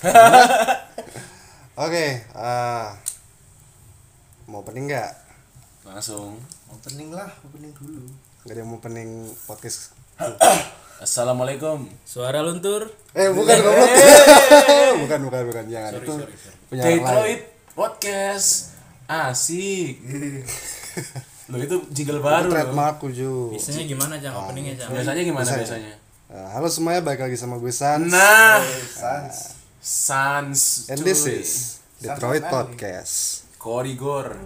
Oke, 1.84 2.06
eh, 2.24 2.86
mau 4.48 4.64
opening 4.64 4.88
nggak? 4.88 5.12
Langsung. 5.84 6.40
Opening 6.72 7.12
lah, 7.12 7.28
opening 7.44 7.68
dulu. 7.76 8.08
Gak 8.48 8.56
ada 8.56 8.60
yang 8.64 8.72
mau 8.72 8.80
opening 8.80 9.28
podcast. 9.44 9.92
Assalamualaikum. 11.04 11.84
Suara 12.08 12.40
luntur. 12.40 12.88
Eh, 13.12 13.28
bukan 13.28 13.56
goblok. 13.60 13.92
bukan, 15.04 15.20
bukan, 15.28 15.42
bukan. 15.52 15.64
Jangan 15.68 15.92
itu 16.00 16.14
punya 16.72 16.80
orang 16.80 16.88
lain. 16.88 17.04
Detroit 17.04 17.42
Podcast. 17.76 18.80
Asik. 19.04 20.00
Lo 21.52 21.60
itu 21.60 21.76
jingle 21.92 22.24
baru. 22.24 22.48
Trademarkku 22.48 23.12
Ju. 23.12 23.52
Biasanya 23.52 23.84
gimana 23.84 24.16
Cang 24.16 24.48
openingnya 24.48 24.80
Cang? 24.80 24.96
Biasanya 24.96 25.22
gimana 25.28 25.44
Biasanya. 25.44 25.92
biasanya? 25.92 25.94
Eh, 26.32 26.48
halo 26.56 26.72
semuanya, 26.72 27.04
balik 27.04 27.20
lagi 27.28 27.36
sama 27.36 27.60
gue 27.60 27.72
Sans. 27.74 28.06
Nah, 28.08 28.64
Sans. 28.88 29.59
Sans. 29.80 30.92
And 30.92 31.00
this 31.00 31.24
is 31.24 31.80
Detroit 32.04 32.44
Podcast. 32.52 33.48
Korigor. 33.56 34.36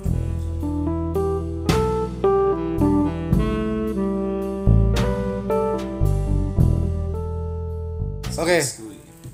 Oke, 8.38 8.58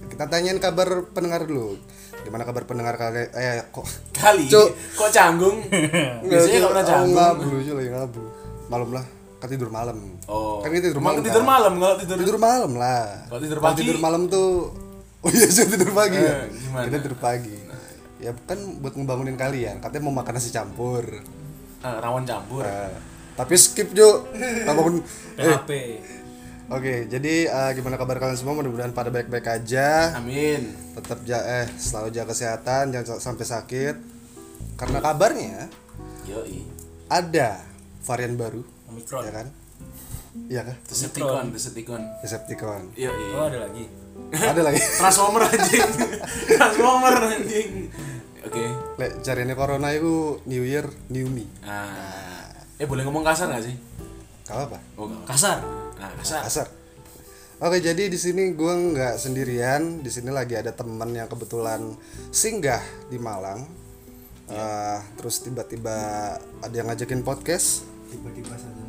kita 0.08 0.24
tanyain 0.24 0.56
kabar 0.56 1.04
pendengar 1.12 1.44
dulu. 1.44 1.76
Gimana 2.24 2.48
kabar 2.48 2.64
pendengar 2.64 2.96
kalian? 2.96 3.28
Eh, 3.36 3.68
kok 3.68 3.84
Kali. 4.16 4.48
Cuk. 4.48 4.72
Kok 4.96 5.12
canggung? 5.12 5.60
Biasanya 6.32 6.64
nggak 6.64 6.72
pernah 6.72 6.86
canggung. 6.88 7.12
Ngabu, 7.12 7.60
Ju, 7.60 7.72
lagi 7.76 7.90
ngabu. 7.92 8.22
Malam 8.72 8.88
lah, 8.96 9.04
kan 9.36 9.52
tidur 9.52 9.68
malam. 9.68 10.16
Oh. 10.32 10.64
Kan 10.64 10.72
kita 10.72 10.96
tidur 10.96 11.04
malam. 11.04 11.20
tidur 11.20 11.44
kan? 11.44 11.52
malam 11.60 11.72
kalau 11.76 11.96
tidur. 12.00 12.16
Tidur 12.16 12.38
malam 12.40 12.72
lah. 12.80 13.28
Kalau 13.28 13.40
tidur 13.44 13.58
pagi? 13.60 13.84
tidur 13.84 14.00
malam 14.00 14.24
tuh 14.32 14.88
Oh 15.24 15.28
iya, 15.28 15.46
Ju, 15.46 15.62
tidur 15.66 15.92
pagi 15.92 16.16
ya. 16.16 16.32
Eh, 16.32 16.56
gimana? 16.58 16.84
Kita 16.88 16.96
tidur 16.98 17.16
pagi. 17.16 17.56
Ya 18.16 18.32
kan 18.40 18.56
buat 18.80 18.92
ngebangunin 18.92 19.36
kalian. 19.36 19.76
Katanya 19.78 20.04
mau 20.04 20.14
makan 20.14 20.32
nasi 20.32 20.48
campur. 20.48 21.04
Ah, 21.80 22.00
rawan 22.00 22.24
campur. 22.24 22.64
Eh, 22.64 22.92
tapi 23.34 23.52
skip 23.54 23.92
Jo. 23.92 24.24
Tak 24.66 24.72
bangun. 24.72 25.04
Eh, 25.36 25.44
PHP. 25.44 25.70
Oke, 26.70 26.94
jadi 27.04 27.34
eh, 27.46 27.70
gimana 27.74 27.96
kabar 27.96 28.16
kalian 28.16 28.38
semua? 28.38 28.54
Mudah-mudahan 28.54 28.92
pada 28.92 29.10
baik-baik 29.10 29.44
aja. 29.44 30.16
Amin. 30.16 30.72
Tetap 30.94 31.20
ja 31.24 31.36
eh 31.42 31.66
selalu 31.74 32.14
jaga 32.14 32.30
kesehatan, 32.30 32.88
jangan 32.88 33.06
sa- 33.10 33.22
sampai 33.22 33.44
sakit. 33.44 33.96
Karena 34.76 35.02
kabarnya 35.02 35.68
Yoi. 36.24 36.64
ada 37.08 37.60
varian 38.00 38.32
baru, 38.32 38.64
Omikron. 38.86 39.20
ya 39.20 39.32
kan? 39.34 39.46
Iya 40.46 40.62
kan? 40.62 40.76
Decepticon, 40.86 41.44
Decepticon. 41.50 42.00
Decepticon. 42.22 42.82
Yoi. 42.94 43.26
Oh 43.34 43.44
ada 43.44 43.66
lagi. 43.66 43.84
Ada 44.32 44.60
lagi. 44.62 44.80
Transformer 45.00 45.42
anjing. 45.48 45.90
Transformer 46.48 47.14
anjing. 47.34 47.70
Oke. 48.46 48.64
Lek 48.98 49.10
cariannya 49.24 49.56
corona 49.56 49.88
itu 49.92 50.40
New 50.46 50.64
Year, 50.64 50.86
New 51.12 51.28
Me. 51.30 51.44
Ah. 51.64 52.50
Eh 52.80 52.88
boleh 52.88 53.04
ngomong 53.04 53.24
kasar 53.26 53.52
gak 53.52 53.64
sih? 53.64 53.76
Gak 54.48 54.70
apa? 54.70 54.78
Oh. 54.96 55.08
Kasar. 55.28 55.60
Nah, 56.00 56.10
kasar. 56.20 56.42
Kasar. 56.48 56.68
Oke, 57.60 57.76
jadi 57.84 58.08
di 58.08 58.16
sini 58.16 58.56
gua 58.56 58.72
nggak 58.72 59.20
sendirian. 59.20 60.00
Di 60.00 60.08
sini 60.08 60.32
lagi 60.32 60.56
ada 60.56 60.72
teman 60.72 61.12
yang 61.12 61.28
kebetulan 61.28 61.92
singgah 62.32 62.80
di 63.12 63.20
Malang. 63.20 63.68
Eh, 64.48 64.98
terus 65.20 65.44
tiba-tiba 65.44 65.96
ada 66.40 66.74
yang 66.74 66.88
ngajakin 66.88 67.20
podcast. 67.20 67.84
Tiba-tiba 68.08 68.56
suddenly. 68.56 68.79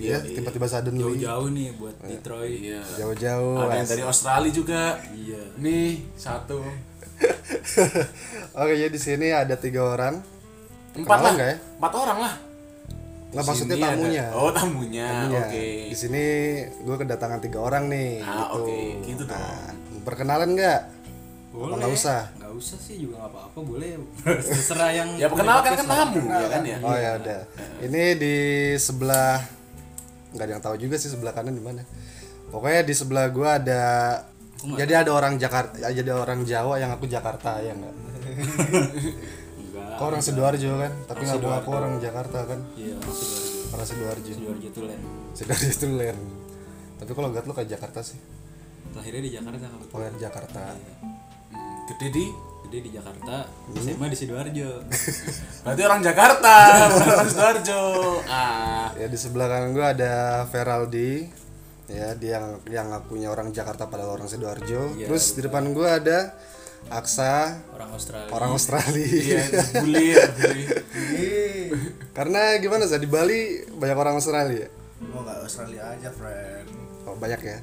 Iya, 0.00 0.18
tiba-tiba 0.24 0.66
suddenly 0.66 1.02
Jauh-jauh 1.04 1.48
nih 1.52 1.68
buat 1.76 1.96
Detroit. 2.00 2.56
Iya. 2.56 2.80
jauh-jauh. 2.96 3.56
Ada 3.60 3.74
yang 3.76 3.88
dari 3.88 4.02
Australia 4.02 4.50
juga. 4.50 4.82
Iya. 5.12 5.42
Nih, 5.60 5.88
satu. 6.16 6.64
Oke, 8.60 8.72
jadi 8.74 8.88
di 8.88 9.00
sini 9.00 9.28
ada 9.28 9.54
tiga 9.54 9.84
orang. 9.84 10.14
Empat 10.90 11.18
Kenalan 11.20 11.34
lah. 11.36 11.46
ya? 11.46 11.54
Empat 11.78 11.92
orang 11.94 12.18
lah. 12.18 12.34
Nggak 13.30 13.44
maksudnya 13.46 13.76
ada- 13.76 13.88
tamunya. 13.94 14.26
Oh, 14.34 14.50
tamunya. 14.50 15.06
Tamunya. 15.06 15.40
Oke. 15.46 15.66
Di 15.86 15.96
sini 15.96 16.24
gue 16.82 16.96
kedatangan 16.98 17.38
tiga 17.38 17.58
orang 17.62 17.86
nih. 17.86 18.24
Ah, 18.24 18.50
oke. 18.50 18.78
Gitu 19.06 19.22
dong. 19.22 19.38
Nah, 19.38 19.70
perkenalan 20.02 20.50
nggak? 20.58 20.80
Boleh. 21.50 21.82
nggak 21.82 21.92
usah? 21.94 22.30
Nggak 22.38 22.52
usah 22.58 22.78
sih 22.78 22.94
juga 23.02 23.22
nggak 23.22 23.30
apa-apa 23.30 23.58
boleh. 23.62 23.88
Terserah 24.50 24.90
yang. 24.90 25.08
Ya 25.14 25.26
perkenalkan 25.30 25.72
kan 25.78 25.86
tamu, 25.86 26.22
ya 26.26 26.46
kan 26.50 26.62
ya? 26.62 26.76
Oh 26.82 26.96
ya 26.98 27.10
udah. 27.22 27.40
Ini 27.86 28.02
di 28.18 28.36
sebelah 28.78 29.38
nggak 30.34 30.44
ada 30.44 30.52
yang 30.58 30.62
tahu 30.62 30.76
juga 30.78 30.96
sih 30.96 31.10
sebelah 31.10 31.34
kanan 31.34 31.54
di 31.56 31.62
mana. 31.62 31.82
Pokoknya 32.50 32.82
di 32.82 32.94
sebelah 32.94 33.26
gua 33.30 33.58
ada 33.62 33.82
jadi 34.60 35.06
ada 35.06 35.10
orang 35.16 35.40
Jakarta, 35.40 35.88
jadi 35.88 36.10
orang 36.12 36.44
Jawa 36.44 36.76
yang 36.76 36.92
aku 36.92 37.08
Jakarta 37.08 37.62
ya 37.64 37.72
enggak. 37.72 37.94
Kau 39.96 40.08
orang 40.08 40.24
sidoarjo 40.24 40.80
kan, 40.80 40.92
tapi 41.08 41.28
nggak 41.28 41.64
aku 41.64 41.70
orang 41.72 41.96
Jakarta 42.00 42.44
kan. 42.44 42.60
Iya 42.76 42.96
masih 43.04 43.26
Sidoarjo. 43.28 43.76
Orang 43.76 43.86
sidoarjo. 43.86 44.30
Sidoarjo 44.34 44.80
land. 44.84 45.04
Sidoarjo 45.36 45.66
itu. 45.70 46.26
Tapi 47.00 47.10
kalau 47.16 47.28
lihat 47.32 47.44
lu 47.48 47.54
kayak 47.56 47.70
Jakarta 47.72 48.00
sih. 48.04 48.18
Lahirnya 48.92 49.22
di 49.24 49.32
Jakarta 49.32 49.64
kalau. 49.64 49.86
Oh 49.94 50.00
yang 50.04 50.18
Jakarta. 50.20 50.62
Hmm, 51.54 51.76
Gede 51.88 52.08
di. 52.12 52.26
Gede 52.70 52.86
di 52.86 52.94
Jakarta. 52.94 53.50
SMA 53.74 54.06
di 54.06 54.14
Sidoarjo. 54.14 54.70
Berarti 55.66 55.82
orang 55.82 56.00
Jakarta, 56.06 56.54
orang 56.86 57.26
Sidoarjo. 57.34 57.82
Ah. 58.30 58.94
Ya 58.94 59.10
di 59.10 59.18
sebelah 59.18 59.50
kanan 59.50 59.74
gua 59.74 59.90
ada 59.90 60.46
Feraldi. 60.46 61.26
Ya, 61.90 62.14
dia 62.14 62.38
yang 62.38 62.46
yang 62.70 62.86
ngakunya 62.94 63.26
orang 63.26 63.50
Jakarta 63.50 63.90
padahal 63.90 64.14
orang 64.14 64.30
sidoarjo. 64.30 64.94
Terus 64.94 65.34
di 65.34 65.42
depan 65.42 65.74
gua 65.74 65.98
ada 65.98 66.38
Aksa, 66.86 67.58
Orang 67.74 67.90
Australia. 67.90 68.30
orang 68.30 68.50
Australia. 68.54 69.02
Iya, 69.02 69.42
bully, 69.82 70.06
bully. 70.14 70.64
Karena 72.14 72.54
gimana 72.62 72.86
sih 72.86 73.02
di 73.02 73.10
Bali 73.10 73.66
banyak 73.66 73.98
orang 73.98 74.14
Australia. 74.14 74.70
Mau 75.02 75.26
nggak 75.26 75.42
Australia 75.42 75.90
aja, 75.90 76.08
friend. 76.14 76.70
Oh, 77.02 77.18
banyak 77.18 77.42
ya. 77.42 77.58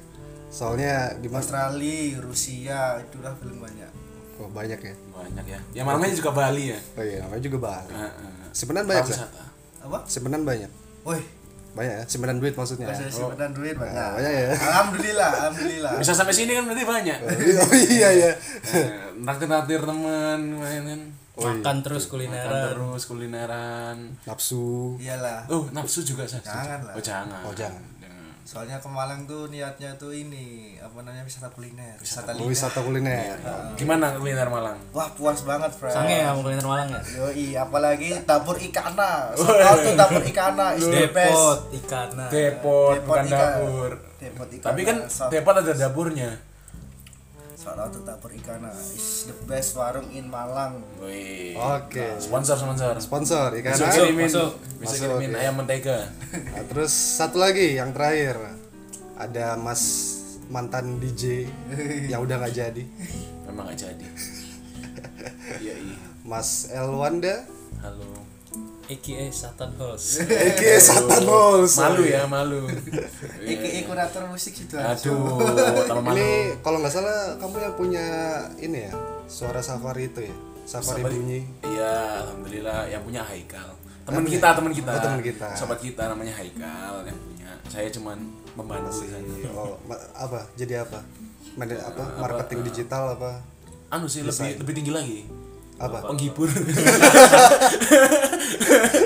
Soalnya 0.52 1.16
gimana? 1.16 1.40
Australia, 1.40 2.20
Rusia, 2.20 3.00
itulah 3.00 3.32
paling 3.40 3.56
banyak. 3.56 3.90
Oh, 4.38 4.48
banyak 4.48 4.78
ya. 4.78 4.94
Banyak 5.10 5.46
ya. 5.46 5.60
Yang 5.74 5.86
namanya 5.90 6.14
juga 6.14 6.30
Bali 6.30 6.64
ya. 6.70 6.78
Oh 6.94 7.02
iya, 7.02 7.16
namanya 7.22 7.42
juga 7.42 7.58
Bali. 7.58 7.92
Ah, 7.92 8.06
ah. 8.06 8.48
Simpenan 8.54 8.86
banyak 8.86 9.04
sih. 9.06 9.18
Apa? 9.82 9.98
Simpenan 10.06 10.42
banyak. 10.42 10.70
Woi, 11.02 11.20
Banyak 11.74 11.94
ya. 11.94 12.04
Simpenan 12.06 12.38
duit 12.38 12.54
maksudnya. 12.54 12.86
kasih 12.88 13.10
simpenan 13.10 13.50
duit 13.50 13.74
banyak. 13.74 13.94
Nah, 13.94 14.10
banyak 14.14 14.32
ya. 14.32 14.48
Alhamdulillah, 14.54 15.30
alhamdulillah. 15.30 15.92
Bisa 15.98 16.12
sampai 16.14 16.34
sini 16.34 16.54
kan 16.54 16.64
berarti 16.66 16.84
banyak. 16.86 17.18
oh 17.62 17.74
iya 17.90 18.08
ya. 18.10 18.30
Eh, 18.74 18.86
Naktir-naktir 19.18 19.82
teman, 19.82 20.40
main 20.58 20.82
kan. 20.86 21.00
Makan 21.38 21.76
terus 21.86 22.10
Makan 22.10 22.12
kulineran. 22.18 22.62
terus 22.74 23.02
kulineran. 23.06 23.96
Nafsu. 24.26 24.98
Iyalah. 24.98 25.46
Oh, 25.46 25.70
nafsu 25.70 26.02
juga 26.02 26.26
saya. 26.26 26.42
Jangan 26.42 26.80
lah. 26.82 26.94
Oh, 26.98 27.02
jangan. 27.02 27.40
Oh, 27.46 27.54
jangan. 27.54 27.82
Soalnya 28.48 28.80
ke 28.80 28.88
Malang 28.88 29.28
tuh 29.28 29.52
niatnya 29.52 29.92
tuh 30.00 30.08
ini 30.08 30.72
apa 30.80 31.04
namanya 31.04 31.20
wisata 31.20 31.52
kuliner, 31.52 32.00
wisata 32.00 32.32
Oh, 32.32 32.40
lidah. 32.40 32.48
wisata 32.48 32.80
kuliner. 32.80 33.36
Gimana 33.76 34.16
kuliner 34.16 34.48
Malang? 34.48 34.80
Wah 34.88 35.04
puas 35.12 35.44
banget, 35.44 35.68
friend. 35.68 35.92
Sange 35.92 36.16
ya 36.24 36.32
mau 36.32 36.40
kuliner 36.40 36.64
Malang 36.64 36.88
ya? 36.88 37.00
Yoi, 37.20 37.52
apalagi 37.52 38.16
dapur 38.24 38.56
ikana. 38.56 39.36
So 39.36 39.52
tau 39.52 39.76
tuh 39.76 39.92
dapur 39.92 40.24
ikana 40.24 40.72
is. 40.72 40.88
Depot 40.88 41.60
ikan. 41.76 42.08
Depot, 42.32 42.96
Depot 42.96 43.04
bukan 43.04 43.24
ikan. 43.28 43.36
dapur. 43.36 43.90
Depot 44.16 44.48
ikana. 44.48 44.64
Tapi 44.64 44.80
kan 44.80 44.96
depot 45.28 45.52
ada 45.52 45.72
dapurnya. 45.76 46.30
Tau 47.72 47.88
tuh 47.90 48.02
dapur 48.02 48.30
ikana 48.30 48.70
is 48.92 49.26
the 49.26 49.36
best 49.44 49.74
warung 49.74 50.08
in 50.10 50.26
Malang. 50.26 50.80
Wih. 51.00 51.56
Oke. 51.56 52.16
Sponsor, 52.16 52.54
sponsor. 52.54 52.94
Sponsor 52.98 53.48
ikan. 53.58 53.72
Bisa 53.74 53.84
Masuk, 53.84 54.04
kirimin, 54.04 54.26
masuk. 54.28 54.50
bisa 54.78 54.84
Masuk, 54.86 54.98
kirimin 55.02 55.30
ya. 55.30 55.38
ayam 55.42 55.54
mentega. 55.56 55.98
Nah, 56.30 56.64
terus 56.64 56.92
satu 56.92 57.36
lagi 57.36 57.74
yang 57.74 57.90
terakhir 57.90 58.36
ada 59.16 59.56
Mas 59.56 59.82
mantan 60.48 60.96
DJ 60.96 61.44
yang 62.08 62.22
udah 62.22 62.38
nggak 62.38 62.54
jadi, 62.54 62.84
Memang 63.44 63.68
gak 63.68 63.80
jadi. 63.84 64.06
Iya, 65.58 65.74
iya. 65.74 65.96
Mas 66.22 66.68
Elwanda, 66.68 67.42
Halo. 67.80 68.04
AKA 68.88 69.28
Satan 69.28 69.70
Host. 69.76 70.24
Eke 70.24 70.80
Satan 70.80 71.28
House. 71.28 71.76
Malu 71.76 72.02
ya, 72.08 72.24
malu. 72.24 72.64
Iki 73.52 73.84
kurator 73.84 74.24
musik 74.32 74.56
gitu 74.56 74.80
Aduh, 74.80 75.44
malu. 76.00 76.16
Ini 76.16 76.56
kalau 76.64 76.80
nggak 76.80 76.92
salah 76.92 77.36
kamu 77.36 77.56
yang 77.60 77.74
punya 77.76 78.06
ini 78.56 78.88
ya 78.88 78.92
suara 79.28 79.60
safari 79.60 80.08
itu 80.08 80.24
ya, 80.24 80.34
safari 80.64 81.04
Safari. 81.04 81.14
bunyi. 81.20 81.40
Iya, 81.68 82.24
alhamdulillah 82.24 82.80
yang 82.88 83.04
punya 83.04 83.20
Haikal. 83.20 83.68
Teman 84.08 84.24
kita, 84.24 84.48
teman 84.56 84.72
kita. 84.72 84.92
Oh, 84.96 85.00
teman 85.04 85.20
kita. 85.20 85.48
Sobat 85.52 85.78
kita 85.84 86.02
namanya 86.08 86.32
Haikal 86.32 87.04
yang 87.04 87.18
punya. 87.20 87.50
Saya 87.68 87.92
cuman 87.92 88.16
membantu. 88.56 89.04
Oh, 89.52 89.76
apa? 90.16 90.48
Jadi 90.56 90.80
apa? 90.80 91.04
Apa? 91.60 92.04
Marketing 92.24 92.64
digital 92.64 93.20
apa? 93.20 93.44
Anu 93.92 94.08
sih 94.08 94.24
lebih 94.24 94.64
lebih 94.64 94.72
tinggi 94.72 94.92
lagi. 94.96 95.20
Apa? 95.78 95.98
Penghibur. 96.06 96.48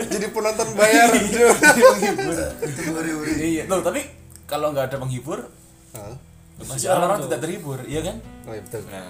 Jadi 0.08 0.26
penonton 0.28 0.69
bayar. 0.72 1.08
Penghibur. 1.12 2.36
Itu 2.60 2.80
uri-uri. 2.90 3.32
Iya, 3.38 3.62
loh, 3.66 3.80
tapi 3.80 4.00
kalau 4.44 4.72
nggak 4.72 4.88
ada 4.88 4.96
penghibur, 4.96 5.48
Hah? 5.92 6.14
pasti 6.58 6.86
orang-orang 6.86 7.26
tidak 7.26 7.40
terhibur, 7.40 7.78
iya 7.84 8.00
kan? 8.02 8.16
Oh 8.44 8.52
iya 8.52 8.62
betul. 8.62 8.80
Nah, 8.86 9.08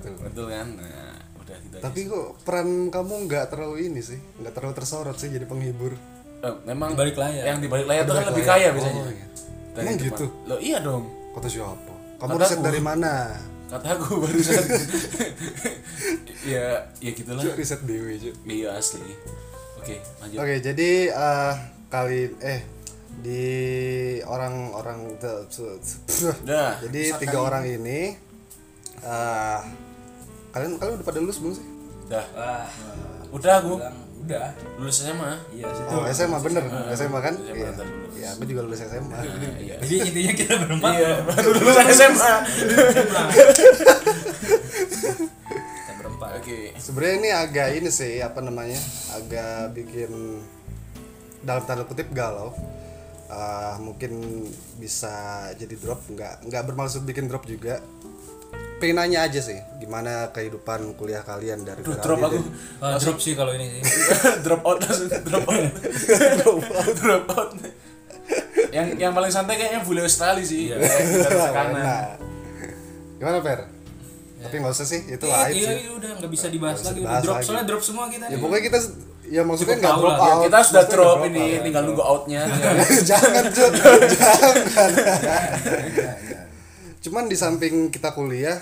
betul 0.00 0.46
kan 0.48 0.66
nah 0.74 1.14
udah 1.38 1.56
gitu 1.58 1.74
aja. 1.74 1.82
Tapi 1.84 2.00
kok 2.06 2.26
peran 2.42 2.68
kamu 2.88 3.14
nggak 3.24 3.44
terlalu 3.48 3.76
ini 3.86 4.00
sih, 4.00 4.18
nggak 4.36 4.52
terlalu 4.52 4.74
tersorot 4.74 5.14
sih 5.14 5.28
jadi 5.28 5.44
penghibur. 5.44 5.92
Eh, 6.38 6.54
memang 6.64 6.92
Di 6.92 6.98
balik 6.98 7.16
layar. 7.16 7.44
yang 7.46 7.58
di 7.58 7.66
balik 7.66 7.86
layar 7.86 8.02
itu 8.02 8.14
kan 8.14 8.26
lebih 8.28 8.44
kaya 8.44 8.68
biasanya 8.70 9.00
Oh, 9.00 9.10
iya. 9.10 9.26
Emang 9.74 9.94
gitu? 9.96 10.26
lo 10.44 10.58
iya 10.58 10.78
dong 10.78 11.06
Kata 11.30 11.46
siapa? 11.46 11.94
Kamu 12.18 12.30
Kata 12.30 12.40
riset 12.40 12.58
aku. 12.58 12.66
dari 12.66 12.80
mana? 12.80 13.12
Kata 13.68 13.88
aku 13.94 14.24
barusan. 14.24 14.64
Ya 16.48 16.80
ya 17.04 17.10
gitulah. 17.12 17.44
Cuk, 17.44 17.60
riset 17.60 17.82
dewe, 17.84 18.16
Cuk. 18.16 18.32
iya 18.48 18.72
asli. 18.80 19.04
Oke 19.76 20.00
lanjut. 20.22 20.38
Oke, 20.40 20.54
jadi 20.64 20.90
eh, 21.12 21.54
kali 21.92 22.32
eh 22.40 22.60
di 23.20 23.44
orang-orang 24.24 25.18
Dah, 26.46 26.78
jadi 26.80 27.20
tiga 27.20 27.38
orang 27.42 27.68
ini 27.68 28.16
eh 29.04 29.60
kalian 30.48 30.80
kalian 30.80 30.94
udah 31.02 31.06
pada 31.06 31.18
lulus 31.20 31.36
belum 31.42 31.52
sih? 31.52 31.66
dah. 32.08 32.24
Wah, 32.32 32.64
udah 33.36 33.52
aku 33.60 33.76
bilang 33.76 34.07
udah. 34.28 34.52
lulus 34.76 34.96
SMA 35.00 35.32
Iya 35.56 35.66
sih. 35.72 35.84
Oh, 35.88 36.04
SMA 36.12 36.38
bener, 36.44 36.64
SMA 36.92 37.20
kan? 37.24 37.34
SMA 37.40 37.48
Iya. 37.48 37.72
Iya, 38.12 38.28
aku 38.36 38.42
juga 38.44 38.60
lulus 38.68 38.80
SMA. 38.84 39.18
iya 39.64 39.74
Jadi 39.80 39.94
intinya 40.12 40.32
kita 40.36 40.54
berempat 40.68 40.92
iya 41.00 41.12
baru 41.24 41.48
lulus 41.56 41.76
SMA 41.96 42.32
kita 45.80 45.92
berempat. 45.96 46.30
oke 46.44 46.58
Sebenarnya 46.76 47.14
ini 47.16 47.30
agak 47.32 47.68
ini 47.80 47.88
sih 47.88 48.20
apa 48.20 48.44
namanya? 48.44 48.78
Agak 49.16 49.72
bikin 49.72 50.44
dalam 51.40 51.62
tanda 51.64 51.88
kutip 51.88 52.12
galau. 52.12 52.52
Eh, 53.28 53.76
mungkin 53.84 54.48
bisa 54.80 55.12
jadi 55.52 55.76
drop 55.76 56.00
nggak 56.08 56.48
nggak 56.48 56.62
bermaksud 56.64 57.04
bikin 57.04 57.28
drop 57.28 57.44
juga 57.44 57.76
pengen 58.78 58.96
nanya 58.96 59.20
aja 59.22 59.40
sih 59.40 59.58
gimana 59.76 60.30
kehidupan 60.30 60.94
kuliah 60.94 61.20
kalian 61.20 61.62
dari 61.62 61.80
Duh, 61.80 61.94
drop 61.96 62.18
aku 62.20 62.38
dan- 62.38 62.50
Ah, 62.80 62.94
drop 62.94 63.18
sih 63.18 63.34
kalau 63.34 63.50
ini 63.50 63.66
sih. 63.68 63.82
drop 64.44 64.62
out 64.62 64.78
langsung 64.78 65.10
drop 65.20 65.44
out 65.44 65.66
drop 66.94 67.26
out 67.28 67.50
yang 68.68 68.86
yang 68.96 69.12
paling 69.12 69.28
santai 69.28 69.56
kayaknya 69.56 69.80
bule 69.80 70.00
Australia 70.00 70.40
sih 70.40 70.68
Iya. 70.68 70.76
Tekanan 70.78 71.74
Nah, 71.74 72.06
gimana 73.16 73.38
Per? 73.40 73.60
Tapi 74.38 74.54
nggak 74.56 74.70
usah 74.70 74.86
sih, 74.86 75.02
itu 75.04 75.26
aib 75.26 75.50
iya, 75.50 75.66
sih. 75.68 75.76
iya, 75.80 75.90
udah 75.92 76.10
nggak 76.14 76.30
bisa 76.30 76.46
dibahas 76.46 76.78
bisa 76.78 76.88
lagi. 76.88 77.00
Udah 77.00 77.10
dibahas 77.10 77.22
drop 77.24 77.34
lagi. 77.34 77.44
soalnya 77.44 77.66
drop 77.66 77.82
semua 77.82 78.04
kita. 78.06 78.22
Ya 78.22 78.30
nih. 78.30 78.38
pokoknya 78.38 78.62
kita 78.62 78.78
ya 79.28 79.42
maksudnya 79.42 79.74
Cukup 79.74 79.82
nggak 79.82 79.96
drop 79.98 80.08
lah. 80.08 80.14
out. 80.14 80.22
ya 80.22 80.36
kita 80.38 80.58
sudah 80.60 80.78
maksudnya 80.78 80.94
drop 80.94 81.16
nggak 81.18 81.28
ini 81.28 81.42
out. 81.48 81.58
tinggal 81.60 81.82
nunggu 81.82 82.04
outnya 82.04 82.40
jangan 83.10 83.44
jangan. 83.50 83.98
Cuman 87.00 87.26
di 87.26 87.34
samping 87.34 87.88
kita 87.88 88.10
kuliah, 88.10 88.58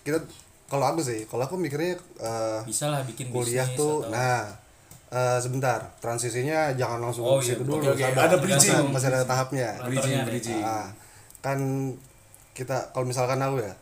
kita 0.00 0.22
kalau 0.66 0.86
aku 0.86 1.00
sih, 1.00 1.24
kalau 1.24 1.42
aku 1.42 1.54
mikirnya 1.54 1.94
eh, 2.16 2.60
bisa 2.62 2.88
lah 2.88 3.02
bikin 3.02 3.30
kuliah 3.30 3.66
tuh, 3.72 4.02
atau- 4.02 4.10
nah 4.10 4.46
eh, 5.08 5.38
sebentar 5.38 5.78
transisinya 5.96 6.72
jangan 6.72 6.98
langsung 7.00 7.22
Oh, 7.24 7.38
situ 7.38 7.62
iya, 7.62 7.66
dulu, 7.68 7.82
oke. 7.84 7.98
sabar. 8.00 8.22
Ada 8.24 8.36
bridging. 8.36 8.74
Masih- 8.74 8.90
masih 8.90 9.08
ada 9.08 9.22
tahapnya. 9.24 9.68
bridging 9.80 10.18
bridging 10.24 10.60
Ah, 10.60 10.90
kan 11.38 11.58
kita 12.50 12.90
kalau 12.90 13.04
misalkan 13.04 13.38
aku 13.38 13.60
ya 13.60 13.74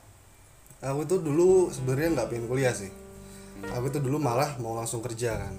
aku 0.83 1.01
tuh 1.07 1.19
dulu 1.19 1.71
sebenarnya 1.71 2.13
nggak 2.13 2.27
pengen 2.29 2.45
kuliah 2.45 2.75
sih 2.75 2.91
aku 3.65 3.89
tuh 3.89 4.03
dulu 4.03 4.19
malah 4.19 4.53
mau 4.59 4.75
langsung 4.75 5.01
kerja 5.01 5.39
kan 5.39 5.55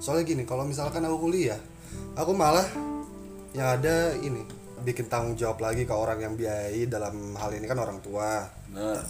soalnya 0.00 0.24
gini 0.24 0.42
kalau 0.42 0.64
misalkan 0.64 0.98
aku 1.00 1.20
kuliah 1.20 1.60
aku 2.16 2.32
malah 2.32 2.64
yang 3.52 3.68
ada 3.70 4.16
ini 4.16 4.42
bikin 4.84 5.08
tanggung 5.08 5.34
jawab 5.34 5.64
lagi 5.64 5.88
ke 5.88 5.94
orang 5.96 6.20
yang 6.20 6.34
biayai 6.36 6.84
dalam 6.86 7.32
hal 7.40 7.50
ini 7.56 7.64
kan 7.64 7.80
orang 7.80 7.98
tua. 8.04 8.44
Nah 8.76 9.00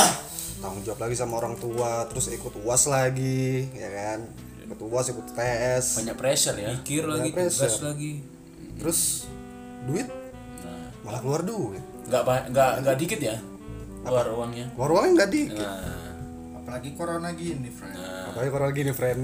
tanggung 0.64 0.82
jawab 0.82 1.06
lagi 1.06 1.14
sama 1.14 1.38
orang 1.38 1.54
tua 1.60 2.08
terus 2.08 2.32
ikut 2.32 2.64
uas 2.64 2.88
lagi 2.88 3.68
ya 3.76 3.92
kan? 3.92 4.24
Ikut 4.64 4.80
uas 4.88 5.06
ikut 5.12 5.26
tes 5.36 5.84
banyak 6.00 6.16
pressure 6.16 6.56
ya. 6.56 6.68
Mikir 6.72 7.04
lagi, 7.04 7.30
pressure. 7.30 7.68
tugas 7.68 7.76
lagi. 7.84 8.12
terus 8.80 9.00
duit? 9.84 10.08
Nah. 10.64 10.88
Malah 11.04 11.20
keluar 11.20 11.42
duit. 11.44 11.84
Nggak 12.08 12.22
nggak 12.50 12.72
nggak 12.82 12.96
dikit 12.96 13.20
ya? 13.20 13.36
Keluar 14.02 14.26
uangnya? 14.32 14.66
Keluar 14.72 14.90
uangnya 14.96 15.12
nggak 15.20 15.30
dikit. 15.30 15.68
Nah 15.68 16.07
apalagi 16.68 16.92
corona 16.92 17.32
gini 17.32 17.70
friend 17.70 17.96
Apalagi 18.28 18.50
kalau 18.52 18.68
gini 18.70 18.92
friend. 18.92 19.18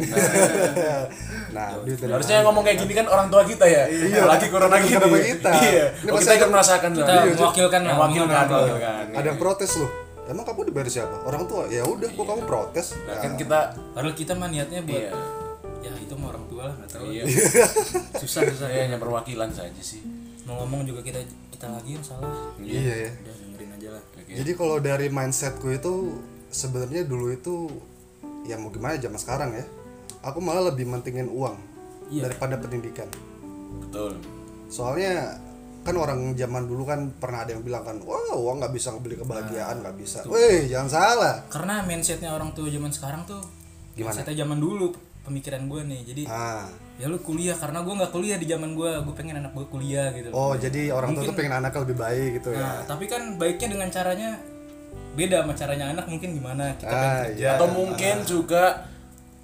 nah, 1.53 1.77
duit 1.85 1.99
dari 1.99 2.09
harusnya 2.11 2.35
yang 2.35 2.47
ngomong 2.49 2.65
kayak 2.65 2.79
gini 2.81 2.93
kan 2.95 3.07
orang 3.07 3.29
tua 3.29 3.45
kita 3.45 3.65
ya 3.65 3.85
apalagi 3.85 4.47
corona 4.49 4.77
gini 4.79 4.97
Kenapa 4.97 5.19
kita? 5.21 5.51
iya 5.63 5.85
Ini 5.95 6.09
Oh, 6.09 6.19
kita 6.19 6.33
ikut 6.33 6.41
ada- 6.41 6.51
merasakan 6.51 6.91
Kita 6.91 7.05
lah. 7.07 7.25
mewakilkan 7.29 7.81
lah, 7.81 7.95
mewakilkan 7.95 8.33
mewakilkan. 8.33 8.49
mewakilkan. 8.49 9.05
ada 9.13 9.27
yang 9.27 9.39
protes 9.39 9.71
loh. 9.77 9.91
Emang 10.25 10.41
kamu 10.43 10.61
dibayar 10.65 10.89
siapa? 10.89 11.17
Orang 11.23 11.45
tua. 11.45 11.69
Ya 11.69 11.85
udah, 11.85 12.09
kok 12.09 12.25
kamu 12.25 12.43
protes? 12.45 12.97
Nah, 12.99 13.21
kan 13.21 13.37
kita 13.37 13.59
Padahal 13.93 14.17
kita 14.17 14.33
mah 14.33 14.49
niatnya 14.49 14.81
buat 14.81 14.97
iya 14.99 15.13
ya 15.85 15.93
itu 15.95 16.15
mah 16.17 16.33
orang 16.33 16.45
tua 16.49 16.63
lah 16.65 16.75
nggak 16.75 16.91
tahu. 16.91 17.05
iya 17.07 17.23
Susah 18.25 18.41
susah. 18.43 18.67
saya 18.67 18.89
hanya 18.89 18.97
perwakilan 18.97 19.53
saja 19.53 19.77
sih 19.79 20.01
Mau 20.43 20.57
ngomong 20.59 20.85
juga 20.85 21.01
kita 21.01 21.21
kita 21.51 21.69
lagi 21.69 21.93
yang 21.93 22.01
salah. 22.03 22.33
Iya 22.57 22.95
ya. 23.05 23.11
Udah 23.15 23.35
dengerin 23.39 23.71
aja 23.71 23.89
lah. 23.93 24.03
Jadi 24.27 24.51
kalau 24.55 24.77
dari 24.79 25.07
mindsetku 25.09 25.69
itu 25.71 25.93
sebenarnya 26.55 27.03
dulu 27.03 27.29
itu 27.29 27.67
ya 28.47 28.55
mau 28.55 28.71
gimana 28.71 28.95
zaman 28.97 29.19
sekarang 29.19 29.51
ya. 29.53 29.67
Aku 30.23 30.39
malah 30.39 30.71
lebih 30.71 30.87
mentingin 30.87 31.29
uang 31.29 31.59
Iya. 32.09 32.29
daripada 32.29 32.57
pendidikan. 32.57 33.09
betul 33.75 34.15
Soalnya 34.71 35.35
kan 35.83 35.95
orang 35.95 36.33
zaman 36.33 36.65
dulu 36.65 36.87
kan 36.87 37.13
pernah 37.13 37.45
ada 37.45 37.53
yang 37.53 37.61
bilang 37.61 37.85
kan, 37.85 38.01
wah 38.01 38.33
uang 38.33 38.57
nggak 38.57 38.73
bisa 38.73 38.89
ngebeli 38.91 39.21
kebahagiaan 39.21 39.85
nggak 39.85 39.97
bisa. 39.99 40.25
Weh 40.25 40.65
jangan 40.65 40.89
salah. 40.89 41.35
Karena 41.51 41.85
mindsetnya 41.85 42.33
orang 42.33 42.57
tua 42.57 42.71
zaman 42.71 42.89
sekarang 42.89 43.27
tuh 43.27 43.43
Gimana? 43.93 44.15
mindsetnya 44.15 44.47
zaman 44.47 44.59
dulu 44.59 44.95
pemikiran 45.23 45.69
gue 45.69 45.81
nih. 45.85 46.01
Jadi 46.09 46.23
Ah, 46.25 46.65
ya 46.97 47.07
lu 47.07 47.21
kuliah 47.21 47.53
karena 47.55 47.85
gue 47.85 47.93
nggak 47.93 48.13
kuliah 48.13 48.37
di 48.41 48.47
zaman 48.47 48.73
gue. 48.73 48.91
Gue 49.03 49.15
pengen 49.15 49.37
anak 49.39 49.53
gue 49.53 49.67
kuliah 49.69 50.09
gitu. 50.13 50.33
oh 50.33 50.57
jadi 50.57 50.89
orang 50.91 51.13
tua 51.13 51.29
tuh 51.29 51.37
pengen 51.37 51.55
anaknya 51.55 51.81
lebih 51.85 51.99
baik 51.99 52.31
gitu 52.41 52.49
ya. 52.57 52.65
Nah, 52.65 52.81
tapi 52.89 53.05
kan 53.05 53.23
baiknya 53.37 53.69
dengan 53.75 53.89
caranya 53.91 54.31
beda 55.15 55.43
sama 55.43 55.55
caranya 55.55 55.87
anak 55.91 56.07
mungkin 56.07 56.35
gimana 56.35 56.75
kita 56.77 56.91
Ah, 56.91 57.23
iya. 57.31 57.55
atau 57.55 57.71
mungkin 57.71 58.23
juga 58.23 58.83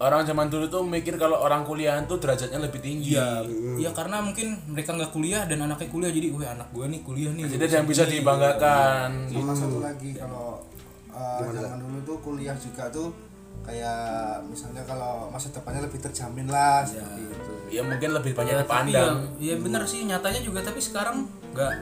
orang 0.01 0.25
zaman 0.25 0.49
dulu 0.49 0.65
tuh 0.67 0.81
mikir 0.81 1.15
kalau 1.15 1.37
orang 1.39 1.61
kuliahan 1.61 2.09
tuh 2.09 2.17
derajatnya 2.17 2.57
lebih 2.57 2.81
tinggi. 2.81 3.15
Iya, 3.15 3.45
iya 3.77 3.91
karena 3.93 4.25
mungkin 4.25 4.57
mereka 4.67 4.97
nggak 4.97 5.13
kuliah 5.13 5.45
dan 5.45 5.61
anaknya 5.61 5.93
kuliah 5.93 6.09
jadi, 6.09 6.33
wah 6.33 6.57
anak 6.57 6.69
gue 6.73 6.85
nih 6.89 7.01
kuliah 7.05 7.31
nih. 7.37 7.45
jadi 7.53 7.65
ada 7.69 7.77
yang 7.85 7.89
bisa 7.89 8.05
dibanggakan 8.09 9.29
sama 9.29 9.53
satu 9.53 9.79
lagi 9.85 10.17
kalau 10.17 10.65
uh, 11.13 11.41
zaman 11.53 11.79
dulu 11.85 11.99
tuh 12.03 12.17
kuliah 12.25 12.57
juga 12.57 12.89
tuh 12.89 13.13
kayak 13.61 14.41
misalnya 14.49 14.81
kalau 14.89 15.29
masa 15.29 15.53
depannya 15.53 15.85
lebih 15.85 16.01
terjamin 16.01 16.49
lah 16.49 16.81
seperti 16.81 17.21
itu. 17.21 17.53
Ya 17.69 17.83
mungkin 17.85 18.11
lebih 18.17 18.33
banyak 18.33 18.57
Ya, 18.57 18.65
tapi 18.65 18.91
ya, 18.91 19.05
ya 19.37 19.55
bener 19.61 19.83
sih 19.85 20.09
nyatanya 20.09 20.41
juga 20.41 20.65
tapi 20.65 20.81
sekarang 20.81 21.29
nggak. 21.53 21.73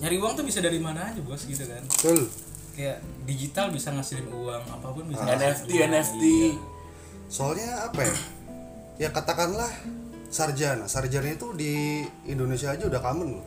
Nyari 0.00 0.16
uang 0.18 0.32
tuh 0.34 0.44
bisa 0.48 0.64
dari 0.64 0.80
mana 0.80 1.12
aja 1.12 1.20
bos 1.20 1.44
gitu 1.44 1.62
kan. 1.68 1.84
Betul. 1.84 2.26
Kayak 2.72 2.98
digital 3.28 3.68
bisa 3.68 3.92
ngasilin 3.92 4.28
uang 4.32 4.64
apa 4.64 4.86
pun 4.92 5.04
bisa. 5.08 5.22
NFT 5.22 5.68
ngasilin 5.68 5.76
uang. 5.76 5.90
NFT 5.92 6.22
Iya. 6.22 6.52
Soalnya 7.32 7.70
apa 7.88 8.00
ya? 8.04 8.16
Ya 9.00 9.08
katakanlah 9.08 9.72
sarjana. 10.32 10.84
Sarjana 10.88 11.32
itu 11.32 11.52
di 11.56 12.04
Indonesia 12.28 12.72
aja 12.72 12.84
udah 12.88 13.00
common 13.00 13.40
loh. 13.40 13.46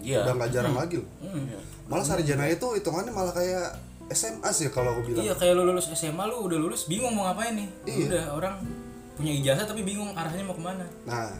iya 0.00 0.24
Udah 0.24 0.32
nggak 0.38 0.50
jarang 0.54 0.74
lagi 0.78 1.02
loh. 1.02 1.08
Hmm. 1.22 1.46
Malah 1.90 2.06
sarjana 2.06 2.46
itu 2.46 2.66
hitungannya 2.78 3.12
malah 3.14 3.34
kayak 3.34 3.78
SMA 4.10 4.50
sih 4.50 4.70
kalau 4.74 4.98
aku 4.98 5.10
bilang. 5.10 5.22
Iya 5.22 5.34
kayak 5.38 5.54
lu 5.54 5.62
lulus 5.66 5.90
SMA 5.94 6.24
lu 6.26 6.42
udah 6.46 6.58
lulus 6.58 6.90
bingung 6.90 7.14
mau 7.14 7.30
ngapain 7.30 7.54
nih. 7.54 7.68
Iya. 7.86 8.06
Udah 8.10 8.24
orang 8.34 8.54
punya 9.14 9.32
ijazah 9.36 9.66
tapi 9.66 9.86
bingung 9.86 10.10
arahnya 10.14 10.42
mau 10.42 10.56
ke 10.56 10.62
mana. 10.62 10.86
Nah, 11.06 11.30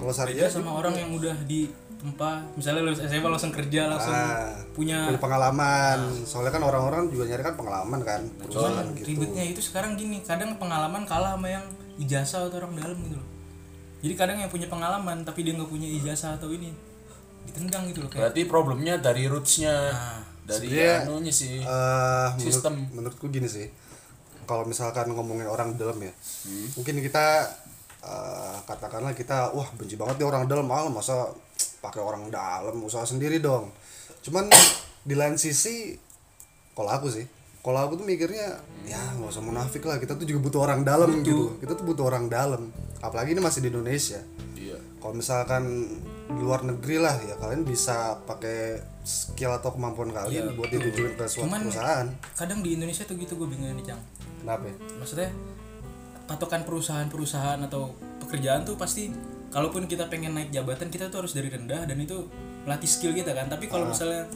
kalau 0.00 0.12
Beda 0.12 0.20
sarjana 0.24 0.48
sama 0.52 0.72
orang 0.72 0.94
yang 0.96 1.10
udah 1.12 1.36
di 1.44 1.68
tempat 2.06 2.38
misalnya 2.54 2.82
lulus 2.82 3.02
SMA 3.02 3.26
langsung 3.26 3.50
kerja 3.50 3.80
langsung 3.86 4.14
Ah, 4.14 4.54
punya 4.70 4.98
punya 5.04 5.18
pengalaman. 5.18 5.98
Soalnya 6.22 6.52
kan 6.52 6.62
orang-orang 6.62 7.08
juga 7.08 7.26
nyari 7.26 7.42
kan 7.42 7.54
pengalaman 7.54 8.00
kan, 8.00 8.20
perusahaan 8.38 8.70
Cuman 8.70 8.86
gitu. 8.94 9.06
ribetnya 9.10 9.42
itu 9.44 9.60
sekarang 9.60 9.94
gini, 9.94 10.22
kadang 10.22 10.54
pengalaman 10.54 11.02
kalah 11.02 11.34
sama 11.34 11.48
yang 11.48 11.66
ijazah 11.96 12.46
atau 12.46 12.58
orang 12.58 12.72
dalam 12.74 12.96
gitu 13.00 13.16
loh. 13.16 13.28
Jadi 13.98 14.14
kadang 14.14 14.36
yang 14.38 14.46
punya 14.46 14.66
pengalaman 14.66 15.20
tapi 15.20 15.42
dia 15.42 15.52
nggak 15.52 15.66
punya 15.66 15.88
ijazah 15.90 16.34
atau 16.34 16.48
ini 16.48 16.70
ditendang 17.44 17.86
gitu 17.86 18.00
loh 18.00 18.08
kayak. 18.08 18.22
berarti 18.30 18.40
problemnya 18.44 18.94
dari 18.96 19.24
rootsnya 19.24 19.74
Nah, 19.88 20.18
dari 20.44 20.66
anunya 20.78 21.30
sih 21.30 21.58
Eh, 21.58 22.28
menurut, 22.32 22.46
Sistem. 22.46 22.74
menurutku 22.90 23.26
gini 23.28 23.46
sih. 23.46 23.66
Kalau 24.44 24.62
misalkan 24.62 25.10
ngomongin 25.10 25.46
orang 25.46 25.74
dalam 25.74 25.98
ya, 25.98 26.12
Hmm. 26.44 26.70
mungkin 26.72 26.98
kita 27.00 27.50
eh, 27.98 28.56
katakanlah 28.62 29.10
kita 29.12 29.50
wah 29.50 29.66
benci 29.72 29.94
banget 29.94 30.14
nih 30.16 30.26
orang 30.28 30.46
dalam 30.46 30.66
ah 30.68 30.86
masa 30.86 31.26
pakai 31.86 32.02
orang 32.02 32.26
dalam 32.28 32.76
usaha 32.82 33.06
sendiri 33.06 33.38
dong. 33.38 33.70
Cuman 34.20 34.50
di 35.06 35.14
lain 35.14 35.38
sisi 35.38 35.94
kalau 36.74 36.90
aku 36.90 37.06
sih, 37.08 37.24
kalau 37.62 37.86
aku 37.86 37.96
tuh 37.96 38.06
mikirnya 38.06 38.58
ya 38.82 38.98
nggak 39.14 39.30
usah 39.30 39.42
munafik 39.42 39.82
lah 39.82 39.96
kita 39.96 40.18
tuh 40.18 40.26
juga 40.26 40.42
butuh 40.42 40.60
orang 40.66 40.82
dalam 40.82 41.22
gitu. 41.22 41.56
Kita 41.62 41.72
tuh 41.72 41.86
butuh 41.86 42.04
orang 42.06 42.26
dalam. 42.26 42.74
Apalagi 42.98 43.32
ini 43.32 43.40
masih 43.40 43.62
di 43.62 43.70
Indonesia. 43.70 44.18
iya 44.58 44.74
Kalau 44.98 45.14
misalkan 45.14 45.62
di 46.26 46.42
luar 46.42 46.66
negeri 46.66 46.98
lah 46.98 47.14
ya 47.22 47.38
kalian 47.38 47.62
bisa 47.62 48.18
pakai 48.26 48.82
skill 49.06 49.54
atau 49.54 49.70
kemampuan 49.70 50.10
kalian 50.10 50.58
buat 50.58 50.66
ditujuin 50.66 51.14
ke 51.14 51.22
suatu 51.30 51.46
Cuman- 51.46 51.70
perusahaan 51.70 52.06
kadang 52.34 52.66
di 52.66 52.74
Indonesia 52.74 53.06
tuh 53.06 53.14
gitu 53.14 53.38
gue 53.38 53.46
bingung 53.46 53.70
nih 53.78 53.86
cang 53.86 54.02
kenapa 54.42 54.66
ya? 54.66 54.74
maksudnya 54.98 55.30
patokan 56.26 56.66
perusahaan-perusahaan 56.66 57.62
atau 57.62 57.94
pekerjaan 58.18 58.66
tuh 58.66 58.74
pasti 58.74 59.14
kalaupun 59.50 59.86
kita 59.86 60.06
pengen 60.10 60.36
naik 60.36 60.50
jabatan 60.52 60.90
kita 60.90 61.08
tuh 61.08 61.24
harus 61.24 61.32
dari 61.32 61.48
rendah 61.48 61.86
dan 61.86 61.96
itu 61.98 62.26
melatih 62.66 62.90
skill 62.90 63.12
kita 63.14 63.32
kan. 63.32 63.46
Tapi 63.46 63.70
kalau 63.70 63.88
misalnya 63.90 64.26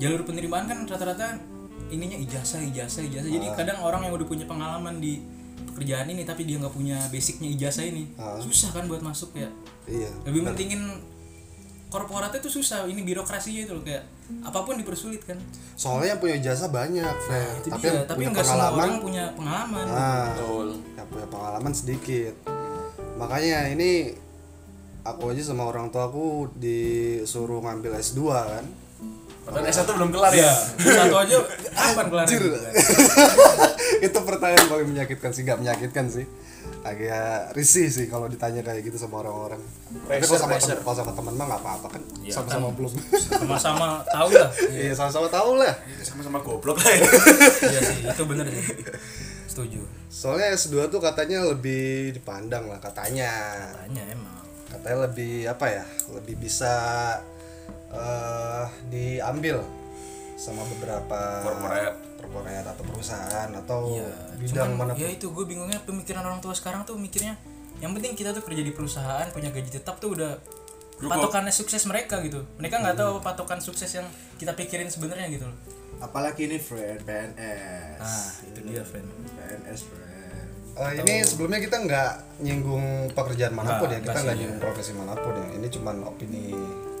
jalur 0.00 0.22
penerimaan 0.22 0.68
kan 0.68 0.78
rata-rata 0.86 1.38
ininya 1.90 2.18
ijazah 2.18 2.62
ijazah 2.62 3.02
ijazah. 3.06 3.30
Jadi 3.30 3.46
kadang 3.54 3.82
orang 3.82 4.06
yang 4.06 4.12
udah 4.14 4.26
punya 4.26 4.46
pengalaman 4.48 4.98
di 4.98 5.22
pekerjaan 5.72 6.08
ini 6.08 6.24
tapi 6.24 6.48
dia 6.48 6.56
nggak 6.56 6.72
punya 6.72 6.96
basicnya 7.12 7.52
ijazah 7.52 7.84
ini 7.84 8.08
susah 8.16 8.72
kan 8.72 8.88
buat 8.88 9.04
masuk 9.04 9.36
ya 9.36 9.48
iya 9.84 10.08
lebih 10.24 10.48
mentingin 10.48 11.00
korporatnya 11.92 12.40
tuh 12.42 12.52
susah 12.60 12.84
ini 12.88 13.04
birokrasinya 13.06 13.62
itu 13.62 13.72
loh 13.72 13.84
kayak 13.84 14.04
apa 14.42 14.58
pun 14.66 14.74
dipersulit 14.74 15.22
kan. 15.22 15.38
Soalnya 15.78 16.18
yang 16.18 16.20
punya 16.20 16.36
jasa 16.42 16.66
banyak 16.66 17.14
itu 17.62 17.68
tapi 17.70 17.86
dia. 17.86 17.94
yang 17.94 18.06
tapi 18.10 18.18
punya 18.26 18.30
nggak 18.34 18.46
semua 18.46 18.68
orang 18.74 18.98
punya 18.98 19.24
pengalaman. 19.38 19.84
Nah 19.86 20.24
betul. 20.34 20.68
yang 20.98 21.06
punya 21.06 21.26
pengalaman 21.30 21.72
sedikit. 21.72 22.34
Makanya 23.16 23.70
ini 23.70 24.18
aku 25.14 25.30
aja 25.30 25.42
sama 25.46 25.62
orang 25.70 25.94
tua 25.94 26.10
aku 26.10 26.50
disuruh 26.58 27.62
ngambil 27.62 27.98
S2 28.02 28.20
kan. 28.26 28.66
Padahal 29.46 29.70
S1 29.70 29.86
belum 29.86 30.10
kelar 30.10 30.32
ya? 30.34 30.50
Satu 30.74 31.16
aja 31.22 31.36
kapan 31.78 32.06
kelar 32.10 32.26
Anjir. 32.26 32.42
itu 34.06 34.18
pertanyaan 34.26 34.66
paling 34.66 34.88
menyakitkan 34.90 35.30
sih 35.30 35.46
nggak 35.46 35.58
menyakitkan 35.62 36.06
sih. 36.10 36.26
Agak 36.82 37.54
risih 37.54 37.86
sih 37.86 38.10
kalau 38.10 38.26
ditanya 38.26 38.66
kayak 38.66 38.82
gitu 38.82 38.98
sama 38.98 39.22
orang-orang. 39.22 39.62
Tapi 40.10 40.26
kalau 40.26 40.40
sama 40.42 40.58
kalau 40.58 40.96
sama 40.98 41.12
teman 41.14 41.34
mah 41.38 41.46
nggak 41.46 41.62
apa-apa 41.62 41.86
kan? 41.94 42.02
Iya, 42.26 42.32
sama-sama 42.34 42.66
kan. 42.66 42.74
belum. 42.74 42.92
Sama-sama 43.38 43.86
tahu 44.10 44.28
lah. 44.34 44.50
Iya 44.74 44.92
sama-sama 44.98 45.28
tahu 45.30 45.50
lah. 45.62 45.74
Sama-sama 46.02 46.38
goblok 46.42 46.82
lah 46.82 46.90
ya. 46.90 47.06
Iya 47.70 47.80
sih 47.86 47.98
itu 48.02 48.22
bener 48.26 48.46
sih. 48.50 48.66
Setuju. 49.46 49.80
Soalnya 50.10 50.58
S2 50.58 50.90
tuh 50.90 50.98
katanya 50.98 51.46
lebih 51.46 52.18
dipandang 52.18 52.66
lah 52.66 52.82
katanya. 52.82 53.30
Tanya 53.78 54.02
emang 54.10 54.35
katanya 54.76 55.08
lebih 55.08 55.48
apa 55.48 55.66
ya 55.72 55.84
lebih 56.12 56.36
bisa 56.36 56.72
eh 57.90 58.66
diambil 58.92 59.62
sama 60.36 60.62
beberapa 60.68 61.16
Corporate. 61.40 61.96
corporate 62.20 62.66
atau 62.68 62.84
perusahaan 62.84 63.48
atau 63.56 63.80
Iya, 63.88 64.10
bidang 64.36 64.76
cuman 64.76 64.92
mana 64.92 64.92
ya 64.94 65.08
itu 65.08 65.32
gue 65.32 65.44
bingungnya 65.48 65.80
pemikiran 65.80 66.20
orang 66.22 66.40
tua 66.40 66.52
sekarang 66.52 66.84
tuh 66.84 67.00
mikirnya 67.00 67.40
yang 67.76 67.92
penting 67.92 68.12
kita 68.12 68.32
tuh 68.32 68.44
kerja 68.44 68.60
di 68.60 68.72
perusahaan 68.72 69.24
punya 69.32 69.48
gaji 69.48 69.68
tetap 69.70 69.96
tuh 69.96 70.12
udah 70.12 70.36
Cukup. 70.96 71.12
patokannya 71.12 71.52
sukses 71.52 71.84
mereka 71.84 72.24
gitu. 72.24 72.40
Mereka 72.56 72.80
nggak 72.80 72.96
tahu 72.96 73.20
patokan 73.20 73.60
sukses 73.60 73.92
yang 73.92 74.08
kita 74.40 74.56
pikirin 74.56 74.88
sebenarnya 74.88 75.28
gitu 75.28 75.44
loh. 75.44 75.56
Apalagi 76.00 76.48
ini 76.48 76.56
friend 76.56 77.04
PNS 77.04 78.00
nah 78.00 78.28
itu 78.48 78.60
dia 78.64 78.80
friend 78.80 79.04
PNS 79.36 79.80
friend 79.88 80.05
Eh, 80.76 80.92
ini 81.00 81.24
sebelumnya 81.24 81.56
kita 81.56 81.76
nggak 81.80 82.12
nyinggung 82.44 83.08
pekerjaan 83.16 83.56
mana 83.56 83.80
pun 83.80 83.88
ya 83.88 83.96
Nggak, 83.96 84.12
kita 84.12 84.18
nggak 84.28 84.36
nyinggung 84.36 84.60
profesi 84.60 84.92
mana 84.92 85.16
pun 85.16 85.32
ya. 85.32 85.46
Ini 85.56 85.66
cuman 85.72 85.96
opini 86.04 86.52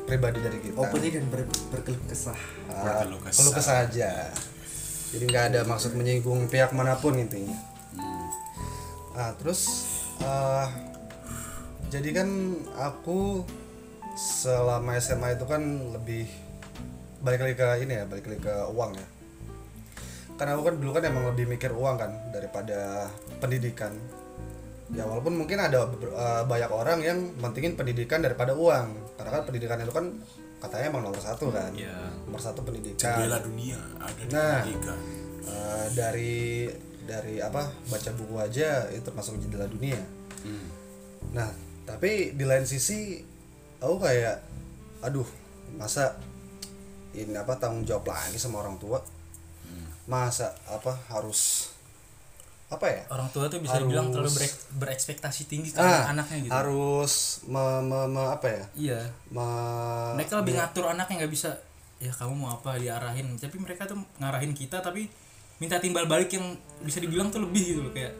pribadi 0.08 0.40
dari 0.40 0.58
kita. 0.64 0.80
Opini 0.80 1.12
dan 1.12 1.24
ber 1.28 1.44
berkeluh 1.44 2.00
kesah. 2.08 2.38
Ah, 2.72 3.04
Berkeluh 3.04 3.20
kesah. 3.20 3.36
keluh 3.36 3.52
kesah 3.52 3.76
aja. 3.84 4.10
Jadi 5.12 5.24
nggak 5.28 5.44
ada 5.52 5.60
maksud 5.68 5.92
menyinggung 5.92 6.48
pihak 6.48 6.72
mana 6.72 6.96
pun 6.96 7.20
intinya. 7.20 7.52
Nah 9.12 9.36
terus 9.36 9.84
eh, 10.24 10.66
jadi 11.92 12.08
kan 12.16 12.28
aku 12.80 13.44
selama 14.16 14.96
SMA 14.96 15.36
itu 15.36 15.44
kan 15.44 15.60
lebih 15.92 16.24
balik 17.20 17.44
lagi 17.44 17.54
ke 17.54 17.68
ini 17.84 17.92
ya 18.00 18.04
balik 18.08 18.24
lagi 18.24 18.40
ke 18.40 18.54
uang 18.72 18.96
ya 18.96 19.06
karena 20.36 20.52
aku 20.52 20.62
kan 20.64 20.74
dulu 20.76 20.90
kan 20.92 21.02
emang 21.02 21.24
lebih 21.28 21.46
mikir 21.46 21.72
uang 21.72 21.96
kan 21.96 22.12
daripada 22.28 23.08
pendidikan 23.36 23.92
ya 24.88 25.02
walaupun 25.02 25.34
mungkin 25.34 25.58
ada 25.58 25.88
eh, 25.88 26.42
banyak 26.44 26.70
orang 26.70 26.98
yang 27.00 27.18
mentingin 27.36 27.74
pendidikan 27.74 28.20
daripada 28.20 28.52
uang 28.52 29.16
karena 29.16 29.30
kan 29.32 29.42
pendidikan 29.44 29.80
itu 29.80 29.90
kan 29.90 30.06
katanya 30.56 30.88
emang 30.88 31.02
nomor 31.04 31.18
satu 31.18 31.50
kan 31.50 31.68
Iya. 31.72 31.96
nomor 32.22 32.38
satu 32.38 32.62
pendidikan 32.62 33.16
jendela 33.18 33.38
dunia 33.40 33.76
ada 33.96 34.12
di 34.16 34.30
Nah. 34.30 34.60
pendidikan 34.62 34.98
Eh, 35.46 35.86
dari 35.94 36.66
dari 37.02 37.38
apa 37.38 37.70
baca 37.86 38.10
buku 38.12 38.34
aja 38.36 38.90
itu 38.90 38.98
termasuk 39.00 39.38
jendela 39.38 39.64
dunia 39.64 40.02
Hmm. 40.42 40.66
nah 41.30 41.50
tapi 41.82 42.34
di 42.34 42.42
lain 42.42 42.62
sisi 42.62 43.22
aku 43.78 43.96
kayak 43.96 44.42
aduh 45.00 45.26
masa 45.72 46.18
ini 47.12 47.30
apa 47.32 47.54
tanggung 47.56 47.82
jawab 47.82 48.06
lagi 48.06 48.36
sama 48.36 48.58
orang 48.58 48.74
tua 48.76 48.98
masa 50.06 50.54
apa 50.64 50.94
harus 51.08 51.70
apa 52.66 52.82
ya? 52.84 53.02
Orang 53.08 53.30
tua 53.30 53.46
tuh 53.46 53.58
bisa 53.58 53.74
Harus- 53.74 53.86
dibilang 53.86 54.10
terlalu 54.10 54.30
berek- 54.32 54.62
berekspektasi 54.76 55.46
tinggi 55.46 55.70
ke 55.70 55.78
Ah, 55.78 56.10
anaknya 56.10 56.36
gitu. 56.40 56.50
harus 56.50 57.12
me, 57.44 57.62
me- 57.80 58.08
me- 58.08 58.26
apa 58.28 58.46
ya? 58.48 58.62
Iya. 58.74 59.00
Me- 59.30 60.14
mereka 60.14 60.34
lebih 60.36 60.54
ngatur 60.56 60.84
anaknya 60.88 61.14
nggak 61.20 61.32
bisa 61.32 61.50
ya 61.96 62.10
kamu 62.10 62.34
mau 62.36 62.50
apa? 62.52 62.74
diarahin. 62.74 63.34
Tapi 63.36 63.56
mereka 63.56 63.86
tuh 63.86 63.98
ngarahin 64.18 64.50
kita 64.50 64.78
tapi 64.80 65.06
minta 65.56 65.78
timbal 65.78 66.04
balik 66.04 66.28
yang 66.28 66.52
bisa 66.80 66.98
dibilang 66.98 67.30
tuh 67.30 67.40
lebih 67.40 67.62
gitu 67.64 67.80
loh 67.82 67.90
kayak 67.90 68.12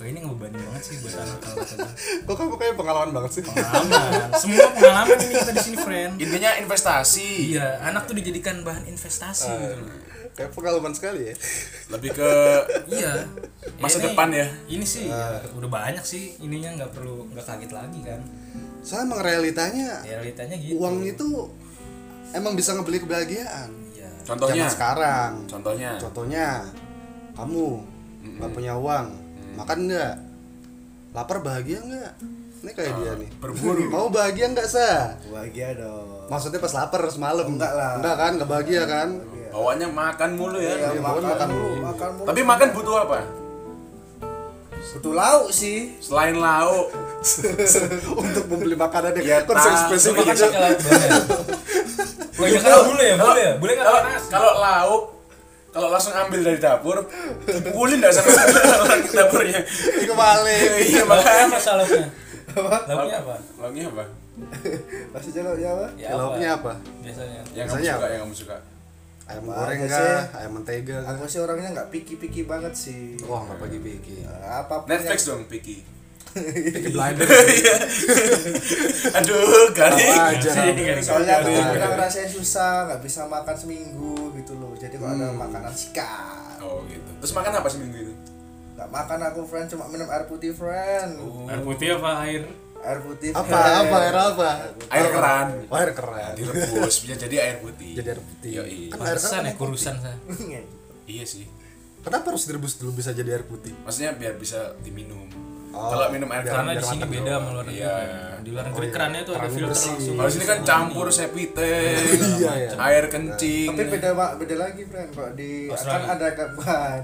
Wah 0.00 0.08
ini 0.08 0.16
ngebebanin 0.16 0.56
banget 0.56 0.80
sih 0.82 0.96
buat 0.96 1.12
anak 1.12 1.38
kalau 1.38 1.60
kata 1.68 1.88
kok 2.24 2.32
kamu 2.34 2.54
kayak 2.56 2.74
pengalaman 2.74 3.10
banget 3.12 3.30
sih? 3.30 3.42
Pengalaman, 3.44 4.32
semua 4.32 4.66
pengalaman 4.72 5.16
ini 5.18 5.34
kita 5.36 5.52
di 5.52 5.60
sini 5.60 5.76
friend. 5.76 6.12
intinya 6.16 6.50
investasi. 6.56 7.28
Iya, 7.52 7.84
anak 7.84 8.08
tuh 8.08 8.16
dijadikan 8.16 8.64
bahan 8.64 8.88
investasi 8.88 9.52
gitu 9.52 9.76
loh. 9.76 9.92
Kayak 10.40 10.52
pengalaman 10.52 10.92
sekali 10.92 11.20
ya. 11.28 11.34
Lebih 11.90 12.10
ke 12.10 12.30
Iya. 12.88 13.12
Masa 13.76 13.96
Ini- 13.96 14.04
depan 14.08 14.28
ya? 14.30 14.46
Ini 14.66 14.84
sih 14.84 15.04
ya, 15.06 15.36
udah 15.52 15.68
banyak 15.68 16.00
sih 16.02 16.32
ininya 16.40 16.72
nggak 16.74 16.90
perlu 16.92 17.28
nggak 17.28 17.44
kaget 17.44 17.70
lagi 17.70 18.00
kan. 18.02 18.20
soalnya 18.80 19.04
emang 19.06 19.20
realitanya 19.20 19.90
Realitanya 20.00 20.56
gitu. 20.56 20.80
uang 20.80 21.04
itu 21.04 21.28
emang 22.32 22.56
bisa 22.56 22.72
ngebeli 22.72 22.96
kebahagiaan. 22.98 23.68
Iya. 23.92 24.08
contohnya? 24.24 24.64
Zaman 24.64 24.72
sekarang. 24.72 25.30
Contohnya? 25.44 25.90
Contohnya 26.00 26.46
kamu 27.30 27.64
nggak 28.40 28.50
punya 28.50 28.72
uang 28.74 29.06
makan 29.54 29.78
nggak? 29.84 30.14
Lapar 31.10 31.44
bahagia 31.44 31.76
nggak? 31.78 32.12
Ini 32.60 32.70
kayak 32.72 32.92
dia 32.94 33.12
nih. 33.16 33.30
berburu. 33.36 33.88
mau 33.88 34.08
bahagia 34.08 34.48
nggak 34.48 34.64
sah 34.64 35.16
bahagia 35.26 35.76
dong. 35.76 36.28
Maksudnya 36.28 36.60
pas 36.60 36.72
lapar 36.72 37.02
semalam. 37.08 37.44
Enggak 37.46 37.72
lah. 37.72 38.00
enggak 38.00 38.16
kan 38.16 38.30
nggak 38.36 38.48
bahagia 38.48 38.82
kan 38.86 39.08
bawaannya 39.50 39.88
makan 39.90 40.30
mulu 40.38 40.58
ya. 40.62 40.72
Iya, 40.78 41.00
makan 41.02 41.22
makan 41.26 41.48
mulu. 41.50 41.68
mulu. 41.68 41.76
makan 41.82 42.08
mulu. 42.16 42.26
Tapi 42.30 42.40
makan 42.46 42.68
butuh 42.72 42.96
apa? 43.02 43.18
Butuh 44.80 45.14
lauk 45.14 45.48
sih. 45.52 45.78
Selain 46.00 46.34
lauk. 46.38 46.88
Untuk 48.22 48.44
membeli 48.48 48.74
makanan 48.78 49.12
Ya, 49.20 49.42
yang 49.42 49.46
konsep 49.46 49.72
spesifik. 49.86 50.24
Oh 52.40 52.46
iya. 52.48 52.58
ya, 53.12 53.14
boleh 53.20 53.42
ya. 53.44 53.54
Boleh 53.60 53.72
nggak 53.76 53.86
kalau 53.86 54.00
panas? 54.00 54.24
kalau 54.32 54.52
lauk 54.56 55.02
kalau 55.70 55.86
langsung 55.94 56.10
ambil 56.10 56.40
dari 56.42 56.58
dapur 56.58 57.06
dipukulin 57.46 58.02
nggak 58.02 58.10
sama 58.10 58.30
orang 58.82 59.00
dapurnya? 59.18 59.60
Itu 60.02 60.12
balik 60.18 60.70
iya 60.82 61.02
makanya 61.06 61.46
apa 61.46 61.58
lauknya? 61.78 62.06
Apa? 62.50 62.76
lauknya 63.62 63.84
apa? 63.86 64.04
Pasti 65.14 65.30
apa? 65.38 65.86
Ya 65.94 66.10
lauknya 66.18 66.48
apa? 66.58 66.72
Biasanya. 67.06 67.40
yang 67.54 67.66
kamu 67.70 67.78
Biasanya 67.78 67.92
suka 67.94 68.02
apa? 68.02 68.06
yang 68.10 68.20
kamu 68.26 68.34
suka 68.34 68.56
ayam 69.30 69.46
Apa 69.46 69.52
goreng 69.56 69.78
sih? 69.86 70.16
ayam 70.34 70.52
mentega 70.52 70.96
aku 71.06 71.22
sih 71.24 71.38
orangnya 71.38 71.70
nggak 71.72 71.88
piki-piki 71.88 72.42
banget 72.44 72.74
sih. 72.74 73.14
Wah 73.22 73.46
nggak 73.46 73.58
pagi 73.58 73.78
pagi 73.78 74.16
apa 74.26 74.74
pun 74.82 74.88
Netflix 74.90 75.20
dong 75.24 75.46
Piki. 75.46 75.78
Peaky 76.34 76.90
Blinders. 76.90 77.26
Iya. 77.50 77.74
aduh 79.18 79.74
garing. 79.74 80.14
Apa 80.14 80.30
aja? 80.30 80.50
Soalnya 81.02 81.42
aku 81.42 81.48
bilang 81.50 81.94
rasanya 81.98 82.28
susah 82.30 82.86
nggak 82.86 83.00
bisa 83.02 83.26
makan 83.26 83.56
seminggu 83.56 84.30
gitu 84.34 84.54
loh. 84.54 84.70
Jadi 84.74 84.94
kalau 84.94 85.14
ada 85.14 85.34
makanan 85.34 85.74
sikat. 85.74 86.58
Oh 86.62 86.86
gitu. 86.86 87.10
Terus 87.18 87.32
makan 87.34 87.52
apa 87.58 87.66
seminggu 87.66 87.98
itu? 88.00 88.14
Nggak 88.78 88.88
makan 88.88 89.18
aku 89.26 89.40
friend. 89.42 89.66
Cuma 89.68 89.90
minum 89.90 90.06
air 90.06 90.24
putih 90.26 90.54
friend. 90.54 91.18
Air 91.50 91.60
putih 91.62 91.98
apa 91.98 92.10
air? 92.22 92.42
Air 92.80 92.98
putih. 93.00 93.30
Apa? 93.32 93.44
Friend. 93.46 93.76
apa? 93.82 93.96
Air 94.00 94.16
apa? 94.16 94.48
Air 94.88 95.06
keran. 95.10 95.48
Oh, 95.68 95.76
air 95.76 95.90
keran. 95.92 96.32
Direbus 96.34 96.96
bisa 97.00 97.14
jadi 97.16 97.36
air 97.40 97.56
putih. 97.60 97.92
Jadi 97.94 98.08
air 98.08 98.20
putih. 98.20 98.50
Yoi. 98.56 98.80
kan 98.88 98.98
air 99.02 99.16
ya 99.16 99.22
keran 99.22 99.44
kurusan 99.56 99.94
saya. 100.00 100.16
iya 101.06 101.24
sih. 101.24 101.46
Kenapa 102.00 102.32
harus 102.32 102.48
direbus 102.48 102.80
dulu 102.80 102.96
bisa 102.96 103.12
jadi 103.12 103.36
air 103.36 103.44
putih? 103.44 103.76
Maksudnya 103.84 104.16
biar 104.16 104.40
bisa 104.40 104.72
diminum. 104.80 105.28
Oh, 105.70 105.86
kalau 105.86 106.10
minum 106.10 106.26
air 106.34 106.42
keran 106.42 106.66
di 106.66 106.82
sini 106.82 107.04
beda 107.06 107.32
sama 107.38 107.48
luar 107.54 107.66
negeri. 107.68 107.78
Iya. 107.78 107.94
Di 108.42 108.48
luar 108.50 108.64
negeri 108.66 108.80
Oh, 108.80 108.88
iya. 108.88 108.94
kerannya 108.96 109.20
tuh 109.22 109.34
ada 109.36 109.48
filter 109.52 109.68
bersih. 109.70 109.90
langsung. 109.94 110.14
kalau 110.18 110.30
sini 110.32 110.46
kan 110.48 110.58
campur 110.66 111.06
sepiteng 111.14 111.94
Iya, 112.40 112.52
iya. 112.58 112.70
air 112.80 113.04
kencing. 113.06 113.68
Tapi 113.70 113.84
beda 113.86 114.08
Pak, 114.18 114.30
beda 114.40 114.54
lagi 114.58 114.82
friend 114.88 115.08
kalau 115.14 115.30
di 115.36 115.50
kan 115.70 116.02
ada 116.10 116.28
kapan 116.34 116.98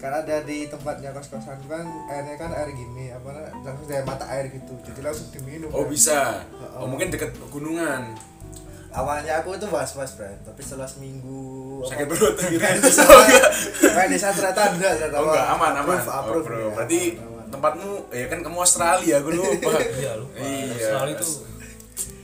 karena 0.00 0.16
ada 0.18 0.36
di 0.42 0.64
tempatnya 0.64 1.12
kos 1.12 1.28
kosan 1.28 1.60
kan 1.62 1.84
airnya 2.06 2.34
kan 2.34 2.50
air 2.50 2.68
gini 2.70 3.08
apa 3.08 3.28
namanya, 3.30 3.52
langsung 3.62 3.84
dari 3.84 4.00
mata 4.02 4.24
air 4.26 4.48
gitu 4.48 4.72
jadi 4.82 5.00
langsung 5.02 5.28
diminum 5.30 5.68
Oh 5.68 5.84
kan. 5.84 5.88
bisa. 5.88 6.20
Oh 6.74 6.86
mungkin 6.86 7.08
deket 7.08 7.30
gunungan. 7.46 8.16
awalnya 8.90 9.38
aku 9.38 9.54
itu 9.54 9.66
was 9.66 9.94
was 9.94 10.12
friend 10.12 10.34
tapi 10.42 10.58
setelah 10.58 10.82
seminggu 10.84 11.78
Sakit 11.84 12.06
perut 12.06 12.34
gitu. 12.42 12.58
Oh 13.06 13.22
main 13.92 14.08
di 14.08 14.16
sana 14.16 14.34
ternyata 14.34 14.62
enggak 14.72 14.92
ternyata 14.96 15.16
Oh 15.16 15.24
enggak 15.28 15.46
aman 15.48 15.72
aman. 15.74 15.84
approve, 15.94 16.06
Oh, 16.06 16.18
approve, 16.18 16.44
bro. 16.44 16.58
ya. 16.58 16.68
Berarti 16.74 17.00
Aman, 17.12 17.28
aman. 17.30 17.46
tempatmu 17.50 17.90
ya 18.10 18.26
kan 18.26 18.38
kamu 18.40 18.58
Australia 18.58 19.14
aku 19.16 19.28
lupa. 19.30 19.70
iya 19.94 20.12
lupa 20.16 20.34
Iya. 20.34 20.74
Australia 20.74 21.14
itu 21.14 21.28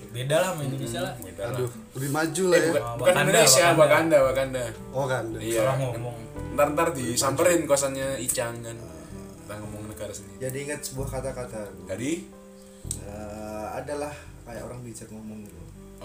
beda 0.08 0.36
lah 0.38 0.48
sama 0.50 0.62
Indonesia 0.64 1.00
lah 1.02 1.12
Beda 1.18 1.42
lah. 1.42 1.50
aduh 1.52 1.70
lebih 1.92 2.10
maju 2.10 2.44
lah 2.46 2.56
Eh, 2.56 2.58
ya 2.58 2.66
bukan, 2.66 2.82
Wakanda, 2.82 2.98
bukan 2.98 3.14
Indonesia, 3.20 3.62
Wakanda. 3.62 3.76
Wakanda, 3.78 4.18
Wakanda. 4.24 4.64
oh 4.90 5.04
kan 5.06 5.24
Iya. 5.38 5.60
salah 5.60 5.74
ngomong 5.78 6.16
Ntar 6.56 6.72
ntar 6.72 6.88
disamperin 6.96 7.68
kosannya 7.68 8.16
Icang 8.20 8.60
kan. 8.64 8.76
Kita 8.76 9.54
ngomong 9.62 9.92
negara 9.92 10.10
sendiri. 10.10 10.42
jadi 10.42 10.58
ingat 10.66 10.80
sebuah 10.82 11.08
kata-kata 11.20 11.70
Tadi 11.86 12.34
Eh, 12.86 13.66
adalah 13.74 14.14
kayak 14.46 14.62
orang 14.62 14.78
bijak 14.86 15.10
ngomong 15.10 15.42
gitu 15.42 15.58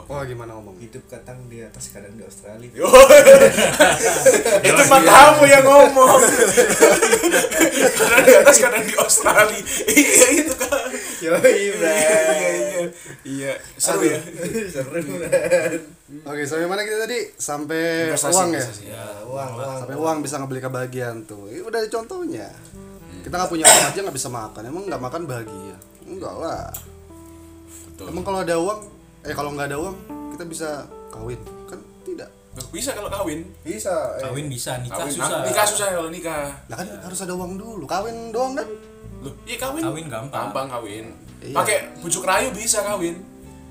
oh 0.07 0.21
gimana 0.25 0.51
ngomong? 0.57 0.75
Hidup 0.79 1.03
kadang 1.11 1.37
di 1.51 1.61
atas 1.61 1.91
kadang 1.91 2.13
di 2.15 2.23
Australia. 2.25 2.69
Itu 4.67 4.81
mah 4.87 5.01
kamu 5.01 5.43
yang 5.45 5.65
ngomong. 5.65 6.19
kadang 7.99 8.23
di 8.25 8.33
atas 8.37 8.57
kadang 8.57 8.83
di 8.87 8.95
Australia. 8.97 9.61
iya 9.89 10.27
itu 10.41 10.53
kan. 10.55 10.89
yoi 11.21 11.37
Iya 11.41 11.69
friend 11.77 11.93
iya 12.41 12.85
iya. 13.25 13.53
Seru 13.77 14.01
ya. 14.01 14.17
seru 14.73 14.89
friend 14.89 15.07
oke 16.25 16.41
sampai 16.43 16.67
mana 16.67 16.81
kita 16.81 16.97
tadi? 17.05 17.19
Sampai 17.37 18.09
Investasi, 18.09 18.33
uang 18.35 18.49
ya? 18.51 18.59
investasi. 18.59 18.83
ya 18.89 19.05
uang 19.29 19.49
uang. 19.55 19.77
sampai 19.85 19.95
uang 19.97 20.17
bisa 20.25 20.35
ngebeli 20.41 20.61
kebahagiaan 20.61 21.17
tuh. 21.29 21.47
Ini 21.47 21.61
udah 21.61 21.79
ada 21.81 21.89
contohnya 21.89 22.47
kita 23.21 23.33
nggak 23.37 23.51
punya 23.53 23.65
uang 23.69 23.85
aja 23.93 23.99
nggak 24.01 24.17
bisa 24.17 24.29
makan. 24.33 24.61
Emang 24.65 24.83
nggak 24.89 25.01
makan 25.01 25.21
bahagia? 25.29 25.77
Enggak 26.09 26.35
lah. 26.35 26.67
Betul. 28.01 28.05
emang 28.17 28.23
kalau 28.25 28.39
ada 28.41 28.55
uang 28.57 28.79
eh 29.21 29.33
kalau 29.33 29.49
nggak 29.51 29.67
ada 29.67 29.77
uang 29.77 29.95
kita 30.31 30.43
bisa 30.45 30.69
kawin 31.07 31.37
kan 31.65 31.79
tidak 32.03 32.29
bisa 32.67 32.91
kalau 32.91 33.07
kawin. 33.07 33.47
bisa 33.61 33.93
eh. 34.17 34.23
kawin 34.23 34.45
bisa 34.47 34.75
nikah 34.79 35.01
Kawin 35.01 35.13
susah 35.13 35.39
Nikah 35.41 35.65
susah 35.65 35.87
kalau 35.93 36.09
nikah. 36.09 36.51
nah 36.67 36.75
kan 36.75 36.87
harus 36.99 37.19
ada 37.19 37.31
uang 37.31 37.55
dulu 37.55 37.85
kawin 37.85 38.31
doang 38.31 38.55
kan 38.55 38.67
Loh, 39.21 39.29
iya 39.45 39.53
kawin. 39.55 39.85
Kawin 39.85 40.09
gampang. 40.09 40.49
Gampang 40.49 40.65
kawin. 40.67 41.13
Iya. 41.39 41.53
Pakai 41.53 41.77
bujuk 42.01 42.25
rayu 42.25 42.49
bisa 42.49 42.81
kawin. 42.81 43.21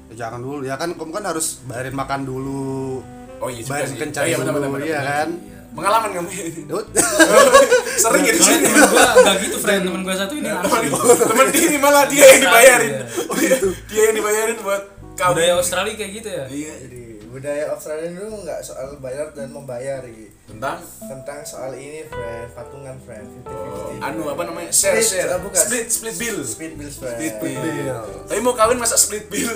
ya, 0.07 0.15
jangan 0.17 0.39
dulu 0.39 0.63
ya 0.63 0.75
kan 0.75 0.95
kamu 0.95 1.11
kan 1.11 1.25
harus 1.27 1.59
bayarin 1.65 1.91
makan 1.93 2.21
dulu 2.23 3.03
Oh 3.37 3.47
iya 3.47 3.63
bayarin 3.65 3.95
kencan 3.97 4.23
Oh, 4.23 4.27
iya, 4.27 4.37
dulu 4.37 4.47
benar, 4.47 4.71
benar, 4.71 4.81
iya 4.81 5.01
kan 5.03 5.29
Pengalaman 5.71 6.11
kamu 6.13 6.29
sering 8.03 8.23
ya 8.25 8.33
di 8.33 8.41
sini. 8.41 8.63
temen 8.65 8.83
gua 8.87 9.07
enggak 9.13 9.37
gitu 9.41 9.57
friend 9.59 9.83
temen 9.85 10.01
gua 10.03 10.15
satu 10.17 10.35
ini 10.35 10.49
Teman 10.51 10.83
teman 11.21 11.47
ini 11.53 11.77
malah 11.79 12.05
dia 12.07 12.25
yang 12.25 12.41
dibayarin. 12.41 12.91
Iya. 12.91 13.05
Dia, 13.37 13.55
dia 13.87 14.03
yang 14.07 14.17
dibayarin 14.17 14.57
buat 14.61 14.83
kawin. 15.21 15.35
budaya 15.35 15.53
Australia 15.55 15.95
kayak 15.95 16.13
gitu 16.15 16.29
ya 16.31 16.45
Iya. 16.47 16.75
jadi 16.81 17.01
budaya 17.31 17.65
Australia 17.71 18.09
itu 18.11 18.27
nggak 18.43 18.61
soal 18.61 18.87
bayar 18.99 19.27
dan 19.31 19.49
membayar 19.51 20.01
gitu 20.03 20.33
Tentang 20.51 20.77
tentang 20.99 21.41
soal 21.45 21.71
ini 21.73 22.03
friend 22.05 22.51
patungan 22.51 22.99
friend 22.99 23.23
50 23.23 23.47
oh, 23.47 24.03
anu 24.03 24.23
apa 24.27 24.43
namanya? 24.43 24.67
Share 24.71 24.99
Split, 24.99 25.07
share. 25.23 25.31
ah, 25.31 25.39
bukan. 25.39 25.55
Split 25.57 25.87
split 25.89 26.17
bill. 26.19 26.39
split 26.43 26.75
bills 26.75 26.97
friend 26.99 27.15
Split 27.15 27.37
bill. 27.39 27.63
Bill. 27.63 28.03
Tapi 28.27 28.41
mau 28.41 28.51
kawin 28.53 28.75
masa 28.77 28.99
split 28.99 29.31
bill? 29.31 29.47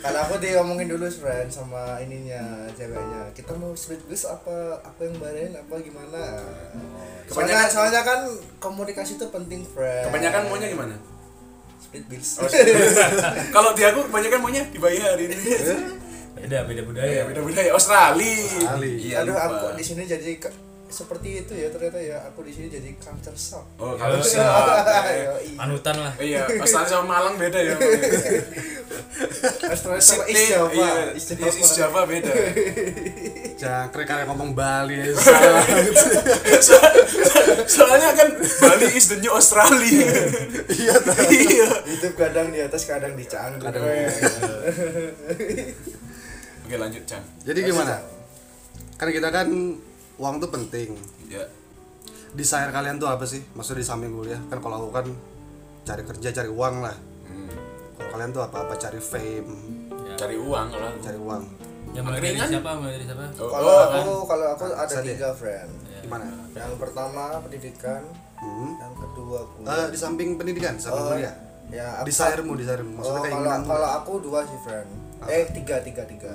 kalau 0.00 0.20
aku 0.22 0.34
diomongin 0.38 0.88
dulu 0.88 1.04
friend 1.10 1.48
sama 1.48 2.00
ininya 2.00 2.40
ceweknya 2.72 3.28
kita 3.32 3.52
mau 3.52 3.72
split 3.74 4.00
bills 4.04 4.24
apa 4.24 4.80
apa 4.80 5.00
yang 5.02 5.14
bayarin 5.16 5.52
apa 5.54 5.74
gimana 5.78 6.40
soalnya 7.26 7.28
Kebanyakan- 7.60 7.70
soalnya 7.70 8.00
kan 8.02 8.20
komunikasi 8.58 9.12
itu 9.14 9.26
penting 9.28 9.60
friend 9.62 10.08
Kebanyakan 10.08 10.42
maunya 10.46 10.68
gimana? 10.68 10.94
Split 11.90 12.06
bills 12.06 12.38
Oh, 12.38 12.46
Kalau 13.54 13.74
di 13.74 13.82
aku 13.82 14.06
kebanyakan 14.06 14.38
maunya 14.40 14.62
dibayarin. 14.70 15.34
beda 16.30 16.62
beda 16.62 16.82
budaya 16.86 17.10
Ya, 17.10 17.22
beda-beda 17.26 17.60
ya 17.60 17.72
Australia. 17.74 18.38
Australia. 18.38 18.94
Iya, 18.96 19.16
aduh 19.20 19.34
aku 19.34 19.66
di 19.74 19.82
sini 19.82 20.06
jadi 20.06 20.38
seperti 20.90 21.28
itu 21.40 21.52
ya 21.54 21.68
ternyata 21.68 21.96
ya 21.96 22.18
aku 22.24 22.42
di 22.42 22.50
sini 22.50 22.66
jadi 22.66 22.90
culture 22.96 23.32
shock 23.32 23.62
Oh, 23.76 23.94
kalau 23.94 24.18
bisa. 24.20 24.42
Yoi. 24.42 25.54
panutan 25.54 25.96
lah 25.96 26.12
Iya, 26.16 26.44
Australia 26.52 26.90
sama 26.90 27.04
Malang 27.08 27.34
beda 27.36 27.58
ya. 27.58 27.74
Australia 29.64 30.02
sama 30.10 30.24
East 30.26 30.46
Java 30.48 30.74
iya, 30.74 30.90
East 31.12 31.28
Java. 31.30 31.46
East 31.48 31.74
Java 31.74 32.00
beda. 32.04 32.32
jangkrik 33.54 34.04
kayak 34.04 34.26
ngomong 34.26 34.50
Bali 34.52 34.98
ya 34.98 35.14
Soalnya 37.66 38.10
kan 38.12 38.28
Bali 38.34 38.86
is 38.90 39.06
the 39.06 39.18
new 39.18 39.30
Australia. 39.30 40.10
iya. 40.68 40.94
Iya. 41.30 41.68
hidup 41.86 42.14
kadang 42.14 42.50
di 42.50 42.58
atas 42.58 42.82
kadang 42.84 43.14
di 43.14 43.24
canggung 43.24 43.62
Kadang. 43.62 43.84
Oke, 46.62 46.76
lanjut, 46.76 47.02
Cang. 47.04 47.24
jadi 47.42 47.60
gimana 47.64 47.98
kan 48.94 49.08
kita 49.08 49.28
kan 49.28 49.48
uang 50.20 50.34
tuh 50.36 50.50
penting. 50.50 50.92
Ya. 51.26 51.44
desire 52.30 52.70
kalian 52.70 52.94
tuh 52.94 53.08
apa 53.08 53.24
sih? 53.24 53.42
Maksudnya 53.52 53.80
di 53.80 53.88
samping 53.88 54.12
kuliah. 54.12 54.38
Kan 54.46 54.60
kalau 54.60 54.76
aku 54.78 54.90
kan 54.92 55.06
cari 55.82 56.02
kerja 56.04 56.28
cari 56.30 56.46
uang 56.48 56.74
lah. 56.78 56.94
Hmm. 57.24 57.50
kalau 57.96 58.10
kalian 58.12 58.30
tuh 58.30 58.42
apa 58.44 58.56
apa 58.60 58.74
cari 58.76 59.00
fame. 59.00 59.50
Cari 60.14 60.36
uang 60.36 60.66
kalau 60.68 60.86
aku. 60.86 61.00
cari 61.00 61.18
uang. 61.18 61.42
Yang 61.90 62.04
mulai 62.06 62.18
dari 62.18 62.28
Angkringan? 62.30 62.48
siapa? 62.52 62.70
Mulai 62.76 62.92
dari 62.92 63.04
siapa? 63.04 63.22
Oh, 63.34 63.48
kalau 63.50 63.66
oh, 63.66 63.82
aku 63.82 64.12
kalau 64.28 64.46
aku 64.54 64.62
ada 64.68 64.92
Sadie. 64.92 65.16
tiga 65.16 65.30
friend. 65.32 65.70
Gimana? 66.00 66.26
Yang 66.52 66.72
pertama 66.78 67.22
pendidikan. 67.40 68.02
Hmm. 68.36 68.72
yang 68.74 68.94
kedua 68.94 69.38
Eh, 69.38 69.44
kuliah 69.50 69.88
di 69.90 69.98
samping 69.98 70.28
pendidikan? 70.34 70.72
Di 70.72 70.82
samping 70.82 71.02
Oh, 71.02 71.10
kuliah? 71.10 71.34
ya 71.68 71.86
aku- 71.98 72.06
desiremu 72.06 72.52
desiremu. 72.54 72.92
Maksudnya 72.94 73.10
oh, 73.10 73.24
kalau 73.24 73.26
keinginan 73.26 73.62
kalau 73.66 73.88
aku 73.96 74.12
dua 74.22 74.40
sih 74.44 74.58
friend. 74.62 74.88
Eh 75.26 75.44
tiga 75.50 75.76
tiga 75.80 76.02
tiga. 76.04 76.32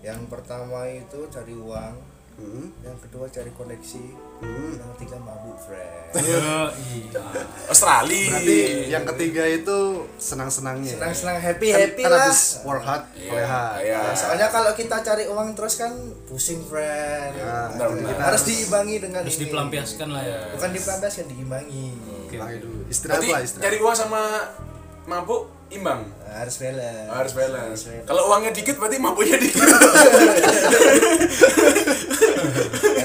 Yang 0.00 0.20
pertama 0.26 0.88
itu 0.88 1.18
cari 1.28 1.52
uang 1.52 1.94
hmm. 2.38 2.66
yang 2.80 2.98
kedua 2.98 3.26
cari 3.26 3.50
koneksi 3.52 4.04
Hmm. 4.38 4.70
yang 4.72 4.86
ketiga 4.94 5.18
mabuk 5.18 5.58
friend 5.58 6.14
Yo, 6.14 6.38
iya. 6.70 7.22
Australia. 7.66 8.30
berarti 8.30 8.58
yang 8.86 9.02
ketiga 9.04 9.42
itu 9.44 9.78
senang 10.14 10.46
senangnya 10.46 10.94
senang 10.94 11.10
senang 11.10 11.36
happy 11.36 11.68
kan, 11.68 11.78
happy 11.82 12.02
kan 12.02 12.10
lah 12.14 12.22
habis 12.24 12.62
work 12.62 12.80
hard 12.80 13.02
play 13.12 13.42
hard 13.42 13.82
iya. 13.82 13.98
Nah, 14.00 14.14
soalnya 14.14 14.46
kalau 14.48 14.70
kita 14.72 15.02
cari 15.02 15.26
uang 15.26 15.52
terus 15.52 15.74
kan 15.74 15.90
pusing 16.24 16.62
friend 16.62 17.34
Ya, 17.34 17.66
benar, 17.68 17.90
benar. 17.92 18.14
harus 18.24 18.42
diimbangi 18.44 18.96
dengan 19.00 19.20
harus 19.20 19.34
ini. 19.34 19.42
dipelampiaskan 19.44 20.08
lah 20.08 20.22
ya 20.22 20.38
bukan 20.54 20.70
dipelampiaskan 20.72 21.24
diimbangi 21.28 21.86
Bilangnya 22.28 22.58
dulu 22.60 22.78
istirahat 22.86 23.18
Berarti 23.18 23.28
lah 23.28 23.40
istirahat 23.42 23.64
cari 23.66 23.76
uang 23.80 23.96
sama 23.96 24.22
mabuk 25.08 25.48
imbang. 25.72 26.04
Harus 26.28 26.60
balance 26.60 27.08
Harus 27.08 27.32
balance. 27.32 27.80
Kalau 28.04 28.28
uangnya 28.28 28.52
dikit 28.52 28.76
berarti 28.76 29.00
mabuknya 29.00 29.40
dikit. 29.40 29.64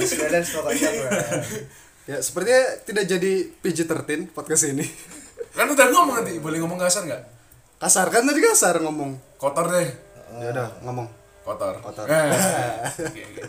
harus 0.04 0.20
balance 0.20 0.50
pokoknya 0.52 0.89
ya 2.04 2.18
sepertinya 2.20 2.63
tidak 2.84 3.06
jadi 3.08 3.34
PG-13 3.63 4.36
podcast 4.36 4.68
ini 4.68 4.84
kan 5.56 5.70
udah 5.70 5.88
ngomong 5.94 6.20
nanti, 6.20 6.36
boleh 6.42 6.60
ngomong 6.60 6.82
kasar 6.82 7.08
nggak? 7.08 7.24
kasar 7.80 8.12
kan 8.12 8.28
tadi 8.28 8.42
kasar 8.44 8.84
ngomong 8.84 9.16
Kotor 9.39 9.72
deh. 9.72 9.88
ya 10.44 10.50
udah 10.52 10.70
ngomong 10.84 11.08
Kotor. 11.44 11.84
Kotor. 11.84 12.08
Eh. 12.08 12.32
Oke, 13.12 13.22
oke. 13.28 13.42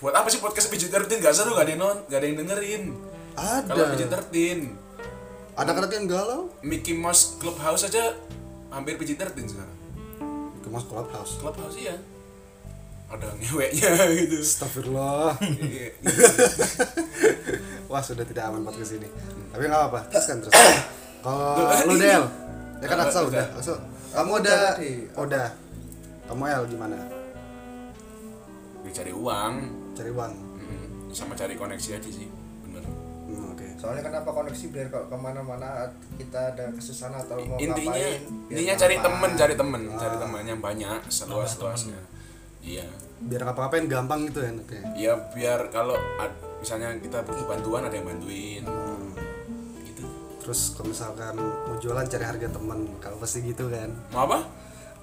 Buat 0.00 0.16
apa 0.16 0.32
sih 0.32 0.40
podcast 0.40 0.72
PG-13 0.72 1.20
gak 1.20 1.36
seru 1.36 1.52
gak 1.52 1.68
ada 1.68 1.72
yang 1.76 1.80
non, 1.84 1.98
gak 2.08 2.24
ada 2.24 2.26
yang 2.32 2.40
dengerin. 2.40 2.82
Kalau 3.36 3.84
ada 3.84 3.92
PG-13 3.92 4.79
anak-anak 5.60 5.90
yang 5.92 6.06
galau. 6.08 6.48
Mickey 6.64 6.96
Mouse 6.96 7.36
Clubhouse 7.36 7.84
aja 7.84 8.16
hampir 8.72 8.96
PG-13 8.96 9.36
sekarang. 9.44 9.78
ke 10.60 10.68
mas 10.68 10.84
clubhouse. 10.88 11.36
Clubhouse 11.40 11.76
iya. 11.76 11.96
Ada 13.10 13.26
ngeweknya 13.36 13.90
gitu. 14.22 14.38
Astagfirullah. 14.40 15.34
Iya. 15.42 15.92
Wah 17.90 17.98
sudah 17.98 18.22
tidak 18.22 18.46
aman 18.46 18.62
podcast 18.62 18.94
ini 18.94 19.10
Tapi 19.50 19.66
nggak 19.66 19.82
apa-apa 19.82 20.00
Teruskan 20.14 20.38
terus 20.46 20.54
Kalau 21.18 21.58
lu 21.90 21.94
Del. 21.98 22.22
Ya 22.78 22.86
kan 22.86 22.98
Aksa 23.02 23.26
udah. 23.26 23.46
Aksa 23.58 23.74
Kamu 24.14 24.38
udah 24.38 24.78
udah 25.18 25.46
Kamu 26.30 26.42
El 26.46 26.62
gimana? 26.70 26.96
Cari 28.90 29.14
uang. 29.14 29.54
Cari 29.94 30.10
uang. 30.10 30.32
Sama 31.14 31.34
cari 31.38 31.54
koneksi 31.54 31.98
aja 31.98 32.10
sih. 32.10 32.26
hmm, 32.26 32.39
soalnya 33.80 34.02
kenapa 34.04 34.28
koneksi 34.28 34.64
biar 34.76 34.86
kalau 34.92 35.06
ke 35.08 35.16
mana-mana 35.16 35.88
kita 36.20 36.52
ada 36.52 36.68
kesusahan 36.76 37.16
atau 37.16 37.40
mau 37.40 37.56
intinya 37.56 37.96
ngapain 37.96 38.20
intinya 38.52 38.74
cari 38.76 38.96
temen 39.00 39.30
cari 39.32 39.54
temen 39.56 39.80
cari 39.96 40.16
temen 40.20 40.42
yang 40.44 40.60
banyak 40.60 41.00
seluas 41.08 41.56
luasnya 41.56 42.00
iya. 42.60 42.84
Biar 43.20 43.44
ngapa-ngapain 43.44 43.84
gampang 43.84 44.32
gitu 44.32 44.40
ya 44.44 44.48
enaknya 44.52 44.82
iya 44.96 45.12
biar 45.32 45.72
kalau 45.72 45.96
misalnya 46.60 46.92
kita 47.00 47.24
butuh 47.24 47.48
bantuan 47.48 47.82
ada 47.88 47.96
yang 47.96 48.06
bantuin. 48.06 48.62
Hmm. 48.68 49.16
gitu. 49.88 50.04
Terus 50.44 50.76
kalau 50.76 50.92
misalkan 50.92 51.34
mau 51.40 51.76
jualan 51.80 52.06
cari 52.06 52.24
harga 52.24 52.48
temen. 52.52 52.78
Kalau 53.00 53.16
pasti 53.16 53.40
gitu 53.42 53.72
kan. 53.72 53.90
Mau 54.12 54.28
apa 54.28 54.44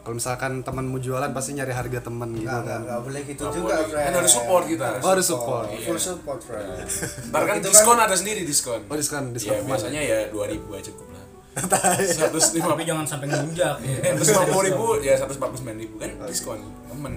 kalau 0.08 0.16
misalkan 0.16 0.64
temanmu 0.64 0.98
jualan 0.98 1.28
pasti 1.30 1.52
nyari 1.52 1.70
harga 1.70 2.00
temen 2.00 2.32
gitu 2.32 2.48
nggak 2.48 2.64
kan 2.64 2.80
nggak 2.82 3.00
boleh 3.02 3.22
gitu 3.22 3.44
Nggak 3.44 3.54
juga 3.54 3.68
boleh. 3.68 3.86
friend 3.86 4.06
Kan 4.08 4.14
harus 4.16 4.32
support 4.32 4.64
kita. 4.64 4.88
Oh, 4.98 5.10
harus 5.12 5.28
support. 5.28 5.66
full 5.68 6.00
support 6.00 6.40
friend 6.40 6.68
Ntar 7.28 7.42
kan 7.44 7.56
Itu 7.58 7.68
diskon 7.68 7.98
ada 7.98 8.16
sendiri 8.16 8.42
diskon. 8.42 8.82
oh 8.82 8.96
diskon 8.96 9.24
Ya 9.26 9.32
diskon 9.36 9.68
biasanya 9.68 10.00
ya 10.00 10.18
2000 10.32 10.64
aja 10.72 10.84
cukup 10.88 11.08
lah. 11.12 11.24
150 11.58 12.56
tapi 12.64 12.84
jangan 12.86 13.04
sampai 13.04 13.28
ngelunjak 13.28 13.76
ya. 13.84 13.98
150 14.48 14.48
ribu 14.64 14.86
ya 15.04 15.14
149 15.20 15.76
ribu 15.76 15.96
kan 15.98 16.10
diskon 16.24 16.60
temen. 16.88 17.14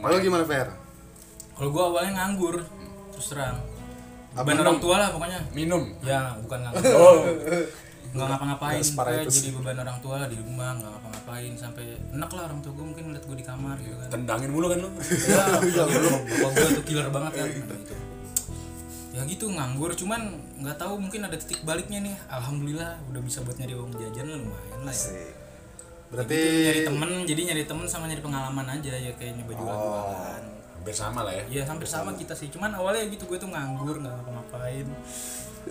Lo 0.00 0.16
gimana 0.16 0.44
Fer? 0.44 0.68
kalau 1.52 1.68
gua 1.68 1.84
awalnya 1.86 2.12
nganggur 2.16 2.64
terus 3.12 3.28
terang 3.28 3.60
beban 4.32 4.58
orang 4.58 4.80
tua 4.80 4.98
lah 4.98 5.08
pokoknya 5.12 5.38
Minum. 5.52 5.94
ya 6.00 6.34
bukan 6.40 6.58
nganggur 6.64 6.82
Oh, 6.90 7.14
nggak 8.14 8.26
ngapa-ngapain 8.30 8.78
sih. 8.78 8.94
jadi 9.42 9.50
beban 9.58 9.78
orang 9.82 9.98
tua 9.98 10.22
lah 10.22 10.28
di 10.30 10.38
rumah 10.38 10.78
nggak 10.78 10.90
ngapa-ngapain. 10.94 11.52
Sampai 11.58 11.84
enak 12.14 12.30
lah 12.30 12.42
orang 12.46 12.60
tua 12.62 12.72
gue 12.78 12.86
mungkin 12.86 13.04
ngeliat 13.10 13.24
gue 13.26 13.36
di 13.36 13.46
kamar 13.46 13.76
gitu 13.82 13.96
kan. 13.98 14.08
Tendangin 14.14 14.50
mulu 14.54 14.66
kan 14.70 14.78
lu. 14.78 14.90
ya 15.74 15.84
bapak 15.84 16.50
gue 16.54 16.68
tuh 16.78 16.84
killer 16.86 17.08
banget 17.10 17.32
kan. 17.42 17.48
Gitu. 17.50 17.94
Ya 19.14 19.20
gitu 19.26 19.46
nganggur. 19.50 19.90
Cuman 19.98 20.38
nggak 20.62 20.76
tahu 20.78 20.94
mungkin 21.02 21.26
ada 21.26 21.34
titik 21.34 21.66
baliknya 21.66 21.98
nih. 22.06 22.14
Alhamdulillah 22.30 23.02
udah 23.10 23.20
bisa 23.20 23.42
buat 23.42 23.58
nyari 23.58 23.74
uang 23.74 23.92
jajan 23.98 24.26
lumayan 24.30 24.80
lah 24.86 24.94
ya. 24.94 24.94
Asik. 24.94 25.34
Berarti 26.14 26.38
Gitu, 26.38 26.62
nyari 26.62 26.80
temen 26.86 27.10
jadi 27.26 27.40
nyari 27.50 27.64
temen 27.66 27.86
sama 27.90 28.06
nyari 28.06 28.22
pengalaman 28.22 28.66
aja 28.70 28.92
ya 28.94 29.12
kayak 29.18 29.34
nyoba 29.42 29.52
jualan 29.58 29.78
jualan 29.82 30.42
Hampir 30.84 31.00
sama 31.00 31.24
lah 31.24 31.32
ya. 31.32 31.44
ya 31.48 31.62
hampir 31.64 31.88
sama 31.88 32.12
kita 32.12 32.36
sih 32.36 32.52
cuman 32.52 32.76
awalnya 32.76 33.08
gitu 33.08 33.24
gue 33.24 33.40
tuh 33.40 33.48
nganggur 33.48 34.04
nggak 34.04 34.20
ngapa-ngapain 34.20 34.84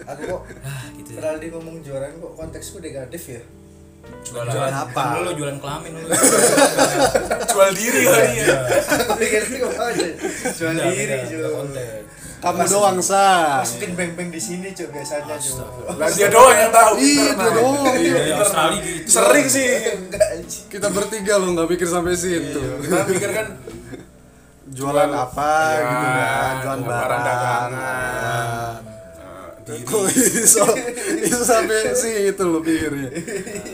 aku 0.09 0.21
kok 0.25 0.41
ah 0.65 0.83
gitu 0.97 1.09
ya 1.13 1.17
Terlalu 1.21 1.47
ngomong 1.53 1.75
jualan 1.85 2.11
kok 2.17 2.33
konteksku 2.33 2.81
negatif 2.81 3.21
ya 3.29 3.41
Jualan 4.25 4.49
jualan 4.49 4.73
apa? 4.73 5.01
kan 5.13 5.21
lu 5.21 5.31
jualan 5.37 5.57
kelamin 5.61 5.91
lu 6.01 6.09
jual 7.53 7.69
diri 7.77 8.01
kali 8.09 8.41
ya. 8.41 8.57
aku 8.89 9.13
pikir 9.21 9.41
jual 10.57 10.73
diri 10.81 11.03
beda 11.29 11.49
konteks. 11.61 12.03
kamu 12.41 12.63
doang 12.73 12.97
sa. 12.99 13.61
masukin 13.61 13.93
beng-beng 13.93 14.33
di 14.33 14.41
sini 14.41 14.73
cuy 14.73 14.89
biasanya 14.89 15.37
cuy 15.37 15.93
Lah 15.93 16.09
dia 16.09 16.27
doang 16.33 16.57
yang 16.57 16.73
tahu. 16.73 16.91
Iya 16.99 17.31
dia 17.37 17.49
doang. 17.55 17.95
Iya, 17.95 18.19
di 18.19 18.31
Australia 18.35 18.79
gitu 18.81 19.07
Sering 19.13 19.47
sih. 19.47 19.67
Kita 20.67 20.89
bertiga 20.91 21.37
lo 21.39 21.53
nggak 21.53 21.69
pikir 21.71 21.87
sampai 21.87 22.17
situ. 22.17 22.59
Kita 22.59 23.05
pikir 23.07 23.29
kan 23.31 23.47
Jualan 24.73 25.11
apa 25.11 25.49
Iya, 25.69 25.77
gitu 25.79 26.07
kan? 26.09 26.53
Jualan 26.59 26.81
barang 26.83 27.21
dagangan. 27.23 27.69
Ah. 27.71 28.73
eh. 29.63 29.81
Kok 29.81 30.01
bisa 30.05 30.63
bisa 31.19 31.39
sampai 31.41 31.93
situ 31.93 32.43
lo 32.43 32.59
pikirnya. 32.59 33.09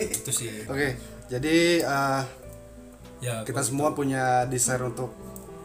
itu 0.06 0.30
sih 0.30 0.64
Oke, 0.64 1.00
jadi 1.26 1.56
eh, 1.82 2.22
ya 3.20 3.42
kita 3.42 3.60
semua 3.60 3.92
punya 3.92 4.24
desire 4.46 4.80
untuk 4.82 5.12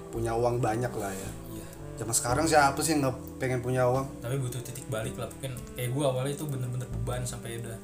punya 0.09 0.33
uang 0.33 0.59
banyak 0.59 0.90
lah 0.90 1.11
ya. 1.11 1.31
iya. 1.53 1.66
Zaman 1.97 2.11
sekarang 2.11 2.44
siapa 2.47 2.79
sih 2.79 2.94
yang 2.94 3.05
nggak 3.05 3.16
pengen 3.37 3.61
punya 3.61 3.85
uang? 3.85 4.07
tapi 4.18 4.38
butuh 4.38 4.59
titik 4.61 4.87
balik 4.88 5.14
lah 5.14 5.27
mungkin 5.29 5.53
kayak 5.75 5.90
gue 5.90 6.05
awalnya 6.05 6.33
itu 6.33 6.44
bener-bener 6.44 6.87
beban 6.88 7.23
sampai 7.23 7.59
udah 7.59 7.77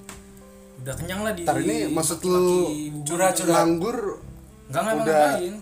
udah 0.80 0.94
kenyang 0.96 1.20
lah 1.20 1.32
di 1.32 1.42
Ntar 1.44 1.58
ini 1.58 1.78
maksud 1.88 2.18
lu 2.22 2.40
beban. 2.64 3.04
curhat-curhat. 3.04 3.52
Nganggur 3.58 3.98
nggak 4.66 4.82
udah 4.96 5.02
ngapain 5.36 5.54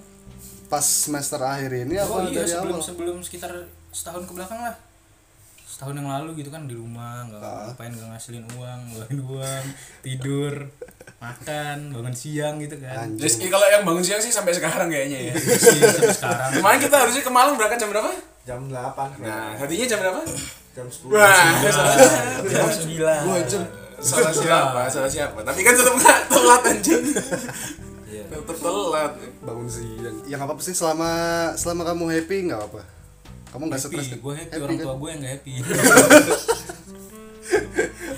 pas 0.69 0.81
semester 0.81 1.41
akhir 1.41 1.73
ini 1.81 1.97
apa 1.97 2.09
oh 2.09 2.23
iya 2.23 2.39
dari 2.39 2.51
sebelum 2.51 2.75
awal? 2.75 2.85
sebelum 2.85 3.17
sekitar 3.21 3.53
setahun 3.89 4.23
ke 4.23 4.33
belakang 4.33 4.61
lah 4.61 4.77
setahun 5.65 5.95
yang 5.95 6.07
lalu 6.07 6.31
gitu 6.37 6.49
kan 6.49 6.65
di 6.65 6.75
rumah 6.75 7.25
nggak 7.25 7.39
Ah. 7.39 7.65
ngapain 7.67 7.91
nggak 7.91 8.09
ngasilin 8.11 8.45
uang 8.51 8.81
ngeluarin 8.87 9.21
uang 9.23 9.65
tidur 10.05 10.55
makan 11.19 11.79
bangun 11.91 12.15
siang 12.15 12.57
gitu 12.59 12.77
kan 12.77 12.95
Anjing. 13.05 13.27
Jadi 13.27 13.49
kalau 13.49 13.67
yang 13.67 13.83
bangun 13.83 14.01
siang 14.01 14.19
sih 14.19 14.31
sampai 14.31 14.53
sekarang 14.53 14.87
kayaknya 14.87 15.19
ya. 15.25 15.35
Sih, 15.35 15.81
sampai 15.81 16.15
sekarang 16.15 16.51
Kemarin 16.55 16.79
kita 16.79 16.97
harusnya 16.97 17.23
ke 17.23 17.33
Malang 17.33 17.55
berangkat 17.55 17.79
jam 17.79 17.91
berapa? 17.91 18.11
jam 18.45 18.61
8 18.65 19.19
Nah, 19.19 19.51
tadinya 19.55 19.83
jam 19.85 19.99
berapa? 19.99 20.21
jam 20.71 20.87
10 20.87 21.11
Wah, 21.11 21.35
salah, 21.65 21.95
jam 22.55 22.69
sembilan 22.71 23.21
Dua 23.25 23.39
jam. 23.43 23.63
salah 23.99 24.31
siapa? 24.31 24.81
Salah 24.87 25.11
siapa? 25.11 25.39
Tapi 25.43 25.61
kan 25.61 25.75
tetap 25.75 25.91
nggak 25.93 26.19
telat 26.29 26.63
anjing. 26.65 27.03
Iya. 28.29 28.39
Telat. 28.47 29.13
bangun 29.41 29.67
siang. 29.67 30.17
Yang 30.25 30.41
apa 30.43 30.61
sih 30.61 30.73
selama 30.73 31.11
selama 31.55 31.83
kamu 31.85 32.05
happy 32.11 32.37
nggak 32.47 32.61
apa? 32.63 32.83
Kamu 33.49 33.63
nggak 33.67 33.81
stres 33.81 34.07
kan? 34.07 34.19
gue 34.19 34.35
happy 34.35 34.57
orang 34.59 34.77
kan? 34.77 34.85
tua 34.85 34.95
gue 34.95 35.09
yang 35.09 35.21
gak 35.21 35.33
happy 35.35 35.53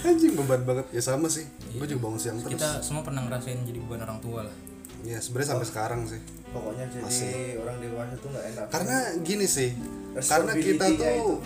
Anjing 0.02 0.32
beban 0.34 0.62
banget. 0.64 0.86
Ya 0.90 1.02
sama 1.04 1.28
sih. 1.28 1.46
Gue 1.70 1.86
juga 1.86 2.00
bangun 2.04 2.18
siang 2.18 2.36
terus. 2.38 2.50
kita 2.52 2.80
semua 2.80 3.02
pernah 3.02 3.22
ngerasain 3.22 3.62
jadi 3.62 3.78
beban 3.78 4.02
orang 4.02 4.18
tua 4.18 4.42
lah 4.42 4.54
Ya 5.00 5.16
sebenarnya 5.16 5.56
sampai 5.56 5.66
sekarang 5.66 6.00
sih. 6.04 6.20
pokoknya 6.50 6.84
jadi 6.90 7.06
Masih. 7.06 7.62
orang 7.62 7.76
dewasa 7.78 8.14
tuh 8.16 8.28
nggak 8.28 8.44
enak 8.50 8.64
Karena 8.68 8.96
gini 9.22 9.46
sih. 9.46 9.70
Karena 10.12 10.52
kita 10.52 10.84
tuh 10.90 11.38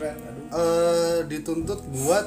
eh 0.50 1.18
dituntut 1.28 1.80
buat 1.84 2.26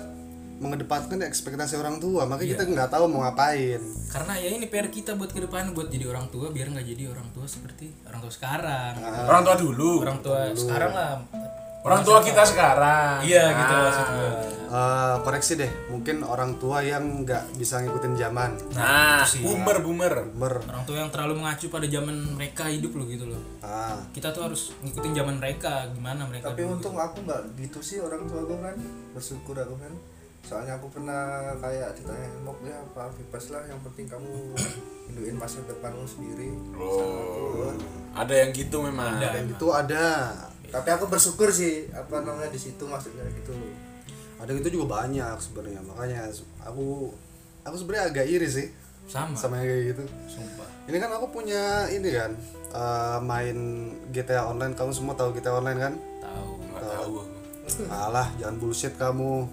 mengedepankan 0.58 1.22
ekspektasi 1.22 1.76
orang 1.76 1.98
tua 1.98 2.24
makanya 2.24 2.48
Iya. 2.48 2.54
kita 2.56 2.64
nggak 2.68 2.90
tahu 2.90 3.06
mau 3.06 3.22
ngapain 3.22 3.82
karena 4.08 4.34
ya 4.36 4.50
ini 4.52 4.66
PR 4.66 4.88
kita 4.88 5.14
buat 5.14 5.30
ke 5.30 5.40
depan 5.40 5.72
buat 5.72 5.88
jadi 5.88 6.06
orang 6.08 6.28
tua 6.28 6.50
biar 6.50 6.68
nggak 6.68 6.88
jadi 6.88 7.04
orang 7.08 7.30
tua 7.30 7.46
seperti 7.46 7.94
orang 8.04 8.20
tua 8.20 8.32
sekarang 8.32 8.94
Orang 9.24 9.42
tua 9.44 9.56
dulu. 9.56 10.02
orang 10.02 10.20
tua 10.20 10.40
sekarang 10.52 10.92
lah 10.92 11.14
Orang 11.80 12.04
tua 12.04 12.20
kita 12.20 12.44
sekarang. 12.44 13.24
iya 13.24 13.48
gitu 13.50 13.72
Nah. 13.72 13.84
maksud 13.86 14.08
gue 14.12 14.32
Eh, 14.68 15.16
koreksi 15.24 15.56
deh 15.56 15.72
mungkin 15.88 16.20
orang 16.20 16.60
tua 16.60 16.84
yang 16.84 17.24
nggak 17.24 17.56
bisa 17.56 17.80
ngikutin 17.80 18.20
zaman 18.20 18.52
Nah, 18.76 19.24
sih. 19.24 19.40
boomer 19.40 19.80
boomer. 19.80 20.12
orang 20.60 20.84
tua 20.84 20.98
yang 20.98 21.08
terlalu 21.08 21.40
mengacu 21.40 21.72
pada 21.72 21.88
zaman 21.88 22.12
mereka 22.36 22.68
hidup 22.68 22.92
loh 22.92 23.08
gitu 23.08 23.24
loh 23.26 23.40
ah 23.62 23.96
kita 24.12 24.28
tuh 24.30 24.44
harus 24.44 24.76
ngikutin 24.82 25.16
zaman 25.16 25.36
mereka 25.38 25.88
gimana 25.90 26.28
mereka 26.28 26.52
tapi 26.52 26.68
dulu. 26.68 26.76
untung 26.76 27.00
aku 27.00 27.24
nggak 27.24 27.42
gitu 27.58 27.80
sih 27.80 27.98
orang 27.98 28.28
tua 28.28 28.44
aku 28.44 28.56
kan 28.60 28.76
bersyukur 29.14 29.56
aku 29.56 29.76
kan 29.78 29.94
soalnya 30.48 30.80
aku 30.80 30.88
pernah 30.88 31.52
kayak 31.60 31.92
ditanya 32.00 32.32
mau 32.40 32.56
ya 32.64 32.80
apa? 32.80 33.12
Bebas 33.20 33.52
lah 33.52 33.68
yang 33.68 33.76
penting 33.84 34.08
kamu 34.08 34.56
nentuin 35.12 35.36
masa 35.36 35.60
depanmu 35.68 36.08
sendiri. 36.08 36.56
Aku, 36.72 36.88
Oh. 36.88 37.76
Ada 38.16 38.34
yang 38.48 38.56
gitu 38.56 38.80
memang. 38.80 39.20
Ada. 39.20 39.36
dan 39.36 39.46
itu 39.52 39.68
ada. 39.76 40.06
Tapi 40.72 40.90
aku 40.96 41.12
bersyukur 41.12 41.52
sih 41.52 41.92
apa 41.92 42.24
namanya 42.24 42.48
di 42.48 42.60
situ 42.60 42.88
maksudnya 42.88 43.28
gitu. 43.36 43.52
Ada 44.40 44.56
itu 44.56 44.80
juga 44.80 45.04
banyak 45.04 45.36
sebenarnya 45.36 45.84
makanya 45.84 46.32
aku 46.64 47.12
aku 47.68 47.76
sebenarnya 47.76 48.16
agak 48.16 48.26
iri 48.32 48.48
sih. 48.48 48.68
Sama. 49.08 49.36
Sama 49.36 49.60
yang 49.60 49.68
kayak 49.68 49.84
gitu. 49.96 50.04
Sumpah. 50.32 50.68
Ini 50.88 50.98
kan 51.00 51.12
aku 51.12 51.28
punya 51.32 51.92
ini 51.92 52.08
kan 52.16 52.32
eh, 52.72 53.20
main 53.20 53.58
GTA 54.16 54.48
online. 54.48 54.76
Kamu 54.80 54.96
semua 54.96 55.12
tahu 55.12 55.36
GTA 55.36 55.60
online 55.60 55.80
kan? 55.80 55.94
Tahu. 56.24 56.52
Tahu. 56.80 57.16
alah 57.92 58.32
jangan 58.40 58.64
bullshit 58.64 58.96
kamu 58.96 59.44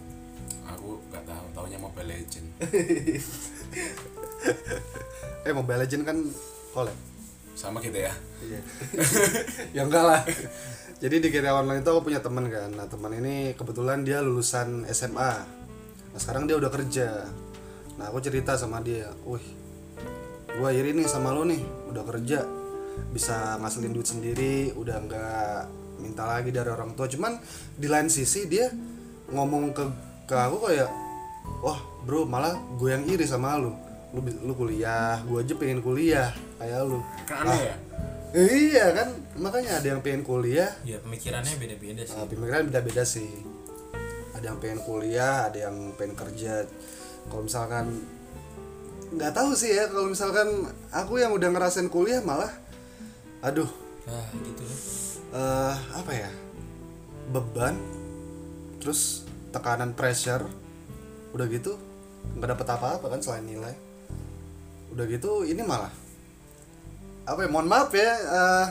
Mobile 2.05 2.21
Legend. 2.21 2.49
eh 5.49 5.55
Mobile 5.57 5.81
Legend 5.89 6.03
kan 6.05 6.21
collab 6.77 6.99
Sama 7.57 7.81
kita 7.81 8.11
ya. 8.11 8.15
Iya. 8.45 8.61
ya 9.81 9.83
enggak 9.89 10.05
lah. 10.05 10.21
Jadi 11.01 11.17
di 11.23 11.29
GTA 11.33 11.57
Online 11.57 11.81
itu 11.81 11.89
aku 11.89 12.11
punya 12.11 12.21
teman 12.21 12.51
kan. 12.51 12.69
Nah, 12.75 12.91
teman 12.91 13.15
ini 13.15 13.55
kebetulan 13.57 14.05
dia 14.05 14.21
lulusan 14.21 14.85
SMA. 14.91 15.33
Nah, 16.13 16.19
sekarang 16.19 16.51
dia 16.51 16.59
udah 16.59 16.69
kerja. 16.69 17.31
Nah, 17.95 18.11
aku 18.11 18.19
cerita 18.21 18.59
sama 18.59 18.83
dia, 18.83 19.07
"Wih, 19.23 19.47
gua 20.59 20.75
iri 20.75 20.99
nih 20.99 21.07
sama 21.07 21.31
lu 21.31 21.47
nih, 21.47 21.63
udah 21.95 22.03
kerja. 22.03 22.43
Bisa 23.15 23.55
ngasilin 23.63 23.95
duit 23.95 24.11
sendiri, 24.11 24.75
udah 24.75 24.97
enggak 24.99 25.71
minta 26.03 26.27
lagi 26.27 26.51
dari 26.51 26.75
orang 26.75 26.99
tua." 26.99 27.07
Cuman 27.07 27.39
di 27.79 27.87
lain 27.87 28.11
sisi 28.11 28.51
dia 28.51 28.67
ngomong 29.31 29.71
ke 29.71 29.85
ke 30.27 30.35
aku 30.35 30.67
kayak, 30.67 30.91
"Wah, 31.65 31.81
bro, 32.05 32.25
malah 32.25 32.57
gue 32.77 32.89
yang 32.93 33.05
iri 33.09 33.25
sama 33.29 33.57
lu. 33.57 33.73
Lu 34.15 34.23
lu 34.23 34.53
kuliah, 34.55 35.19
gua 35.27 35.43
aja 35.43 35.55
pengen 35.59 35.83
kuliah 35.83 36.31
kayak 36.63 36.87
lu." 36.87 37.03
Kan 37.27 37.49
aneh 37.49 37.61
ya? 37.67 37.77
Iya 38.35 38.87
kan, 38.91 39.09
makanya 39.39 39.79
ada 39.79 39.87
yang 39.95 40.03
pengen 40.03 40.27
kuliah, 40.27 40.67
ya 40.83 40.99
pemikirannya 40.99 41.55
beda-beda 41.55 42.03
sih 42.03 42.19
uh, 42.19 42.27
pemikiran 42.27 42.67
beda-beda 42.67 43.03
sih. 43.07 43.31
Ada 44.35 44.51
yang 44.51 44.59
pengen 44.59 44.83
kuliah, 44.83 45.47
ada 45.47 45.71
yang 45.71 45.95
pengen 45.95 46.19
kerja. 46.19 46.67
Kalau 47.31 47.47
misalkan 47.47 48.03
nggak 49.15 49.33
tahu 49.39 49.55
sih 49.55 49.79
ya, 49.79 49.87
kalau 49.87 50.11
misalkan 50.11 50.67
aku 50.91 51.23
yang 51.23 51.31
udah 51.31 51.47
ngerasain 51.47 51.87
kuliah 51.87 52.19
malah, 52.27 52.51
aduh, 53.39 53.71
nah 54.03 54.27
gitu 54.35 54.67
eh 55.31 55.77
apa 55.95 56.13
ya, 56.15 56.31
beban, 57.31 57.79
terus 58.83 59.31
tekanan 59.55 59.95
pressure, 59.95 60.43
udah 61.35 61.47
gitu 61.47 61.75
nggak 62.33 62.49
dapet 62.49 62.67
apa-apa 62.69 63.07
kan 63.07 63.21
selain 63.21 63.45
nilai. 63.45 63.75
Udah 64.89 65.05
gitu 65.05 65.43
ini 65.43 65.61
malah 65.61 65.91
apa 67.25 67.41
ya 67.41 67.49
mohon 67.49 67.65
maaf 67.65 67.89
ya 67.91 68.05
eh, 68.13 68.67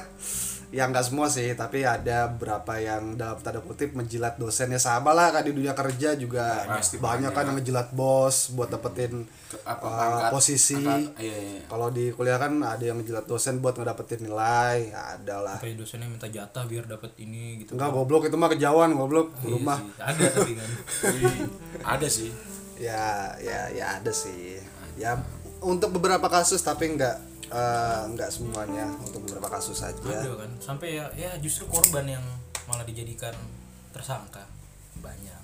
ya 0.71 0.85
nggak 0.85 1.03
semua 1.03 1.25
sih 1.27 1.53
tapi 1.53 1.81
ada 1.81 2.25
beberapa 2.27 2.77
yang 2.77 3.13
dalam 3.13 3.37
tanda 3.39 3.57
kutip 3.59 3.91
menjilat 3.91 4.37
dosennya 4.37 4.77
sama 4.77 5.09
lah 5.09 5.29
kan 5.29 5.41
di 5.41 5.51
dunia 5.51 5.73
kerja 5.73 6.13
juga 6.13 6.61
Pasti 6.67 6.97
banyak 6.97 7.29
kan 7.29 7.45
yang 7.45 7.57
ngejilat 7.57 7.89
bos 7.91 8.49
buat 8.51 8.69
dapetin 8.69 9.25
Ke- 9.25 9.57
apa, 9.63 9.81
uh, 9.83 9.89
angkat- 9.89 10.31
posisi 10.31 10.77
angkat- 10.79 11.17
iya, 11.19 11.33
iya. 11.35 11.61
kalau 11.65 11.89
di 11.89 12.09
kuliah 12.09 12.37
kan 12.37 12.53
ada 12.59 12.81
yang 12.83 12.95
ngejilat 12.95 13.25
dosen 13.25 13.57
buat 13.57 13.73
ngedapetin 13.73 14.21
nilai 14.23 14.77
ya 14.87 15.01
ada 15.13 15.35
lah 15.39 15.57
Sampai 15.57 15.73
dosennya 15.73 16.05
minta 16.07 16.25
jatah 16.27 16.63
biar 16.63 16.85
dapat 16.85 17.09
ini 17.17 17.57
gitu. 17.59 17.73
enggak 17.73 17.89
goblok 17.89 18.23
itu 18.23 18.35
mah 18.35 18.49
kejauhan 18.49 18.93
goblok 18.93 19.33
Iya 19.35 19.49
rumah 19.51 19.77
sih, 19.79 19.97
Ada 19.99 20.25
tapi 20.31 20.51
kan. 20.53 20.69
Ih, 21.17 21.37
ada 21.81 22.05
sih 22.07 22.29
ya 22.83 23.31
ya 23.39 23.59
ya 23.71 23.85
ada 23.97 24.11
sih. 24.11 24.59
Ya 24.99 25.15
untuk 25.63 25.95
beberapa 25.95 26.27
kasus 26.27 26.59
tapi 26.59 26.91
enggak 26.91 27.15
eh, 27.47 28.01
enggak 28.11 28.27
semuanya. 28.29 28.91
Untuk 28.99 29.23
beberapa 29.23 29.47
kasus 29.47 29.79
saja. 29.79 29.95
Ada 30.03 30.35
kan. 30.35 30.51
Sampai 30.59 30.99
ya 30.99 31.07
ya 31.15 31.31
justru 31.39 31.71
korban 31.71 32.03
yang 32.05 32.23
malah 32.67 32.83
dijadikan 32.83 33.31
tersangka. 33.95 34.43
Banyak. 34.99 35.41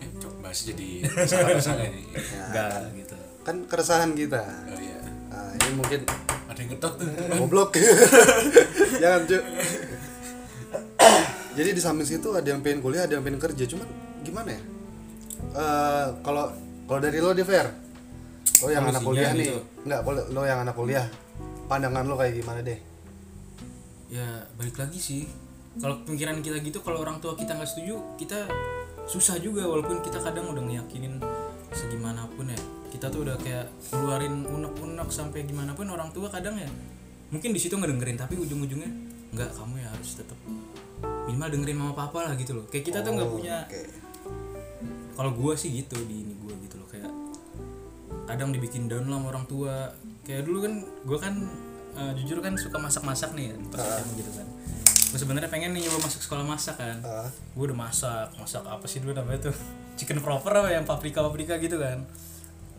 eh, 0.00 0.08
coba 0.16 0.48
sih 0.50 0.72
jadi 0.72 1.04
salah-salah 1.28 1.84
ini 1.84 2.08
Enggak 2.16 2.88
gitu. 2.96 3.16
kan 3.44 3.56
keresahan 3.68 4.16
kita. 4.16 4.40
Oh 4.42 4.80
iya. 4.80 4.98
Nah, 5.30 5.52
ini 5.54 5.70
mungkin 5.76 6.00
ada 6.48 6.58
yang 6.58 6.70
ngetok 6.74 6.92
tuh. 6.98 7.06
Goblok. 7.38 7.70
Jangan 9.02 9.20
cuy 9.28 9.40
jadi 11.50 11.74
di 11.74 11.82
samping 11.82 12.06
situ 12.06 12.30
ada 12.32 12.46
yang 12.46 12.62
pengen 12.62 12.80
kuliah 12.80 13.04
ada 13.04 13.18
yang 13.18 13.24
pengen 13.26 13.42
kerja. 13.42 13.64
Cuman 13.68 13.84
gimana 14.22 14.54
ya? 14.54 14.62
Eh, 15.50 16.06
kalau 16.22 16.48
kalau 16.90 16.98
dari 16.98 17.22
lo 17.22 17.30
di 17.30 17.46
fair 17.46 17.70
lo 18.60 18.68
yang 18.68 18.82
anak 18.90 18.98
Solusinya 18.98 19.30
kuliah 19.30 19.30
nih. 19.32 19.46
gitu. 19.46 19.60
nggak 19.86 20.00
lo 20.02 20.22
lo 20.34 20.42
yang 20.42 20.58
anak 20.66 20.74
kuliah. 20.74 21.06
Pandangan 21.70 22.02
lo 22.02 22.18
kayak 22.18 22.34
gimana 22.42 22.60
deh? 22.66 22.78
Ya 24.10 24.26
balik 24.58 24.74
lagi 24.74 24.98
sih. 24.98 25.22
Kalau 25.78 26.02
pemikiran 26.02 26.42
kita 26.42 26.58
gitu 26.60 26.82
kalau 26.82 26.98
orang 26.98 27.22
tua 27.22 27.38
kita 27.38 27.54
nggak 27.54 27.70
setuju, 27.70 27.94
kita 28.18 28.50
susah 29.06 29.38
juga. 29.38 29.64
Walaupun 29.70 30.02
kita 30.02 30.18
kadang 30.18 30.50
udah 30.50 30.66
ngeyakinin 30.66 31.22
segimanapun 31.70 32.50
ya. 32.50 32.58
Kita 32.90 33.06
tuh 33.06 33.22
udah 33.22 33.38
kayak 33.38 33.70
ngeluarin 33.94 34.44
unek-unek 34.50 35.08
sampai 35.14 35.46
gimana 35.46 35.78
pun 35.78 35.86
orang 35.94 36.10
tua 36.10 36.26
kadang 36.26 36.58
ya 36.58 36.66
mungkin 37.30 37.54
di 37.54 37.62
situ 37.62 37.78
ngedengerin 37.78 38.18
tapi 38.18 38.34
ujung-ujungnya 38.34 38.90
nggak 39.30 39.54
kamu 39.54 39.78
ya 39.78 39.86
harus 39.86 40.18
tetap 40.18 40.34
minimal 41.30 41.46
dengerin 41.46 41.78
mama 41.78 41.94
papa 41.94 42.26
lah 42.26 42.34
gitu 42.34 42.58
loh. 42.58 42.66
Kayak 42.66 42.90
kita 42.90 42.98
tuh 43.06 43.14
nggak 43.14 43.30
punya 43.30 43.56
oke. 43.70 43.82
Kalau 45.14 45.30
gua 45.38 45.54
sih 45.54 45.70
gitu 45.70 45.94
di 46.10 46.26
ini 46.26 46.34
gua 46.42 46.50
gitu 46.58 46.79
kadang 48.30 48.50
dibikin 48.54 48.86
down 48.86 49.10
lah 49.10 49.18
sama 49.18 49.26
orang 49.34 49.44
tua. 49.50 49.74
Kayak 50.22 50.42
dulu 50.46 50.58
kan 50.64 50.74
gua 51.06 51.18
kan 51.18 51.34
eh, 51.98 52.12
jujur 52.22 52.38
kan 52.38 52.54
suka 52.54 52.78
masak-masak 52.78 53.34
nih 53.34 53.52
ya 53.52 53.54
pas 53.70 53.80
SMA 53.82 54.12
gitu 54.18 54.30
kan. 54.34 54.46
Gua 55.10 55.18
sebenarnya 55.18 55.50
pengen 55.50 55.74
nih 55.74 55.90
nyoba 55.90 56.06
masuk 56.06 56.20
sekolah 56.22 56.44
masak 56.46 56.76
kan. 56.78 56.98
Ah. 57.02 57.28
gua 57.58 57.64
udah 57.70 57.78
masak 57.78 58.28
masak 58.38 58.62
apa 58.62 58.86
sih 58.86 59.02
dulu 59.02 59.12
namanya 59.12 59.50
tuh? 59.50 59.56
Chicken 59.98 60.22
proper 60.22 60.52
apa 60.54 60.70
yang 60.70 60.86
paprika 60.86 61.20
paprika 61.20 61.58
gitu 61.58 61.76
kan. 61.82 62.06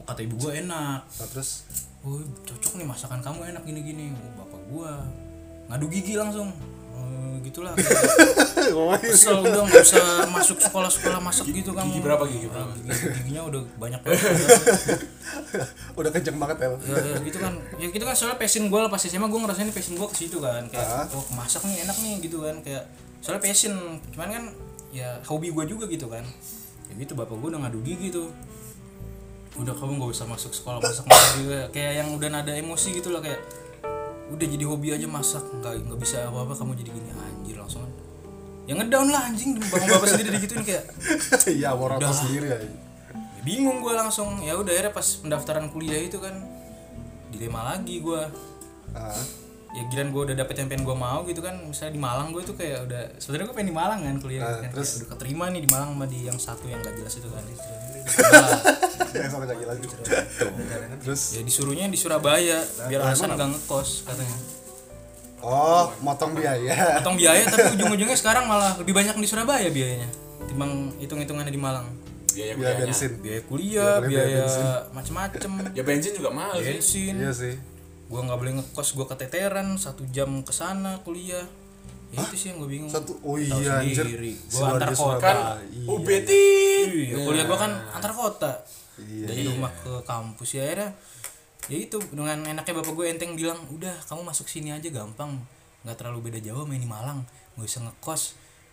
Kata 0.08 0.24
ibu 0.24 0.36
gua 0.40 0.56
enak. 0.58 1.02
Nah, 1.06 1.28
terus? 1.30 1.68
Oh 2.02 2.18
cocok 2.48 2.82
nih 2.82 2.88
masakan 2.88 3.22
kamu 3.22 3.54
enak 3.54 3.62
gini 3.62 3.82
gini 3.86 4.06
oh, 4.10 4.32
bapak 4.42 4.62
gua 4.74 4.92
ngadu 5.70 5.86
gigi 5.88 6.18
langsung 6.18 6.50
oh, 6.96 7.36
gitulah. 7.44 7.74
Kesel 9.02 9.38
udah 9.44 9.62
nggak 9.68 9.84
usah 9.84 10.06
masuk 10.32 10.58
sekolah-sekolah 10.62 11.20
masak 11.20 11.52
gitu 11.52 11.76
kamu 11.76 11.92
gigi 11.92 12.02
berapa, 12.04 12.24
gigi 12.30 12.48
berapa? 12.48 12.72
gigi, 12.80 13.08
giginya 13.20 13.42
udah 13.52 13.62
banyak 13.78 14.00
banget. 14.04 14.22
Udah 16.00 16.12
kenceng 16.12 16.38
banget 16.40 16.58
ya 16.64 16.68
ya, 16.72 16.98
ya 17.04 17.18
gitu 17.24 17.38
kan. 17.40 17.54
Ya 17.80 17.88
gitu 17.92 18.04
kan 18.04 18.16
soalnya 18.16 18.38
passion 18.40 18.68
gue 18.72 18.82
pas 18.88 19.00
SMA 19.00 19.28
gue 19.28 19.40
ngerasain 19.44 19.70
passion 19.72 19.96
gue 20.00 20.08
ke 20.08 20.18
situ 20.18 20.38
kan. 20.40 20.64
Kayak 20.72 21.12
oh 21.12 21.26
masak 21.36 21.64
nih 21.68 21.84
enak 21.88 21.98
nih 22.00 22.14
gitu 22.24 22.44
kan. 22.44 22.56
Kayak 22.64 22.84
soalnya 23.20 23.42
passion. 23.44 23.74
Cuman 24.16 24.30
kan 24.32 24.44
ya 24.92 25.20
hobi 25.28 25.52
gue 25.52 25.64
juga 25.68 25.86
gitu 25.88 26.08
kan. 26.08 26.24
Ya 26.92 26.94
gitu 27.00 27.14
bapak 27.16 27.36
gue 27.36 27.50
udah 27.52 27.62
ngadu 27.68 27.80
gigi 27.84 28.12
tuh. 28.12 28.32
Udah 29.60 29.76
kamu 29.76 30.00
nggak 30.00 30.12
usah 30.16 30.26
masuk 30.28 30.52
sekolah 30.56 30.80
masak 30.80 31.04
masak 31.08 31.32
juga 31.44 31.60
kayak 31.76 31.94
yang 32.04 32.10
udah 32.16 32.30
nada 32.32 32.56
emosi 32.56 32.96
gitu 32.96 33.12
loh 33.12 33.20
kayak 33.20 33.40
udah 34.32 34.48
jadi 34.48 34.64
hobi 34.66 34.88
aja 34.96 35.08
masak 35.08 35.44
nggak 35.60 35.86
nggak 35.88 36.00
bisa 36.00 36.26
apa 36.26 36.48
apa 36.48 36.54
kamu 36.56 36.74
jadi 36.80 36.90
gini. 36.92 37.10
Anjir 37.12 37.58
langsung. 37.60 37.84
Yang 38.70 38.78
ngedown 38.86 39.08
lah 39.12 39.22
anjing 39.28 39.50
bapak 39.60 39.84
bapak 39.84 40.08
sendiri 40.16 40.30
digituin 40.40 40.64
kayak. 40.64 40.86
Iya 41.52 41.76
mau 41.76 41.92
orang 41.92 42.00
sendiri 42.10 42.48
ya 42.48 42.58
Ya, 43.12 43.42
bingung 43.44 43.82
gue 43.82 43.94
langsung. 43.94 44.40
Ya 44.40 44.54
udah 44.56 44.72
akhirnya 44.72 44.94
pas 44.94 45.08
pendaftaran 45.20 45.68
kuliah 45.74 45.98
itu 45.98 46.22
kan 46.22 46.34
dilema 47.32 47.74
lagi 47.74 48.04
gue 48.04 48.22
Ah, 48.92 49.16
ya 49.72 49.88
giran 49.88 50.12
gue 50.12 50.22
udah 50.28 50.36
dapet 50.36 50.56
yang 50.60 50.68
pengen 50.68 50.84
gue 50.84 50.98
mau 50.98 51.24
gitu 51.24 51.40
kan. 51.40 51.56
Misalnya 51.64 51.94
di 51.96 52.02
Malang 52.02 52.28
gue 52.36 52.44
tuh 52.44 52.56
kayak 52.60 52.92
udah 52.92 53.04
sebenarnya 53.18 53.46
gue 53.48 53.56
pengen 53.56 53.70
di 53.72 53.78
Malang 53.78 54.00
kan 54.04 54.16
kuliah. 54.20 54.42
Ah, 54.44 54.60
kan 54.60 54.70
terus? 54.76 54.90
Kayak 54.92 55.00
udah 55.00 55.10
keterima 55.16 55.46
nih 55.52 55.62
di 55.64 55.70
Malang 55.72 55.90
sama 55.96 56.06
di 56.08 56.20
yang 56.28 56.38
satu 56.40 56.66
yang 56.68 56.80
gak 56.84 56.96
jelas 57.00 57.14
itu 57.16 57.28
kan. 57.32 57.44
Yang 59.12 59.32
sama 59.32 59.46
lagi 59.48 59.66
lagi 59.68 59.86
terus? 61.04 61.22
Ya 61.36 61.42
disuruhnya 61.44 61.86
di 61.88 62.00
Surabaya 62.00 62.60
biar 62.88 63.00
alasan 63.00 63.32
gak 63.36 63.50
ngekos 63.56 63.90
katanya. 64.08 64.38
Oh 65.42 65.90
motong 66.04 66.36
biaya. 66.36 67.00
Potong 67.02 67.16
biaya 67.18 67.44
tapi 67.48 67.72
ujung-ujungnya 67.80 68.18
sekarang 68.20 68.46
malah 68.46 68.76
lebih 68.78 68.94
banyak 68.94 69.16
di 69.18 69.28
Surabaya 69.28 69.72
biayanya 69.72 70.10
timbang 70.52 70.92
hitung-hitungannya 71.00 71.54
di 71.54 71.62
Malang. 71.62 71.88
Biaya 72.32 72.60
biaya 72.60 72.76
bensin. 72.84 73.12
Biaya 73.24 73.42
kuliah 73.48 74.04
Iya, 74.04 74.08
biaya 74.08 74.28
biaya 74.48 74.72
macem-macem. 74.92 75.52
Ya 75.76 75.84
bensin 75.88 76.12
juga 76.12 76.30
mahal 76.36 76.60
sih. 76.60 76.76
Bensin. 76.76 77.16
Iya 77.16 77.32
sih 77.32 77.71
gua 78.12 78.28
nggak 78.28 78.40
boleh 78.44 78.54
ngekos 78.60 79.00
gua 79.00 79.08
keteteran 79.08 79.80
satu 79.80 80.04
jam 80.12 80.44
ke 80.44 80.52
sana 80.52 81.00
kuliah. 81.08 81.48
Ya 82.12 82.28
itu 82.28 82.36
sih 82.36 82.48
yang 82.52 82.60
gue 82.60 82.68
bingung. 82.68 82.92
Satu? 82.92 83.16
Oh 83.24 83.40
iya 83.40 83.56
anjir. 83.80 84.04
Sendiri. 84.04 84.36
Gua 84.52 84.76
antar 84.76 84.92
kota. 84.92 85.16
Kan 85.24 85.38
Surabaya. 85.64 85.96
UBT 85.96 86.30
iya, 86.92 87.16
kuliah 87.24 87.46
gua 87.48 87.56
kan 87.56 87.72
antar 87.96 88.12
kota. 88.12 88.52
Iya. 89.02 89.26
dari 89.34 89.42
rumah 89.48 89.72
ke 89.82 89.94
kampus 90.06 90.60
ya 90.60 90.68
akhirnya 90.68 90.90
ya 91.70 91.78
itu 91.78 91.98
dengan 92.12 92.42
enaknya 92.44 92.74
bapak 92.82 92.94
gue 92.94 93.06
enteng 93.08 93.38
bilang 93.38 93.58
udah 93.70 93.94
kamu 94.10 94.22
masuk 94.28 94.50
sini 94.50 94.76
aja 94.76 94.90
gampang. 94.92 95.40
Nggak 95.88 95.98
terlalu 95.98 96.30
beda 96.30 96.40
jauh 96.42 96.68
main 96.68 96.82
di 96.82 96.90
Malang. 96.90 97.26
Nggak 97.56 97.68
usah 97.70 97.82
ngekos. 97.88 98.22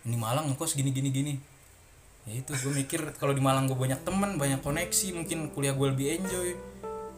Di 0.04 0.18
Malang 0.18 0.50
ngekos 0.52 0.74
gini 0.76 0.90
gini 0.90 1.08
gini. 1.12 1.34
Ya 2.28 2.44
itu 2.44 2.52
gue 2.52 2.72
mikir 2.74 3.00
kalau 3.16 3.32
di 3.32 3.40
Malang 3.40 3.70
gue 3.70 3.78
banyak 3.78 4.02
teman 4.04 4.36
banyak 4.36 4.60
koneksi 4.60 5.16
mungkin 5.16 5.48
kuliah 5.52 5.72
gue 5.72 5.86
lebih 5.88 6.20
enjoy 6.20 6.52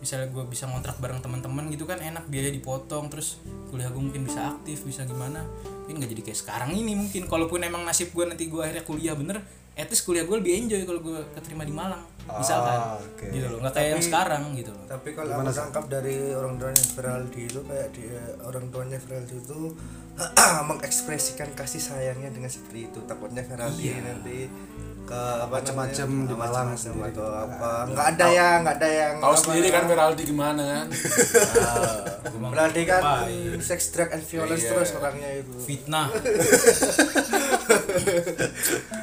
misalnya 0.01 0.33
gue 0.33 0.45
bisa 0.49 0.65
ngontrak 0.65 0.97
bareng 0.97 1.21
teman-teman 1.21 1.69
gitu 1.69 1.85
kan 1.85 2.01
enak 2.01 2.27
biaya 2.33 2.49
dipotong 2.49 3.13
terus 3.13 3.39
kuliah 3.69 3.93
gue 3.93 4.03
mungkin 4.03 4.25
bisa 4.25 4.57
aktif 4.57 4.83
bisa 4.83 5.05
gimana. 5.05 5.45
Mungkin 5.85 6.01
nggak 6.01 6.11
jadi 6.17 6.23
kayak 6.33 6.39
sekarang 6.41 6.71
ini 6.73 6.97
mungkin 6.97 7.29
kalaupun 7.29 7.61
emang 7.63 7.85
nasib 7.85 8.11
gue 8.17 8.25
nanti 8.25 8.49
gue 8.49 8.61
akhirnya 8.65 8.85
kuliah 8.85 9.15
bener 9.15 9.45
at 9.79 9.89
least 9.89 10.05
kuliah 10.05 10.27
gue 10.27 10.37
lebih 10.37 10.53
enjoy 10.67 10.83
kalau 10.85 11.01
gue 11.01 11.21
keterima 11.37 11.63
di 11.63 11.73
Malang 11.73 12.03
misalkan. 12.27 12.79
Ah, 12.79 12.95
oke. 13.01 13.27
gitu 13.33 13.47
loh 13.49 13.59
nggak 13.65 13.75
kayak 13.75 13.89
yang 13.97 14.05
sekarang 14.05 14.43
gitu 14.55 14.71
loh. 14.71 14.85
tapi 14.87 15.09
kalau 15.17 15.31
aku 15.41 15.51
tangkap 15.51 15.85
dari 15.91 16.17
orang 16.31 16.55
tuanya 16.61 16.85
Feraldi 16.85 17.43
itu 17.49 17.61
kayak 17.67 17.89
dia 17.97 18.23
orang 18.47 18.65
tuanya 18.71 18.99
Feraldi 19.01 19.35
itu 19.41 19.61
mengekspresikan 20.69 21.49
kasih 21.57 21.81
sayangnya 21.81 22.29
dengan 22.29 22.53
seperti 22.53 22.93
itu. 22.93 22.99
Takutnya 23.09 23.41
Feraldi 23.41 23.89
nanti 24.05 24.39
ke 25.11 25.71
namanya, 25.75 26.07
di 26.23 26.35
Malang 26.39 26.69
sendiri. 26.73 27.03
atau 27.03 27.11
gitu 27.11 27.25
apa? 27.27 27.71
Nggak 27.91 28.07
ada 28.15 28.27
yang 28.31 28.57
nggak 28.63 28.77
ada 28.79 28.89
yang 28.89 29.15
tahu 29.19 29.35
sendiri 29.35 29.69
kan 29.69 29.83
Feraldi 29.85 30.23
gimana 30.23 30.63
kan? 30.63 30.87
Feraldi 32.51 32.83
kan 32.87 33.03
Apa, 33.03 33.27
iya. 33.27 33.59
sex 33.59 33.81
drug 33.91 34.09
and 34.11 34.23
violence 34.23 34.63
Iya. 34.63 34.71
terus 34.71 34.91
orangnya 34.95 35.31
itu. 35.43 35.53
Fitnah. 35.59 36.07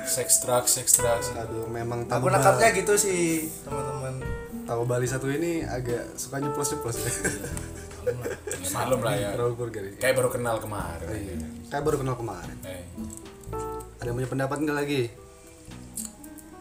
Sex 0.07 0.41
drugs 0.41 0.71
sex 0.71 0.87
drugs 0.95 1.27
aduh 1.35 1.67
memang 1.67 2.07
aku 2.07 2.27
tahu 2.27 2.31
nangkapnya 2.31 2.67
gitu 2.73 2.93
sih 2.95 3.51
teman-teman. 3.63 4.23
Tahu 4.63 4.81
Bali 4.83 5.07
satu 5.07 5.27
ini 5.27 5.63
agak 5.63 6.15
suka 6.15 6.39
nyeplos 6.39 6.75
nyeplos 6.75 6.97
ya, 6.99 7.11
maklum 8.71 8.99
lah 8.99 9.15
ya. 9.15 9.31
Ya. 9.31 9.91
kayak 9.95 10.15
baru 10.15 10.29
kenal 10.31 10.59
kemarin. 10.59 11.07
Kayak 11.67 11.83
baru 11.83 11.97
kenal 11.99 12.15
kemarin. 12.15 12.55
Eh, 12.63 12.83
ada 13.99 14.07
yang 14.07 14.15
punya 14.15 14.29
pendapat 14.29 14.57
nggak 14.59 14.77
lagi 14.77 15.01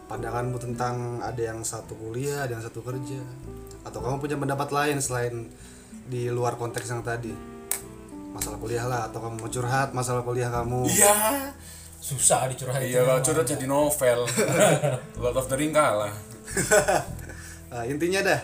pandanganmu 0.06 0.56
tentang 0.58 1.18
ada 1.22 1.38
yang 1.38 1.62
satu 1.66 1.94
kuliah 1.98 2.46
ada 2.46 2.58
yang 2.58 2.64
satu 2.64 2.82
kerja? 2.82 3.20
Atau 3.86 4.02
kamu 4.02 4.18
punya 4.18 4.36
pendapat 4.38 4.68
lain 4.74 4.98
selain 4.98 5.50
di 6.06 6.30
luar 6.30 6.58
konteks 6.58 6.90
yang 6.90 7.02
tadi? 7.02 7.34
Masalah 8.34 8.58
kuliah 8.60 8.84
lah 8.86 9.08
atau 9.10 9.18
kamu 9.22 9.34
mau 9.40 9.50
curhat 9.50 9.90
masalah 9.94 10.22
kuliah 10.22 10.50
kamu? 10.50 10.86
Iya. 10.86 11.14
Susah 11.98 12.46
dicurhatin. 12.46 12.86
Iya 12.92 13.02
kalau 13.02 13.20
curhat 13.22 13.46
jadi 13.46 13.66
novel. 13.66 14.20
Lord 15.22 15.36
of 15.36 15.46
the 15.50 15.56
Ring 15.58 15.74
kalah. 15.74 16.12
Nah, 17.66 17.82
intinya 17.82 18.22
dah. 18.22 18.40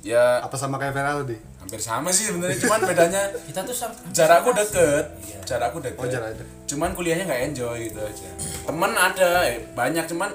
Ya. 0.00 0.40
Apa 0.40 0.56
sama 0.56 0.80
kayak 0.80 0.96
Feraldi 0.96 1.36
hampir 1.62 1.78
sama 1.78 2.10
sih 2.10 2.28
sebenarnya 2.28 2.58
cuman 2.58 2.80
bedanya 2.84 3.22
kita 3.48 3.62
tuh 3.62 3.72
sam- 3.72 3.96
jarakku 4.10 4.50
deket. 4.52 5.06
Jarakku 5.46 5.78
deket. 5.78 6.02
Oh 6.02 6.04
jarak 6.04 6.36
cuman 6.66 6.90
kuliahnya 6.92 7.24
nggak 7.24 7.42
enjoy 7.48 7.88
gitu 7.88 7.96
aja. 7.96 8.28
Temen 8.66 8.92
ada 8.92 9.46
eh, 9.48 9.62
banyak 9.72 10.04
cuman 10.10 10.28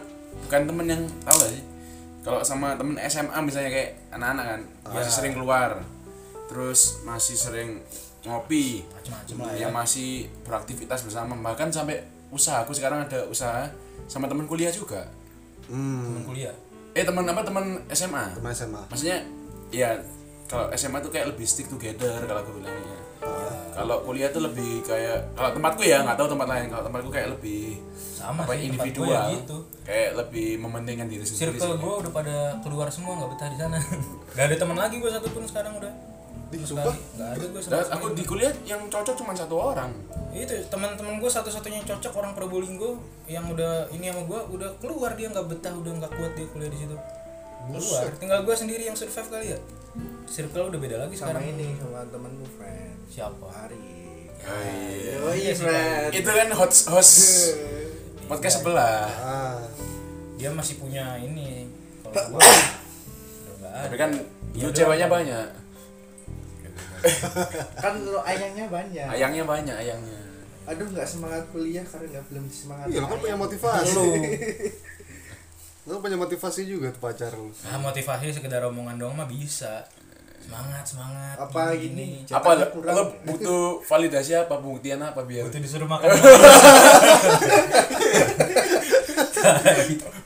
bukan 0.47 0.61
temen 0.63 0.85
yang 0.87 1.03
tahu 1.27 1.37
gak 1.43 1.51
sih? 1.51 1.63
Kalau 2.23 2.39
sama 2.43 2.79
temen 2.79 2.95
SMA 3.07 3.39
misalnya 3.43 3.71
kayak 3.71 3.91
anak-anak 4.15 4.45
kan 4.47 4.61
masih 4.95 5.13
sering 5.13 5.33
keluar. 5.35 5.83
Terus 6.47 7.03
masih 7.03 7.35
sering 7.35 7.83
ngopi. 8.23 8.87
Macam-macam 8.95 9.35
lah 9.43 9.51
ya. 9.55 9.59
Yang 9.67 9.73
masih 9.75 10.09
beraktivitas 10.47 11.03
bersama. 11.03 11.35
Bahkan 11.39 11.71
sampai 11.71 12.03
usaha. 12.31 12.63
Aku 12.63 12.71
sekarang 12.75 13.03
ada 13.03 13.27
usaha 13.27 13.71
sama 14.07 14.27
teman 14.27 14.47
kuliah 14.47 14.71
juga. 14.71 15.07
Hmm. 15.67 16.03
Temen 16.03 16.23
kuliah? 16.23 16.55
Eh 16.95 17.03
teman 17.03 17.27
apa? 17.27 17.43
Teman 17.43 17.83
SMA 17.91 18.23
teman 18.39 18.51
SMA 18.51 18.81
maksudnya 18.89 19.19
ya 19.71 19.99
kalau 20.47 20.71
SMA 20.75 21.03
tuh 21.03 21.11
kayak 21.11 21.31
lebih 21.35 21.43
stick 21.43 21.67
together 21.67 22.23
kalau 22.23 22.39
aku 22.43 22.51
bilangnya 22.59 22.99
kalau 23.77 24.01
kuliah 24.01 24.33
tuh 24.33 24.41
lebih 24.41 24.81
kayak 24.81 25.37
kalau 25.37 25.53
tempatku 25.53 25.85
ya 25.85 26.01
nggak 26.01 26.17
tahu 26.17 26.27
tempat 26.33 26.47
lain. 26.49 26.65
Kalau 26.73 26.83
tempatku 26.89 27.09
kayak 27.13 27.29
lebih 27.37 27.77
sama 27.93 28.41
apa 28.41 28.57
sih 28.57 28.73
individual. 28.73 29.13
ya 29.13 29.37
gitu. 29.37 29.57
Kayak 29.85 30.11
lebih 30.17 30.47
mementingkan 30.57 31.05
diri 31.05 31.21
sendiri 31.21 31.61
circle 31.61 31.77
gue 31.77 31.93
udah 32.01 32.11
pada 32.11 32.35
keluar 32.65 32.89
semua 32.89 33.21
nggak 33.21 33.29
betah 33.37 33.47
di 33.53 33.57
sana. 33.61 33.77
Nggak 34.33 34.45
ada 34.49 34.55
teman 34.57 34.77
lagi 34.81 34.95
gue 34.97 35.11
satu 35.13 35.27
pun 35.29 35.43
sekarang 35.45 35.73
udah. 35.77 35.93
Di, 36.47 36.63
Sama 36.63 36.69
sumpah? 36.79 36.95
nggak 36.95 37.29
ada 37.35 37.45
gue 37.51 37.61
Dan 37.67 37.85
aku 37.91 38.05
di 38.15 38.23
kuliah 38.23 38.53
yang 38.63 38.81
cocok 38.87 39.15
cuma 39.19 39.31
satu 39.37 39.55
orang. 39.59 39.91
Itu 40.31 40.55
teman-teman 40.73 41.19
gue 41.19 41.29
satu-satunya 41.29 41.83
yang 41.83 41.87
cocok 41.91 42.13
orang 42.17 42.33
Probolinggo 42.33 42.97
yang 43.29 43.45
udah 43.51 43.91
ini 43.93 44.09
sama 44.09 44.23
gue 44.25 44.39
udah 44.55 44.69
keluar 44.79 45.13
dia 45.13 45.27
nggak 45.29 45.43
betah 45.43 45.73
udah 45.75 45.91
nggak 46.01 46.11
kuat 46.17 46.31
dia 46.33 46.47
kuliah 46.49 46.71
di 46.71 46.79
situ. 46.81 46.95
Keluar. 47.67 48.09
Tinggal 48.17 48.39
gue 48.47 48.55
sendiri 48.55 48.83
yang 48.89 48.95
survive 48.97 49.29
kali 49.29 49.47
ya. 49.53 49.59
Circle 50.25 50.71
udah 50.71 50.79
beda 50.79 50.95
lagi 51.03 51.15
sama 51.19 51.35
sekarang. 51.35 51.51
ini 51.51 51.67
sama 51.77 51.99
temenmu 52.07 52.45
friend 52.55 52.86
siapa 53.07 53.47
Ari 53.65 54.07
Oh, 54.47 54.63
iya. 54.63 55.13
oh 55.27 55.33
iya 55.33 55.51
itu 56.13 56.29
kan 56.29 56.47
host 56.55 56.87
host 56.87 57.13
podcast 58.29 58.61
sebelah. 58.61 59.09
Ah. 59.19 59.59
Dia 60.37 60.53
masih 60.53 60.77
punya 60.79 61.17
ini 61.19 61.67
kalau 62.05 62.37
ada. 62.39 63.89
Tapi 63.89 63.95
kan 63.97 64.11
lu 64.55 64.69
ceweknya 64.71 65.09
banyak. 65.11 65.47
Kan 67.83 67.93
lo 68.09 68.19
ayangnya 68.25 68.65
banyak. 68.73 69.05
Ayangnya 69.05 69.43
banyak 69.45 69.75
ayangnya. 69.75 70.21
Aduh 70.65 70.87
nggak 70.91 71.05
semangat 71.05 71.45
kuliah 71.53 71.85
karena 71.85 72.17
nggak 72.17 72.25
belum 72.33 72.45
semangat 72.49 72.85
iya 72.89 72.99
lo 72.99 73.07
kan 73.07 73.19
punya 73.21 73.37
motivasi. 73.37 73.95
Lo 75.87 76.03
punya 76.03 76.17
motivasi 76.19 76.61
juga 76.67 76.91
tuh 76.91 76.99
pacar 76.99 77.31
lu 77.31 77.47
nah 77.63 77.79
motivasi 77.79 78.35
sekedar 78.35 78.59
omongan 78.67 78.99
doang 78.99 79.15
mah 79.15 79.29
bisa 79.29 79.87
semangat 80.47 80.83
semangat. 80.87 81.35
Apa 81.35 81.75
gini 81.75 82.23
apa 82.31 82.55
jatahnya 82.55 82.95
lo, 82.95 83.03
lo 83.03 83.03
butuh 83.27 83.83
validasi 83.83 84.31
apa 84.39 84.55
pembuktian 84.63 85.03
apa 85.03 85.27
biar? 85.27 85.51
Butuh 85.51 85.59
disuruh 85.59 85.91
makan 85.91 86.07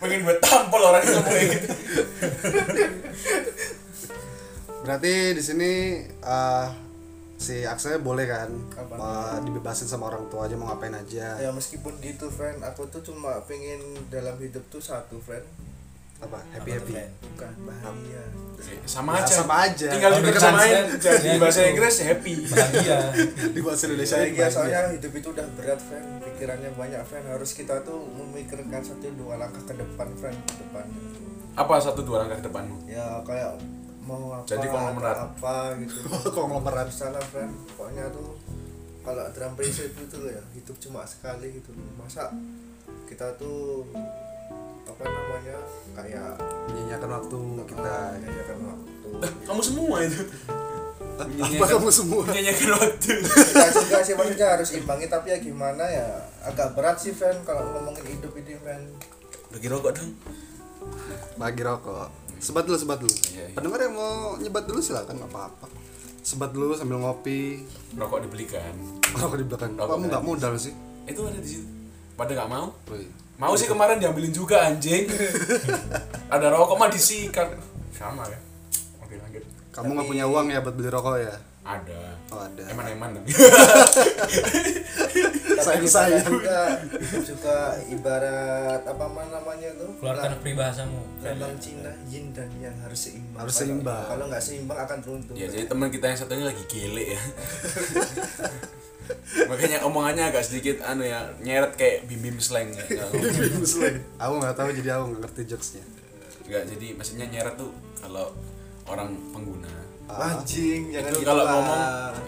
pengen 0.02 0.26
buat 0.26 0.38
tampol 0.42 0.82
orang 0.82 1.02
itu. 1.02 1.14
Ngomong 1.14 1.46
gitu 1.50 1.70
berarti 4.82 5.38
di 5.38 5.44
sini 5.46 5.72
eh, 6.06 6.68
si 7.38 7.66
Aksel 7.66 8.02
boleh 8.02 8.26
kan? 8.30 8.50
Apa? 8.78 8.94
eh, 8.98 9.38
dibebasin 9.46 9.90
sama 9.90 10.10
orang 10.10 10.30
tua 10.30 10.46
aja 10.46 10.58
mau 10.58 10.70
ngapain 10.70 10.94
aja? 10.94 11.38
Ya 11.38 11.50
meskipun 11.50 11.98
gitu 12.02 12.30
friend. 12.30 12.62
Aku 12.66 12.90
tuh 12.90 13.02
cuma 13.02 13.42
pengen 13.46 13.82
dalam 14.14 14.38
hidup 14.38 14.62
tuh 14.70 14.82
satu 14.82 15.18
friend 15.22 15.46
apa? 16.22 16.38
Happy 16.52 16.70
happy? 16.72 16.94
bukan 17.26 17.52
bahagia. 17.64 18.24
Sama 18.84 19.12
Ya, 19.12 19.26
aja. 19.26 19.34
sama 19.36 19.56
aja. 19.64 19.88
tinggal 19.90 20.12
Oh, 20.12 20.18
diterjemahin 20.22 20.86
jadi 20.96 21.28
Ya, 21.28 21.36
bahasa 21.36 21.60
gitu. 21.60 21.70
Inggris 21.72 21.96
happy. 22.00 22.34
bahagia. 22.46 22.98
Di 23.56 23.60
bahasa 23.60 23.84
Indonesia 23.84 24.16
bahagia. 24.16 24.46
soalnya 24.48 24.82
hidup 24.92 25.12
itu 25.12 25.28
udah 25.30 25.48
berat 25.56 25.80
friend 25.82 26.08
pikirannya 26.22 26.70
banyak 26.72 27.02
friend 27.04 27.26
harus 27.28 27.52
kita 27.52 27.82
tuh 27.82 28.00
memikirkan 28.12 28.80
satu 28.80 29.10
dua 29.14 29.38
langkah 29.38 29.64
ke 29.64 29.74
depan 29.76 30.08
friend 30.16 30.38
ke 30.46 30.56
depan 30.60 30.86
apa 31.52 31.74
satu 31.78 32.02
dua 32.02 32.22
langkah 32.22 32.38
ke 32.38 32.46
depanmu? 32.48 32.76
Ya 32.86 33.20
kayak 33.22 33.60
mau 34.02 34.32
apa 34.32 34.46
Jadi 34.48 34.66
konglomerat. 34.66 35.18
apa 35.20 35.56
gitu. 35.78 35.98
Konglomerat. 36.38 36.88
Salah 36.88 37.22
friend 37.24 37.52
pokoknya 37.68 38.08
tuh 38.10 38.38
kalau 39.02 39.26
dalam 39.32 39.54
prinsip 39.54 39.90
itu 39.92 40.16
loh 40.16 40.30
ya 40.30 40.42
hidup 40.54 40.78
cuma 40.80 41.02
sekali 41.04 41.50
gitu. 41.52 41.74
Masa 41.96 42.30
kita 43.06 43.36
tuh 43.36 43.84
apa 44.88 45.04
namanya 45.06 45.58
kayak 45.96 46.32
menyanyikan 46.72 47.10
waktu 47.10 47.38
kita. 47.70 47.96
menyanyikan 48.18 48.58
waktu. 48.66 48.92
Kamu 49.46 49.62
semua 49.62 49.96
itu? 50.04 50.22
Apa 51.22 51.66
kamu 51.78 51.90
semua? 51.94 52.22
menyanyikan 52.26 52.70
waktu. 52.76 53.14
Juga 53.78 54.00
sih 54.02 54.14
maksudnya 54.18 54.48
harus 54.58 54.70
imbangi 54.74 55.06
tapi 55.08 55.28
ya 55.34 55.38
gimana 55.38 55.84
ya 55.86 56.08
agak 56.46 56.74
berat 56.74 56.98
sih 56.98 57.14
friend 57.14 57.46
kalau 57.46 57.66
ngomongin 57.76 58.06
hidup 58.08 58.34
ini 58.38 58.58
friend 58.58 58.86
bagi 59.52 59.68
rokok 59.68 59.92
dong. 60.00 60.12
Bagi 61.36 61.62
rokok. 61.62 62.08
Sebat 62.42 62.66
dulu 62.66 62.78
sebat 62.80 62.98
dulu. 62.98 63.14
Iya, 63.14 63.52
iya. 63.52 63.54
pendengar 63.54 63.80
yang 63.86 63.94
mau 63.94 64.34
nyebat 64.40 64.66
dulu 64.66 64.80
silakan 64.82 65.22
nggak 65.22 65.30
apa-apa. 65.30 65.68
Sebat 66.26 66.50
dulu 66.56 66.74
sambil 66.74 66.98
ngopi. 67.04 67.68
Rokok 67.94 68.26
dibelikan. 68.26 68.74
Rokok 69.14 69.38
di 69.38 69.46
belakang 69.46 69.72
Rokok 69.78 70.00
kamu 70.00 70.06
nggak 70.10 70.26
modal 70.26 70.54
sih. 70.58 70.74
Itu 71.06 71.28
ada 71.28 71.38
di 71.38 71.50
situ 71.50 71.81
pada 72.22 72.38
nggak 72.38 72.52
mau? 72.54 72.70
Mau 73.42 73.58
sih 73.58 73.66
kemarin 73.66 73.98
diambilin 73.98 74.30
juga 74.30 74.70
anjing. 74.70 75.10
Ada 76.34 76.54
rokok 76.54 76.78
mah 76.78 76.94
disikat. 76.94 77.50
Sama 77.98 78.30
ya. 78.30 78.38
Oke 79.02 79.18
lanjut. 79.18 79.42
Kamu 79.74 79.98
nggak 79.98 80.06
punya 80.06 80.26
uang 80.30 80.54
ya 80.54 80.62
buat 80.62 80.78
beli 80.78 80.94
rokok 80.94 81.18
ya? 81.18 81.34
Ada. 81.62 82.02
Oh 82.34 82.42
ada. 82.42 82.62
Eman 82.70 82.86
eman 82.90 83.10
tapi 85.62 85.86
Sayang, 85.86 86.26
juga 86.26 86.82
hidup 86.90 87.22
juga. 87.22 87.78
Ibarat 87.86 88.82
apa 88.82 89.06
ma- 89.06 89.30
namanya 89.30 89.70
tuh 89.78 89.94
keluarkan 90.02 90.42
peribahasamu 90.42 91.22
Lambang 91.22 91.54
Cina 91.62 91.94
yin 92.10 92.34
dan 92.34 92.50
yang 92.58 92.74
harus 92.82 92.98
seimbang. 93.10 93.46
Harus 93.46 93.56
seimbang. 93.62 94.06
Kalau 94.10 94.26
nggak 94.26 94.42
seimbang 94.42 94.80
akan 94.82 94.98
runtuh. 95.06 95.34
ya 95.38 95.46
jadi 95.46 95.70
teman 95.70 95.94
kita 95.94 96.10
yang 96.10 96.18
satunya 96.18 96.46
lagi 96.50 96.66
gele 96.66 97.14
ya 97.14 97.22
makanya 99.50 99.78
omongannya 99.86 100.30
agak 100.32 100.44
sedikit 100.46 100.84
anu 100.86 101.06
ya 101.06 101.32
nyeret 101.42 101.74
kayak 101.76 102.08
bim 102.10 102.22
bim 102.22 102.38
slang. 102.40 102.72
ya. 102.74 102.84
aku 104.24 104.34
nggak 104.40 104.56
tahu 104.56 104.70
jadi 104.76 104.90
aku 105.00 105.04
nggak 105.16 105.22
ngerti 105.28 105.42
jokesnya. 105.50 105.84
Enggak, 106.48 106.64
jadi 106.76 106.88
maksudnya 107.00 107.26
nyeret 107.32 107.56
tuh 107.56 107.72
kalau 108.00 108.36
orang 108.90 109.16
pengguna. 109.32 109.72
Anjing, 110.12 110.92
jangan 110.92 111.12
itu 111.16 111.24
kalau 111.24 111.44
ngomong 111.48 111.84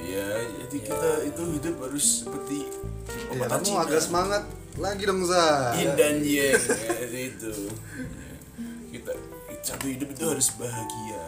ya 0.07 0.27
jadi 0.63 0.77
kita 0.87 1.09
itu 1.27 1.43
hidup 1.59 1.75
harus 1.83 2.05
seperti 2.23 2.57
ya 2.63 3.33
pepatah 3.33 3.59
kamu 3.59 3.65
Cina. 3.65 3.81
agak 3.83 4.01
semangat 4.01 4.43
lagi 4.77 5.03
dong 5.05 5.21
za 5.25 5.45
yin 5.77 5.91
dan 5.97 6.15
yang 6.21 6.55
itu 7.11 7.51
kita 8.93 9.11
satu 9.63 9.85
hidup 9.89 10.09
itu 10.11 10.23
harus 10.27 10.47
bahagia 10.59 11.23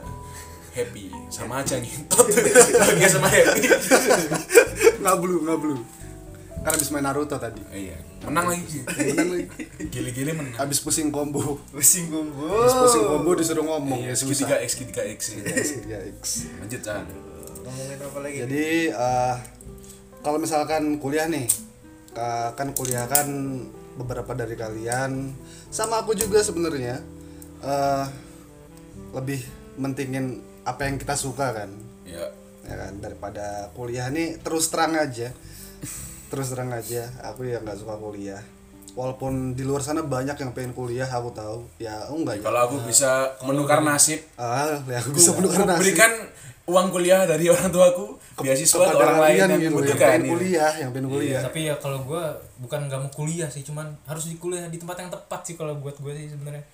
happy. 0.76 1.08
Sama 1.32 1.64
aja 1.64 1.80
ngintot. 1.80 2.28
Bahagia 2.84 3.08
sama 3.08 3.32
happy. 3.32 3.64
Nggak 5.02 5.16
blue 5.24 5.40
nggak 5.48 5.60
blue. 5.64 5.82
Kan 6.66 6.72
habis 6.76 6.90
main 6.92 7.06
Naruto 7.06 7.38
tadi. 7.40 7.62
Iya. 7.72 7.96
Menang 8.26 8.50
lagi 8.52 8.82
menang 9.14 9.30
lagi. 9.38 9.64
Gile-gile 9.88 10.34
menang. 10.34 10.58
Habis 10.58 10.82
pusing 10.82 11.14
combo. 11.14 11.62
Pusing 11.72 12.10
gumbu. 12.10 12.42
habis 12.50 12.74
pusing 12.74 13.06
combo 13.06 13.32
disuruh 13.38 13.64
ngomong 13.64 14.02
iya, 14.02 14.12
ya 14.12 14.16
susah. 14.18 14.50
Segitiga 14.50 14.56
x 14.66 14.70
segitiga 14.76 15.04
x. 15.06 15.20
Ya 15.86 16.00
X. 16.04 16.22
Lanjut 16.60 16.82
kan 16.84 17.06
Ngomongin 17.66 17.98
apa 17.98 18.18
lagi? 18.22 18.38
jadi 18.46 18.66
eh, 18.94 19.36
kalau 20.22 20.38
misalkan 20.38 21.02
kuliah 21.02 21.26
nih 21.30 21.46
eh, 22.14 22.50
kan 22.58 22.74
kuliah 22.78 23.06
kan 23.10 23.26
beberapa 23.96 24.34
dari 24.38 24.54
kalian 24.58 25.34
sama 25.74 26.02
aku 26.06 26.14
juga 26.14 26.42
sebenarnya 26.46 27.02
eh, 27.66 28.06
lebih 29.14 29.42
mentingin 29.78 30.55
apa 30.66 30.82
yang 30.90 30.98
kita 30.98 31.14
suka 31.14 31.54
kan? 31.54 31.70
Ya. 32.04 32.26
Ya 32.66 32.76
kan? 32.76 32.98
Daripada 33.00 33.70
kuliah 33.78 34.10
nih 34.10 34.42
terus 34.42 34.74
terang 34.74 34.98
aja. 34.98 35.30
Terus 36.34 36.52
terang 36.52 36.74
aja 36.74 37.06
aku 37.22 37.46
ya 37.46 37.62
nggak 37.62 37.78
suka 37.86 37.96
kuliah. 38.02 38.42
Walaupun 38.98 39.54
di 39.54 39.62
luar 39.68 39.86
sana 39.86 40.02
banyak 40.02 40.36
yang 40.40 40.52
pengen 40.58 40.74
kuliah 40.74 41.06
aku 41.06 41.30
tahu. 41.32 41.70
Ya 41.78 42.10
aku 42.10 42.26
enggak 42.26 42.42
ya 42.42 42.44
kalau 42.50 42.60
aku 42.66 42.76
bisa 42.90 43.38
menukar 43.46 43.86
nasib. 43.86 44.20
Ah 44.36 44.82
ya 44.90 44.98
aku 45.00 45.14
bisa 45.14 45.38
menukar 45.38 45.70
nasib. 45.70 45.86
berikan 45.86 46.12
uang 46.66 46.90
kuliah 46.90 47.30
dari 47.30 47.46
orang 47.46 47.70
tuaku 47.70 48.18
beasiswa 48.42 48.90
ke 48.90 48.98
orang 48.98 49.22
lain 49.22 49.38
yang 49.38 49.50
gitu, 49.54 49.54
yang 49.54 49.74
membutuhkan 49.78 50.18
gitu. 50.18 50.32
kuliah 50.34 50.72
yang 50.82 50.90
pengen 50.90 51.08
kuliah. 51.14 51.42
Tapi 51.46 51.60
ya 51.70 51.76
kalau 51.78 52.00
gue 52.02 52.24
bukan 52.58 52.80
nggak 52.90 53.00
mau 53.06 53.12
kuliah 53.14 53.50
sih 53.54 53.62
cuman 53.62 53.94
harus 54.10 54.26
di 54.26 54.36
kuliah 54.42 54.66
di 54.66 54.82
tempat 54.82 54.98
yang 55.06 55.14
tepat 55.14 55.46
sih 55.46 55.54
kalau 55.54 55.78
buat 55.78 55.94
gue 56.02 56.14
sih 56.18 56.34
sebenarnya 56.34 56.66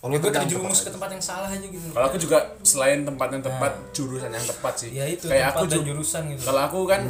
Kalau 0.00 0.10
ya 0.10 0.18
gue 0.18 0.32
terjerumus 0.32 0.80
ke 0.80 0.88
tempat 0.88 1.08
yang 1.10 1.20
salah 1.20 1.44
aja 1.46 1.60
gitu 1.60 1.84
Kalau 1.86 2.06
aku 2.08 2.16
juga 2.16 2.38
selain 2.62 3.04
tempat 3.04 3.28
yang 3.30 3.44
tepat, 3.44 3.72
jurusan 3.92 4.30
yang 4.30 4.42
tepat 4.42 4.72
sih. 4.74 4.88
ya 4.90 5.04
itu 5.04 5.28
Kayak 5.28 5.52
aku 5.52 5.64
dan 5.66 5.76
juga. 5.76 5.86
jurusan 5.92 6.22
gitu 6.30 6.42
Kalau 6.42 6.60
aku 6.64 6.80
kan 6.84 7.02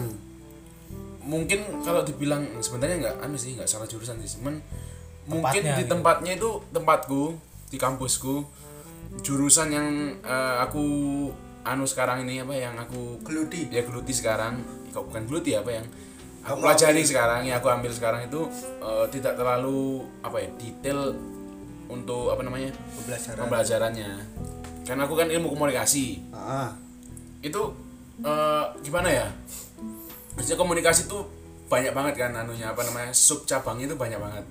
mungkin 1.22 1.60
kalau 1.80 2.02
dibilang 2.02 2.42
sebenarnya 2.58 2.96
nggak 2.98 3.16
anu 3.20 3.36
sih 3.36 3.54
nggak 3.54 3.68
salah 3.68 3.86
jurusan 3.86 4.18
sih, 4.18 4.36
cuman 4.36 4.58
mungkin 5.24 5.62
Tempatnya 5.62 5.76
di 5.76 5.82
gitu. 5.84 5.90
tempatnya 5.92 6.32
itu 6.34 6.50
tempatku 6.68 7.22
di 7.68 7.78
kampusku 7.78 8.34
jurusan 9.20 9.68
yang 9.70 9.86
eh, 10.18 10.56
aku 10.58 10.82
anu 11.62 11.84
sekarang 11.84 12.24
ini 12.24 12.40
apa 12.40 12.50
yang 12.52 12.74
aku 12.74 13.20
Geludi. 13.22 13.68
ya 13.68 13.84
geluti 13.84 14.10
sekarang 14.10 14.58
kok 14.90 15.06
bukan 15.06 15.22
geluti 15.24 15.54
apa 15.54 15.70
yang 15.70 15.86
aku 16.40 16.56
pelajari 16.58 17.04
sekarang 17.04 17.44
ya 17.44 17.60
aku 17.60 17.68
ambil 17.68 17.92
sekarang 17.92 18.26
itu 18.26 18.48
eh, 18.80 19.06
tidak 19.12 19.36
terlalu 19.36 20.02
apa 20.20 20.40
ya 20.40 20.48
detail 20.56 21.14
untuk 21.90 22.30
apa 22.30 22.40
namanya 22.40 22.70
Pembelajaran. 22.96 23.40
pembelajarannya. 23.42 24.10
Karena 24.82 25.02
aku 25.04 25.14
kan 25.14 25.26
ilmu 25.26 25.50
komunikasi. 25.50 26.22
Ah 26.30 26.72
itu 27.40 27.60
eh, 28.20 28.64
gimana 28.80 29.08
ya? 29.08 29.26
Maksudnya 30.32 30.56
komunikasi 30.56 31.04
tuh 31.06 31.26
banyak 31.66 31.94
banget 31.94 32.14
kan 32.18 32.34
anunya 32.34 32.66
apa 32.66 32.82
namanya 32.82 33.14
sub 33.14 33.46
cabangnya 33.46 33.86
itu 33.86 33.94
banyak 33.94 34.18
banget. 34.18 34.42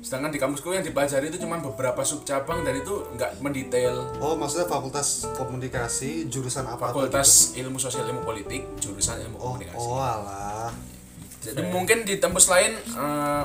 Sedangkan 0.00 0.28
di 0.28 0.36
kampusku 0.36 0.68
yang 0.68 0.82
dipelajari 0.82 1.30
itu 1.30 1.38
cuma 1.38 1.56
beberapa 1.56 2.02
sub 2.02 2.22
cabang 2.22 2.60
dan 2.60 2.74
itu 2.74 2.90
nggak 3.14 3.38
mendetail. 3.38 4.02
Oh, 4.18 4.34
maksudnya 4.34 4.66
fakultas 4.66 5.22
komunikasi 5.32 6.26
jurusan 6.26 6.66
apa? 6.66 6.90
fakultas 6.90 7.54
ilmu 7.54 7.78
sosial 7.78 8.04
ilmu 8.04 8.22
politik 8.22 8.66
jurusan 8.76 9.22
ilmu 9.22 9.36
Oh, 9.36 9.54
komunikasi. 9.54 9.78
oh 9.78 9.96
alah. 9.96 10.74
jadi 11.38 11.62
mungkin 11.68 12.02
di 12.02 12.18
tempus 12.18 12.48
lain 12.48 12.74
eh, 12.74 13.42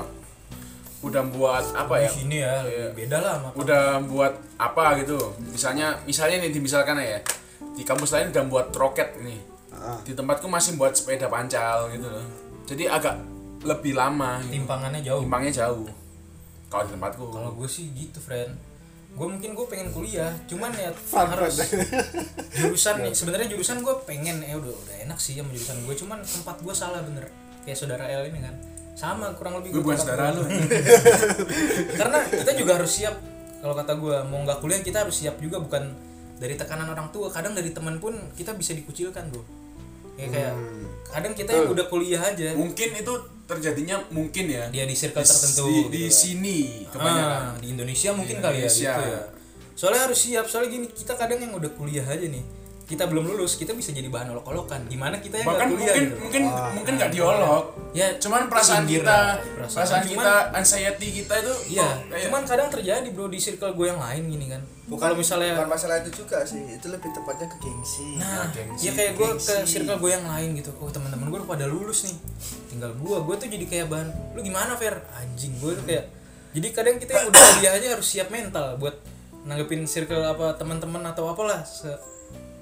udah 1.00 1.22
buat 1.32 1.64
apa 1.72 1.94
ya? 2.04 2.10
Di 2.12 2.16
sini 2.24 2.36
ya 2.44 2.54
lebih 2.64 3.08
beda 3.08 3.16
lah 3.24 3.32
sama 3.40 3.48
udah 3.56 3.84
buat 4.04 4.34
apa 4.60 4.84
gitu? 5.00 5.16
Misalnya 5.40 5.96
misalnya 6.04 6.44
nih 6.44 6.60
misalkan 6.60 7.00
ya 7.00 7.20
di 7.76 7.82
kampus 7.84 8.12
lain 8.12 8.32
udah 8.32 8.44
buat 8.48 8.68
roket 8.76 9.16
nih. 9.20 9.40
Ah. 9.70 9.96
di 10.04 10.12
tempatku 10.12 10.44
masih 10.50 10.76
buat 10.76 10.92
sepeda 10.92 11.30
pancal 11.30 11.88
gitu 11.94 12.04
loh. 12.04 12.26
Jadi 12.68 12.84
agak 12.84 13.16
lebih 13.64 13.96
lama 13.96 14.42
gitu. 14.44 14.60
timpangannya 14.60 15.00
jauh. 15.00 15.22
Timpangnya 15.24 15.52
jauh. 15.64 15.88
Kalau 16.68 16.84
di 16.84 16.92
tempatku. 16.92 17.24
Kalau 17.32 17.50
gue 17.56 17.68
sih 17.70 17.88
gitu 17.96 18.20
friend. 18.20 18.52
Gue 19.16 19.26
mungkin 19.26 19.56
gue 19.56 19.66
pengen 19.70 19.88
kuliah 19.94 20.30
cuman 20.46 20.70
ya 20.76 20.92
Fun, 21.10 21.32
harus 21.32 21.64
friend. 21.64 21.86
jurusan 22.60 22.96
nih. 23.08 23.12
Sebenarnya 23.16 23.48
jurusan 23.48 23.80
gue 23.80 23.94
pengen 24.04 24.42
ya 24.44 24.58
udah 24.58 24.68
udah 24.68 24.96
enak 25.08 25.16
sih 25.22 25.38
sama 25.38 25.48
jurusan 25.54 25.80
gue 25.86 25.94
cuman 25.96 26.18
tempat 26.20 26.56
gue 26.60 26.74
salah 26.74 27.00
bener. 27.00 27.30
Kayak 27.64 27.78
saudara 27.80 28.04
El 28.10 28.28
ini 28.28 28.40
kan 28.42 28.54
sama 29.00 29.32
kurang 29.32 29.56
lebih 29.56 29.72
gue 29.72 29.82
bukan 29.82 29.96
saudara 29.96 30.28
lu. 30.30 30.44
karena 32.00 32.18
kita 32.26 32.52
juga 32.52 32.72
harus 32.76 32.92
siap 32.92 33.16
kalau 33.60 33.72
kata 33.72 33.92
gue 33.94 34.16
mau 34.28 34.40
nggak 34.42 34.58
kuliah 34.60 34.80
kita 34.80 35.04
harus 35.04 35.16
siap 35.16 35.36
juga 35.36 35.56
bukan 35.56 35.88
dari 36.36 36.56
tekanan 36.56 36.84
orang 36.86 37.08
tua. 37.08 37.28
Kadang 37.28 37.52
dari 37.52 37.72
teman 37.72 37.96
pun 37.96 38.12
kita 38.32 38.52
bisa 38.52 38.72
dikucilkan 38.72 39.28
bro. 39.28 39.40
Ya 40.16 40.28
kayak 40.28 40.52
Hmm. 40.52 40.84
kadang 41.08 41.32
kita 41.32 41.50
yang 41.50 41.68
udah 41.68 41.86
kuliah 41.86 42.20
aja. 42.20 42.52
Mungkin 42.52 42.88
itu 42.94 43.12
terjadinya 43.44 44.04
mungkin 44.10 44.44
ya. 44.46 44.68
Dia 44.68 44.84
di 44.84 44.92
circle 44.92 45.20
di, 45.20 45.26
tertentu 45.26 45.64
di, 45.64 45.72
gitu 45.72 45.88
di 45.90 46.02
kan. 46.02 46.12
sini 46.12 46.58
kebanyakan. 46.86 47.40
Ah, 47.40 47.52
di 47.56 47.66
Indonesia 47.68 48.10
mungkin 48.12 48.36
Di 48.36 48.42
kali 48.42 48.56
ya 48.56 48.60
Indonesia. 48.62 48.92
gitu 48.92 49.04
ya. 49.08 49.22
Soalnya 49.72 50.00
harus 50.04 50.18
siap 50.20 50.44
soalnya 50.44 50.70
gini 50.70 50.86
kita 50.86 51.16
kadang 51.16 51.40
yang 51.40 51.52
udah 51.52 51.72
kuliah 51.72 52.04
aja 52.04 52.20
nih 52.22 52.44
kita 52.90 53.06
belum 53.06 53.22
lulus 53.24 53.54
kita 53.54 53.70
bisa 53.70 53.94
jadi 53.94 54.10
bahan 54.10 54.34
olok-olokan 54.34 54.82
gimana 54.84 55.16
kita 55.16 55.38
yang 55.38 55.46
bahkan 55.46 55.70
kuliah 55.70 55.86
mungkin 55.86 56.02
gitu 56.02 56.14
mungkin 56.18 56.42
mungkin 56.74 56.92
nggak 56.98 57.12
diolok 57.12 57.64
ya 57.90 58.18
cuman 58.18 58.46
perasaan 58.46 58.82
kita 58.84 59.06
lah, 59.06 59.38
perasaan, 59.56 60.02
Cuman- 60.02 60.10
kita 60.10 60.32
anxiety 60.52 61.08
kita 61.16 61.34
itu 61.38 61.54
iya 61.70 61.86
kok 61.86 61.94
kayak- 62.08 62.24
cuman 62.26 62.42
kadang 62.44 62.68
terjadi 62.68 63.08
bro 63.08 63.26
di 63.26 63.38
circle 63.38 63.72
gue 63.72 63.86
yang 63.86 63.98
lain 63.98 64.22
gini 64.26 64.46
kan 64.48 64.62
bukan 64.84 65.00
kalau 65.00 65.14
misalnya 65.14 65.54
bukan 65.54 65.70
masalah 65.70 65.96
itu 65.98 66.10
juga 66.16 66.42
sih 66.42 66.58
itu 66.68 66.86
lebih 66.88 67.08
tepatnya 67.08 67.46
ke 67.46 67.56
gengsi 67.60 68.08
Nah, 68.16 68.50
gengsi, 68.50 68.82
ya 68.82 68.92
kayak 68.92 69.12
gue 69.14 69.28
ke 69.36 69.54
circle 69.64 69.96
gue 69.96 70.10
yang 70.10 70.26
lain 70.26 70.48
gitu. 70.52 70.74
Oh 70.76 70.90
teman-teman 70.90 71.30
gue 71.30 71.38
udah 71.38 71.46
pada 71.48 71.64
lulus 71.64 72.04
nih, 72.04 72.16
tinggal 72.66 72.90
gue. 72.92 73.16
Gue 73.22 73.34
tuh 73.36 73.46
jadi 73.46 73.64
kayak 73.64 73.86
bahan. 73.86 74.08
Lu 74.34 74.42
gimana 74.42 74.74
Fer? 74.74 74.98
Anjing 75.14 75.54
gue 75.56 75.72
tuh 75.72 75.84
kayak. 75.84 76.10
Jadi 76.50 76.66
kadang 76.70 76.96
kita 76.96 77.10
yang 77.12 77.26
udah 77.28 77.38
kuliah 77.54 77.72
aja 77.72 77.86
harus 77.94 78.02
siap 78.04 78.28
mental 78.28 78.74
buat 78.76 78.98
nanggepin 79.40 79.86
circle 79.86 80.20
apa 80.20 80.52
teman-teman 80.54 81.06
atau 81.06 81.24
apalah 81.28 81.62
se- 81.62 81.96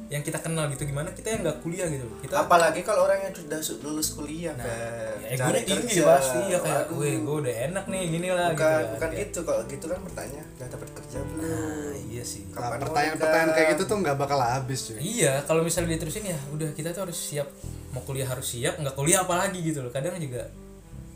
yang 0.08 0.24
kita 0.24 0.40
kenal 0.40 0.64
gitu 0.68 0.82
gimana 0.82 1.12
kita 1.12 1.28
yang 1.28 1.44
nggak 1.44 1.60
kuliah 1.60 1.84
gitu. 1.86 2.08
Kita 2.24 2.48
apalagi 2.48 2.80
kalau 2.80 3.04
orang 3.04 3.20
yang 3.22 3.32
sudah 3.32 3.60
su- 3.60 3.76
lulus 3.78 4.16
kuliah 4.16 4.56
nah, 4.56 4.64
Fer. 4.64 5.20
ya, 5.28 5.36
Cari 5.36 5.60
tinggi 5.62 6.00
kerja. 6.00 6.08
pasti 6.08 6.40
ya 6.48 6.58
kayak 6.58 6.84
gue 6.88 7.10
gue 7.20 7.36
udah 7.44 7.54
enak 7.68 7.84
nih 7.86 8.02
gini 8.08 8.28
lah 8.32 8.48
bukan 8.50 8.56
gitu. 8.56 8.64
kan. 8.64 8.84
bukan 8.96 9.08
Kayak, 9.08 9.20
gitu 9.22 9.38
kalau 9.44 9.60
gitu 9.68 9.86
kan 9.86 9.98
bertanya 10.00 10.42
udah 10.48 10.68
dapat 10.72 10.88
kerja 10.96 11.18
belum 11.20 11.44
Nah, 11.44 11.92
iya 12.08 12.24
sih. 12.24 12.42
Nah, 12.48 12.80
pertanyaan-pertanyaan 12.80 13.46
nikah? 13.46 13.56
kayak 13.60 13.68
gitu 13.76 13.82
tuh 13.84 13.96
nggak 14.00 14.16
bakal 14.16 14.38
habis 14.40 14.80
cuy. 14.88 14.96
Iya, 14.98 15.32
kalau 15.44 15.60
misalnya 15.60 15.92
diterusin 15.92 16.24
ya 16.24 16.38
udah 16.50 16.68
kita 16.72 16.88
tuh 16.90 17.02
harus 17.04 17.18
siap 17.20 17.48
mau 17.88 18.00
kuliah 18.00 18.24
harus 18.24 18.48
siap, 18.48 18.80
nggak 18.80 18.96
kuliah 18.96 19.22
apalagi 19.22 19.60
gitu 19.60 19.84
loh. 19.84 19.92
Kadang 19.92 20.16
juga 20.16 20.48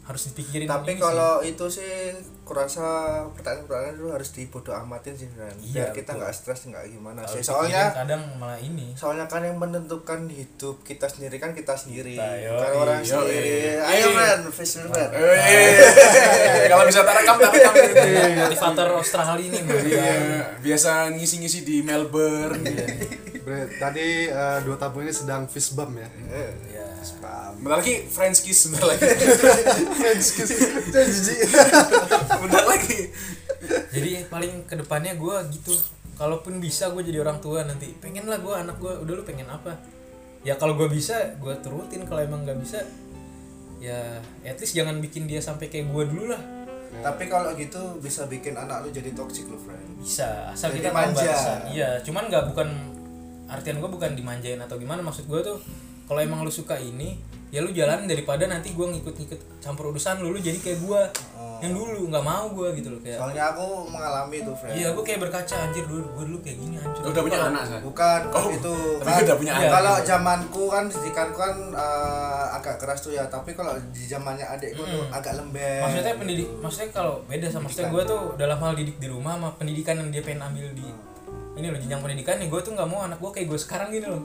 harus 0.03 0.23
dipikirin 0.29 0.67
tapi 0.67 0.95
sih. 0.95 0.99
kalau 0.99 1.39
itu 1.41 1.63
sih 1.71 2.11
kurasa 2.43 2.83
pertanyaan-pertanyaan 3.31 3.95
itu 3.95 4.07
harus 4.11 4.29
dibodoh 4.33 4.75
amatin 4.75 5.15
sih 5.15 5.31
kan 5.31 5.47
biar 5.55 5.63
Iya, 5.63 5.95
kita 5.95 6.19
nggak 6.19 6.35
stres 6.35 6.67
nggak 6.67 6.91
gimana 6.91 7.23
sih 7.25 7.39
soalnya 7.39 7.95
kadang 7.95 8.19
malah 8.35 8.59
ini 8.59 8.91
soalnya 8.93 9.31
kan 9.31 9.41
yang 9.41 9.57
menentukan 9.57 10.27
hidup 10.27 10.83
kita 10.83 11.07
sendiri 11.07 11.39
kan 11.39 11.55
kita 11.55 11.79
sendiri 11.79 12.19
Nah, 12.19 12.35
bukan 12.35 12.71
orang 12.77 12.99
yoi. 12.99 13.09
sendiri 13.09 13.57
ayo 13.79 14.07
fish 14.51 14.75
friend 14.77 15.13
Eh, 15.15 16.67
kalau 16.67 16.85
bisa 16.85 17.01
rekam 17.03 17.37
gitu. 17.39 17.59
motivator 18.37 18.89
Australia 18.97 19.39
ini. 19.39 19.59
Iya, 19.63 20.13
biasa 20.59 21.15
ngisi-ngisi 21.15 21.63
di 21.63 21.81
Melbourne. 21.81 22.63
Bre, 23.43 23.67
tadi 23.75 24.27
eh, 24.27 24.59
dua 24.63 24.77
tamu 24.77 25.03
ini 25.03 25.11
sedang 25.11 25.47
fist 25.47 25.75
bump 25.75 25.95
ya. 25.95 26.09
ya. 26.69 26.89
Bam. 27.19 27.59
Bentar 27.59 27.83
lagi 27.83 28.07
French 28.07 28.39
kiss 28.47 28.71
bentar 28.71 28.87
lagi. 28.95 29.03
Friends 30.01 30.29
kiss. 30.39 30.51
bentar 32.39 32.65
lagi. 32.65 32.99
jadi 33.91 34.27
paling 34.31 34.67
ke 34.71 34.75
depannya 34.79 35.19
gue 35.19 35.37
gitu. 35.59 35.75
Kalaupun 36.15 36.63
bisa 36.63 36.95
gue 36.95 37.03
jadi 37.03 37.19
orang 37.19 37.43
tua 37.43 37.67
nanti. 37.67 37.91
Pengen 37.99 38.31
lah 38.31 38.39
gue 38.39 38.55
anak 38.55 38.79
gue 38.79 38.93
udah 39.03 39.15
lu 39.19 39.25
pengen 39.27 39.51
apa? 39.51 39.75
Ya 40.47 40.55
kalau 40.55 40.79
gue 40.79 40.87
bisa 40.87 41.35
gue 41.43 41.55
turutin. 41.59 42.07
Kalau 42.07 42.23
emang 42.23 42.47
nggak 42.47 42.59
bisa 42.63 42.79
ya 43.83 44.23
at 44.47 44.55
least 44.63 44.79
jangan 44.79 45.03
bikin 45.03 45.27
dia 45.27 45.43
sampai 45.43 45.67
kayak 45.67 45.91
gue 45.91 46.05
dulu 46.07 46.31
lah. 46.31 46.43
Tapi 47.03 47.27
kalau 47.27 47.57
gitu 47.57 47.99
bisa 47.99 48.29
bikin 48.31 48.55
anak 48.55 48.87
lu 48.87 48.95
jadi 48.95 49.11
toxic 49.17 49.49
lo 49.51 49.59
friend. 49.59 49.99
Bisa. 49.99 50.53
Asal 50.55 50.71
Jadi 50.71 50.87
kita 50.87 50.91
manja. 50.95 51.35
iya 51.73 51.99
cuman 52.05 52.31
nggak 52.31 52.53
bukan 52.53 52.69
artian 53.51 53.81
gue 53.83 53.91
bukan 53.91 54.15
dimanjain 54.15 54.61
atau 54.63 54.79
gimana. 54.79 55.03
Maksud 55.03 55.27
gue 55.27 55.41
tuh 55.43 55.59
kalau 56.07 56.21
emang 56.21 56.41
lu 56.43 56.53
suka 56.53 56.77
ini 56.77 57.19
ya 57.53 57.61
lu 57.61 57.69
jalan 57.69 58.09
daripada 58.09 58.49
nanti 58.49 58.73
gue 58.73 58.87
ngikut-ngikut 58.97 59.61
campur 59.61 59.93
urusan 59.93 60.25
lu 60.25 60.33
lu 60.33 60.41
jadi 60.41 60.57
kayak 60.57 60.79
gue 60.81 61.01
yang 61.63 61.79
dulu 61.79 62.11
nggak 62.11 62.25
mau 62.27 62.51
gue 62.51 62.75
gitu 62.81 62.91
loh 62.91 63.01
kayak 63.05 63.23
soalnya 63.23 63.55
aku 63.55 63.87
mengalami 63.87 64.43
itu 64.43 64.51
friend 64.57 64.75
iya 64.75 64.89
gue 64.91 65.05
kayak 65.07 65.21
berkaca 65.23 65.55
anjir 65.63 65.85
dulu 65.87 66.03
gue 66.17 66.25
dulu 66.27 66.39
kayak 66.43 66.59
gini 66.59 66.75
anjir. 66.75 67.03
Udah 67.07 67.23
punya 67.23 67.39
anak 67.39 67.63
saya. 67.71 67.81
bukan 67.87 68.21
Oh, 68.35 68.51
itu 68.51 68.75
tapi 68.99 69.11
kan 69.15 69.23
udah 69.23 69.37
punya 69.39 69.53
anak. 69.55 69.71
kalau 69.71 69.95
zamanku 70.03 70.65
kan 70.67 70.85
didikanku 70.91 71.39
kan 71.39 71.57
eh, 71.71 72.45
agak 72.59 72.75
keras 72.83 72.99
tuh 73.05 73.15
ya 73.15 73.23
tapi 73.31 73.55
kalau 73.55 73.79
di 73.95 74.03
zamannya 74.11 74.43
adekku 74.43 74.83
tuh 74.83 75.07
agak 75.15 75.39
lembek. 75.39 75.87
Maksudnya 75.87 76.15
pendidik 76.19 76.49
maksudnya 76.59 76.89
kalau 76.91 77.15
beda 77.31 77.47
sama 77.47 77.71
maksudnya 77.71 77.95
gue 77.95 78.03
tuh 78.11 78.21
dalam 78.35 78.59
hal 78.59 78.73
didik 78.75 78.97
di 78.99 79.07
rumah 79.07 79.39
sama 79.39 79.49
pendidikan 79.55 80.03
yang 80.03 80.11
dia 80.11 80.23
pengen 80.27 80.43
ambil 80.51 80.67
di 80.75 80.89
ini 81.53 81.67
loh 81.69 81.79
jenjang 81.79 82.01
pendidikan 82.03 82.41
nih 82.43 82.49
gue 82.51 82.61
tuh 82.65 82.73
nggak 82.75 82.89
mau 82.91 83.07
anak 83.07 83.21
gue 83.23 83.31
kayak 83.31 83.47
gue 83.47 83.59
sekarang 83.61 83.93
gini 83.95 84.09
loh 84.11 84.25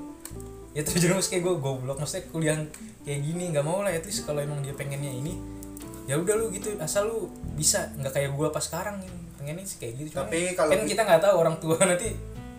ya 0.78 0.86
terjerumus 0.86 1.26
kayak 1.26 1.42
gue 1.42 1.56
goblok 1.58 1.98
maksudnya 1.98 2.30
kuliah 2.30 2.58
kayak 3.02 3.20
gini 3.20 3.50
nggak 3.50 3.66
mau 3.66 3.82
lah 3.82 3.90
at 3.90 4.06
least 4.06 4.24
kalau 4.24 4.38
emang 4.38 4.62
dia 4.62 4.72
pengennya 4.72 5.10
ini 5.10 5.34
ya 6.06 6.16
udah 6.16 6.38
lu 6.38 6.48
gitu 6.50 6.78
asal 6.78 7.10
lu 7.10 7.28
bisa 7.58 7.90
nggak 7.98 8.14
kayak 8.14 8.30
gue 8.32 8.48
pas 8.48 8.62
sekarang 8.62 9.02
pengennya 9.36 9.66
sih 9.66 9.78
kayak 9.78 9.94
gitu 9.98 10.10
Cuman 10.14 10.30
Tapi 10.30 10.40
kalau 10.54 10.70
kan 10.72 10.82
kita 10.86 11.02
nggak 11.02 11.22
tahu 11.22 11.36
orang 11.36 11.56
tua 11.58 11.76
nanti 11.90 12.10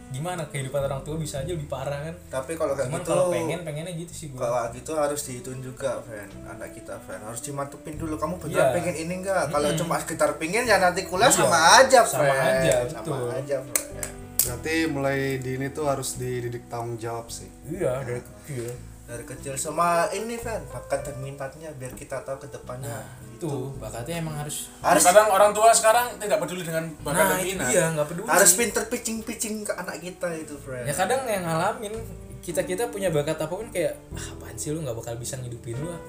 gimana 0.08 0.40
kehidupan 0.48 0.80
orang 0.82 1.04
tua 1.04 1.20
bisa 1.20 1.44
aja 1.44 1.52
lebih 1.52 1.68
parah 1.68 2.00
kan. 2.00 2.16
Tapi 2.32 2.56
kalau 2.56 2.72
kayak 2.72 2.88
cuman 2.88 3.00
gitu 3.00 3.10
kalau 3.12 3.24
pengen 3.28 3.60
pengennya 3.60 3.92
gitu 3.92 4.12
sih 4.16 4.26
gue 4.32 4.40
kalau 4.40 4.72
gitu 4.72 4.92
harus 4.96 5.20
dihitun 5.22 5.58
juga 5.60 6.00
friend 6.00 6.32
anak 6.48 6.72
kita 6.72 6.96
friend 7.04 7.22
harus 7.22 7.44
dimantepin 7.44 8.00
dulu 8.00 8.16
kamu 8.16 8.34
beneran 8.40 8.56
Iya. 8.56 8.74
pengen 8.74 8.94
ini 8.96 9.14
enggak 9.20 9.52
kalau 9.52 9.68
cuma 9.76 10.00
sekitar 10.00 10.40
pengen 10.40 10.64
ya 10.64 10.80
nanti 10.80 11.04
kuliah 11.04 11.28
sama 11.28 11.60
aja 11.78 12.00
Sama 12.02 12.24
friend 12.24 12.40
aja, 12.40 12.76
sama 12.88 13.16
aja 13.36 13.56
friend 13.60 14.12
Berarti 14.38 14.74
mulai 14.86 15.18
di 15.38 15.50
ini 15.54 15.68
tuh 15.68 15.86
harus 15.86 16.14
dididik 16.14 16.66
tanggung 16.66 16.96
jawab 16.96 17.26
sih. 17.28 17.48
iya 17.66 18.00
dari 18.00 18.22
kecil. 18.22 18.70
Dari 19.08 19.24
kecil 19.24 19.56
sama 19.56 20.04
ini 20.12 20.36
friend 20.36 20.68
bakat 20.68 21.00
dan 21.00 21.16
minatnya 21.18 21.72
biar 21.74 21.92
kita 21.92 22.20
tahu 22.22 22.38
ke 22.38 22.48
depannya. 22.48 23.00
Itu. 23.32 23.72
Bakatnya 23.76 24.20
emang 24.20 24.36
harus 24.36 24.68
harus 24.78 25.00
Kadang 25.00 25.28
orang 25.28 25.50
tua 25.50 25.72
sekarang 25.72 26.18
tidak 26.18 26.38
peduli 26.38 26.60
dengan 26.60 26.92
bakat 27.00 27.16
nah 27.18 27.28
dan 27.32 27.40
minat. 27.40 27.68
dia 27.68 27.84
nggak 27.88 28.06
peduli 28.06 28.26
harus 28.28 28.52
pinter 28.52 28.82
pitching 28.84 29.18
pitching 29.22 29.62
ke 29.62 29.72
anak 29.72 29.96
kita 29.98 30.28
itu 30.34 30.58
friend 30.58 30.84
ya 30.84 30.92
kadang 30.92 31.22
yang 31.24 31.46
ngalamin 31.46 31.94
kita 32.42 32.66
kita 32.66 32.90
punya 32.90 33.08
bakat 33.08 33.38
apa 33.38 33.48
pun 33.48 33.70
kayak 33.70 33.94
ah 34.12 34.26
apaan 34.34 34.56
sih 34.56 34.74
lu 34.74 34.82
nggak 34.82 34.96
bakal 34.96 35.14
bisa 35.14 35.38
ngidupin 35.38 35.78
lu 35.78 35.88
ah. 35.88 36.00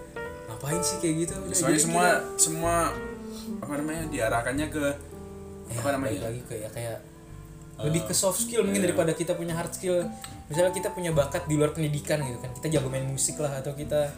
ngapain 0.49 0.81
sih 0.81 0.97
kayak 0.97 1.15
gitu? 1.23 1.33
Udah, 1.37 1.53
Soalnya 1.53 1.69
jadi 1.69 1.79
semua 1.85 2.05
kita- 2.09 2.25
semua 2.35 2.75
apa 3.61 3.73
namanya 3.77 4.03
diarahkannya 4.09 4.67
ke 4.67 4.83
ya, 5.69 5.77
apa 5.77 5.89
namanya? 5.93 6.19
lagi 6.25 6.41
ke 6.43 6.55
ya 6.57 6.69
kayak 6.73 6.97
lebih 7.79 8.11
ke 8.11 8.13
soft 8.13 8.43
skill 8.43 8.67
mungkin 8.67 8.83
daripada 8.83 9.15
kita 9.15 9.35
punya 9.39 9.55
hard 9.55 9.71
skill. 9.71 10.03
Misalnya 10.51 10.75
kita 10.75 10.91
punya 10.91 11.15
bakat 11.15 11.47
di 11.47 11.55
luar 11.55 11.71
pendidikan 11.71 12.19
gitu 12.25 12.39
kan. 12.43 12.51
Kita 12.55 12.67
jago 12.67 12.91
main 12.91 13.07
musik 13.07 13.39
lah 13.39 13.63
atau 13.63 13.71
kita 13.71 14.11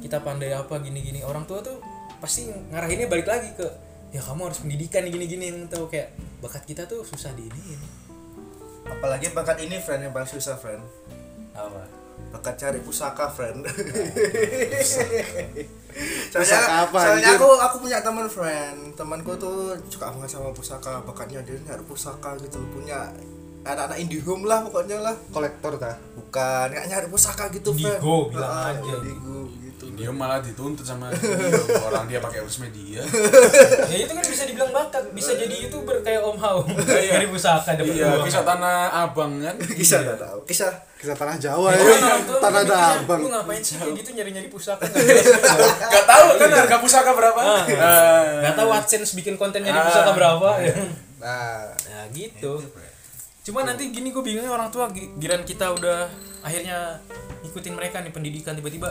kita 0.00 0.24
pandai 0.24 0.56
apa 0.56 0.80
gini-gini. 0.80 1.20
Orang 1.22 1.44
tua 1.44 1.60
tuh 1.60 1.78
pasti 2.18 2.48
ngarahinnya 2.48 3.06
balik 3.10 3.28
lagi 3.28 3.52
ke 3.52 3.66
ya 4.14 4.22
kamu 4.24 4.48
harus 4.48 4.64
pendidikan 4.64 5.04
gini-gini. 5.04 5.52
Tahu 5.68 5.92
kayak 5.92 6.16
bakat 6.40 6.64
kita 6.64 6.88
tuh 6.88 7.04
susah 7.04 7.32
di 7.36 7.44
ini 7.44 7.62
apalagi 8.88 9.32
bakat 9.32 9.64
ini 9.64 9.80
friend 9.80 10.08
yang 10.08 10.12
paling 10.12 10.28
susah 10.28 10.56
friend. 10.60 10.80
Apa? 11.56 11.88
Bakat 12.32 12.54
cari 12.60 12.80
pusaka 12.80 13.30
friend. 13.32 13.64
Pusaka 14.80 15.74
apa, 16.84 16.98
soalnya 16.98 17.38
aku 17.38 17.48
aku 17.56 17.76
punya 17.78 17.98
teman 18.02 18.26
friend. 18.26 18.78
Temanku 18.98 19.30
tuh 19.38 19.78
suka 19.86 20.10
banget 20.10 20.34
sama 20.34 20.50
pusaka. 20.50 20.98
Bakatnya 21.06 21.40
dia 21.46 21.54
nyari 21.62 21.84
pusaka 21.86 22.34
gitu. 22.42 22.58
Punya 22.74 23.14
anak-anak 23.62 23.96
IndiHome 24.02 24.44
lah 24.44 24.66
pokoknya 24.66 24.98
lah. 25.00 25.14
Kolektor 25.30 25.78
tah. 25.78 25.94
bukan 26.14 26.66
nggak 26.74 26.86
nyari 26.90 27.06
pusaka 27.06 27.46
gitu 27.54 27.70
friend. 27.70 28.02
Indigo, 28.02 28.16
bilang 28.34 28.50
Ah, 28.50 28.74
aja. 28.74 28.82
indigo 28.82 29.46
gitu 29.84 29.96
dia 29.96 30.08
malah 30.08 30.38
dituntut 30.38 30.82
sama 30.82 31.12
orang 31.86 32.04
dia 32.04 32.18
pakai 32.18 32.40
urus 32.40 32.58
media 32.58 33.04
ya 33.90 33.96
itu 33.98 34.10
kan 34.10 34.22
bisa 34.22 34.44
dibilang 34.44 34.70
bakat 34.70 35.04
bisa 35.10 35.32
jadi 35.32 35.54
youtuber 35.60 36.00
kayak 36.00 36.20
Om 36.20 36.36
Hao 36.36 36.64
dari 36.88 37.26
pusaka 37.26 37.74
dapat 37.74 37.92
iya 37.92 38.08
uang. 38.10 38.24
kisah 38.24 38.42
tanah 38.42 38.76
abang 39.02 39.32
kan 39.38 39.56
kisah 39.60 40.00
nggak 40.02 40.18
tahu 40.18 40.38
kisah 40.44 40.72
Kisah 40.94 41.12
tanah 41.14 41.36
Jawa 41.36 41.68
Ya, 41.68 41.84
ya. 41.84 42.16
tua 42.24 42.40
Tanah 42.40 42.64
Abang. 42.96 43.20
Lu 43.20 43.28
ngapain 43.28 43.60
sih 43.60 43.76
kayak 43.76 43.92
gitu 43.94 44.16
nyari-nyari 44.16 44.48
pusaka 44.48 44.88
nggak 44.88 46.06
tahu 46.06 46.26
kan 46.34 46.48
harga 46.50 46.76
pusaka 46.78 47.10
berapa 47.12 47.36
Ah. 47.36 47.60
Ah. 47.68 48.24
Nggak 48.40 48.54
tahu 48.56 48.68
AdSense 48.70 49.12
bikin 49.12 49.36
kontennya 49.36 49.68
di 49.68 49.76
Ah. 49.76 49.84
pusaka 49.84 50.10
berapa 50.12 50.48
ya. 50.58 50.72
Nah, 51.20 51.68
Nah 51.68 52.04
gitu. 52.10 52.56
Cuma 53.42 53.60
nanti 53.62 53.88
gini 53.90 54.08
gue 54.08 54.22
bingungnya 54.22 54.48
orang 54.48 54.68
tua 54.70 54.88
gi- 54.88 55.12
giran 55.14 55.44
kita 55.44 55.68
udah 55.70 56.08
akhirnya 56.40 56.96
ikutin 57.42 57.72
mereka 57.72 58.00
nih 58.00 58.08
pendidikan 58.08 58.52
tiba-tiba 58.54 58.88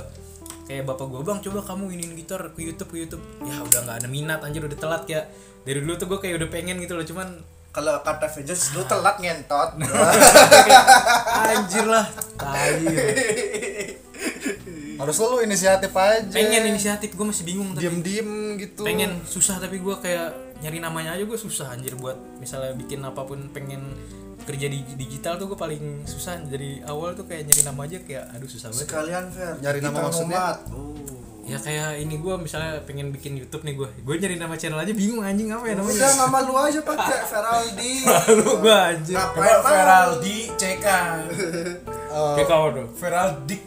kayak 0.63 0.87
bapak 0.87 1.07
gue 1.11 1.21
bang 1.21 1.39
coba 1.43 1.59
kamu 1.63 1.83
iniin 1.99 2.13
gitar 2.15 2.41
ke 2.55 2.59
YouTube 2.63 2.89
ke 2.91 2.97
YouTube. 3.03 3.23
Ya 3.43 3.59
udah 3.59 3.79
nggak 3.83 3.97
ada 4.03 4.07
minat 4.07 4.39
anjir 4.43 4.63
udah 4.63 4.79
telat 4.79 5.03
ya 5.07 5.27
dari 5.63 5.79
dulu 5.79 5.95
tuh 5.95 6.07
gue 6.11 6.19
kayak 6.19 6.35
udah 6.43 6.49
pengen 6.51 6.79
gitu 6.83 6.95
loh 6.95 7.05
cuman 7.07 7.27
kalau 7.73 8.05
kata 8.05 8.29
Avengers 8.29 8.77
lu 8.77 8.85
telat 8.85 9.17
ngentot. 9.17 9.81
Anjir 11.57 11.85
lah 11.89 12.05
tai. 12.37 12.85
Harus 14.93 15.17
lu 15.17 15.41
inisiatif 15.41 15.89
aja. 15.97 16.29
pengen 16.29 16.69
inisiatif 16.69 17.17
gue 17.17 17.25
masih 17.25 17.43
bingung 17.43 17.73
tapi 17.73 17.89
diem-diem 17.89 18.61
gitu. 18.61 18.85
pengen 18.85 19.25
susah 19.25 19.57
tapi 19.57 19.81
gue 19.81 19.95
kayak 19.99 20.31
nyari 20.61 20.79
namanya 20.79 21.17
aja 21.17 21.25
gue 21.25 21.35
susah 21.35 21.73
anjir 21.73 21.97
buat 21.97 22.15
misalnya 22.39 22.77
bikin 22.77 23.03
apa 23.03 23.25
pun 23.25 23.51
pengen 23.51 23.97
kerja 24.43 24.67
di 24.69 24.79
digital 24.95 25.39
tuh 25.39 25.51
gue 25.51 25.59
paling 25.59 26.05
susah. 26.07 26.39
Dari 26.45 26.83
awal 26.85 27.15
tuh 27.15 27.25
kayak 27.25 27.47
nyari 27.49 27.61
nama 27.65 27.81
aja 27.87 27.97
kayak 28.03 28.25
aduh 28.35 28.49
susah 28.49 28.69
banget. 28.71 28.85
Sekalian 28.87 29.25
Fer. 29.31 29.53
Nyari 29.59 29.79
nama 29.81 29.97
maksudnya? 30.07 30.59
Uh. 30.69 30.91
ya 31.43 31.59
kayak 31.59 31.99
ini 31.99 32.23
gue 32.23 32.35
misalnya 32.39 32.79
pengen 32.87 33.11
bikin 33.11 33.35
YouTube 33.35 33.67
nih 33.67 33.75
gue 33.75 33.89
gue 33.99 34.15
nyari 34.15 34.39
nama 34.39 34.55
channel 34.55 34.79
aja 34.79 34.95
bingung 34.95 35.19
anjing 35.27 35.51
apa 35.51 35.67
ya 35.67 35.75
udah 35.75 35.83
namanya 35.83 36.07
nama 36.15 36.37
lu 36.39 36.55
aja 36.55 36.79
pakai 36.87 37.19
Feraldi. 37.27 37.93
Lu 38.39 38.63
gue 38.63 38.71
anjir 38.71 39.15
ngapain? 39.19 39.59
Feraldi 39.59 40.39
CK 40.55 40.87
kayak 42.13 42.47
kau 42.47 42.71
tuh? 42.71 42.87
Feraldik 42.95 43.61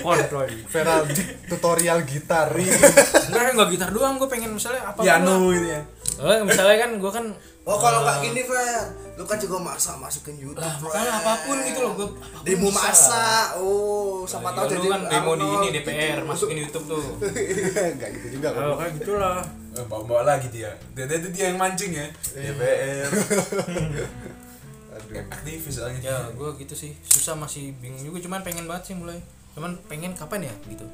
kontrol 0.00 0.48
Feraldi. 0.72 1.22
Tutorial 1.50 1.98
gitar. 2.06 2.48
enggak 2.54 3.52
nggak 3.56 3.68
gitar 3.74 3.88
doang. 3.90 4.16
Gue 4.16 4.28
pengen 4.30 4.54
misalnya 4.54 4.94
apa 4.94 5.00
Piano 5.02 5.50
gitu 5.52 5.68
ya. 5.68 5.82
Oh, 6.18 6.42
misalnya 6.42 6.76
kan 6.82 6.90
gue 6.98 7.10
kan 7.14 7.26
oh 7.68 7.76
kalau 7.76 8.00
nggak 8.00 8.16
gini 8.24 8.42
Fer. 8.48 8.84
Lu 9.18 9.26
kan 9.26 9.36
juga 9.36 9.58
masak 9.60 9.98
masukin 10.00 10.38
YouTube 10.38 10.62
lah 10.62 10.78
makanya 10.78 11.12
apa 11.20 11.32
pun 11.44 11.58
gitu 11.60 11.80
loh 11.84 11.92
gue 11.98 12.08
demo 12.46 12.72
masak. 12.72 13.60
Oh 13.60 14.24
siapa 14.24 14.56
tahu 14.56 14.72
jadi 14.72 14.86
kan 14.88 15.00
demo 15.10 15.32
di 15.36 15.44
ini 15.44 15.68
DPR 15.76 16.22
gitu. 16.22 16.24
masukin 16.24 16.58
YouTube 16.64 16.86
tuh. 16.88 17.04
Enggak 17.92 18.10
gitu 18.16 18.26
juga 18.40 18.48
kan. 18.56 18.62
oh, 18.72 18.76
kayak 18.80 18.92
gitulah. 19.02 19.38
Eh, 19.76 19.84
bawa-bawa 19.84 20.22
lagi 20.24 20.48
dia. 20.48 20.72
Dia 20.96 21.04
itu 21.04 21.28
dia 21.34 21.52
yang 21.52 21.58
mancing 21.60 21.92
ya 21.92 22.06
DPR 22.32 23.10
Aduh. 24.98 25.22
aktivis 25.30 25.74
soalnya 25.76 26.00
ya 26.00 26.16
gue 26.32 26.48
gitu 26.64 26.72
sih. 26.72 26.96
Susah 27.04 27.36
masih 27.36 27.76
bingung 27.84 28.00
juga. 28.00 28.24
Cuman 28.24 28.40
pengen 28.40 28.64
banget 28.64 28.90
sih 28.90 28.96
mulai. 28.96 29.20
Cuman 29.52 29.76
pengen 29.90 30.16
kapan 30.16 30.48
ya 30.48 30.54
gitu? 30.70 30.86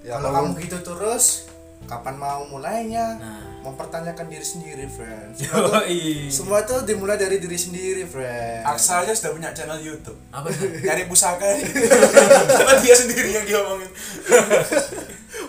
Ya 0.00 0.16
kalau 0.16 0.32
kalau 0.32 0.56
kamu 0.56 0.64
gitu 0.64 0.78
terus 0.80 1.50
kapan 1.88 2.16
mau 2.16 2.44
mulainya? 2.48 3.16
Nah. 3.20 3.42
mempertanyakan 3.60 4.24
diri 4.32 4.40
sendiri 4.40 4.88
friend 4.88 5.36
semua 5.36 5.60
tuh, 5.68 5.84
Yoi. 5.84 6.32
semua 6.32 6.58
tuh 6.64 6.80
dimulai 6.88 7.20
dari 7.20 7.36
diri 7.36 7.60
sendiri 7.60 8.08
friend 8.08 8.64
Aksa 8.64 9.04
aja 9.04 9.12
sudah 9.12 9.36
punya 9.36 9.52
channel 9.52 9.76
YouTube. 9.76 10.16
Apa 10.32 10.48
sih 10.48 10.64
nyari 10.88 11.04
pusaka 11.04 11.44
karena 11.44 12.74
dia 12.84 12.96
sendiri 12.96 13.36
yang 13.36 13.44
diomongin? 13.44 13.90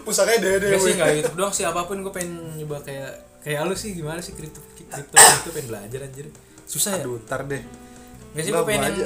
Pusakanya 0.04 0.40
dede. 0.44 0.76
Gak 0.76 0.82
sih 0.84 0.94
nggak 1.00 1.12
YouTube 1.24 1.38
doang 1.40 1.54
sih. 1.56 1.64
Apa 1.64 1.88
pun 1.88 2.04
gue 2.04 2.12
pengen 2.12 2.60
nyoba 2.60 2.84
kayak 2.84 3.12
kayak 3.48 3.64
lu 3.64 3.76
sih 3.80 3.96
gimana 3.96 4.20
sih? 4.20 4.36
Kripto 4.36 4.60
kripto 4.76 5.08
kripto 5.08 5.50
pengen 5.56 5.68
belajar 5.72 6.00
anjir. 6.04 6.28
Susah 6.68 7.00
ya? 7.00 7.08
Aduh, 7.08 7.22
ntar 7.24 7.48
deh. 7.48 7.64
Gak 8.36 8.44
sih 8.44 8.52
Nggak, 8.52 8.60
gue 8.60 8.68
pengen 8.68 8.82
gua 8.82 8.92
aja. 8.92 9.06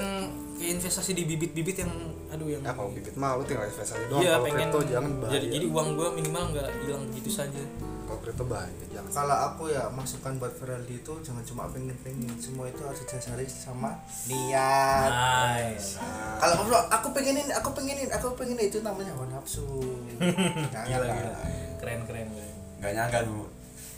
Kayak 0.65 0.81
investasi 0.81 1.11
di 1.13 1.23
bibit-bibit 1.29 1.77
yang 1.85 1.93
aduh 2.33 2.49
yang 2.49 2.61
Ya 2.65 2.73
kalau 2.73 2.89
bibit 2.89 3.13
mah 3.13 3.37
lu 3.37 3.45
tinggal 3.45 3.69
investasi 3.69 4.09
doang. 4.09 4.25
iya 4.25 4.33
kalau 4.33 4.45
pengen 4.49 4.57
kripto 4.65 4.79
jangan 4.89 5.11
bahaya. 5.21 5.33
jadi 5.37 5.45
jadi 5.53 5.65
uang 5.69 5.87
gue 5.93 6.07
minimal 6.17 6.43
nggak 6.57 6.67
hilang 6.81 7.03
begitu 7.13 7.29
saja. 7.29 7.61
Kalau 8.05 8.21
kripto 8.21 8.45
bahaya, 8.45 8.85
jangan. 8.93 9.09
kalau 9.13 9.37
aku 9.49 9.63
ya 9.73 9.83
masukan 9.89 10.33
buat 10.37 10.53
Feraldi 10.53 11.01
itu 11.01 11.13
jangan 11.25 11.41
cuma 11.45 11.65
pengen-pengen. 11.69 12.33
Semua 12.37 12.69
itu 12.69 12.81
harus 12.85 13.01
didasari 13.01 13.45
sama 13.45 13.97
niat. 14.25 15.09
Nice. 15.09 16.01
Kalau 16.41 16.53
aku 16.65 16.73
aku 16.73 17.07
pengenin 17.13 17.49
aku 17.53 17.69
pengenin 17.73 18.09
aku 18.09 18.33
pengen 18.37 18.57
itu 18.57 18.81
namanya 18.81 19.13
hawa 19.13 19.25
nafsu. 19.29 19.65
Jangan 20.73 20.85
gila 20.89 21.05
gila. 21.13 21.33
Keren 21.77 21.99
keren 22.09 22.25
keren. 22.33 22.53
nggak 22.81 22.91
nyangka 22.93 23.19
lu 23.25 23.45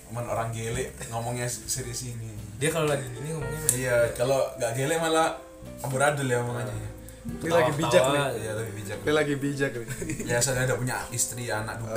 cuman 0.08 0.24
orang 0.24 0.50
gele 0.56 0.84
ngomongnya 1.12 1.48
serius 1.48 2.08
ini. 2.08 2.32
Dia 2.60 2.72
kalau 2.72 2.88
lagi 2.88 3.04
gini 3.12 3.36
ngomongnya 3.36 3.72
iya 3.76 3.98
kalau 4.16 4.40
nggak 4.56 4.72
gele 4.72 4.96
malah 5.04 5.36
amburadul 5.82 6.28
ya 6.28 6.40
omongannya 6.42 6.96
Ini 7.28 7.52
lagi 7.52 7.76
bijak 7.76 8.04
nih. 8.08 8.22
Iya 8.40 8.52
lebih 8.56 8.74
bijak. 8.80 8.98
Ini 9.04 9.12
lagi 9.12 9.34
bijak 9.44 9.72
nih. 9.76 9.88
ya 10.32 10.40
saya 10.40 10.64
udah 10.64 10.80
punya 10.80 10.96
istri 11.12 11.44
anak 11.52 11.76
dua. 11.84 11.92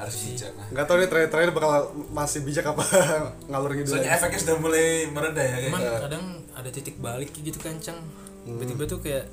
Harus 0.00 0.16
bijak 0.24 0.52
lah. 0.56 0.64
Enggak 0.72 0.84
tahu 0.88 0.96
nih 0.96 1.08
terakhir-terakhir 1.12 1.50
bakal 1.52 1.70
masih 2.08 2.40
bijak 2.40 2.64
apa 2.64 2.80
ngalur 3.52 3.68
gitu. 3.76 3.92
soalnya 3.92 4.16
efeknya 4.16 4.40
sudah 4.40 4.56
mulai 4.56 5.12
mereda 5.12 5.44
ya 5.44 5.68
Cuman 5.68 5.80
kayak 5.84 6.00
kadang 6.08 6.24
ada 6.56 6.68
titik 6.72 6.96
balik 6.96 7.28
kayak 7.36 7.52
gitu 7.52 7.58
kancang 7.60 8.00
tiba-tiba 8.40 8.82
tuh 8.88 8.98
kayak 9.04 9.28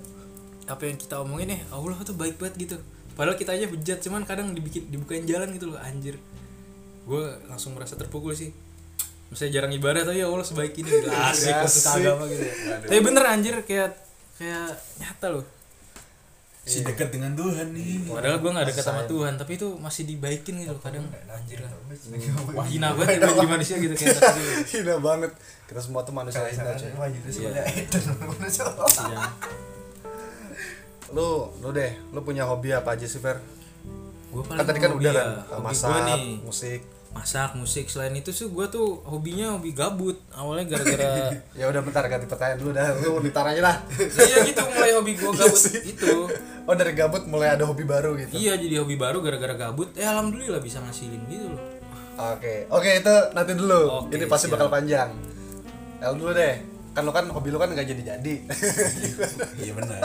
apa 0.67 0.83
yang 0.83 0.99
kita 0.99 1.15
omongin 1.23 1.55
ya 1.55 1.59
Allah 1.71 1.95
tuh 2.03 2.15
baik 2.19 2.35
banget 2.35 2.55
gitu. 2.67 2.75
Padahal 3.15 3.39
kita 3.39 3.55
aja 3.55 3.63
bejat 3.71 4.03
cuman 4.03 4.27
kadang 4.27 4.51
dibikin 4.51 4.91
dibukain 4.91 5.23
jalan 5.23 5.55
gitu 5.55 5.71
loh 5.71 5.79
anjir. 5.79 6.19
Gue 7.07 7.23
langsung 7.47 7.71
merasa 7.79 7.95
terpukul 7.95 8.35
sih 8.35 8.51
misalnya 9.27 9.51
jarang 9.59 9.71
ibadah 9.75 10.01
tapi 10.07 10.23
ya 10.23 10.27
Allah 10.31 10.45
sebaik 10.47 10.73
ini 10.79 10.89
gitu. 10.89 11.07
asik. 11.31 11.55
Asik. 11.55 12.03
agama 12.03 12.23
gitu. 12.31 12.43
Tapi 12.87 12.99
bener 13.03 13.23
anjir 13.27 13.55
kayak 13.67 13.91
kayak 14.39 14.71
nyata 14.99 15.27
loh. 15.35 15.45
Si 16.67 16.83
dekat 16.83 17.15
dengan 17.15 17.31
Tuhan 17.31 17.71
nih. 17.71 18.11
Padahal 18.11 18.43
gue 18.43 18.51
gak 18.51 18.67
dekat 18.67 18.83
sama 18.83 19.07
Tuhan 19.07 19.39
tapi 19.39 19.55
itu 19.55 19.71
masih 19.79 20.03
dibaikin 20.03 20.59
gitu 20.67 20.75
kadang. 20.83 21.07
Anjir. 21.31 21.63
Lah. 21.63 21.71
Wah 22.51 22.67
hina 22.67 22.91
banget 22.91 23.23
ya 23.23 23.31
jadi 23.31 23.47
manusia 23.47 23.75
gitu 23.79 23.95
kayak 23.95 24.19
tadi 24.19 24.41
Hina 24.75 24.99
banget. 24.99 25.31
Kita 25.63 25.79
semua 25.79 26.03
tuh 26.03 26.11
manusia 26.11 26.43
hina, 26.43 26.75
Iya. 26.75 27.63
Iya. 27.63 29.19
Lu, 31.15 31.55
lu 31.63 31.69
deh, 31.71 31.91
lu 32.11 32.19
punya 32.19 32.43
hobi 32.43 32.75
apa 32.75 32.99
aja 32.99 33.07
sih, 33.07 33.23
Fer? 33.23 33.39
Gua 34.27 34.43
paling 34.43 34.59
Kan 34.59 34.67
tadi 34.67 34.79
kan 34.83 34.91
udah 34.91 35.11
ya, 35.15 35.23
kan 35.47 35.63
masak, 35.63 36.19
musik. 36.43 36.81
Masak 37.09 37.53
musik 37.53 37.85
selain 37.85 38.11
itu 38.11 38.29
sih 38.29 38.45
gue 38.45 38.65
tuh 38.67 39.01
hobinya 39.03 39.51
hobi 39.51 39.71
gabut 39.71 40.19
awalnya 40.29 40.67
gara-gara 40.69 41.33
Ya 41.59 41.65
udah 41.65 41.81
bentar 41.81 42.03
ganti 42.05 42.25
pertanyaan 42.25 42.57
dulu 42.57 42.71
dah. 42.71 42.87
Lu 42.95 43.17
ntar 43.23 43.45
aja 43.47 43.61
lah. 43.63 43.75
iya 44.19 44.43
gitu 44.43 44.61
mulai 44.67 44.91
hobi 44.93 45.13
gue 45.13 45.31
gabut 45.31 45.61
itu 45.77 46.13
Oh, 46.63 46.73
dari 46.73 46.91
gabut 46.93 47.23
mulai 47.23 47.51
ada 47.51 47.63
hobi 47.63 47.83
baru 47.83 48.13
gitu. 48.15 48.33
iya 48.33 48.53
jadi 48.53 48.81
hobi 48.81 48.95
baru 48.95 49.19
gara-gara 49.19 49.55
gabut 49.55 49.91
eh 49.93 50.03
alhamdulillah 50.03 50.59
bisa 50.59 50.79
ngasilin 50.79 51.23
gitu 51.25 51.47
loh 51.47 51.61
Oke. 52.17 52.65
Oke, 52.67 52.97
itu 52.97 53.13
nanti 53.31 53.53
dulu. 53.53 54.01
Oke, 54.01 54.17
Ini 54.17 54.25
pasti 54.25 54.49
siap. 54.49 54.57
bakal 54.57 54.73
panjang. 54.73 55.13
El 56.01 56.17
dulu 56.17 56.33
deh. 56.33 56.57
Kan 56.89 57.05
lu 57.05 57.13
kan 57.13 57.29
hobi 57.29 57.53
lu 57.53 57.61
kan 57.61 57.69
nggak 57.69 57.85
jadi-jadi. 57.85 58.35
iya 59.55 59.71
benar 59.71 60.01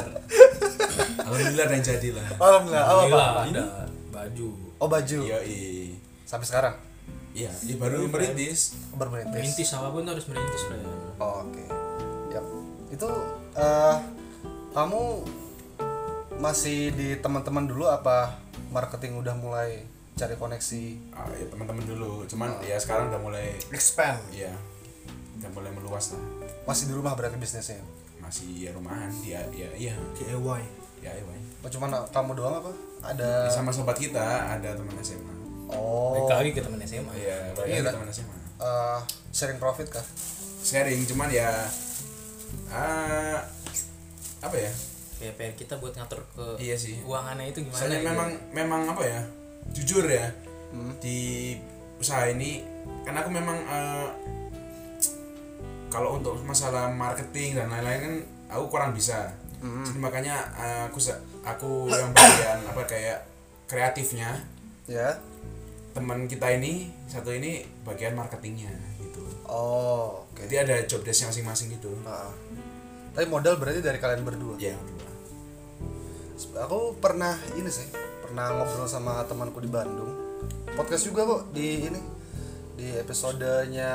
alhamdulillah 1.24 1.64
ada 1.64 1.74
yang 1.74 1.86
jadi 1.86 2.09
lah 2.12 2.24
Alhamdulillah. 2.36 2.84
Oh, 2.84 2.92
apa? 2.92 3.00
Alhamdulillah 3.00 3.30
ada 3.48 3.64
baju 4.12 4.48
Oh, 4.76 4.88
baju. 4.90 5.18
iya 5.24 5.38
Sampai 6.24 6.44
sekarang 6.44 6.74
iya 7.33 7.49
iya 7.64 7.74
baru 7.76 8.05
merintis 8.07 8.76
baru 8.93 9.09
merintis. 9.09 9.33
merintis 9.33 9.68
apa 9.72 9.89
pun 9.89 10.05
tuh 10.05 10.12
harus 10.12 10.26
merintis 10.28 10.62
lah 10.68 10.76
ya. 10.76 10.89
Oh, 11.16 11.35
Oke. 11.45 11.64
Yap. 12.30 12.45
Itu 12.93 13.09
eh 13.55 13.97
kamu 14.72 15.03
masih 16.37 16.91
di 16.93 17.16
teman-teman 17.20 17.64
dulu 17.64 17.87
apa 17.87 18.41
marketing 18.72 19.20
udah 19.20 19.37
mulai 19.37 19.85
cari 20.12 20.37
koneksi? 20.37 21.12
ah, 21.14 21.24
ya 21.33 21.47
teman-teman 21.49 21.85
dulu 21.85 22.24
cuman 22.28 22.61
ya 22.61 22.76
sekarang 22.76 23.09
udah 23.09 23.20
mulai 23.20 23.57
Expand. 23.70 24.20
iya 24.28 24.53
udah 25.41 25.51
mulai 25.53 25.70
meluas 25.72 26.12
lah 26.12 26.22
Masih 26.68 26.89
di 26.89 26.95
rumah 26.95 27.16
berarti 27.16 27.37
bisnisnya? 27.41 27.80
masih 28.20 28.49
ya 28.55 28.70
rumahan 28.70 29.11
dia 29.18 29.43
ya 29.51 29.66
iya 29.74 29.95
DIY. 30.14 30.62
ya 31.03 31.11
iya 31.11 31.22
Bang. 31.26 31.43
Oh, 31.62 31.70
cuman 31.70 31.91
kamu 32.11 32.39
doang 32.39 32.55
apa? 32.59 32.70
Ada 33.03 33.51
sama 33.51 33.74
sobat 33.74 33.99
kita 33.99 34.22
ada 34.47 34.78
teman 34.78 34.95
SMA 34.99 35.41
Oh. 35.73 36.12
balik 36.14 36.29
lagi 36.31 36.51
ke 36.53 36.61
temen 36.61 36.81
SMA 36.81 37.12
iya 37.14 37.37
balik 37.53 37.66
Iya, 37.66 37.79
lagi 37.79 37.85
kan? 37.85 37.93
teman 37.97 38.09
SMA 38.11 38.37
eh, 38.59 38.99
sharing 39.31 39.59
profit 39.59 39.89
kah? 39.89 40.07
sharing 40.61 41.03
cuman 41.05 41.29
ya 41.29 41.51
ah 42.68 43.39
apa 44.41 44.57
ya 44.57 44.73
kayak 45.16 45.35
PR 45.35 45.53
kita 45.55 45.75
buat 45.77 45.93
ngatur 45.93 46.20
ke 46.29 46.45
Iya 46.59 46.75
sih. 46.77 46.99
keuangannya 46.99 47.47
itu 47.49 47.62
gimana 47.62 47.79
soalnya 47.79 47.99
gitu. 47.99 48.09
memang 48.09 48.29
memang 48.51 48.83
apa 48.89 49.03
ya 49.03 49.20
jujur 49.70 50.05
ya 50.05 50.27
di 50.99 51.55
usaha 51.97 52.27
ini 52.27 52.64
kan 53.03 53.14
aku 53.14 53.29
memang 53.29 53.59
eh, 53.62 54.09
kalau 55.89 56.16
untuk 56.16 56.41
masalah 56.43 56.89
marketing 56.89 57.55
dan 57.55 57.68
lain-lain 57.68 58.01
kan 58.01 58.14
aku 58.51 58.64
kurang 58.68 58.93
bisa 58.93 59.31
Jadi 59.62 59.95
makanya 59.97 60.43
eh, 60.55 60.83
aku 60.87 60.99
aku 61.41 61.70
yang 61.87 62.11
bagian 62.11 62.59
apa 62.66 62.83
kayak 62.83 63.18
kreatifnya 63.64 64.43
ya 64.85 65.14
teman 65.93 66.24
kita 66.24 66.49
ini 66.57 66.88
satu 67.05 67.28
ini 67.32 67.64
bagian 67.84 68.16
marketingnya 68.16 68.72
gitu. 69.01 69.22
Oh 69.45 70.24
oke. 70.24 70.49
Jadi 70.49 70.57
ada 70.57 70.76
job 70.88 71.05
desk 71.05 71.28
masing-masing 71.28 71.76
gitu. 71.76 71.93
Ah. 72.09 72.32
tapi 73.12 73.28
modal 73.28 73.61
berarti 73.61 73.84
dari 73.84 74.01
kalian 74.01 74.24
berdua? 74.24 74.57
Ya 74.57 74.72
berdua. 74.72 75.12
aku 76.64 76.97
pernah 77.01 77.36
ini 77.55 77.68
sih 77.68 77.86
pernah 78.24 78.57
ngobrol 78.57 78.88
sama 78.88 79.20
temanku 79.28 79.61
di 79.61 79.68
Bandung. 79.68 80.40
Podcast 80.72 81.05
juga 81.05 81.28
kok 81.28 81.53
di 81.53 81.93
ini 81.93 82.01
di 82.72 82.88
episodenya 82.97 83.93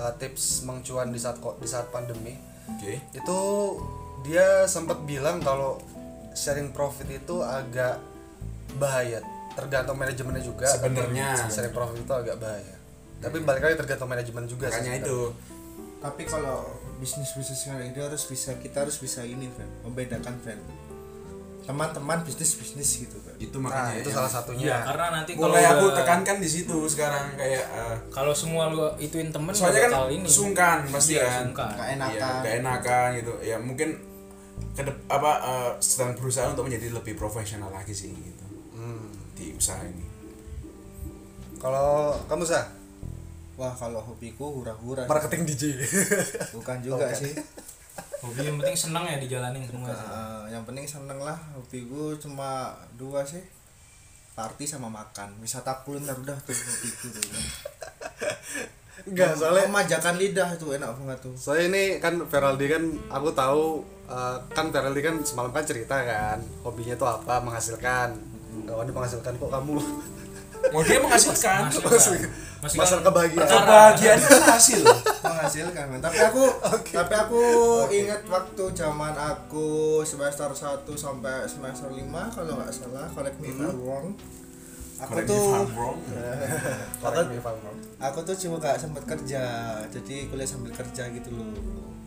uh, 0.00 0.12
tips 0.16 0.64
mencuan 0.64 1.12
di 1.12 1.20
saat 1.20 1.36
di 1.60 1.68
saat 1.68 1.92
pandemi. 1.92 2.32
Oke. 2.72 3.04
Itu 3.12 3.38
dia 4.24 4.64
sempat 4.64 5.04
bilang 5.04 5.44
kalau 5.44 5.76
sharing 6.32 6.72
profit 6.72 7.08
itu 7.12 7.44
agak 7.44 8.00
bahaya 8.80 9.20
tergantung 9.52 9.96
manajemennya 9.96 10.42
juga. 10.42 10.66
Sebenarnya. 10.66 11.34
sharing 11.46 11.70
profit 11.70 12.00
itu 12.00 12.12
agak 12.12 12.36
bahaya. 12.36 12.76
Tapi 13.20 13.36
balik 13.40 13.62
lagi 13.62 13.76
tergantung 13.76 14.08
manajemen 14.08 14.44
juga 14.44 14.66
sih 14.68 14.80
makanya 14.80 15.04
itu. 15.04 15.18
Tapi 16.00 16.22
kalau 16.24 16.64
bisnis 16.96 17.32
bisnis 17.32 17.60
sekarang 17.60 17.88
ini 17.88 17.98
harus 17.98 18.24
bisa 18.24 18.56
kita 18.56 18.84
harus 18.84 18.96
bisa 18.96 19.20
ini 19.20 19.48
friend 19.48 19.72
membedakan 19.82 20.36
friend 20.38 20.60
teman-teman 21.60 22.24
bisnis 22.24 22.56
bisnis 22.56 22.88
gitu 22.98 23.20
kan 23.20 23.36
itu 23.36 23.52
nah 23.54 23.68
makanya 23.68 24.00
itu 24.00 24.08
yang 24.08 24.16
salah 24.16 24.32
satunya. 24.32 24.64
Iya, 24.64 24.78
karena 24.82 25.06
nanti 25.12 25.30
kalau 25.32 25.44
mulai 25.46 25.64
aku 25.64 25.84
udah- 25.86 25.96
tekankan 26.02 26.36
di 26.40 26.48
situ 26.48 26.76
sekarang 26.88 27.26
kayak 27.36 27.62
eh, 27.62 27.96
kalau 28.10 28.32
semua 28.32 28.68
lu 28.68 28.88
ituin 28.96 29.28
temen 29.28 29.52
soalnya 29.52 29.86
kan 29.86 30.08
ini. 30.08 30.24
sungkan 30.26 30.78
pasti 30.88 31.14
Iya, 31.14 31.24
kan. 31.24 31.36
sungkan. 31.46 31.70
Gak 31.76 31.88
enakan. 31.94 32.16
Iya, 32.16 32.42
gak 32.42 32.54
enakan 32.58 33.08
gitu. 33.14 33.32
Ya 33.44 33.56
mungkin 33.60 33.88
ke 34.72 34.82
apa 35.06 35.32
eh, 35.38 35.70
sedang 35.78 36.16
berusaha 36.16 36.48
untuk 36.48 36.64
menjadi 36.64 36.90
lebih 36.90 37.14
profesional 37.14 37.68
lagi 37.70 37.92
sih 37.92 38.08
gitu. 38.08 38.39
Hmm. 38.39 38.39
Di 39.40 39.56
usaha 39.56 39.80
ini? 39.80 40.04
Kalau 41.56 42.12
kamu 42.28 42.44
sah 42.44 42.68
wah 43.60 43.76
kalau 43.76 44.00
hobiku 44.00 44.56
hura-hura 44.56 45.04
marketing 45.04 45.44
DJ 45.44 45.84
bukan 46.56 46.80
juga 46.80 47.12
sih. 47.16 47.32
Hobi 48.20 48.48
yang 48.48 48.56
penting 48.60 48.76
senang 48.76 49.04
ya 49.08 49.16
dijalanin 49.16 49.64
semua 49.64 49.92
sih. 49.92 50.08
Eh, 50.08 50.44
yang 50.52 50.64
penting 50.68 50.84
seneng 50.84 51.20
lah. 51.20 51.36
Hobiku 51.56 52.16
cuma 52.20 52.76
dua 53.00 53.24
sih. 53.24 53.40
Party 54.36 54.64
sama 54.64 54.88
makan. 54.88 55.36
Wisata 55.40 55.84
kuliner 55.84 56.16
udah 56.16 56.36
tuh 56.44 56.52
hobiku 56.52 57.06
tuh. 57.16 57.24
Enggak 59.08 59.32
soalnya 59.36 59.64
memanjakan 59.72 60.20
lidah 60.20 60.48
itu 60.52 60.66
enak 60.76 60.92
banget 60.96 61.18
tuh. 61.24 61.34
Soalnya 61.36 61.64
ini 61.72 61.84
kan 62.00 62.20
Feraldi 62.28 62.68
kan 62.68 62.84
aku 63.08 63.28
tahu 63.32 63.80
uh, 64.08 64.36
kan 64.52 64.68
Feraldi 64.68 65.00
kan 65.00 65.16
semalam 65.24 65.52
kan 65.52 65.64
cerita 65.64 66.04
kan 66.04 66.40
hobinya 66.64 66.96
tuh 67.00 67.08
apa 67.08 67.40
menghasilkan 67.40 68.16
kawan 68.66 68.86
menghasilkan 68.90 69.32
kok 69.36 69.50
kamu. 69.50 69.74
Mau 70.60 70.80
dia 70.84 70.98
menghasilkan. 71.00 71.72
Masih 72.60 72.76
masalah 72.76 73.00
kebahagiaan 73.00 73.48
kebahagiaan 73.48 74.18
kan 74.20 74.42
hasil 74.52 74.84
menghasilkan. 75.24 75.84
Men. 75.88 76.00
tapi 76.04 76.20
aku 76.20 76.44
tapi 76.92 77.14
aku 77.16 77.42
ingat 77.88 78.20
waktu 78.28 78.64
zaman 78.76 79.16
aku 79.16 80.00
semester 80.04 80.52
1 80.52 80.84
sampai 80.84 81.48
semester 81.48 81.88
5 81.88 82.04
kalau 82.36 82.52
nggak 82.60 82.72
salah. 82.76 83.08
Correct 83.16 83.36
me 83.40 83.48
if 83.48 83.56
I'm 83.56 83.80
wrong. 83.80 84.12
Aku 85.00 85.16
Correct 85.16 85.32
tuh 85.32 85.44
wrong. 85.80 85.96
aku 87.96 88.18
tuh 88.28 88.36
cuma 88.36 88.60
nggak 88.60 88.76
sempat 88.76 89.02
kerja. 89.08 89.42
Jadi 89.88 90.28
kuliah 90.28 90.44
sambil 90.44 90.76
kerja 90.76 91.08
gitu 91.08 91.32
loh. 91.32 91.56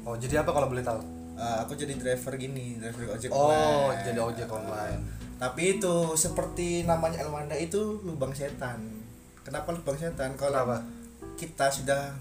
Oh 0.05 0.13
jadi 0.13 0.45
apa 0.45 0.53
kalau 0.53 0.69
boleh 0.69 0.85
tahu? 0.85 1.23
Eh, 1.33 1.57
aku 1.65 1.73
jadi 1.73 1.97
driver 1.97 2.37
gini 2.37 2.77
driver 2.77 3.17
ojek 3.17 3.33
oh 3.33 3.49
online. 3.49 4.05
jadi 4.05 4.19
ojek 4.21 4.49
online 4.53 5.01
tapi 5.43 5.75
itu 5.75 6.15
seperti 6.15 6.87
namanya 6.87 7.19
Elwanda 7.19 7.51
itu 7.59 7.99
lubang 8.07 8.31
setan. 8.31 8.79
Kenapa 9.43 9.75
lubang 9.75 9.99
setan? 9.99 10.39
Kalau 10.39 10.63
Kenapa? 10.63 10.87
kita 11.35 11.67
sudah 11.67 12.15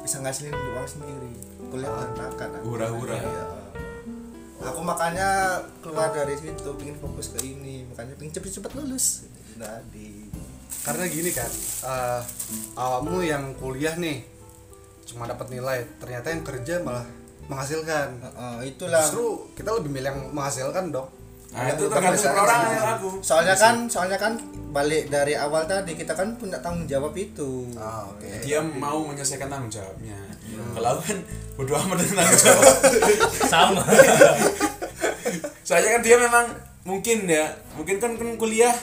bisa 0.00 0.24
ngasilin 0.24 0.56
uang 0.56 0.88
sendiri. 0.88 1.36
Kuliah 1.68 1.92
berantakan 1.92 2.56
aku. 2.56 2.64
Hura-hura. 2.72 3.20
Iya. 3.20 3.44
aku 4.72 4.80
makanya 4.80 5.60
keluar 5.84 6.08
dari 6.16 6.32
situ 6.32 6.72
pingin 6.80 6.96
fokus 6.96 7.36
ke 7.36 7.44
ini. 7.44 7.84
Makanya 7.92 8.16
pingin 8.16 8.32
cepet-cepet 8.40 8.72
lulus. 8.72 9.28
Tadi 9.60 10.32
karena 10.80 11.04
gini 11.10 11.30
kan 11.34 11.50
uh, 11.82 12.22
awakmu 12.78 13.18
yang 13.26 13.58
kuliah 13.58 13.98
nih 13.98 14.22
cuma 15.02 15.26
dapat 15.26 15.50
nilai 15.50 15.82
ternyata 15.98 16.30
yang 16.32 16.40
kerja 16.40 16.80
malah 16.80 17.04
menghasilkan. 17.52 18.16
Heeh, 18.16 18.72
itulah. 18.72 19.04
Justru 19.04 19.52
kita 19.52 19.76
lebih 19.76 19.92
milih 19.92 20.08
yang 20.08 20.20
menghasilkan 20.32 20.88
dong 20.88 21.25
nah 21.48 21.68
itu 21.68 21.84
tergantung 21.86 22.18
sih. 22.18 22.28
yang 22.28 22.88
aku. 22.92 23.08
Soalnya 23.20 23.54
kan 23.54 23.74
soalnya 23.86 24.16
kan 24.16 24.32
balik 24.70 25.08
dari 25.08 25.32
awal 25.32 25.64
tadi 25.64 25.92
kita 25.92 26.12
kan 26.12 26.36
punya 26.36 26.60
tanggung 26.60 26.84
jawab 26.84 27.12
itu. 27.12 27.70
Ah 27.74 28.04
oke. 28.04 28.28
Dia 28.40 28.60
mau 28.60 29.02
menyelesaikan 29.02 29.46
tanggung 29.46 29.70
jawabnya. 29.70 30.18
Kalau 30.72 30.88
aku 30.92 31.02
kan 31.06 31.18
bodo 31.54 31.72
amat 31.78 31.96
dengan 31.98 32.14
tanggung 32.18 32.40
jawab. 32.44 32.74
Sama. 33.46 33.82
Soalnya 35.62 35.90
kan 35.96 36.02
dia 36.02 36.16
memang 36.16 36.46
mungkin 36.84 37.26
ya 37.26 37.50
mungkin 37.74 37.96
kan 37.98 38.14
kan 38.14 38.28
kuliah 38.36 38.74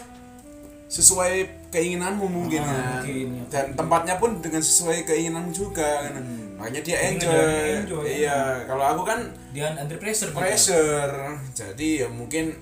sesuai 0.90 1.34
keinginanmu 1.72 2.28
mungkin 2.28 2.62
Ah, 2.62 2.70
kan 2.70 3.02
mungkin, 3.02 3.28
ya. 3.34 3.44
dan 3.50 3.66
tempatnya 3.74 4.16
pun 4.20 4.38
dengan 4.38 4.62
sesuai 4.62 5.08
keinginanmu 5.08 5.50
juga 5.50 6.06
kan 6.06 6.22
makanya 6.64 6.80
dia 6.80 6.96
Dia 6.96 7.10
enjoy, 7.12 7.28
ngejalanin 7.28 7.76
enjoy. 7.84 8.06
iya 8.08 8.40
kalau 8.64 8.84
aku 8.88 9.02
kan 9.04 9.20
dia 9.52 9.68
under 9.70 10.00
pressure 10.00 10.32
gitu. 10.32 10.40
pressure 10.40 11.12
jadi 11.52 11.90
ya 12.00 12.08
mungkin 12.08 12.56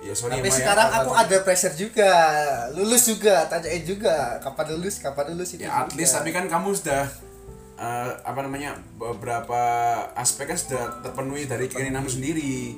ya 0.00 0.16
sorry 0.16 0.34
Tapi 0.34 0.48
ya, 0.48 0.56
sekarang 0.56 0.88
aku 0.90 1.10
ada 1.12 1.36
pressure 1.42 1.76
juga, 1.76 2.10
lulus 2.72 3.04
juga, 3.06 3.44
tanyain 3.46 3.84
juga 3.84 4.40
kapan 4.40 4.66
lulus, 4.72 4.98
kapan 4.98 5.30
lulus 5.30 5.54
itu. 5.54 5.62
ya 5.62 5.70
at 5.78 5.86
juga. 5.86 5.94
least 5.94 6.16
tapi 6.16 6.32
kan 6.32 6.48
kamu 6.48 6.72
sudah 6.72 7.04
eh, 7.76 8.10
apa 8.20 8.40
namanya 8.40 8.72
beberapa 8.96 9.60
aspek 10.14 10.48
kan 10.48 10.58
sudah 10.58 10.82
terpenuhi 11.00 11.44
dari 11.44 11.68
keinginanmu 11.68 12.08
sendiri 12.08 12.74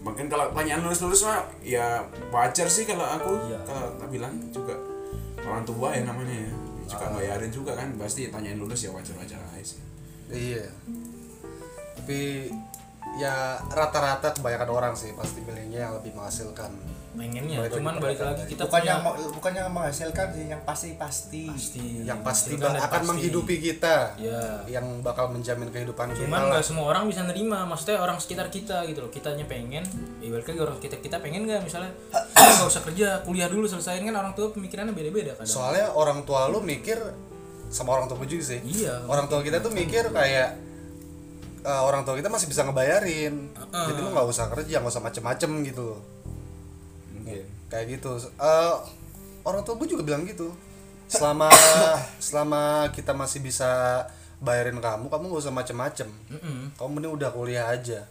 mungkin 0.00 0.26
kalau 0.26 0.48
pertanyaan 0.48 0.80
lulus 0.80 1.04
lulus 1.04 1.22
mah 1.22 1.44
ya 1.60 2.00
wajar 2.30 2.66
sih 2.66 2.82
kalau 2.82 3.04
aku 3.04 3.36
Iya. 3.46 3.60
kalau 3.62 3.84
tak 3.94 4.08
bilang 4.08 4.32
juga 4.48 4.72
orang 5.40 5.62
tua 5.62 5.92
ya 5.92 6.02
namanya 6.02 6.34
ya 6.34 6.50
juga 6.88 7.06
bayarin 7.12 7.52
juga 7.52 7.72
kan 7.74 7.94
pasti 7.94 8.26
tanyain 8.26 8.56
lulus 8.56 8.80
ya 8.80 8.90
wajar 8.90 9.14
wajar 9.14 9.38
aja 9.38 9.60
sih 9.62 9.78
iya. 10.32 10.66
Tapi 11.98 12.50
ya 13.18 13.58
rata-rata 13.74 14.30
kebanyakan 14.38 14.70
orang 14.70 14.92
sih 14.94 15.10
pasti 15.18 15.42
milihnya 15.42 15.88
yang 15.88 15.92
lebih 15.98 16.14
menghasilkan. 16.14 16.70
Pengennya 17.10 17.58
Balik 17.58 17.74
lagi 17.74 17.78
cuman 17.82 17.94
balik 17.98 18.20
lagi 18.22 18.42
kita 18.54 18.62
bukan 18.70 18.80
punya 18.80 18.92
yang 18.94 19.02
bukan 19.34 19.52
yang 19.58 19.68
menghasilkan 19.74 20.26
sih, 20.30 20.44
yang 20.46 20.62
pasti 20.62 20.88
pasti. 20.94 21.42
pasti. 21.50 21.86
Yang 22.06 22.20
pasti 22.22 22.52
dan 22.54 22.78
akan 22.78 22.86
pasti. 22.86 23.08
menghidupi 23.10 23.56
kita. 23.58 24.14
Ya 24.14 24.62
yang 24.70 25.02
bakal 25.02 25.34
menjamin 25.34 25.74
kehidupan 25.74 26.14
kita 26.14 26.30
cuman 26.30 26.54
nggak 26.54 26.62
semua 26.62 26.86
orang 26.94 27.10
bisa 27.10 27.26
nerima 27.26 27.66
maksudnya 27.66 27.98
orang 27.98 28.22
sekitar 28.22 28.46
kita 28.46 28.86
gitu 28.86 29.02
loh. 29.02 29.10
Kitanya 29.10 29.42
pengen 29.50 29.82
ya 30.22 30.28
balik 30.30 30.54
lagi 30.54 30.60
orang 30.62 30.78
kita 30.78 30.96
kita 31.02 31.18
pengen 31.18 31.50
nggak? 31.50 31.66
Misalnya 31.66 31.90
nggak 32.62 32.68
usah 32.70 32.82
kerja 32.86 33.26
kuliah 33.26 33.50
dulu 33.50 33.66
selesaiin 33.66 34.06
kan 34.06 34.14
orang 34.14 34.32
tua 34.38 34.54
pemikirannya 34.54 34.94
beda-beda 34.94 35.34
kadang. 35.34 35.50
Soalnya 35.50 35.90
orang 35.90 36.22
tua 36.22 36.46
lu 36.46 36.62
mikir 36.62 37.02
sama 37.70 37.94
orang 37.94 38.06
tua 38.06 38.18
gue 38.18 38.28
juga 38.28 38.44
sih. 38.44 38.60
Iya. 38.60 39.06
orang 39.06 39.30
tua 39.30 39.40
kita 39.40 39.62
tuh 39.62 39.70
mikir 39.70 40.10
kayak 40.10 40.58
eh, 41.60 41.80
orang 41.80 42.02
tua 42.02 42.18
kita 42.18 42.26
masih 42.26 42.50
bisa 42.50 42.66
ngebayarin. 42.66 43.54
Jadi 43.70 43.98
lu 43.98 44.10
nggak 44.10 44.26
usah 44.26 44.50
kerja 44.50 44.82
nggak 44.82 44.90
usah 44.90 45.04
macem-macem 45.04 45.50
gitu 45.64 45.94
loh. 45.94 46.00
Mungkin 47.14 47.46
kayak 47.68 47.86
gitu. 47.94 48.18
Eh, 48.18 48.74
orang 49.42 49.62
tua 49.62 49.78
gue 49.78 49.88
juga 49.88 50.02
bilang 50.02 50.26
gitu. 50.26 50.50
Selama 51.06 51.46
selama 52.18 52.62
kita 52.90 53.14
masih 53.14 53.38
bisa 53.40 54.02
bayarin 54.40 54.78
kamu 54.78 55.06
kamu 55.06 55.24
nggak 55.30 55.42
usah 55.42 55.54
macem-macem. 55.54 56.08
Mm-mm. 56.28 56.74
kamu 56.74 56.88
mending 56.90 57.12
udah 57.14 57.30
kuliah 57.30 57.66
aja. 57.68 58.02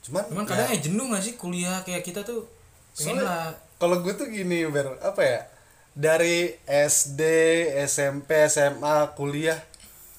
Cuman 0.00 0.22
cuman 0.30 0.44
ya, 0.44 0.48
kadang 0.48 0.68
ya 0.70 0.78
jenuh 0.78 1.06
gak 1.10 1.18
sih 1.20 1.34
kuliah? 1.34 1.82
Kayak 1.82 2.06
kita 2.06 2.20
tuh 2.22 2.46
pengen 2.94 3.20
Soalnya- 3.20 3.26
lah. 3.26 3.48
kalau 3.76 4.00
gue 4.00 4.14
tuh 4.14 4.30
gini 4.30 4.64
ber 4.70 4.86
apa 5.02 5.18
ya 5.20 5.40
dari 5.96 6.52
SD 6.68 7.22
SMP 7.88 8.44
SMA 8.52 9.16
kuliah. 9.16 9.56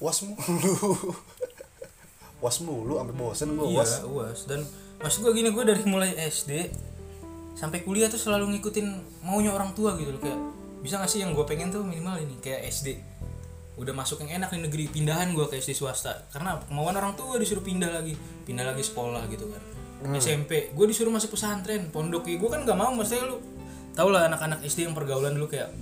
Was 0.01 0.25
mulu. 0.25 0.97
Was 2.43 2.57
mulu 2.65 2.97
sampai 2.97 3.15
bosen 3.17 3.49
gue 3.57 3.65
iya 3.73 3.81
was. 3.81 4.05
uas 4.05 4.39
dan 4.45 4.61
maksud 5.01 5.25
gue 5.25 5.33
gini 5.33 5.49
gue 5.49 5.63
dari 5.65 5.81
mulai 5.89 6.13
SD 6.21 6.69
sampai 7.57 7.81
kuliah 7.81 8.13
tuh 8.13 8.21
selalu 8.21 8.53
ngikutin 8.53 8.85
maunya 9.25 9.49
orang 9.53 9.73
tua 9.73 9.97
gitu 9.97 10.13
loh. 10.13 10.21
Kayak 10.21 10.37
bisa 10.85 11.01
gak 11.01 11.09
sih 11.09 11.25
yang 11.25 11.33
gue 11.33 11.45
pengen 11.49 11.73
tuh 11.73 11.81
minimal 11.81 12.21
ini 12.21 12.37
kayak 12.37 12.69
SD 12.69 12.97
udah 13.77 13.93
masuk 13.93 14.21
yang 14.25 14.41
enak 14.41 14.53
di 14.53 14.61
negeri 14.69 14.85
pindahan 14.89 15.33
gue 15.33 15.49
ke 15.49 15.57
SD 15.57 15.77
swasta. 15.77 16.29
Karena 16.29 16.61
kemauan 16.69 16.93
orang 16.93 17.17
tua 17.17 17.41
disuruh 17.41 17.65
pindah 17.65 17.89
lagi. 17.89 18.13
Pindah 18.45 18.69
lagi 18.69 18.85
sekolah 18.85 19.25
gitu 19.33 19.49
kan. 19.49 19.61
SMP 20.13 20.77
gue 20.77 20.85
disuruh 20.85 21.09
masuk 21.09 21.33
pesantren. 21.33 21.89
Pondok 21.89 22.29
gue 22.29 22.49
kan 22.53 22.61
gak 22.65 22.77
mau 22.77 22.93
maksudnya 22.93 23.33
lu 23.33 23.56
tau 23.97 24.13
lah 24.13 24.29
anak-anak 24.29 24.61
SD 24.61 24.85
yang 24.85 24.93
pergaulan 24.93 25.33
dulu 25.33 25.49
kayak 25.49 25.73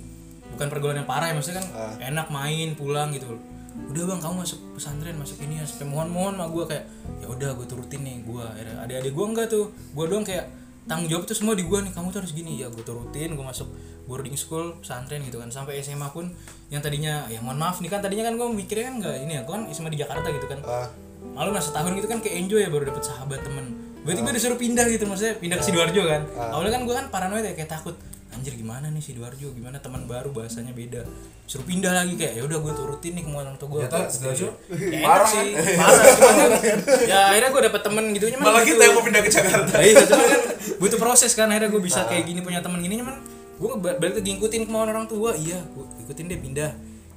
bukan 0.56 0.72
pergaulan 0.72 1.04
yang 1.04 1.08
parah 1.08 1.28
ya 1.28 1.34
maksudnya 1.36 1.60
kan 1.60 2.00
enak 2.00 2.32
main 2.32 2.72
pulang 2.72 3.12
gitu. 3.12 3.28
Loh 3.28 3.42
udah 3.76 4.08
bang 4.08 4.20
kamu 4.24 4.34
masuk 4.40 4.60
pesantren 4.72 5.20
masuk 5.20 5.36
ini 5.44 5.60
ya 5.60 5.68
sampai 5.68 5.84
mohon 5.84 6.08
mohon 6.08 6.32
sama 6.40 6.48
gue 6.48 6.64
kayak 6.64 6.84
ya 7.20 7.26
udah 7.28 7.50
gue 7.60 7.66
turutin 7.68 8.00
nih 8.00 8.24
gue 8.24 8.44
adik-adik 8.88 9.12
gue 9.12 9.26
enggak 9.28 9.46
tuh. 9.52 9.68
Gue 9.92 10.08
doang 10.08 10.24
kayak 10.24 10.48
tanggung 10.88 11.12
jawab 11.12 11.28
tuh 11.28 11.36
semua 11.36 11.52
di 11.52 11.68
gue 11.68 11.78
nih 11.84 11.92
kamu 11.92 12.08
tuh 12.08 12.24
harus 12.24 12.32
gini. 12.32 12.56
Ya 12.56 12.72
gue 12.72 12.80
turutin 12.80 13.36
gue 13.36 13.44
masuk 13.44 13.68
boarding 14.08 14.32
school 14.40 14.80
pesantren 14.80 15.20
gitu 15.28 15.36
kan. 15.36 15.52
Sampai 15.52 15.84
SMA 15.84 16.08
pun 16.08 16.32
yang 16.72 16.80
tadinya 16.80 17.28
ya 17.28 17.44
mohon 17.44 17.60
maaf 17.60 17.84
nih 17.84 17.92
kan 17.92 18.00
tadinya 18.00 18.32
kan 18.32 18.40
gue 18.40 18.48
mikirnya 18.48 18.84
kan 18.88 18.94
enggak 19.04 19.14
ini 19.20 19.32
ya 19.36 19.42
gue 19.44 19.52
kan 19.52 19.62
SMA 19.68 19.92
di 19.92 20.00
Jakarta 20.00 20.26
gitu 20.32 20.48
kan. 20.48 20.60
Ah. 20.64 20.88
malu 21.36 21.52
nah 21.52 21.60
setahun 21.60 21.92
gitu 22.00 22.08
kan 22.08 22.24
kayak 22.24 22.48
enjoy 22.48 22.64
ya 22.64 22.70
baru 22.72 22.88
dapet 22.88 23.12
sahabat 23.12 23.44
temen 23.44 23.85
tiba-tiba 24.06 24.30
disuruh 24.30 24.54
pindah 24.54 24.86
gitu 24.86 25.02
maksudnya 25.10 25.34
pindah 25.42 25.58
ke 25.58 25.64
sidoarjo 25.66 26.02
kan. 26.06 26.22
Awalnya 26.38 26.72
kan 26.78 26.82
gue 26.86 26.94
kan 26.94 27.06
paranoid 27.10 27.42
ya 27.42 27.58
kayak 27.58 27.66
takut 27.74 27.98
anjir 28.30 28.54
gimana 28.54 28.86
nih 28.94 29.02
sidoarjo? 29.02 29.50
Gimana 29.50 29.82
teman 29.82 30.06
baru? 30.06 30.30
Bahasanya 30.30 30.70
beda. 30.70 31.02
Suruh 31.50 31.66
pindah 31.66 31.90
lagi 31.90 32.14
kayak 32.14 32.38
ya 32.38 32.42
udah 32.46 32.58
gue 32.62 32.72
turutin 32.78 33.18
nih 33.18 33.26
kemauan 33.26 33.50
orang 33.50 33.58
tua 33.58 33.68
gue 33.74 33.80
Ternyata 33.82 34.06
Sidoarjo 34.06 34.48
ya, 34.70 35.02
parah. 35.02 35.26
sih 35.26 35.48
parah 35.58 36.02
kan, 36.06 36.78
ya 37.02 37.18
akhirnya 37.34 37.50
gue 37.50 37.62
dapet 37.66 37.82
temen 37.82 38.04
gitu 38.14 38.24
cuman 38.34 38.44
malah 38.46 38.62
gitu. 38.62 38.78
kita 38.78 38.82
yang 38.86 38.94
mau 38.94 39.02
pindah 39.02 39.22
ke 39.26 39.30
Jakarta. 39.30 39.74
Iya 39.82 39.94
cuma 40.06 40.22
kan 40.22 40.40
butuh 40.78 40.98
proses 41.02 41.32
kan 41.34 41.46
akhirnya 41.50 41.70
gue 41.74 41.82
bisa 41.82 42.00
kayak 42.06 42.24
gini 42.30 42.40
punya 42.46 42.62
temen 42.62 42.78
gini 42.78 43.02
cuman 43.02 43.16
gue 43.56 43.68
balik 43.78 44.14
lagi 44.22 44.28
ngikutin 44.38 44.62
kemauan 44.70 44.88
orang 44.94 45.06
tua. 45.10 45.34
Iya 45.34 45.58
gue 45.74 45.84
ikutin 46.06 46.30
deh 46.30 46.38
pindah. 46.38 46.70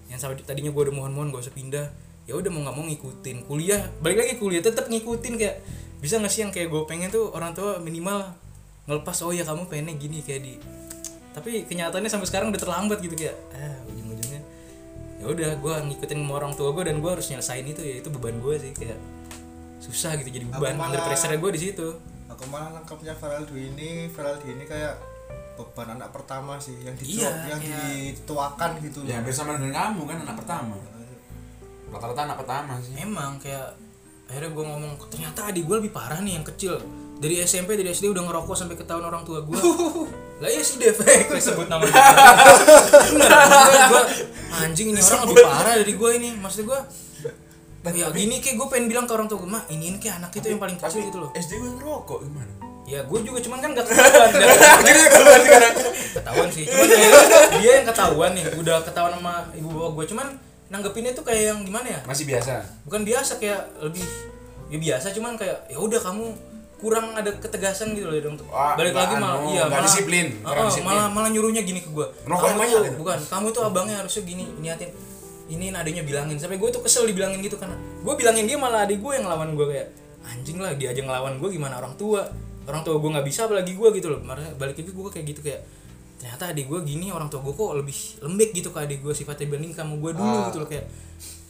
Yang 0.09 0.19
sampai 0.25 0.41
tadinya 0.41 0.73
gue 0.73 0.81
udah 0.89 0.95
mohon-mohon 0.97 1.29
gak 1.29 1.45
usah 1.45 1.53
pindah. 1.53 1.85
Ya 2.29 2.37
udah 2.37 2.49
mau 2.53 2.61
nggak 2.65 2.75
mau 2.77 2.85
ngikutin. 2.85 3.37
Kuliah 3.49 3.81
balik 3.99 4.17
lagi 4.25 4.33
kuliah 4.37 4.61
tetap 4.61 4.85
ngikutin 4.89 5.33
kayak 5.41 5.57
bisa 5.99 6.15
nggak 6.17 6.31
sih 6.31 6.41
yang 6.43 6.51
kayak 6.51 6.67
gue 6.67 6.81
pengen 6.83 7.09
tuh 7.09 7.27
orang 7.31 7.51
tua 7.51 7.77
minimal 7.77 8.23
ngelepas 8.85 9.19
oh 9.21 9.29
ya 9.29 9.43
kamu 9.43 9.67
pengennya 9.67 9.95
gini 9.95 10.19
kayak 10.19 10.41
di 10.41 10.53
tapi 11.29 11.63
kenyataannya 11.63 12.09
sampai 12.09 12.27
sekarang 12.27 12.47
udah 12.49 12.57
terlambat 12.57 12.99
gitu 12.99 13.13
kayak 13.13 13.37
ah 13.53 13.77
ujung-ujungnya. 13.85 14.41
Ya 15.19 15.25
udah 15.29 15.51
gue 15.55 15.73
ngikutin 15.87 16.17
sama 16.19 16.33
orang 16.35 16.53
tua 16.55 16.73
gue 16.73 16.83
dan 16.89 16.97
gue 16.99 17.11
harus 17.11 17.27
nyelesain 17.27 17.63
itu 17.63 17.81
ya 17.83 17.95
itu 18.01 18.09
beban 18.09 18.39
gue 18.39 18.55
sih 18.57 18.71
kayak 18.73 18.97
susah 19.79 20.17
gitu 20.17 20.31
jadi 20.31 20.45
beban 20.47 20.75
Aku 20.75 20.83
under 20.89 21.01
pressure 21.03 21.35
gue 21.35 21.51
di 21.53 21.61
situ. 21.61 21.87
aku 22.25 22.43
malah 22.47 22.71
nangkapnya 22.71 23.11
Faraldo 23.13 23.51
ini 23.53 24.07
Faraldo 24.07 24.47
ini 24.47 24.63
kayak 24.63 24.95
beban 25.59 25.91
anak 25.93 26.09
pertama 26.09 26.55
sih 26.55 26.71
yang 26.79 26.95
ditu 26.95 27.19
Iya, 27.19 27.29
yang 27.51 27.59
iya. 27.59 27.77
dituakan 28.15 28.79
gitu 28.79 29.03
ya 29.03 29.19
bersama 29.19 29.59
dengan 29.59 29.75
kamu 29.75 30.01
kan 30.07 30.17
anak 30.23 30.35
pertama. 30.39 30.75
Rata-rata 31.89 32.21
anak 32.25 32.37
pertama 32.39 32.73
sih. 32.79 32.93
Emang 32.95 33.35
kayak 33.37 33.75
akhirnya 34.29 34.53
gue 34.53 34.61
ngomong 34.61 34.91
ternyata 35.09 35.49
adik 35.49 35.65
gue 35.65 35.75
lebih 35.81 35.91
parah 35.91 36.21
nih 36.21 36.37
yang 36.37 36.45
kecil. 36.45 36.77
Dari 37.19 37.43
SMP 37.43 37.75
dari 37.75 37.91
SD 37.91 38.07
udah 38.15 38.23
ngerokok 38.23 38.55
sampai 38.55 38.79
ketahuan 38.79 39.03
orang 39.11 39.27
tua 39.27 39.43
gue 39.43 39.59
lah 40.41 40.47
iya 40.47 40.63
si 40.63 40.79
Dev. 40.79 40.95
Gue 40.95 41.41
sebut 41.41 41.67
nama 41.67 41.83
gue 43.89 44.01
anjing 44.63 44.95
ini 44.95 45.01
orang 45.03 45.27
lebih 45.27 45.43
parah 45.43 45.73
dari 45.81 45.93
gue 45.97 46.09
ini. 46.15 46.29
Maksud 46.39 46.63
gue 46.63 46.79
ya 47.89 48.07
gini 48.13 48.37
kayak 48.37 48.55
gue 48.55 48.67
pengen 48.69 48.85
bilang 48.87 49.09
ke 49.09 49.11
orang 49.17 49.27
tua 49.27 49.41
gue 49.41 49.49
mah 49.49 49.65
ini 49.73 49.97
kayak 49.97 50.21
anak 50.23 50.31
itu 50.37 50.47
yang 50.53 50.61
paling 50.61 50.77
kecil 50.77 51.01
gitu 51.03 51.17
loh. 51.19 51.33
SD 51.35 51.59
gue 51.59 51.71
ngerokok 51.81 52.19
gimana? 52.23 52.53
Ya 52.87 53.05
gue 53.05 53.19
juga 53.21 53.37
cuman 53.43 53.61
kan 53.61 53.69
gak 53.77 53.85
ketahuan. 53.85 54.29
Nggak 55.45 55.73
ketahuan 56.09 56.49
sih 56.49 56.63
cuman 56.65 56.87
dia 57.61 57.71
yang 57.81 57.87
ketahuan 57.87 58.31
nih 58.33 58.45
udah 58.57 58.77
ketahuan 58.81 59.13
sama 59.17 59.33
ibu 59.53 59.69
bapak 59.69 59.91
gue 59.95 60.05
cuman 60.15 60.27
nanggepinnya 60.69 61.11
tuh 61.17 61.25
kayak 61.25 61.43
yang 61.53 61.59
gimana 61.65 61.87
ya? 61.89 61.99
Masih 62.05 62.25
biasa. 62.29 62.61
Bukan 62.85 63.01
biasa 63.05 63.41
kayak 63.41 63.61
lebih 63.81 64.05
ya 64.69 64.77
biasa 64.77 65.09
cuman 65.17 65.33
kayak 65.33 65.65
ya 65.65 65.77
udah 65.81 65.97
kamu 65.97 66.25
kurang 66.79 67.11
ada 67.11 67.33
ketegasan 67.35 67.91
gitu 67.97 68.07
loh 68.07 68.15
dong. 68.21 68.39
Wah, 68.47 68.77
balik 68.79 68.95
nggak 68.95 69.03
lagi 69.03 69.15
malah 69.19 69.35
anu, 69.43 69.51
iya 69.51 69.63
malah 69.67 69.83
disiplin, 69.83 70.27
Heeh, 70.31 70.47
kurang 70.47 70.67
disiplin. 70.71 70.95
malah 70.95 71.05
malah 71.11 71.29
nyuruhnya 71.33 71.61
gini 71.67 71.83
ke 71.83 71.89
gua. 71.91 72.07
Ngerokok 72.23 72.47
kamu 72.47 72.61
tuh 72.63 72.79
gitu? 72.79 72.97
bukan 73.03 73.19
kamu 73.27 73.47
tuh 73.51 73.61
abangnya 73.67 73.95
harusnya 73.99 74.23
gini 74.23 74.43
niatin 74.63 74.89
ini 75.49 75.73
adanya 75.73 76.05
bilangin. 76.05 76.37
Sampai 76.37 76.61
gue 76.61 76.69
tuh 76.69 76.85
kesel 76.85 77.09
dibilangin 77.09 77.41
gitu 77.41 77.57
karena 77.57 77.75
gue 77.75 78.13
bilangin 78.15 78.45
dia 78.45 78.55
malah 78.55 78.85
adik 78.85 79.01
gue 79.01 79.11
yang 79.17 79.25
ngelawan 79.25 79.57
gue 79.57 79.67
kayak 79.75 79.87
anjing 80.23 80.61
lah 80.61 80.71
dia 80.77 80.93
aja 80.93 81.01
ngelawan 81.01 81.41
gue 81.41 81.49
gimana 81.49 81.81
orang 81.81 81.97
tua? 81.97 82.21
Orang 82.69 82.85
tua 82.85 83.01
gue 83.01 83.09
nggak 83.17 83.25
bisa 83.25 83.49
apalagi 83.49 83.73
gue 83.73 83.89
gitu 83.97 84.07
loh. 84.13 84.21
Balik 84.55 84.77
lagi 84.77 84.93
gue 84.93 85.09
kayak 85.11 85.25
gitu 85.25 85.41
kayak 85.41 85.61
ternyata 86.19 86.51
adik 86.51 86.67
gue 86.67 86.79
gini 86.83 87.09
orang 87.09 87.25
tua 87.25 87.39
gue 87.39 87.51
kok 87.51 87.71
lebih 87.73 87.95
lembek 88.21 88.49
gitu 88.53 88.69
ke 88.69 88.79
adik 88.79 88.99
gue 88.99 89.13
sifatnya 89.13 89.47
dibanding 89.47 89.71
kamu 89.71 89.93
gue 89.97 90.11
dulu 90.13 90.35
gitu 90.51 90.57
loh 90.59 90.67
kayak 90.67 90.85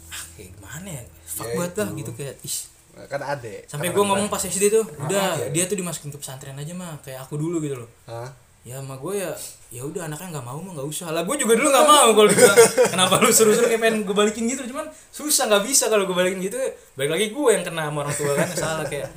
ah 0.07 0.23
kayak 0.33 0.49
gimana 0.53 0.89
ya? 0.93 1.03
Fuck 1.25 1.45
Ya 1.45 1.55
banget 1.55 1.73
lah 1.73 1.87
itu. 1.87 1.97
gitu 1.97 2.11
kayak 2.15 2.35
ih 2.39 2.57
kan 2.99 3.21
adek 3.23 3.59
sampai 3.65 3.89
gue 3.89 4.03
ngomong 4.03 4.27
pas 4.27 4.39
SD 4.39 4.69
tuh 4.69 4.83
udah 4.99 5.39
ya? 5.39 5.47
dia 5.49 5.63
tuh 5.65 5.73
dimasukin 5.73 6.11
ke 6.11 6.19
pesantren 6.19 6.53
aja 6.53 6.73
mah 6.73 6.99
kayak 6.99 7.23
aku 7.23 7.35
dulu 7.35 7.57
gitu 7.59 7.79
loh. 7.79 7.89
Hah? 8.05 8.29
ya 8.59 8.75
sama 8.75 8.99
gue 8.99 9.23
ya 9.23 9.31
ya 9.71 9.81
udah 9.81 10.03
anaknya 10.05 10.35
nggak 10.35 10.45
mau 10.45 10.59
mah 10.59 10.75
nggak 10.75 10.85
usah. 10.85 11.09
Lah 11.09 11.23
gue 11.23 11.31
juga 11.33 11.55
dulu 11.55 11.71
nggak 11.71 11.87
mau 11.87 12.07
kalau 12.11 12.29
kenapa 12.93 13.23
lu 13.23 13.31
suruh 13.31 13.55
suruh 13.55 13.65
kayak 13.65 13.81
pengen 13.81 14.03
gue 14.03 14.11
balikin 14.11 14.45
gitu? 14.45 14.67
Cuman 14.67 14.85
susah 15.09 15.47
nggak 15.47 15.63
bisa 15.63 15.87
kalau 15.87 16.03
gue 16.03 16.13
balikin 16.13 16.43
gitu. 16.43 16.59
Balik 16.93 17.09
lagi 17.09 17.25
gue 17.31 17.49
yang 17.49 17.63
kena 17.63 17.87
sama 17.87 18.03
orang 18.03 18.13
tua 18.13 18.31
kan 18.35 18.49
salah 18.51 18.85
kayak 18.85 19.07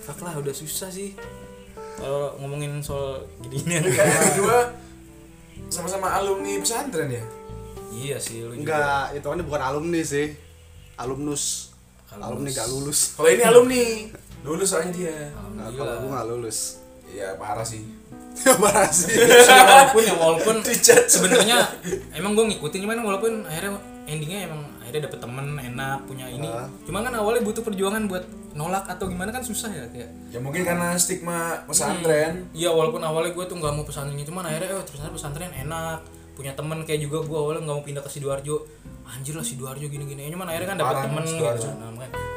fuck 0.00 0.22
lah 0.22 0.38
udah 0.38 0.54
susah 0.54 0.86
sih. 0.88 1.18
Kalau 1.98 2.38
ngomongin 2.38 2.78
soal 2.78 3.26
gini-ginian 3.42 3.82
kayak 3.90 4.06
berdua 4.32 4.58
sama-sama 5.72 6.12
alumni 6.12 6.60
pesantren 6.60 7.08
ya? 7.08 7.24
Iya 7.92 8.16
sih 8.20 8.44
lu 8.44 8.52
juga. 8.52 8.60
Enggak 8.60 9.04
itu 9.16 9.26
kan 9.32 9.40
bukan 9.40 9.62
alumni 9.64 10.00
sih. 10.04 10.36
Alumnus. 11.00 11.72
Alumni 12.12 12.52
gak 12.52 12.68
lulus. 12.68 13.16
Kalau 13.16 13.30
ini 13.32 13.40
alumni 13.40 13.82
lulus 14.44 14.68
soalnya 14.68 14.92
dia. 14.92 15.16
Nah, 15.56 15.72
kalau 15.72 16.04
gue 16.04 16.10
gak 16.12 16.28
lulus. 16.28 16.58
Ya 17.08 17.32
parah 17.40 17.64
sih. 17.64 17.80
Parah 18.64 18.88
sih. 18.88 19.12
Walaupun 19.16 20.02
ya 20.04 20.14
walaupun 20.16 20.56
sebenarnya 21.12 21.68
emang 22.16 22.32
gue 22.32 22.44
ngikutin 22.52 22.80
cuman 22.84 23.04
walaupun 23.04 23.44
akhirnya 23.44 23.76
endingnya 24.06 24.50
emang 24.50 24.60
akhirnya 24.82 25.06
dapet 25.06 25.18
temen 25.22 25.46
enak 25.54 25.98
punya 26.06 26.26
ini. 26.26 26.48
Ah. 26.48 26.66
cuman 26.84 27.06
kan 27.06 27.14
awalnya 27.16 27.42
butuh 27.46 27.62
perjuangan 27.62 28.04
buat 28.10 28.24
nolak 28.52 28.84
atau 28.84 29.08
gimana 29.08 29.32
kan 29.32 29.40
susah 29.40 29.72
ya 29.72 29.84
kayak. 29.88 30.10
Ya 30.28 30.38
mungkin 30.42 30.62
karena 30.66 30.92
stigma 30.98 31.64
pesantren. 31.64 32.46
Iya 32.52 32.70
walaupun 32.74 33.00
awalnya 33.00 33.32
gue 33.32 33.44
tuh 33.48 33.56
nggak 33.56 33.72
mau 33.72 33.84
pesantren 33.86 34.18
ini 34.18 34.28
cuman 34.28 34.44
akhirnya 34.44 34.76
oh 34.76 34.84
ternyata 34.84 35.12
pesantren 35.14 35.52
enak 35.54 35.98
punya 36.32 36.52
temen 36.56 36.80
kayak 36.88 37.00
juga 37.04 37.24
gue 37.24 37.38
awalnya 37.38 37.62
nggak 37.68 37.76
mau 37.76 37.84
pindah 37.84 38.02
ke 38.04 38.10
sidoarjo 38.10 38.56
anjir 39.02 39.34
lah 39.34 39.44
sidoarjo 39.44 39.86
gini 39.90 40.04
gini 40.08 40.30
cuman 40.32 40.46
akhirnya 40.48 40.68
kan 40.72 40.78
dapet 40.78 40.94
Parah, 40.96 41.04
temen 41.06 41.24
gitu 41.26 41.42
kan. 41.42 41.56
Nah, 41.58 41.90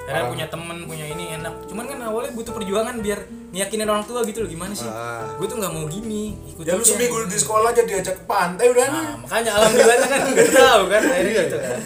akhirnya 0.05 0.25
punya 0.29 0.45
temen 0.49 0.77
punya 0.85 1.05
ini 1.09 1.23
enak. 1.39 1.53
Cuman 1.65 1.85
kan 1.89 1.97
awalnya 2.05 2.31
butuh 2.37 2.53
perjuangan 2.53 2.95
biar 3.01 3.19
ngiyakinin 3.53 3.87
orang 3.89 4.05
tua 4.05 4.21
gitu 4.27 4.45
loh 4.45 4.49
gimana 4.51 4.73
sih? 4.75 4.85
Ah. 4.85 5.25
gue 5.39 5.47
tuh 5.47 5.57
nggak 5.57 5.71
mau 5.71 5.85
gini 5.87 6.35
ikut 6.51 6.67
ya 6.67 6.75
lu 6.75 6.83
seminggu 6.83 7.25
di 7.25 7.37
sekolah 7.39 7.71
aja 7.71 7.81
diajak 7.87 8.15
ke 8.19 8.23
pantai 8.27 8.65
udah. 8.69 8.87
Nah, 8.91 9.13
makanya 9.23 9.51
alhamdulillah 9.57 9.97
kan 10.03 10.19
nggak 10.29 10.49
tahu 10.51 10.83
kan 10.91 11.01
akhirnya 11.13 11.33
gitu 11.47 11.57
kan. 11.57 11.79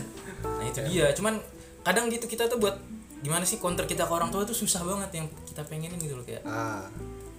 Nah 0.43 0.65
itu 0.65 0.79
dia. 0.89 1.07
Cuman 1.15 1.33
kadang 1.85 2.05
gitu 2.11 2.25
kita 2.27 2.49
tuh 2.49 2.59
buat 2.59 2.75
gimana 3.19 3.43
sih 3.43 3.59
counter 3.59 3.83
kita 3.83 4.07
ke 4.07 4.13
orang 4.15 4.31
tua 4.31 4.47
tuh 4.47 4.55
susah 4.55 4.83
banget 4.83 5.23
yang 5.23 5.27
kita 5.47 5.61
pengenin 5.67 5.99
gitu 5.99 6.15
loh 6.17 6.25
kayak. 6.25 6.43
Ah 6.43 6.87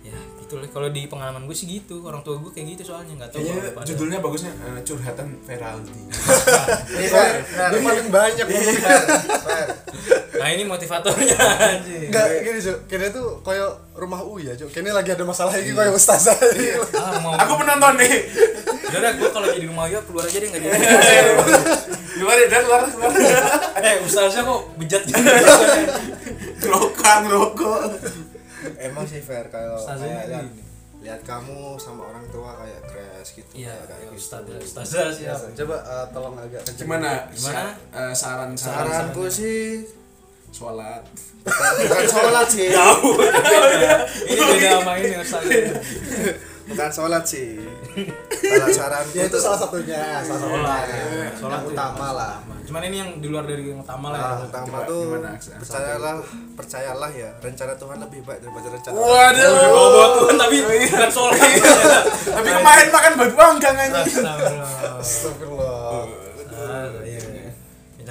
ya 0.00 0.16
gitu 0.40 0.56
loh 0.56 0.68
kalau 0.72 0.88
di 0.88 1.04
pengalaman 1.04 1.44
gue 1.44 1.56
sih 1.56 1.68
gitu. 1.68 2.02
Orang 2.02 2.24
tua 2.24 2.40
gue 2.40 2.50
kayak 2.50 2.76
gitu 2.76 2.92
soalnya 2.92 3.12
nggak 3.20 3.30
tahu 3.36 3.40
kayaknya 3.44 3.84
judulnya 3.84 4.18
bagusnya 4.18 4.52
eh, 4.52 4.80
curhatan 4.82 5.28
Feraldi. 5.44 5.92
Fair. 7.12 7.44
dia 7.44 7.80
paling 7.80 8.08
banyak 8.08 8.46
fair. 8.48 9.66
nah 10.40 10.48
ini 10.48 10.64
motivatornya. 10.64 11.36
Enggak, 12.08 12.26
gini 12.40 12.58
Cuk, 12.64 12.78
kayaknya 12.88 13.08
tuh 13.12 13.44
koyo 13.44 13.76
rumah 13.92 14.24
Uya, 14.24 14.56
Cuk. 14.56 14.72
Kayaknya 14.72 14.92
lagi 14.96 15.10
ada 15.12 15.24
masalah 15.28 15.52
ini 15.60 15.76
koyo 15.76 15.92
ustazah 15.92 16.32
ah, 16.96 17.44
aku 17.44 17.52
penonton 17.60 17.94
nih. 18.00 18.14
Udah 18.90 19.12
gue 19.20 19.28
kalau 19.30 19.46
jadi 19.52 19.66
rumah 19.68 19.86
ya 19.86 20.00
keluar 20.02 20.24
aja 20.24 20.38
deh 20.40 20.48
nggak 20.48 20.62
jadi 20.64 20.78
gimana 22.20 22.40
ya 22.42 22.48
dan 22.50 22.60
keluar 22.66 22.80
keluar. 22.90 23.10
Eh 23.80 23.94
ustaznya 24.04 24.42
kok 24.44 24.60
bejat 24.76 25.02
gitu 25.08 25.20
ngerokok 26.60 27.16
ngerokok 27.24 27.80
Emang 28.78 29.04
sih 29.04 29.20
fair 29.20 29.46
kalau 29.48 29.80
kayak 29.80 30.28
lihat, 30.28 30.46
lihat 31.00 31.20
kamu 31.24 31.80
sama 31.80 32.12
orang 32.12 32.24
tua 32.28 32.52
kayak 32.54 32.80
crash 32.84 33.30
gitu. 33.34 33.52
iya 33.56 33.72
kayak 33.84 34.12
gitu. 34.12 34.20
ustazah 34.20 34.58
ustazah 34.58 35.06
sih 35.08 35.24
ya. 35.24 35.34
Coba 35.34 35.76
eh, 35.80 36.06
tolong 36.12 36.36
agak 36.36 36.60
gimana 36.76 37.24
Gimana? 37.30 37.62
Sa- 37.72 37.76
eh, 37.96 38.12
saran 38.12 38.50
saran 38.52 38.84
Saranku 38.86 39.24
sih 39.26 39.84
sholat 40.50 41.00
bukan 41.46 42.04
sholat 42.04 42.46
sih. 42.46 42.68
ini 44.28 44.42
beda 44.44 44.70
sama 44.76 44.92
ini 44.98 45.14
ustazah 45.16 45.48
Bukan 46.70 46.88
sholat 46.88 47.24
sih. 47.26 47.58
Kalau 48.50 48.70
saranku 48.70 49.12
Ya 49.12 49.26
itu 49.26 49.38
salah 49.38 49.58
satunya, 49.58 50.22
salah 50.22 50.40
satunya. 50.40 50.62
Sholat, 50.62 50.84
Yang 50.86 51.34
sholat 51.36 51.60
utama 51.66 52.08
lah. 52.14 52.34
cuman 52.60 52.86
ini 52.86 52.96
yang 52.96 53.10
di 53.18 53.26
luar 53.26 53.42
dari 53.42 53.66
yang 53.66 53.82
utama 53.82 54.14
lah 54.14 54.18
ya. 54.18 54.30
Yang 54.30 54.46
utama 54.46 54.76
tuh 54.86 55.02
percayalah 55.58 56.14
percayalah 56.54 57.10
ya 57.10 57.30
rencana 57.36 57.74
Tuhan 57.74 57.96
lebih 57.98 58.20
baik 58.22 58.38
daripada 58.40 58.66
rencana 58.70 58.94
waduh. 58.94 59.50
Bawa 59.66 59.88
bawa 59.90 60.08
Tuhan 60.14 60.34
tapi 60.38 60.56
bukan 60.62 61.10
sholat. 61.10 61.38
Tapi 62.30 62.48
kemarin 62.48 62.88
makan 62.88 63.12
batu 63.18 63.34
panggang 63.34 63.74
aja 63.74 64.00
Astagfirullah. 64.96 66.06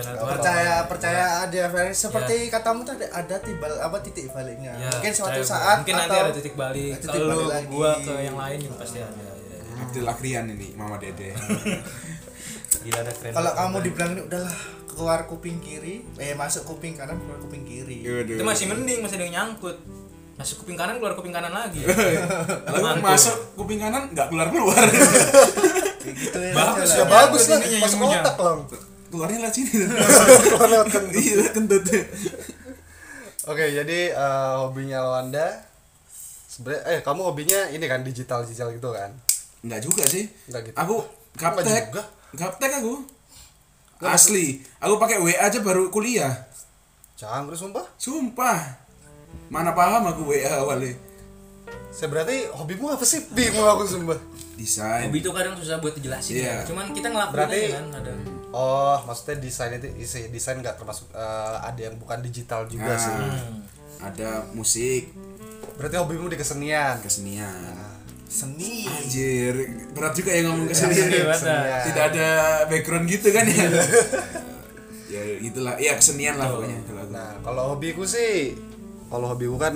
Tuhan. 0.01 0.29
percaya 0.29 0.73
percaya 0.85 1.23
ada 1.41 1.61
Fer. 1.67 1.87
seperti 1.91 2.35
katamu 2.47 2.81
tadi 2.81 3.05
ada 3.05 3.35
timbal 3.37 3.73
apa 3.75 3.97
titik 3.99 4.29
baliknya 4.29 4.71
Ya, 4.73 4.89
mungkin 4.89 5.11
suatu 5.11 5.41
saat 5.41 5.77
mungkin 5.79 5.95
nanti 5.95 6.11
atau 6.11 6.25
ada 6.25 6.33
titik 6.33 6.53
balik 6.53 6.93
titik 6.97 7.09
kalau 7.17 7.35
balik 7.41 7.49
lagi. 7.49 7.67
gua 7.67 7.91
ke 7.97 8.13
yang 8.19 8.35
lain 8.35 8.57
juga 8.59 8.75
pasti 8.77 8.97
ada 8.99 9.19
ya. 9.19 9.33
Abdul 9.79 10.05
Akrian 10.05 10.45
ini 10.47 10.67
Mama 10.73 10.95
Dede 10.95 11.29
gila 12.79 12.99
ada 12.99 13.11
keren 13.11 13.31
kalau 13.31 13.51
kamu 13.53 13.77
dibilang 13.81 14.11
ini 14.11 14.21
udahlah 14.23 14.55
keluar 14.89 15.19
kuping 15.25 15.57
kiri 15.59 16.03
eh 16.15 16.33
masuk 16.33 16.63
kuping 16.65 16.93
kanan 16.93 17.15
keluar 17.17 17.39
kuping 17.39 17.63
kiri 17.63 18.03
itu 18.03 18.39
masih 18.41 18.67
mending 18.67 18.99
masih 18.99 19.15
ada 19.15 19.25
yang 19.25 19.35
nyangkut 19.37 19.77
masuk 20.35 20.63
kuping 20.63 20.75
kanan 20.75 20.95
keluar 20.95 21.13
kuping 21.13 21.31
kanan 21.31 21.51
lagi 21.51 21.83
Lalu 22.65 22.79
Mantul. 22.79 23.03
masuk 23.05 23.35
kuping 23.55 23.79
kanan 23.79 24.07
nggak 24.07 24.27
keluar 24.27 24.47
keluar. 24.53 24.83
Gitu 25.99 26.37
ya 26.37 26.53
Bagus 26.53 26.89
ya 26.89 26.97
lah. 26.97 27.07
bagus 27.09 27.43
lah 27.45 27.59
masuk 27.59 27.99
otak 28.01 28.35
lang 28.37 28.59
Keluarnya 29.09 29.37
lewat 29.39 29.53
sini. 29.53 29.71
Keluar 30.45 30.69
lewat 30.69 30.87
kentut. 30.87 31.13
Iya, 31.15 31.33
lewat 31.39 31.53
kentut. 31.53 31.83
oke 33.45 33.65
jadi 33.65 33.99
eh, 34.11 34.53
hobinya 34.55 35.01
Lawanda 35.01 35.65
sebenarnya 36.45 36.81
eh 36.87 36.99
kamu 36.99 37.21
hobinya 37.23 37.59
ini 37.67 37.81
kan 37.83 38.01
digital 38.01 38.45
digital 38.45 38.69
gitu 38.69 38.89
kan 38.89 39.09
Enggak 39.59 39.81
juga 39.81 40.03
sih. 40.05 40.23
Nggak 40.47 40.61
gitu. 40.65 40.75
Aku 40.77 40.95
gaptek. 41.35 41.91
Gaptek 42.31 42.71
aku. 42.79 43.03
Asli. 43.99 44.63
Aku 44.79 44.95
pakai 44.95 45.17
WA 45.17 45.35
aja 45.35 45.59
baru 45.59 45.89
kuliah. 45.89 46.31
jangan 47.13 47.43
terus 47.45 47.59
sumpah 47.59 47.83
Sumpah. 47.95 48.59
Mana 49.49 49.73
paham 49.73 50.07
aku 50.07 50.29
WA 50.29 50.47
awalnya. 50.55 50.95
saya 51.89 52.07
berarti 52.07 52.47
hobimu 52.49 52.85
apa 52.87 53.01
sih 53.01 53.19
bingung 53.29 53.65
aku 53.65 53.83
sumpah 53.83 54.15
Desain. 54.55 55.05
hobi 55.05 55.19
itu 55.19 55.29
kadang 55.29 55.53
susah 55.53 55.77
buat 55.77 55.91
dijelasin 55.91 56.37
Iya. 56.37 56.53
ya 56.55 56.63
cuman 56.63 56.93
kita 56.93 57.09
ngelakuin 57.09 57.33
Berarti- 57.35 57.65
aja 57.65 57.75
kan 57.75 57.87
ada 57.97 58.11
oh 58.49 58.97
maksudnya 59.05 59.39
desain 59.39 59.73
itu 59.73 59.87
isi 59.95 60.29
desain 60.29 60.57
nggak 60.57 60.75
termasuk 60.75 61.09
eh, 61.11 61.55
ada 61.61 61.81
yang 61.81 61.95
bukan 61.97 62.19
digital 62.19 62.65
juga 62.65 62.93
Nah, 62.93 62.99
sih 62.99 63.13
Ada 63.99 64.47
musik, 64.55 65.11
berarti 65.75 65.99
hobimu 65.99 66.31
di 66.31 66.39
kesenian 66.39 67.03
kesenian. 67.03 67.75
seni 68.29 68.85
Anjir, 68.85 69.57
berat 69.91 70.13
juga 70.13 70.31
ya 70.31 70.45
ngomong 70.47 70.69
kesenian. 70.69 71.09
Kesenian. 71.33 71.81
Tidak 71.89 72.03
ada 72.13 72.27
background 72.69 73.09
gitu 73.09 73.27
kan 73.33 73.43
ya. 73.43 73.67
ya 75.13 75.21
itulah, 75.41 75.75
ya 75.81 75.97
kesenian 75.97 76.37
lah 76.37 76.47
pokoknya. 76.47 76.77
Nah, 77.09 77.41
kalau 77.41 77.73
hobiku 77.73 78.05
sih, 78.05 78.53
kalau 79.09 79.33
hobiku 79.33 79.57
kan 79.57 79.73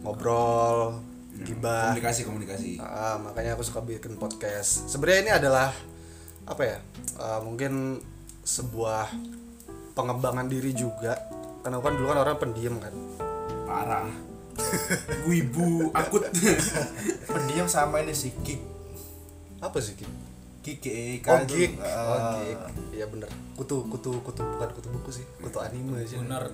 ngobrol, 0.00 0.98
gibah. 1.44 1.92
Komunikasi, 1.92 2.20
komunikasi. 2.24 2.70
Ah, 2.80 3.20
makanya 3.20 3.54
aku 3.54 3.62
suka 3.62 3.84
bikin 3.84 4.16
podcast. 4.16 4.88
Sebenarnya 4.88 5.20
ini 5.20 5.32
adalah 5.36 5.70
apa 6.52 6.62
ya? 6.68 6.78
ah, 7.16 7.40
mungkin 7.40 7.98
sebuah 8.44 9.08
pengembangan 9.96 10.46
diri 10.48 10.76
juga. 10.76 11.16
Karena 11.62 11.78
aku 11.78 11.84
kan 11.86 11.94
dulu 11.94 12.06
kan 12.10 12.18
orang 12.20 12.36
pendiam 12.42 12.74
kan. 12.82 12.94
Parah. 13.64 14.08
Wibu 15.28 15.88
akut. 15.96 16.28
pendiam 17.32 17.64
sama 17.64 18.04
ini 18.04 18.12
sih 18.12 18.36
kick 18.44 18.60
Apa 19.64 19.80
sih, 19.80 19.96
Ki? 19.96 20.04
kick 20.60 20.84
eh, 20.90 21.18
Oh, 21.24 21.38
Oh, 21.38 21.40
geek. 21.48 21.72
Iya 22.92 23.06
bener. 23.08 23.30
Kutu, 23.56 23.86
kutu, 23.88 24.20
kutu 24.20 24.42
bukan 24.42 24.68
kutu 24.74 24.88
buku 24.90 25.10
sih. 25.10 25.24
Kutu 25.38 25.58
anime 25.62 26.02
sih. 26.04 26.18
bener 26.20 26.50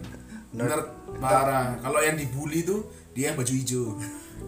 Nerd 0.53 0.86
parah. 1.20 1.76
Kalau 1.80 2.01
yang 2.05 2.16
dibully 2.16 2.62
tuh 2.64 2.84
dia 3.16 3.32
baju 3.34 3.53
hijau. 3.53 3.96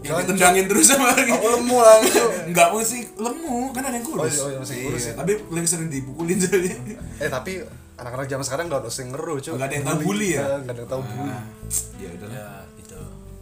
Yang 0.00 0.08
Jangan, 0.08 0.22
ditendangin 0.24 0.64
terus 0.64 0.86
sama 0.88 1.04
orang. 1.12 1.28
Aku 1.28 1.48
lemu 1.60 1.76
langsung. 1.76 2.30
Enggak 2.48 2.68
mesti 2.72 2.98
lemu, 3.20 3.56
kan 3.76 3.82
ada 3.84 3.96
yang 4.00 4.06
kurus. 4.08 4.24
Oh, 4.24 4.28
iya, 4.32 4.40
oh, 4.40 4.48
iya, 4.48 4.58
masih 4.64 4.76
kurus 4.88 5.02
Iya, 5.04 5.12
ya. 5.12 5.14
Tapi 5.20 5.32
lebih 5.52 5.68
sering 5.68 5.88
dipukulin 5.92 6.36
soalnya. 6.40 6.76
Eh, 7.20 7.28
tapi 7.28 7.52
anak-anak 8.00 8.26
zaman 8.32 8.44
sekarang 8.48 8.64
nggak 8.72 8.80
ada 8.80 8.88
yang 8.88 9.08
ngeru, 9.12 9.34
cuy. 9.44 9.52
Nggak 9.60 9.68
ada 9.68 9.76
yang 9.76 9.86
tahu 9.86 9.98
bully 10.00 10.28
ya? 10.32 10.40
Nggak 10.64 10.72
ada 10.72 10.80
yang 10.80 10.90
tahu 10.90 11.02
bully. 11.04 11.30
Ah, 11.30 11.42
ya 12.00 12.08
udahlah. 12.16 12.69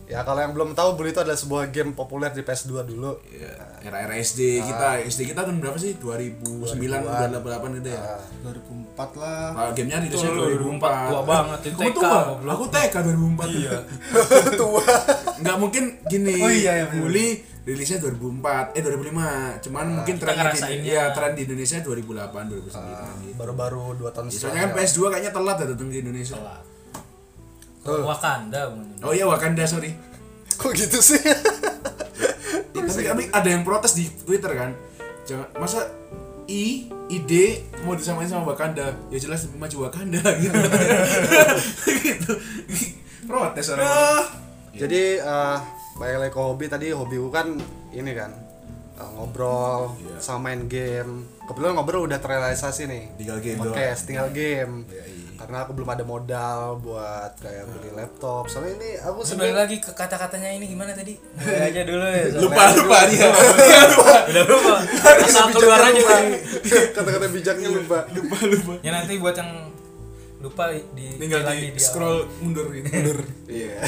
Ya 0.08 0.24
kalau 0.24 0.40
yang 0.40 0.50
belum 0.50 0.72
tahu 0.72 0.96
Bully 0.96 1.12
itu 1.12 1.20
adalah 1.20 1.36
sebuah 1.36 1.68
game 1.68 1.92
populer 1.92 2.32
di 2.32 2.40
PS2 2.40 2.72
dulu. 2.82 3.20
Ya, 3.28 3.52
era-era 3.80 4.16
SD 4.16 4.64
kita, 4.64 5.04
SD 5.04 5.28
kita 5.28 5.44
tahun 5.44 5.60
berapa 5.60 5.76
sih? 5.76 6.00
2009, 6.00 6.74
2008 6.74 7.78
gitu 7.78 7.88
ya. 7.92 8.16
2004 8.42 9.10
lah 9.14 9.44
Nah, 9.52 9.70
gamenya 9.70 9.98
di 10.00 10.08
Indonesia 10.08 10.32
2004. 10.32 11.12
tua 11.12 11.22
banget, 11.22 11.60
itu 11.62 11.76
TK, 11.78 11.92
tua? 11.94 12.18
Aku 12.48 12.64
TK 12.66 12.94
2004. 13.04 13.46
Iya. 13.52 13.78
Tua. 14.60 14.84
Nggak 15.38 15.56
mungkin 15.60 15.84
gini. 16.08 16.34
Oh 16.40 16.50
iya, 16.50 16.72
iya. 16.82 16.86
Bully 16.88 17.28
rilisnya 17.62 18.00
2004, 18.00 18.72
eh 18.72 18.80
2005. 18.80 19.60
Cuman 19.68 19.86
mungkin 20.00 20.14
kita 20.16 20.24
trennya 20.24 20.50
di, 20.56 20.88
ya, 20.88 21.12
tren 21.12 21.36
di 21.36 21.44
Indonesia 21.44 21.76
2008, 21.84 22.48
2009 22.48 22.64
gitu. 23.28 23.36
Baru-baru 23.36 23.92
2 23.92 24.08
tahun 24.08 24.26
Ya, 24.32 24.40
Soalnya 24.40 24.62
kan 24.64 24.70
PS2 24.72 24.98
kayaknya 25.12 25.32
telat 25.36 25.56
ya 25.60 25.66
datang 25.68 25.88
ke 25.92 25.96
Indonesia. 26.00 26.36
telat 26.40 26.64
Ke 27.88 28.04
Wakanda. 28.04 28.60
Oh 29.00 29.10
iya 29.10 29.24
Wakanda 29.24 29.64
sorry. 29.64 29.96
Kok 30.52 30.72
gitu 30.74 30.98
sih? 30.98 31.16
Ya, 31.16 31.36
tapi, 32.84 33.02
tapi 33.02 33.24
ada 33.30 33.48
yang 33.48 33.62
protes 33.62 33.94
di 33.94 34.04
Twitter 34.18 34.52
kan. 34.52 34.76
Jangan 35.24 35.48
masa 35.54 35.88
I, 36.44 36.88
ide 37.08 37.64
mau 37.82 37.92
disamain 37.92 38.24
sama 38.24 38.48
Wakanda. 38.48 38.92
Ya 39.08 39.18
jelas 39.18 39.44
lebih 39.44 39.58
maju 39.58 39.76
Wakanda 39.84 40.20
gitu. 40.42 40.58
gitu. 41.98 42.32
Protes 43.24 43.66
orang. 43.70 43.88
Jadi 44.72 45.02
eh 45.16 45.58
balik 45.96 46.16
lagi 46.20 46.30
ke 46.30 46.38
hobi 46.38 46.66
tadi 46.66 46.86
hobiku 46.90 47.28
kan 47.28 47.58
ini 47.90 48.14
kan 48.14 48.30
eh, 48.94 49.08
ngobrol 49.12 49.98
Iya. 49.98 50.16
sama 50.18 50.48
main 50.48 50.66
game. 50.66 51.26
Kebetulan 51.44 51.74
ngobrol 51.74 52.06
udah 52.06 52.18
terrealisasi 52.18 52.86
nih. 52.86 53.02
Tinggal 53.16 53.38
game 53.38 53.58
Podcast, 53.58 54.00
tinggal 54.04 54.28
game. 54.30 54.86
Iya, 54.86 55.04
iya. 55.04 55.17
Karena 55.38 55.62
aku 55.62 55.70
belum 55.70 55.86
ada 55.86 56.02
modal 56.02 56.82
buat 56.82 57.38
kayak 57.38 57.70
beli 57.70 57.94
laptop. 57.94 58.50
Soalnya 58.50 58.74
ini 58.74 58.90
aku 58.98 59.22
sebenarnya 59.22 59.56
lagi 59.62 59.76
ke 59.78 59.94
kata-katanya 59.94 60.50
ini 60.50 60.66
gimana 60.66 60.90
tadi? 60.90 61.14
Mulai 61.38 61.70
aja 61.70 61.80
dulu 61.86 62.06
ya. 62.10 62.24
Lupa 62.42 62.62
lupa 62.74 62.98
dia. 63.06 63.26
Udah 64.34 64.44
lupa. 64.50 64.76
Asal 65.22 65.46
keluar 65.54 65.78
aja 65.78 66.02
tadi. 66.02 66.34
kata-kata 66.90 67.26
bijaknya 67.30 67.70
lupa. 67.70 68.02
lupa 68.10 68.36
lupa. 68.50 68.72
Ya 68.82 68.90
nanti 68.90 69.14
buat 69.22 69.38
yang 69.38 69.70
lupa 70.38 70.70
di 70.70 71.06
Tinggal 71.18 71.42
lagi 71.46 71.70
di 71.70 71.80
scroll 71.82 72.26
mundur 72.42 72.74
gitu. 72.74 72.90
Mundur. 72.98 73.18
Iya. 73.46 73.78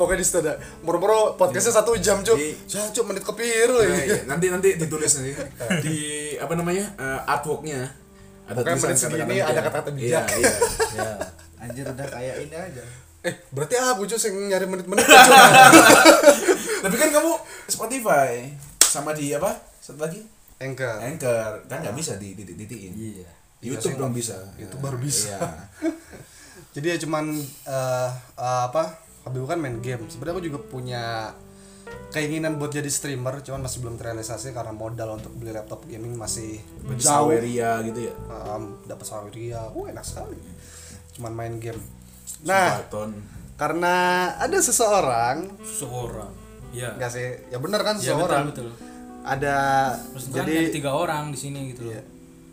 Pokoknya 0.00 0.20
di 0.20 0.24
situ 0.24 0.38
ada. 0.40 0.56
Moro-moro 0.80 1.36
podcastnya 1.36 1.84
satu 1.84 2.00
jam 2.00 2.24
cuk. 2.24 2.36
Iya. 2.36 2.56
Jangan 2.64 2.88
cuk 2.96 3.04
menit 3.12 3.24
kepiru 3.28 3.76
Nah, 3.76 3.92
ya. 3.92 4.04
iya. 4.08 4.20
nanti 4.24 4.48
nanti 4.48 4.68
ditulis 4.80 5.20
nanti 5.20 5.32
di 5.84 5.96
apa 6.40 6.52
namanya 6.56 6.96
eh, 6.96 7.20
artworknya 7.28 8.05
ada 8.46 8.54
Pokoknya 8.56 8.78
tulisan 8.78 8.88
menit 8.88 8.98
segini 9.02 9.36
kata-kata 9.42 9.42
ada 9.42 9.42
bijak. 9.42 9.58
kata-kata 9.66 9.90
Iya, 9.90 10.20
bijak. 10.22 10.26
iya. 10.30 10.52
Ya. 10.96 11.10
anjir 11.66 11.84
udah 11.84 12.06
kayak 12.06 12.36
ini 12.46 12.56
aja 12.56 12.84
Eh, 13.26 13.34
berarti 13.50 13.74
aku 13.74 14.06
cuk 14.06 14.22
yang 14.22 14.36
nyari 14.54 14.66
menit-menit 14.70 15.02
Tapi 16.86 16.94
kan 16.94 17.08
kamu 17.10 17.32
Spotify 17.66 18.46
sama 18.78 19.10
di 19.10 19.34
apa? 19.34 19.50
Satu 19.82 19.98
lagi? 19.98 20.22
Anchor. 20.62 21.02
Anchor 21.02 21.66
kan 21.66 21.82
nggak 21.82 21.96
bisa 21.98 22.14
di 22.16 22.38
titik 22.38 22.54
titiin. 22.54 22.94
Iya. 22.94 23.26
YouTube 23.66 23.98
dong 23.98 24.14
bisa. 24.14 24.38
YouTube 24.54 24.78
baru 24.78 24.94
bisa. 24.96 25.34
Iya. 25.34 25.50
Jadi 26.78 26.86
ya 26.86 26.96
cuman 27.02 27.34
eh, 27.66 28.10
eh, 28.38 28.60
apa? 28.70 28.94
Hobi 29.26 29.42
kan 29.42 29.58
main 29.58 29.82
game. 29.82 30.06
Sebenarnya 30.06 30.34
aku 30.38 30.44
juga 30.46 30.58
punya 30.62 31.34
keinginan 32.08 32.56
buat 32.56 32.70
jadi 32.70 32.86
streamer, 32.86 33.40
cuman 33.40 33.64
masih 33.64 33.78
belum 33.80 33.96
terrealisasi 33.96 34.50
karena 34.50 34.70
modal 34.70 35.16
untuk 35.16 35.32
beli 35.32 35.50
laptop 35.50 35.84
gaming 35.84 36.14
masih 36.14 36.60
Bagi 36.82 37.00
jauh. 37.00 37.28
Saweria 37.28 37.82
gitu 37.82 38.08
ya. 38.08 38.14
Um, 38.26 38.80
dapat 38.84 39.04
Saweria, 39.04 39.68
uh 39.68 39.86
enak 39.86 40.02
sekali. 40.02 40.38
Cuman 41.12 41.32
main 41.32 41.56
game. 41.56 41.78
Nah, 42.42 42.80
Spartan. 42.82 43.10
karena 43.56 43.94
ada 44.36 44.58
seseorang, 44.58 45.36
Seorang. 45.62 46.32
Iya. 46.70 46.92
enggak 46.94 47.10
sih, 47.10 47.28
ya 47.48 47.56
bener 47.56 47.80
kan 47.80 47.96
Iya 47.96 48.12
seseorang. 48.12 48.44
betul 48.52 48.68
betul. 48.68 48.84
Ada 49.26 49.56
Terus 50.14 50.24
jadi 50.30 50.54
ada 50.60 50.70
tiga 50.70 50.90
orang 50.92 51.24
di 51.30 51.38
sini 51.38 51.72
gitu 51.72 51.88
loh. 51.88 51.94
Iya. 51.94 52.02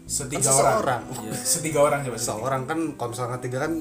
Setiga 0.04 0.41
Kan 0.44 0.56
orang. 0.76 1.02
seseorang. 1.02 1.02
Setiga 1.38 1.80
orang 1.80 2.00
coba. 2.02 2.16
setiga. 2.16 2.24
seseorang 2.24 2.62
kan 2.66 2.80
kalau 2.96 3.10
misalnya 3.12 3.39
tiga 3.39 3.58
kan 3.62 3.74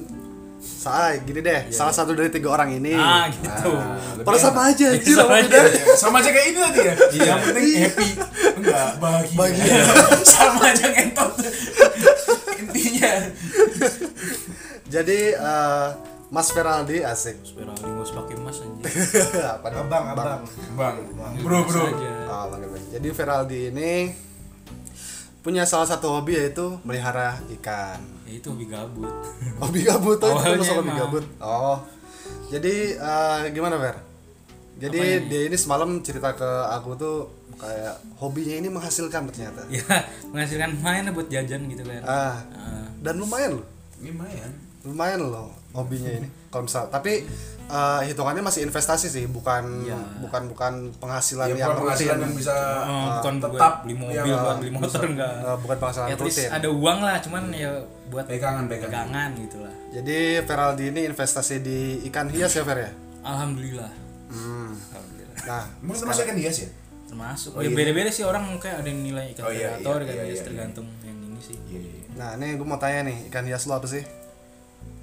salah 0.63 1.15
gini 1.17 1.39
deh 1.39 1.61
salah 1.69 1.91
satu 1.91 2.11
dari 2.11 2.27
tiga 2.27 2.49
orang 2.49 2.71
ini 2.73 2.91
Ah, 2.93 3.27
gitu. 3.27 3.71
Padahal 4.19 4.39
sama 4.41 4.61
aja 4.67 4.85
anjir 4.89 5.11
Sama 5.11 5.27
sama 5.29 5.35
aja. 5.37 5.57
Iya, 5.59 5.95
Sama 5.95 6.15
aja 6.17 6.29
kayak 6.29 6.47
ini 6.47 6.59
tadi 6.59 6.79
ya. 6.79 6.93
Yang 7.13 7.39
penting 7.41 7.67
happy. 7.77 8.09
Enggak, 8.55 8.89
bahagia. 8.97 9.79
Sama 10.33 10.61
aja 10.65 10.85
ngentot. 10.89 11.31
Intinya. 12.57 13.13
jadi 14.85 15.19
eh, 15.33 15.87
Mas 16.27 16.49
Feraldi 16.49 16.97
asik 16.99 17.37
Supaya 17.45 17.69
orang 17.69 17.77
nggak 17.93 18.03
usah 18.03 18.15
pakai 18.19 18.35
emas 18.35 18.57
anjir. 18.57 18.83
apa 19.55 19.65
nih? 19.69 19.77
abang 19.79 20.05
abang 20.09 20.41
Bang, 20.73 20.95
bro, 21.39 21.59
bro. 21.63 21.83
Aja. 21.85 22.11
Ah, 22.25 22.45
Bang. 22.49 22.61
jadi 22.89 23.07
Feraldi 23.11 23.61
ini 23.69 23.91
punya 25.39 25.67
salah 25.67 25.85
satu 25.85 26.07
hobi 26.09 26.39
yaitu 26.39 26.79
melihara 26.81 27.35
ikan 27.59 27.99
Ya 28.33 28.41
itu 28.41 28.49
hobi 28.49 28.65
gabut. 28.65 29.13
hobi 29.61 29.79
gabut 29.85 30.17
tuh 30.17 30.33
itu 30.33 30.73
hobi 30.73 30.93
gabut. 30.97 31.25
Oh. 31.37 31.77
Jadi 32.49 32.97
eh, 32.97 33.37
gimana 33.53 33.77
Fer? 33.77 34.01
Jadi 34.73 35.29
dia 35.29 35.41
ini? 35.45 35.53
semalam 35.53 36.01
cerita 36.01 36.33
ke 36.33 36.49
aku 36.73 36.97
tuh 36.97 37.29
kayak 37.61 37.93
hobinya 38.17 38.57
ini 38.57 38.73
menghasilkan 38.73 39.29
ternyata. 39.29 39.61
Ya 39.69 39.85
menghasilkan 40.33 40.81
main 40.81 41.05
buat 41.13 41.29
jajan 41.29 41.69
gitu 41.69 41.85
kan. 41.85 42.01
ah. 42.09 42.41
Ah, 42.57 42.89
dan 43.05 43.21
lumayan 43.21 43.61
loh. 43.61 43.67
Lumayan. 44.01 44.51
lumayan 44.83 45.19
loh 45.29 45.53
hobinya 45.77 46.09
ini. 46.09 46.27
Kalau 46.49 46.65
misal 46.65 46.89
tapi 46.89 47.29
eh, 47.65 48.01
hitungannya 48.05 48.41
masih 48.41 48.61
investasi 48.63 49.07
sih 49.07 49.25
bukan 49.25 49.63
Iya. 49.83 49.97
bukan 50.19 50.41
bukan 50.47 50.73
penghasilan 50.95 51.47
ya 51.47 51.55
yang 51.55 51.69
bukan 51.69 51.79
penghasilan 51.81 52.13
rutin 52.13 52.23
yang 52.23 52.33
bisa 52.35 52.55
Oh, 52.83 53.07
bukan 53.17 53.33
tetap 53.39 53.73
beli 53.81 53.95
mobil, 53.95 54.19
ya, 54.25 54.35
buat 54.37 54.57
beli 54.57 54.71
motor 54.71 55.01
enggak. 55.05 55.33
Eh, 55.39 55.57
bukan 55.59 55.75
penghasilan 55.77 56.07
least 56.09 56.21
rutin 56.21 56.49
ada 56.51 56.69
uang 56.69 56.99
lah, 57.01 57.17
cuman 57.19 57.43
ya 57.49 57.71
buat 58.05 58.25
pegangan 58.25 58.65
pegangan 58.65 59.09
pegangan 59.09 59.29
gitu 59.39 59.57
lah. 59.59 59.73
jadi 59.91 60.17
Feraldi 60.43 60.85
ini 60.87 61.01
investasi 61.05 61.55
di 61.59 61.79
ikan 62.07 62.27
hias 62.27 62.51
ya 62.51 62.61
Fer 62.61 62.79
ya 62.79 62.91
Alhamdulillah. 63.23 63.91
hmm. 64.27 64.69
Alhamdulillah. 64.91 65.37
nah 65.43 65.63
emang 65.79 65.95
termasuk 65.95 66.23
ikan 66.23 66.37
hias 66.37 66.57
ya 66.59 66.69
Termasuk. 67.05 67.53
Oh, 67.53 67.61
ya 67.61 67.69
iya. 67.69 67.75
beda-beda 67.75 68.09
sih 68.09 68.21
orang 68.21 68.41
kayak 68.57 68.81
ada 68.81 68.89
yang 68.89 69.01
nilai 69.01 69.25
ikan 69.31 69.45
Oh, 69.45 69.51
iya, 69.51 69.77
iya, 69.77 69.85
iya, 70.01 70.23
iya. 70.27 70.41
tergantung 70.41 70.89
yang 71.01 71.13
ini 71.23 71.37
sih. 71.39 71.57
iya 71.67 71.79
iya 71.79 72.01
nah 72.13 72.29
ini 72.35 72.53
gue 72.53 72.61
mau 72.63 72.77
tanya 72.77 73.05
nih 73.05 73.29
ikan 73.29 73.45
hias 73.45 73.65
lo 73.65 73.73
apa 73.75 73.85
sih 73.85 74.01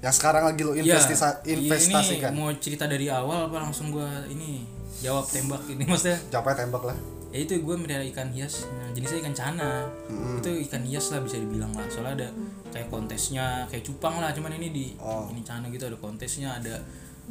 yang 0.01 0.09
sekarang 0.11 0.43
lagi 0.43 0.61
lo 0.61 0.71
Iya, 0.71 0.81
investisa 0.83 1.39
iya, 1.41 1.55
investasikan. 1.55 2.31
ini 2.31 2.37
mau 2.37 2.49
cerita 2.55 2.85
dari 2.85 3.05
awal 3.07 3.47
apa 3.47 3.57
langsung 3.59 3.89
gua 3.89 4.09
ini 4.25 4.65
jawab 4.97 5.25
tembak 5.25 5.61
ini 5.67 5.85
maksudnya? 5.89 6.17
Jawabnya 6.29 6.55
tembak 6.59 6.83
lah. 6.83 6.97
Ya 7.31 7.39
itu 7.39 7.55
gue 7.55 7.75
melihara 7.75 8.03
ikan 8.05 8.27
hias. 8.27 8.67
Nah, 8.67 8.91
jenisnya 8.91 9.23
ikan 9.23 9.31
cana. 9.31 9.87
Itu 10.35 10.51
ikan 10.67 10.83
hias 10.83 11.09
lah 11.09 11.23
bisa 11.23 11.37
dibilang 11.37 11.71
lah. 11.71 11.87
Soalnya 11.87 12.13
ada 12.17 12.27
kayak 12.69 12.91
kontesnya 12.91 13.45
kayak 13.65 13.81
cupang 13.81 14.19
lah. 14.19 14.35
Cuman 14.35 14.51
ini 14.53 14.67
di 14.69 14.85
Oh. 14.99 15.31
ini 15.31 15.39
cana 15.39 15.63
gitu 15.65 15.85
ada 15.85 15.95
kontesnya 15.95 16.51
ada 16.51 16.75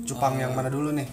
cupang 0.00 0.34
Eh. 0.34 0.42
yang 0.42 0.56
mana 0.56 0.66
dulu 0.66 0.90
nih 0.90 1.04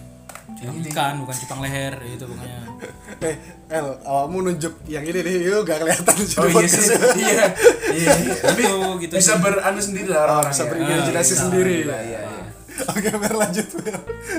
yang 0.58 0.74
ikan 0.84 1.22
bukan 1.22 1.36
cupang 1.38 1.60
leher 1.60 1.94
itu 2.02 2.24
pokoknya. 2.24 2.60
Eh 3.28 3.34
El 3.68 3.86
awakmu 4.02 4.42
nunjuk 4.42 4.74
yang 4.86 5.02
ini 5.02 5.18
nih 5.18 5.34
yuk 5.44 5.62
gak 5.62 5.82
kelihatan 5.82 6.14
oh 6.14 6.48
iya. 6.54 6.66
sih 6.66 6.86
iya. 7.22 7.44
Iya 7.90 8.10
itu 8.22 8.70
gitu 9.00 9.12
bisa 9.12 9.34
sih. 9.34 9.40
beranu 9.40 9.78
sendiri 9.78 10.08
lah 10.08 10.20
orang-orang 10.24 10.50
bisa 10.50 10.62
ya. 10.62 10.70
berimajinasi 10.70 11.32
Ah, 11.32 11.38
sendiri. 11.42 11.76
iya 11.82 11.98
iya 12.00 12.20
iya. 12.20 12.44
Oke 12.86 13.08
Fer 13.10 13.34
lanjut 13.34 13.66
Fer. 13.68 13.94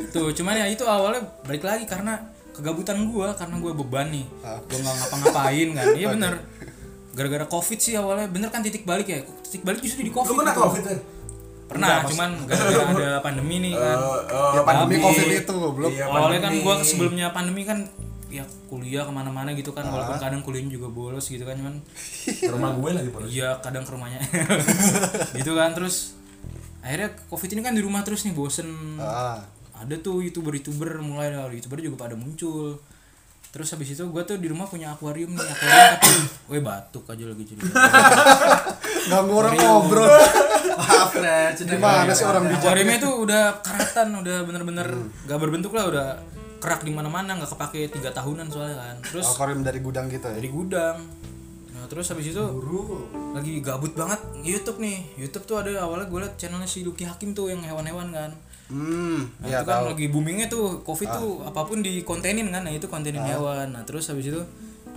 tuh 0.09 0.27
cuman 0.31 0.55
ya 0.55 0.65
itu 0.65 0.83
awalnya 0.83 1.21
balik 1.43 1.61
lagi 1.61 1.83
karena 1.83 2.15
kegabutan 2.49 2.97
gua 3.05 3.31
karena 3.33 3.55
gua 3.57 3.71
beban 3.73 4.07
nih. 4.09 4.25
Ah. 4.41 4.59
gua 4.59 4.77
nggak 4.77 4.95
ngapa-ngapain 4.97 5.67
kan. 5.73 5.85
Iya 5.93 6.07
bener. 6.09 6.33
Gara-gara 7.11 7.45
covid 7.45 7.77
sih 7.77 7.93
awalnya. 7.93 8.27
Bener 8.27 8.47
kan 8.47 8.59
titik 8.59 8.83
balik 8.83 9.07
ya? 9.07 9.19
Titik 9.43 9.61
balik 9.61 9.79
justru 9.79 10.01
di 10.01 10.11
covid 10.11 10.29
lu 10.29 10.39
kena 10.39 10.51
gitu. 10.51 10.61
covid 10.63 10.83
kan 10.83 10.97
pernah 11.69 12.01
cuman 12.01 12.29
gara-gara 12.43 12.83
ada 12.89 13.09
pandemi 13.25 13.61
nih 13.61 13.73
kan. 13.77 13.97
Oh, 14.01 14.17
oh, 14.25 14.51
ya 14.57 14.61
pandemi 14.65 14.97
Habis. 14.97 15.05
covid 15.05 15.27
itu 15.37 15.53
goblok. 15.53 15.91
Iya, 15.93 16.05
awalnya 16.09 16.39
kan 16.41 16.53
gua 16.59 16.75
sebelumnya 16.81 17.27
pandemi 17.29 17.61
kan 17.63 17.85
ya 18.29 18.45
kuliah 18.69 19.05
ke 19.05 19.13
mana-mana 19.13 19.53
gitu 19.53 19.73
kan 19.73 19.81
Ah. 19.81 19.89
walaupun 19.89 20.17
kadang 20.17 20.41
kuliahnya 20.41 20.69
juga 20.71 20.85
bolos 20.87 21.25
gitu 21.25 21.41
kan 21.45 21.57
cuman 21.57 21.81
Ke 22.25 22.45
rumah 22.45 22.77
gue 22.77 22.89
lagi 22.93 23.09
polos 23.09 23.25
iya 23.25 23.57
kadang 23.57 23.81
ke 23.81 23.89
rumahnya. 23.89 24.21
Gitu 25.41 25.51
kan 25.53 25.73
terus 25.73 26.13
akhirnya 26.79 27.09
covid 27.25 27.49
ini 27.51 27.61
kan 27.61 27.73
di 27.73 27.81
rumah 27.81 28.05
terus 28.05 28.25
nih 28.25 28.33
bosen. 28.33 28.69
Ah. 28.97 29.41
Ada 29.73 29.97
tuh 29.97 30.21
youtuber-youtuber 30.21 31.01
mulai 31.01 31.33
dari 31.33 31.57
youtuber 31.57 31.81
juga 31.81 32.05
pada 32.05 32.13
muncul. 32.13 32.77
Terus 33.49 33.65
habis 33.73 33.89
itu 33.89 34.05
gue 34.05 34.21
tuh 34.21 34.37
di 34.37 34.45
rumah 34.45 34.69
punya 34.69 34.93
akuarium 34.93 35.33
nih 35.33 35.41
akuarium 35.41 35.89
tapi 35.97 36.13
weh 36.53 36.61
batuk 36.61 37.09
aja 37.09 37.25
lagi 37.25 37.43
jadi. 37.49 37.61
Nggak 39.09 39.21
orang 39.25 39.55
ngobrol 39.57 40.05
maaf 40.79 41.11
Red 41.11 41.55
gimana 41.59 42.11
sih 42.15 42.25
orang 42.25 42.43
bijak? 42.47 42.63
Akuariumnya 42.63 42.99
tuh 43.03 43.13
udah 43.27 43.43
karatan 43.59 44.07
udah 44.23 44.37
bener-bener 44.47 44.87
gak 45.27 45.39
berbentuk 45.39 45.75
lah 45.75 45.85
udah 45.91 46.07
kerak 46.59 46.83
di 46.83 46.91
mana-mana 46.91 47.39
nggak 47.39 47.55
kepake 47.55 47.87
tiga 47.87 48.11
tahunan 48.11 48.51
soalnya 48.51 48.75
kan. 48.79 48.95
Terus 49.03 49.25
akuarium 49.31 49.63
dari 49.63 49.79
gudang 49.79 50.11
gitu 50.11 50.27
ya? 50.27 50.35
Dari 50.35 50.49
gudang. 50.51 50.97
Nah 51.71 51.87
terus 51.87 52.11
habis 52.11 52.35
itu 52.35 52.43
lagi 53.31 53.63
gabut 53.63 53.95
banget 53.95 54.19
YouTube 54.43 54.83
nih. 54.83 54.99
YouTube 55.15 55.47
tuh 55.47 55.63
ada 55.63 55.87
awalnya 55.87 56.11
gue 56.11 56.19
liat 56.19 56.35
channelnya 56.35 56.67
si 56.67 56.83
Lucky 56.83 57.07
Hakim 57.07 57.31
tuh 57.31 57.47
yang 57.47 57.63
hewan-hewan 57.63 58.11
kan. 58.11 58.31
Hmm 58.69 59.31
Nah, 59.41 59.47
ya 59.49 59.63
itu 59.63 59.65
kan 59.65 59.81
tahu. 59.81 59.83
Ah. 59.87 59.89
lagi 59.95 60.05
boomingnya 60.11 60.47
tuh 60.51 60.85
covid 60.85 61.09
tuh 61.09 61.41
apa 61.41 61.65
pun 61.65 61.81
dikontenin 61.81 62.51
kan 62.51 62.61
nah 62.67 62.73
itu 62.75 62.85
kontenin 62.91 63.23
hewan. 63.23 63.71
Nah 63.71 63.87
terus 63.87 64.11
habis 64.11 64.27
itu 64.27 64.41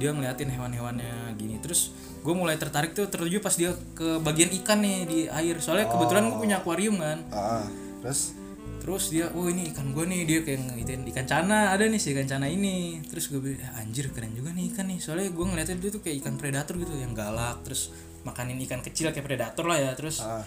dia 0.03 0.11
ngeliatin 0.11 0.51
hewan-hewannya 0.51 1.39
gini. 1.39 1.63
Terus 1.63 1.95
gue 2.23 2.35
mulai 2.35 2.55
tertarik 2.55 2.95
tuh 2.95 3.11
tertuju 3.11 3.43
pas 3.43 3.53
dia 3.53 3.75
ke 3.99 4.23
bagian 4.23 4.51
ikan 4.63 4.79
nih 4.79 4.99
di 5.05 5.19
air. 5.27 5.59
Soalnya 5.59 5.91
kebetulan 5.91 6.31
gue 6.31 6.39
punya 6.39 6.57
akuarium 6.63 6.97
kan. 7.03 7.19
Ah 7.35 7.67
terus? 8.03 8.35
Terus 8.83 9.15
dia 9.15 9.31
oh 9.35 9.47
ini 9.47 9.71
ikan 9.75 9.91
gue 9.95 10.05
nih. 10.07 10.21
Dia 10.27 10.39
kayak 10.47 10.75
ngitin 10.75 11.03
ikan 11.15 11.27
cana 11.27 11.71
ada 11.75 11.87
nih 11.87 11.99
si 11.99 12.15
ikan 12.15 12.27
cana 12.27 12.47
ini. 12.47 13.03
Terus 13.07 13.31
gue 13.31 13.39
bilang 13.43 13.63
"Ah, 13.75 13.83
anjir 13.83 14.11
keren 14.15 14.35
juga 14.35 14.55
nih 14.55 14.71
ikan 14.75 14.87
nih. 14.91 14.99
Soalnya 15.03 15.31
gue 15.35 15.45
ngeliatin 15.47 15.79
dia 15.83 15.91
tuh 15.91 16.03
kayak 16.03 16.23
ikan 16.23 16.35
predator 16.39 16.75
gitu 16.79 16.95
yang 16.95 17.15
galak 17.15 17.63
terus 17.67 17.91
makanin 18.23 18.59
ikan 18.67 18.83
kecil 18.83 19.11
kayak 19.11 19.27
predator 19.27 19.67
lah 19.67 19.79
ya. 19.79 19.91
Terus 19.99 20.23
ah. 20.23 20.43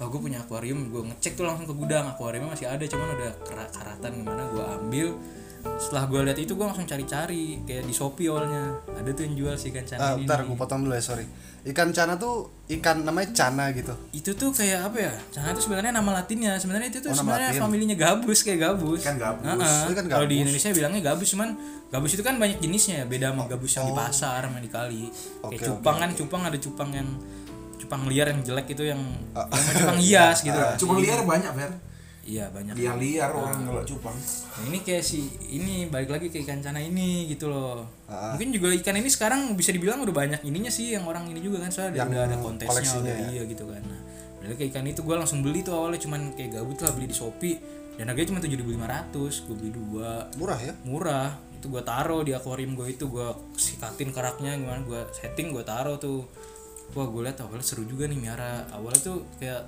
Oh 0.00 0.08
gue 0.12 0.20
punya 0.20 0.44
akuarium. 0.44 0.92
Gue 0.92 1.08
ngecek 1.08 1.40
tuh 1.40 1.44
langsung 1.48 1.64
ke 1.64 1.74
gudang 1.76 2.04
akuariumnya 2.08 2.52
masih 2.52 2.68
ada 2.68 2.84
cuman 2.84 3.08
udah 3.16 3.32
karatan 3.48 4.10
gimana 4.20 4.42
gue 4.52 4.64
ambil 4.80 5.08
setelah 5.74 6.04
gue 6.06 6.20
lihat 6.22 6.38
itu 6.38 6.52
gue 6.52 6.62
langsung 6.62 6.84
cari-cari. 6.84 7.60
Kayak 7.62 7.84
di 7.84 7.94
shopee 7.94 8.28
awalnya. 8.28 8.76
Ada 8.94 9.10
tuh 9.10 9.22
yang 9.24 9.34
jual 9.34 9.54
si 9.54 9.68
ikan 9.68 9.84
cana 9.84 10.00
Ah, 10.00 10.12
ini 10.14 10.24
nih. 10.24 10.44
gue 10.44 10.56
potong 10.56 10.80
dulu 10.82 10.92
ya 10.92 11.02
sorry. 11.02 11.26
Ikan 11.64 11.90
cana 11.90 12.14
tuh 12.14 12.52
ikan 12.68 13.02
namanya 13.02 13.32
cana 13.32 13.72
gitu. 13.72 13.92
Itu 14.12 14.36
tuh 14.36 14.52
kayak 14.52 14.92
apa 14.92 14.98
ya? 15.00 15.14
Cana 15.32 15.50
itu 15.50 15.64
sebenarnya 15.64 15.92
nama 15.92 16.10
latinnya. 16.14 16.54
Sebenarnya 16.56 16.92
itu 16.92 17.00
tuh 17.00 17.10
Oh, 17.10 17.16
sebenarnya 17.16 17.56
familinya 17.56 17.96
gabus 17.96 18.44
kayak 18.44 18.60
gabus. 18.60 19.00
Ikan 19.00 19.16
gabus. 19.16 19.44
Heeh. 19.48 19.80
Oh, 19.88 19.90
ikan 19.92 20.04
kalau 20.06 20.26
di 20.28 20.36
gabus. 20.36 20.42
Indonesia 20.44 20.68
bilangnya 20.76 21.02
gabus 21.02 21.28
cuman 21.32 21.48
gabus 21.88 22.10
itu 22.12 22.22
kan 22.22 22.34
banyak 22.36 22.58
jenisnya 22.60 22.94
ya. 23.00 23.04
Beda 23.08 23.26
sama 23.32 23.48
gabus 23.48 23.72
yang 23.72 23.84
di 23.88 23.94
pasar 23.96 24.40
sama 24.44 24.58
di 24.60 24.68
kali. 24.68 25.08
Oh. 25.40 25.48
Oke, 25.48 25.56
kayak 25.56 25.68
cupang 25.72 25.96
kan 25.96 26.10
cupang 26.12 26.42
ada 26.44 26.58
cupang 26.60 26.90
yang 26.92 27.08
cupang 27.80 28.02
liar 28.08 28.26
yang 28.32 28.40
jelek 28.40 28.66
itu 28.72 28.84
yang 28.84 29.00
yang 29.32 29.48
sama 29.52 29.72
cupang 29.76 29.98
hias 30.00 30.38
gitu. 30.40 30.56
Kan 30.64 30.76
cuma 30.80 30.94
liar 30.96 31.20
banyak 31.20 31.52
Fer 31.52 31.72
iya 32.24 32.48
banyak 32.48 32.74
liar 32.74 32.96
liar 32.96 33.30
orang 33.30 33.64
kalau 33.64 33.84
cupang 33.84 34.16
Nah, 34.54 34.64
ini 34.70 34.78
kayak 34.80 35.02
si 35.02 35.28
ini 35.50 35.90
balik 35.90 36.14
lagi 36.14 36.26
ke 36.30 36.40
ikan 36.46 36.62
cana 36.62 36.78
ini 36.78 37.26
gitu 37.26 37.50
loh. 37.50 37.84
Ah. 38.06 38.32
Mungkin 38.38 38.54
juga 38.54 38.70
ikan 38.80 38.94
ini 38.96 39.10
sekarang 39.10 39.58
bisa 39.58 39.74
dibilang 39.74 39.98
udah 40.00 40.14
banyak 40.14 40.40
ininya 40.46 40.70
sih 40.70 40.94
yang 40.94 41.04
orang 41.04 41.26
ini 41.26 41.42
juga 41.42 41.66
kan 41.66 41.74
soalnya 41.74 42.06
Yang 42.06 42.08
udah 42.14 42.22
ada 42.22 42.36
kontesnya 42.38 42.90
udah 43.02 43.14
ya. 43.18 43.26
iya 43.34 43.42
gitu 43.44 43.64
kan. 43.66 43.82
Nah, 43.82 44.00
balik 44.38 44.56
ke 44.56 44.64
ikan 44.70 44.86
itu 44.86 45.00
gue 45.02 45.16
langsung 45.16 45.42
beli 45.42 45.66
tuh 45.66 45.74
awalnya 45.74 46.00
cuman 46.00 46.32
kayak 46.38 46.60
gabut 46.60 46.78
lah 46.78 46.92
beli 46.94 47.06
di 47.10 47.16
Shopee 47.16 47.56
dan 47.94 48.10
harganya 48.10 48.28
cuma 48.30 48.40
7.500 48.42 49.46
gue 49.46 49.54
beli 49.58 49.70
dua 49.70 50.26
murah 50.36 50.58
ya 50.58 50.74
murah 50.82 51.28
itu 51.54 51.66
gue 51.70 51.82
taruh 51.82 52.20
di 52.22 52.34
akuarium 52.34 52.74
gue 52.76 52.90
itu 52.90 53.06
gue 53.08 53.28
sikatin 53.56 54.10
keraknya 54.12 54.58
gimana 54.58 54.82
gue 54.84 55.00
setting 55.16 55.54
gue 55.54 55.64
taruh 55.64 55.96
tuh 55.96 56.26
wah 56.92 57.06
gue 57.08 57.22
liat 57.24 57.38
awalnya 57.40 57.64
seru 57.64 57.88
juga 57.88 58.04
nih 58.04 58.18
miara 58.20 58.68
awalnya 58.70 59.00
tuh 59.00 59.24
kayak 59.40 59.64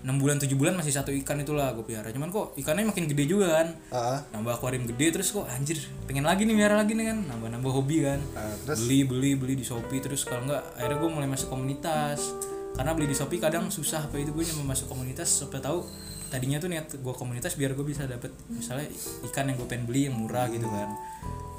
6 0.00 0.16
bulan 0.16 0.40
7 0.40 0.48
bulan 0.56 0.74
masih 0.80 0.96
satu 0.96 1.12
ikan 1.12 1.44
itulah 1.44 1.76
gue 1.76 1.84
piara 1.84 2.08
cuman 2.08 2.32
kok 2.32 2.56
ikannya 2.56 2.88
makin 2.88 3.04
gede 3.04 3.24
juga 3.28 3.60
kan. 3.60 3.68
Ah. 3.92 4.18
Nambah 4.32 4.56
akuarium 4.56 4.88
gede 4.88 5.20
terus 5.20 5.28
kok 5.36 5.44
anjir 5.44 5.76
pengen 6.08 6.24
lagi 6.24 6.48
nih 6.48 6.56
miara 6.56 6.80
lagi 6.80 6.96
nih 6.96 7.12
kan. 7.12 7.18
Nambah 7.28 7.48
nambah 7.52 7.70
hobi 7.70 8.08
kan. 8.08 8.20
Ah, 8.32 8.56
terus? 8.64 8.88
Beli 8.88 9.04
beli 9.04 9.30
beli 9.36 9.54
di 9.60 9.64
shopee 9.64 10.00
terus 10.00 10.24
kalau 10.24 10.48
enggak 10.48 10.64
akhirnya 10.80 10.96
gue 11.04 11.10
mulai 11.12 11.28
masuk 11.28 11.52
komunitas. 11.52 12.32
Karena 12.72 12.96
beli 12.96 13.12
di 13.12 13.16
shopee 13.16 13.36
kadang 13.36 13.68
susah 13.68 14.08
apa 14.08 14.16
itu 14.16 14.32
gue 14.32 14.44
cuma 14.56 14.72
masuk 14.72 14.88
komunitas 14.88 15.28
supaya 15.28 15.60
tahu 15.68 15.84
tadinya 16.32 16.56
tuh 16.56 16.70
niat 16.72 16.86
gue 16.96 17.14
komunitas 17.18 17.58
biar 17.58 17.76
gue 17.76 17.84
bisa 17.84 18.06
dapet 18.06 18.30
misalnya 18.48 18.86
ikan 19.28 19.50
yang 19.50 19.58
gue 19.58 19.68
pengen 19.68 19.84
beli 19.84 20.08
yang 20.08 20.16
murah 20.16 20.48
gitu 20.48 20.64
kan. 20.64 20.88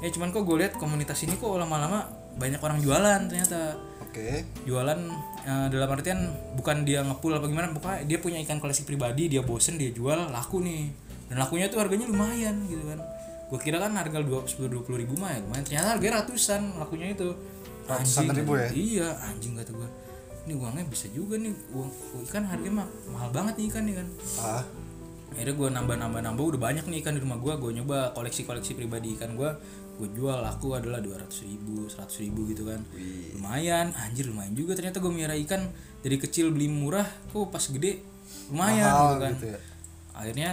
Ya 0.02 0.10
cuman 0.10 0.34
kok 0.34 0.42
gue 0.42 0.56
lihat 0.66 0.74
komunitas 0.82 1.22
ini 1.22 1.38
kok 1.38 1.54
lama-lama 1.54 2.10
banyak 2.34 2.58
orang 2.58 2.82
jualan 2.82 3.20
ternyata 3.30 3.91
oke. 4.12 4.44
Jualan 4.68 5.00
eh, 5.48 5.66
dalam 5.72 5.88
artian 5.88 6.20
bukan 6.52 6.84
dia 6.84 7.00
ngepul 7.00 7.32
apa 7.32 7.48
gimana 7.48 7.72
bukan 7.72 8.04
dia 8.04 8.20
punya 8.20 8.36
ikan 8.44 8.60
koleksi 8.60 8.84
pribadi 8.84 9.32
dia 9.32 9.40
bosen 9.40 9.80
dia 9.80 9.88
jual 9.88 10.28
laku 10.28 10.60
nih. 10.60 10.92
Dan 11.32 11.40
lakunya 11.40 11.72
tuh 11.72 11.80
harganya 11.80 12.04
lumayan 12.04 12.68
gitu 12.68 12.84
kan. 12.84 13.00
Gue 13.48 13.56
kira 13.60 13.80
kan 13.80 13.96
harga 13.96 14.20
dua 14.20 14.44
puluh 14.84 15.00
ribu 15.00 15.16
mah 15.16 15.32
ya 15.32 15.40
lumayan. 15.40 15.64
Ternyata 15.64 15.88
harganya 15.96 16.14
ratusan 16.20 16.76
lakunya 16.76 17.16
itu. 17.16 17.32
Ratusan 17.88 18.30
ribu 18.36 18.52
ya? 18.54 18.68
iya 18.76 19.08
anjing 19.26 19.56
kata 19.58 19.72
gue 19.74 19.88
ini 20.42 20.58
uangnya 20.58 20.84
bisa 20.90 21.06
juga 21.14 21.38
nih 21.38 21.54
uang 21.70 21.90
ikan 22.30 22.42
harganya 22.46 22.82
mah 22.82 22.88
mahal 23.14 23.30
banget 23.32 23.54
nih 23.58 23.66
ikan 23.72 23.82
nih 23.88 23.94
kan. 23.96 24.08
Ah. 24.42 24.64
Akhirnya 25.32 25.54
gue 25.56 25.68
nambah 25.72 25.96
nambah 25.96 26.20
nambah 26.20 26.44
udah 26.54 26.60
banyak 26.60 26.84
nih 26.92 27.00
ikan 27.00 27.16
di 27.16 27.20
rumah 27.24 27.40
gue 27.40 27.52
gue 27.56 27.70
nyoba 27.80 28.12
koleksi 28.12 28.44
koleksi 28.44 28.76
pribadi 28.76 29.16
ikan 29.16 29.32
gue 29.32 29.50
gue 29.92 30.08
jual 30.12 30.38
laku 30.40 30.72
adalah 30.72 30.98
dua 30.98 31.20
ratus 31.20 31.44
ribu 31.44 31.86
seratus 31.86 32.20
ribu 32.20 32.48
gitu 32.48 32.64
kan. 32.64 32.80
Lumayan. 33.36 33.92
Anjir 33.94 34.26
lumayan 34.26 34.52
juga. 34.52 34.72
Ternyata 34.74 34.98
gue 34.98 35.12
miara 35.12 35.36
ikan 35.36 35.68
dari 36.00 36.16
kecil 36.18 36.50
beli 36.50 36.66
murah 36.66 37.06
kok 37.30 37.48
pas 37.48 37.62
gede 37.62 38.02
lumayan 38.50 38.88
Mahal 38.88 39.06
gitu 39.06 39.16
kan. 39.22 39.32
gitu 39.36 39.46
ya. 39.52 39.58
akhirnya 40.12 40.50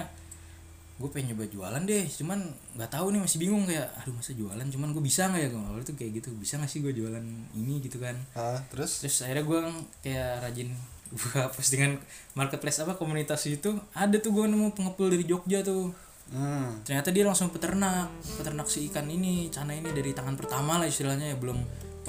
gue 1.00 1.10
pengen 1.10 1.32
nyoba 1.34 1.46
jualan 1.48 1.82
deh. 1.88 2.06
Cuman 2.12 2.40
nggak 2.76 2.92
tahu 2.92 3.16
nih 3.16 3.22
masih 3.24 3.38
bingung 3.40 3.64
kayak 3.64 3.88
aduh 3.96 4.14
masa 4.14 4.32
jualan? 4.36 4.68
Cuman 4.68 4.90
gue 4.92 5.04
bisa 5.04 5.32
nggak 5.32 5.42
ya? 5.42 5.50
Gue 5.50 5.62
awalnya 5.64 5.86
tuh 5.88 5.96
kayak 5.96 6.12
gitu. 6.20 6.30
Bisa 6.36 6.60
nggak 6.60 6.70
sih 6.70 6.80
gue 6.84 6.92
jualan 6.92 7.24
ini 7.56 7.80
gitu 7.80 7.98
kan? 7.98 8.16
Ah 8.36 8.60
terus? 8.68 9.00
Terus 9.00 9.24
akhirnya 9.24 9.48
gue 9.48 9.60
kayak 10.04 10.32
rajin 10.44 10.70
buka 11.16 11.50
postingan 11.50 11.98
marketplace 12.36 12.84
apa 12.84 13.00
komunitas 13.00 13.48
itu. 13.48 13.80
Ada 13.96 14.20
tuh 14.20 14.36
gue 14.36 14.46
nemu 14.46 14.76
pengepul 14.76 15.08
dari 15.10 15.24
Jogja 15.24 15.64
tuh 15.64 15.90
hmm. 16.34 16.86
Ternyata 16.86 17.10
dia 17.14 17.24
langsung 17.26 17.50
peternak 17.54 18.10
peternak 18.38 18.68
si 18.70 18.90
ikan 18.90 19.06
ini 19.10 19.50
cana 19.54 19.74
ini 19.74 19.90
dari 19.92 20.12
tangan 20.14 20.36
pertama 20.40 20.78
lah 20.82 20.88
istilahnya 20.88 21.34
ya 21.34 21.38
belum 21.38 21.58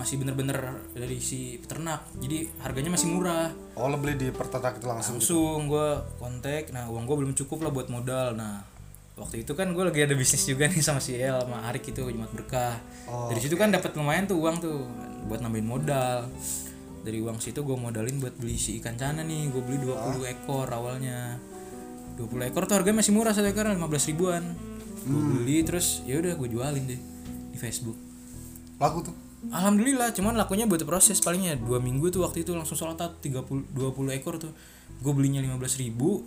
masih 0.00 0.16
bener-bener 0.16 0.56
dari 0.96 1.20
si 1.20 1.60
peternak. 1.60 2.08
Jadi 2.16 2.48
harganya 2.64 2.96
masih 2.96 3.12
murah. 3.12 3.52
Oh 3.76 3.92
lo 3.92 4.00
beli 4.00 4.16
di 4.16 4.28
peternak 4.32 4.80
itu 4.80 4.86
langsung 4.88 5.16
langsung 5.20 5.68
gue 5.68 5.88
kontak. 6.16 6.72
Nah 6.72 6.88
uang 6.88 7.04
gue 7.04 7.16
belum 7.20 7.32
cukup 7.36 7.68
lah 7.68 7.70
buat 7.74 7.92
modal. 7.92 8.32
Nah 8.32 8.64
waktu 9.20 9.44
itu 9.44 9.52
kan 9.52 9.68
gue 9.76 9.84
lagi 9.84 10.00
ada 10.00 10.16
bisnis 10.16 10.48
juga 10.48 10.64
nih 10.64 10.80
sama 10.80 11.04
si 11.04 11.20
El 11.20 11.36
sama 11.44 11.68
Arik 11.68 11.92
itu 11.92 12.00
Jumat 12.00 12.32
Berkah. 12.32 12.80
Dari 13.28 13.40
situ 13.44 13.60
kan 13.60 13.68
dapat 13.68 13.92
lumayan 13.92 14.24
tuh 14.24 14.40
uang 14.40 14.56
tuh 14.62 14.88
buat 15.28 15.44
nambahin 15.44 15.68
modal. 15.68 16.24
Dari 17.04 17.20
uang 17.20 17.36
situ 17.36 17.60
gue 17.60 17.76
modalin 17.76 18.16
buat 18.20 18.32
beli 18.40 18.56
si 18.56 18.80
ikan 18.80 18.96
cana 18.96 19.20
nih. 19.20 19.52
Gue 19.52 19.60
beli 19.60 19.84
20 19.84 20.32
ekor 20.32 20.68
awalnya 20.72 21.36
20 22.20 22.50
ekor 22.52 22.68
tuh 22.68 22.76
harganya 22.76 23.00
masih 23.00 23.16
murah 23.16 23.32
satu 23.32 23.48
ekor 23.48 23.64
15 23.72 23.80
ribuan 24.12 24.42
gue 25.00 25.22
beli 25.32 25.64
terus 25.64 26.04
ya 26.04 26.20
udah 26.20 26.36
gue 26.36 26.48
jualin 26.52 26.84
deh 26.84 27.00
di 27.50 27.56
Facebook 27.56 27.96
laku 28.76 29.08
tuh 29.08 29.16
Alhamdulillah, 29.48 30.12
cuman 30.12 30.36
lakunya 30.36 30.68
butuh 30.68 30.84
proses 30.84 31.16
palingnya 31.24 31.56
dua 31.56 31.80
minggu 31.80 32.12
tuh 32.12 32.28
waktu 32.28 32.44
itu 32.44 32.52
langsung 32.52 32.76
sholat 32.76 33.00
out 33.00 33.24
30 33.24 33.72
20 33.72 34.12
ekor 34.20 34.36
tuh. 34.36 34.52
Gue 35.00 35.16
belinya 35.16 35.40
15.000 35.40 35.80
ribu, 35.80 36.20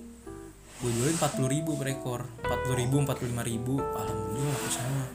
gue 0.81 0.89
jualin 0.89 1.13
40 1.21 1.45
ribu 1.45 1.77
per 1.77 1.93
ekor, 1.93 2.25
40 2.41 2.73
ribu, 2.73 3.05
45 3.05 3.37
ribu, 3.45 3.77
alhamdulillah 3.77 4.49
laku 4.57 4.69
semua. 4.73 5.05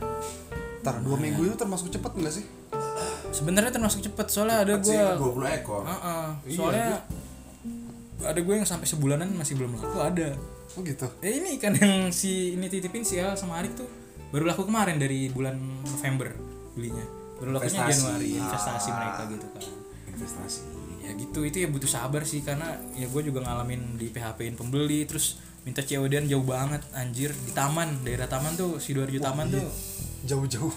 ntar 0.79 1.03
dua 1.03 1.19
minggu 1.19 1.43
itu 1.43 1.59
termasuk 1.59 1.91
cepet 1.91 2.13
nggak 2.23 2.35
sih 2.39 2.47
Sebenarnya 3.35 3.75
termasuk 3.75 4.01
cepet 4.01 4.27
soalnya 4.33 4.65
ada 4.65 4.75
gue, 4.81 4.95
Sih, 4.95 4.99
20 4.99 5.59
ekor. 5.61 5.83
Heeh, 5.85 6.27
soalnya 6.55 7.03
ada 8.25 8.41
gue 8.41 8.55
yang 8.55 8.65
sampai 8.65 8.87
sebulanan 8.89 9.29
masih 9.37 9.59
belum 9.61 9.77
laku 9.77 9.99
ada. 10.01 10.39
Oh 10.77 10.83
gitu 10.85 11.07
Eh 11.25 11.41
ini 11.41 11.57
kan 11.57 11.73
yang 11.79 12.13
si 12.13 12.59
ini 12.59 12.69
titipin 12.69 13.07
si 13.07 13.17
El 13.17 13.33
sama 13.39 13.63
Arik 13.63 13.79
tuh 13.79 13.89
baru 14.29 14.45
laku 14.45 14.69
kemarin 14.69 15.01
dari 15.01 15.33
bulan 15.33 15.57
November 15.89 16.29
belinya. 16.77 17.05
Baru 17.41 17.57
lakunya. 17.57 17.89
Januari 17.89 18.29
investasi 18.37 18.89
mereka 18.93 19.23
gitu 19.33 19.47
kan. 19.49 19.63
Investasi. 20.13 20.61
ya 21.09 21.17
gitu 21.17 21.41
itu 21.41 21.65
ya 21.65 21.73
butuh 21.73 21.89
sabar 21.89 22.21
sih 22.21 22.45
karena 22.45 22.77
ya 22.93 23.09
gue 23.09 23.23
juga 23.25 23.41
ngalamin 23.41 23.97
di 23.97 24.13
PHP 24.13 24.45
in 24.45 24.61
pembeli 24.61 25.09
terus 25.09 25.41
minta 25.65 25.81
COD 25.81 26.29
jauh 26.29 26.45
banget 26.45 26.85
anjir 26.93 27.33
di 27.33 27.53
taman 27.57 28.05
daerah 28.05 28.29
taman 28.29 28.53
tuh 28.61 28.77
sidoarjo 28.77 29.17
taman 29.17 29.49
tuh 29.49 29.65
jauh-jauh 30.29 30.75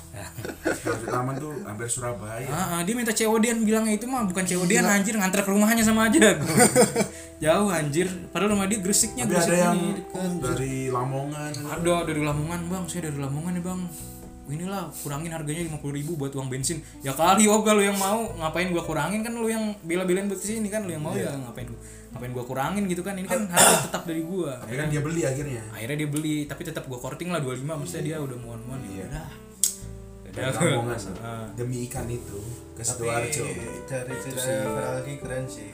di 1.04 1.08
taman 1.10 1.36
tuh 1.36 1.52
hampir 1.68 1.89
Surabaya. 1.89 2.48
ah, 2.48 2.80
ah, 2.80 2.82
dia 2.88 2.96
minta 2.96 3.12
COD 3.12 3.68
bilangnya 3.68 4.00
itu 4.00 4.08
mah 4.08 4.24
bukan 4.24 4.48
COD 4.48 4.72
anjir 4.80 5.20
nganter 5.20 5.44
ke 5.44 5.50
rumahnya 5.52 5.84
sama 5.84 6.08
aja 6.08 6.39
jauh 7.42 7.70
anjir. 7.74 8.08
Padahal 8.30 8.54
rumah 8.54 8.70
dia 8.70 8.80
Gresiknya 8.80 9.26
Tapi 9.26 9.34
Gresik 9.34 9.50
ada 9.50 9.58
yang 9.58 9.76
ini 9.76 9.92
dekat. 9.98 10.30
dari 10.46 10.76
Lamongan. 10.88 11.52
ada 11.58 11.96
dari 12.06 12.22
Lamongan 12.22 12.60
bang. 12.70 12.84
Saya 12.86 13.02
dari 13.10 13.18
Lamongan 13.18 13.54
nih 13.58 13.66
bang. 13.66 13.82
Inilah 14.52 14.92
kurangin 14.92 15.32
harganya 15.32 15.64
50.000 15.64 15.96
ribu 15.96 16.12
buat 16.20 16.36
uang 16.36 16.52
bensin. 16.52 16.84
Ya 17.02 17.16
kali 17.16 17.48
oh 17.48 17.64
lu 17.64 17.82
yang 17.82 17.96
mau. 17.96 18.30
Ngapain 18.36 18.68
gua 18.70 18.84
kurangin? 18.84 19.24
Kan 19.24 19.34
lu 19.34 19.48
yang 19.48 19.74
bela-belain 19.82 20.28
buat 20.28 20.38
sini. 20.38 20.68
Kan 20.68 20.86
lu 20.86 20.92
yang 20.92 21.02
mau 21.02 21.16
ya 21.16 21.32
ngapain 21.34 21.66
ngapain 22.12 22.32
gua 22.36 22.44
kurangin 22.44 22.84
gitu 22.86 23.02
kan? 23.02 23.16
Ini 23.16 23.26
kan 23.26 23.48
harga 23.48 23.88
tetap 23.88 24.04
dari 24.06 24.22
gua 24.22 24.60
Tapi 24.62 24.76
kan? 24.76 24.92
dia 24.92 25.02
beli 25.02 25.22
akhirnya. 25.24 25.64
akhirnya 25.72 25.98
dia 26.04 26.10
beli 26.12 26.36
tapi 26.46 26.62
tetap 26.68 26.84
gua 26.86 27.00
korting 27.00 27.32
lah 27.32 27.39
25 27.39 27.64
maksudnya 27.64 28.04
dia 28.04 28.18
udah 28.20 28.38
muan-muan 28.38 28.84
ya 28.92 29.08
udah. 29.08 29.28
Dari 30.32 30.52
Lamongan. 30.52 31.00
Demi 31.58 31.88
ikan 31.88 32.06
itu 32.06 32.39
ke 32.76 32.84
Sidoarjo. 32.84 33.44
dari 33.88 34.14
cerita 34.20 34.42
Feraldi 34.68 35.14
keren 35.18 35.44
sih 35.48 35.72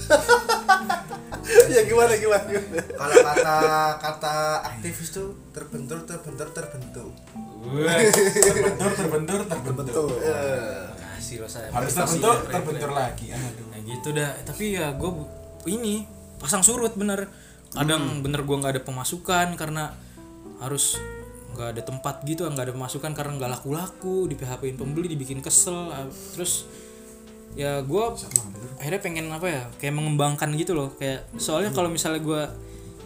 ya 1.74 1.80
gimana 1.82 2.14
gimana, 2.14 2.44
gimana? 2.46 2.82
kalau 2.94 3.16
kata 3.26 3.56
kata 3.98 4.34
aktivis 4.66 5.10
tuh 5.10 5.34
terbentur 5.50 5.98
terbentur 6.04 6.48
terbentuk 6.50 7.10
Terbentur, 7.60 8.90
terbentur, 8.96 9.40
terbentur. 9.46 10.08
kasih 11.20 11.44
lo 11.44 11.46
saya 11.46 11.68
Harus 11.70 11.92
terbentur, 11.92 12.36
terbentur 12.48 12.90
lagi. 12.90 13.30
Aduh. 13.30 13.66
nah 13.68 13.80
gitu 13.84 14.08
dah 14.16 14.30
tapi 14.42 14.80
ya 14.80 14.96
gue 14.96 15.10
ini 15.68 16.08
pasang 16.40 16.64
surut 16.64 16.96
bener 16.96 17.28
kadang 17.70 18.24
bener 18.24 18.42
gue 18.42 18.56
nggak 18.56 18.80
ada 18.80 18.82
pemasukan 18.82 19.54
karena 19.54 19.94
harus 20.58 20.96
nggak 21.54 21.68
ada 21.76 21.82
tempat 21.84 22.14
gitu 22.24 22.48
nggak 22.48 22.72
ada 22.72 22.74
pemasukan 22.74 23.12
karena 23.12 23.32
nggak 23.36 23.50
laku-laku 23.60 24.26
di 24.26 24.34
PHP 24.34 24.62
in 24.72 24.76
pembeli 24.80 25.06
dibikin 25.12 25.44
kesel 25.44 25.92
ah, 25.92 26.08
terus 26.34 26.64
ya 27.58 27.82
gue 27.82 28.04
akhirnya 28.78 29.00
pengen 29.02 29.26
apa 29.28 29.46
ya 29.50 29.62
kayak 29.76 29.94
mengembangkan 29.94 30.50
gitu 30.54 30.72
loh. 30.72 30.94
Kayak 30.96 31.26
soalnya 31.36 31.74
kalau 31.74 31.90
misalnya 31.90 32.22
gue 32.22 32.42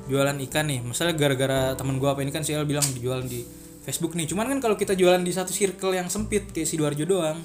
jualan 0.04 0.36
ikan 0.48 0.68
nih 0.68 0.84
misalnya 0.84 1.16
gara-gara 1.16 1.72
teman 1.72 1.96
gue 1.96 2.08
apa 2.08 2.20
ini 2.20 2.28
kan 2.28 2.44
si 2.44 2.52
El 2.52 2.68
bilang 2.68 2.84
dijualan 2.92 3.24
di 3.24 3.40
Facebook 3.84 4.16
nih. 4.16 4.28
Cuman 4.28 4.48
kan 4.48 4.58
kalau 4.60 4.76
kita 4.76 4.92
jualan 4.92 5.20
di 5.20 5.32
satu 5.32 5.52
circle 5.52 5.96
yang 5.96 6.08
sempit 6.08 6.52
kayak 6.52 6.68
sidoarjo 6.68 7.04
doang 7.04 7.40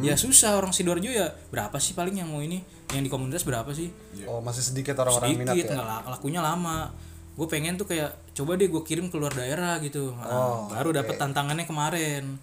ya 0.00 0.16
susah 0.16 0.56
orang 0.56 0.72
sidoarjo 0.72 1.12
ya 1.12 1.28
berapa 1.52 1.76
sih 1.76 1.92
paling 1.92 2.16
yang 2.22 2.30
mau 2.30 2.40
ini? 2.40 2.64
Yang 2.94 3.02
di 3.06 3.10
komunitas 3.10 3.42
berapa 3.44 3.68
sih? 3.74 3.92
Oh 4.24 4.40
masih 4.40 4.62
sedikit 4.64 4.96
orang-orang 5.02 5.44
minat 5.44 5.52
sedikit 5.52 5.74
ya? 5.74 5.76
nggak 5.76 5.86
la- 5.86 6.04
lakunya 6.08 6.40
lama. 6.40 6.88
Gue 7.34 7.50
pengen 7.50 7.74
tuh 7.74 7.90
kayak 7.90 8.14
coba 8.32 8.54
deh 8.54 8.70
gue 8.70 8.82
kirim 8.86 9.10
keluar 9.10 9.34
daerah 9.34 9.76
gitu. 9.82 10.14
Nah, 10.14 10.70
baru 10.70 10.94
dapat 10.94 11.18
tantangannya 11.18 11.66
kemarin 11.66 12.38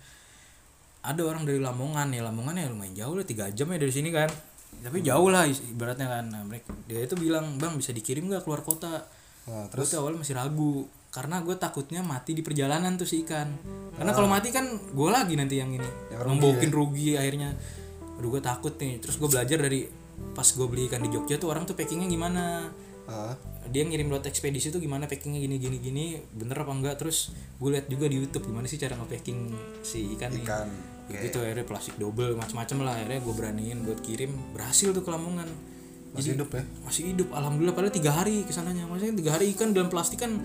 ada 1.02 1.22
orang 1.26 1.44
dari 1.44 1.58
Lamongan 1.58 2.14
ya 2.14 2.22
Lamongan 2.22 2.56
ya 2.62 2.68
lumayan 2.70 2.94
jauh 2.94 3.16
lah 3.18 3.26
tiga 3.26 3.50
jam 3.50 3.68
ya 3.74 3.78
dari 3.82 3.94
sini 3.94 4.10
kan. 4.14 4.30
Tapi 4.82 5.02
jauh 5.06 5.30
lah 5.30 5.46
ibaratnya 5.50 6.08
kan. 6.10 6.26
Nah, 6.30 6.42
mereka 6.46 6.74
dia 6.86 7.06
itu 7.06 7.14
bilang 7.18 7.58
bang 7.58 7.74
bisa 7.78 7.94
dikirim 7.94 8.30
nggak 8.30 8.46
keluar 8.46 8.62
kota? 8.66 9.06
Nah, 9.50 9.66
terus? 9.74 9.94
tuh 9.94 10.06
awal 10.06 10.18
masih 10.18 10.38
ragu 10.38 10.86
karena 11.12 11.44
gue 11.44 11.58
takutnya 11.60 12.00
mati 12.06 12.32
di 12.32 12.46
perjalanan 12.46 12.96
tuh 12.96 13.10
si 13.10 13.26
ikan. 13.26 13.50
Karena 13.98 14.16
kalau 14.16 14.30
mati 14.32 14.54
kan 14.54 14.64
gue 14.70 15.10
lagi 15.12 15.36
nanti 15.36 15.60
yang 15.60 15.74
ini 15.74 15.90
ngombokin 16.16 16.72
rugi 16.72 17.20
akhirnya. 17.20 17.52
Aduh 18.22 18.30
gue 18.38 18.42
takut 18.42 18.74
nih. 18.78 19.02
Terus 19.02 19.18
gue 19.20 19.30
belajar 19.30 19.58
dari 19.60 19.86
pas 20.38 20.46
gue 20.46 20.68
beli 20.70 20.86
ikan 20.88 21.02
di 21.02 21.10
Jogja 21.10 21.36
tuh 21.42 21.50
orang 21.52 21.66
tuh 21.66 21.74
packingnya 21.76 22.08
gimana? 22.08 22.70
Ah, 23.10 23.36
dia 23.68 23.84
ngirim 23.84 24.08
lewat 24.08 24.30
ekspedisi 24.30 24.72
tuh 24.72 24.80
gimana 24.80 25.10
packingnya 25.10 25.42
gini 25.42 25.58
gini 25.60 25.78
gini 25.82 26.06
bener 26.32 26.64
apa 26.64 26.72
enggak? 26.72 26.96
Terus 27.02 27.36
gue 27.60 27.70
lihat 27.74 27.92
juga 27.92 28.08
di 28.08 28.22
YouTube 28.22 28.48
gimana 28.48 28.70
sih 28.70 28.80
cara 28.80 28.96
nge-packing 28.96 29.40
si 29.84 30.16
ikan, 30.16 30.32
nih 30.32 30.46
Ikan, 31.12 31.20
Ya 31.20 31.28
gitu 31.28 31.38
akhirnya 31.44 31.66
plastik 31.68 31.96
double 32.00 32.34
macam-macam 32.40 32.78
lah. 32.88 32.94
Akhirnya 32.96 33.20
gue 33.20 33.34
beraniin 33.36 33.78
buat 33.84 34.00
kirim. 34.00 34.32
Berhasil 34.56 34.96
tuh 34.96 35.04
ke 35.04 35.12
Lamongan. 35.12 35.50
Masih 36.12 36.36
hidup 36.36 36.50
ya? 36.52 36.64
masih 36.84 37.04
hidup. 37.16 37.28
Alhamdulillah 37.32 37.76
padahal 37.76 37.96
tiga 37.96 38.12
hari 38.12 38.44
ke 38.44 38.52
sananya 38.52 38.84
maksudnya 38.84 39.16
tiga 39.16 39.32
hari 39.40 39.56
ikan 39.56 39.72
dalam 39.72 39.88
plastik 39.88 40.20
kan 40.20 40.44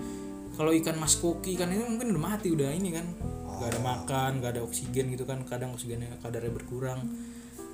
kalau 0.55 0.71
ikan 0.71 0.95
mas 0.95 1.19
koki 1.19 1.59
ikan 1.59 1.67
ini 1.69 1.83
mungkin 1.83 2.15
udah 2.15 2.23
mati 2.23 2.55
udah 2.55 2.71
ini 2.71 2.95
kan. 2.95 3.03
Nggak 3.59 3.69
ada 3.75 3.79
makan 3.83 4.31
nggak 4.39 4.51
ada 4.55 4.61
oksigen 4.63 5.11
gitu 5.11 5.27
kan. 5.27 5.43
Kadang 5.43 5.75
oksigennya 5.75 6.07
kadarnya 6.23 6.55
berkurang. 6.55 7.03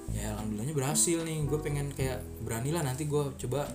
Ya 0.09 0.33
alhamdulillahnya 0.33 0.73
berhasil 0.73 1.21
nih. 1.21 1.45
Gue 1.45 1.61
pengen 1.61 1.93
kayak 1.93 2.25
berani 2.41 2.73
lah 2.73 2.81
nanti 2.81 3.05
gue 3.05 3.23
coba 3.45 3.69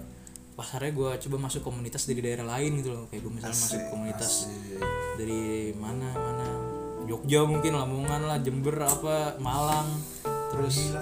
pasarnya 0.59 0.91
gue 0.91 1.11
coba 1.23 1.37
masuk 1.39 1.63
komunitas 1.63 2.11
dari 2.11 2.19
daerah 2.19 2.43
lain 2.43 2.83
gitu 2.83 2.91
loh. 2.91 3.07
Kayak 3.07 3.23
gue 3.23 3.33
misalnya 3.39 3.59
masuk 3.63 3.81
komunitas 3.95 4.51
dari 5.15 5.71
mana 5.79 6.11
mana 6.11 6.47
Jogja 7.09 7.41
mungkin 7.43 7.73
Lamongan 7.73 8.23
lah 8.23 8.39
Jember 8.39 8.77
apa 8.79 9.35
Malang. 9.39 9.89
Terus 10.49 10.93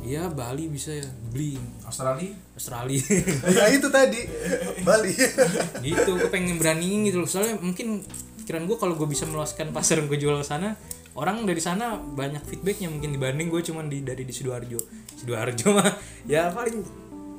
iya 0.00 0.28
Bali 0.28 0.68
bisa 0.68 0.92
ya 0.92 1.04
beli. 1.28 1.56
Australia? 1.82 2.32
Australia. 2.52 3.00
Ya 3.56 3.64
itu 3.68 3.88
tadi. 3.88 4.20
Bali. 4.80 5.12
Gitu 5.80 6.10
gue 6.14 6.28
pengen 6.28 6.56
beraniin 6.56 7.08
gitu 7.08 7.18
loh. 7.18 7.28
Soalnya 7.28 7.56
mungkin 7.56 8.04
pikiran 8.38 8.64
gue 8.64 8.76
kalau 8.76 8.94
gue 8.94 9.08
bisa 9.08 9.24
meluaskan 9.24 9.72
pasar 9.72 9.98
yang 9.98 10.06
gue 10.06 10.20
jual 10.20 10.36
ke 10.36 10.44
sana 10.44 10.76
orang 11.14 11.46
dari 11.46 11.58
sana 11.58 11.94
banyak 11.94 12.42
feedbacknya 12.42 12.90
mungkin 12.90 13.14
dibanding 13.14 13.46
gue 13.46 13.62
cuman 13.62 13.86
di 13.86 14.02
dari 14.02 14.22
di 14.22 14.32
sidoarjo. 14.32 14.80
Sidoarjo 15.16 15.68
mah 15.72 15.88
ya 16.26 16.50
paling 16.50 16.84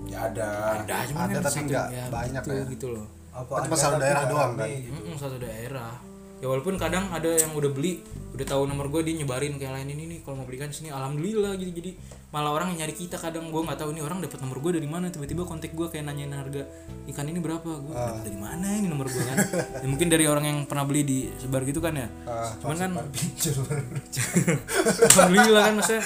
ya 0.06 0.26
ada. 0.26 0.82
Ada 0.82 0.96
cuma 1.06 1.20
Ada, 1.24 1.34
kan 1.34 1.44
tapi 1.44 1.54
satu- 1.54 1.68
nggak 1.68 1.86
ya, 1.92 2.04
banyak 2.10 2.42
gitu, 2.42 2.54
ya. 2.56 2.64
gitu 2.74 2.88
loh. 2.90 3.06
Apa 3.30 3.68
cuma 3.68 3.68
ada 3.68 3.76
satu 3.76 3.92
tapi 3.92 4.02
daerah 4.02 4.24
doang 4.26 4.52
kan? 4.56 4.68
Mm-mm, 4.72 5.16
satu 5.16 5.38
daerah 5.38 5.92
ya 6.46 6.48
walaupun 6.48 6.78
kadang 6.78 7.10
ada 7.10 7.26
yang 7.26 7.58
udah 7.58 7.74
beli 7.74 8.06
udah 8.38 8.46
tahu 8.46 8.68
nomor 8.68 8.92
gue 8.92 9.02
dia 9.02 9.16
nyebarin 9.18 9.56
kayak 9.56 9.82
lain 9.82 9.96
ini 9.96 10.04
nih 10.06 10.20
kalau 10.22 10.38
mau 10.38 10.46
belikan 10.46 10.68
sini. 10.68 10.92
Alhamdulillah 10.92 11.56
gitu. 11.56 11.72
Jadi 11.72 11.96
malah 12.30 12.52
orang 12.52 12.76
yang 12.76 12.84
nyari 12.84 12.94
kita 12.94 13.16
kadang. 13.16 13.48
Gue 13.48 13.64
nggak 13.64 13.80
tahu 13.80 13.96
ini 13.96 14.04
orang 14.04 14.20
dapat 14.20 14.44
nomor 14.44 14.60
gue 14.60 14.76
dari 14.76 14.86
mana. 14.86 15.08
Tiba-tiba 15.08 15.42
kontak 15.42 15.72
gue 15.72 15.88
kayak 15.88 16.04
nanyain 16.04 16.30
harga 16.30 16.68
ikan 17.10 17.26
ini 17.26 17.40
berapa? 17.40 17.64
Gue 17.64 17.96
Ah. 17.96 18.12
dapat 18.12 18.28
dari 18.28 18.38
mana 18.38 18.68
ini 18.76 18.86
nomor 18.86 19.08
gue 19.08 19.24
kan? 19.24 19.38
Ya, 19.80 19.88
mungkin 19.88 20.08
dari 20.12 20.28
orang 20.28 20.44
yang 20.44 20.60
pernah 20.68 20.84
beli 20.84 21.02
di 21.02 21.18
sebar 21.34 21.64
gitu 21.64 21.80
kan 21.80 21.96
ya. 21.96 22.08
Ah, 22.28 22.52
cuman 22.60 22.76
kan 22.76 22.90
alhamdulillah 25.16 25.62
kan 25.64 25.74
maksudnya. 25.80 26.04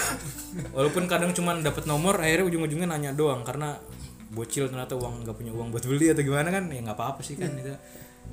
Walaupun 0.71 1.03
kadang 1.09 1.31
cuman 1.33 1.61
dapat 1.61 1.83
nomor 1.89 2.21
akhirnya 2.21 2.45
ujung-ujungnya 2.45 2.87
nanya 2.87 3.11
doang. 3.11 3.41
Karena 3.41 3.75
bocil 4.29 4.69
ternyata 4.69 4.93
uang 4.93 5.25
nggak 5.25 5.33
punya 5.33 5.49
uang 5.49 5.73
buat 5.73 5.81
beli 5.81 6.13
atau 6.13 6.21
gimana 6.21 6.53
kan 6.53 6.69
ya 6.69 6.85
nggak 6.85 6.93
apa-apa 6.93 7.25
sih 7.25 7.33
kan 7.33 7.49
itu 7.49 7.73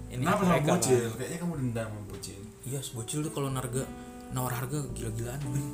ini 0.09 0.23
Kenapa 0.23 0.43
sama 0.45 0.61
bocil? 0.63 1.07
Kayaknya 1.15 1.39
kamu 1.41 1.55
dendam 1.61 1.89
sama 1.89 2.03
bocil. 2.07 2.41
Iya, 2.67 2.79
si 2.83 2.91
bocil 2.95 3.19
tuh 3.23 3.33
kalau 3.33 3.49
harga 3.51 3.83
nawar 4.31 4.53
harga 4.55 4.79
gila-gilaan 4.93 5.41
men. 5.49 5.65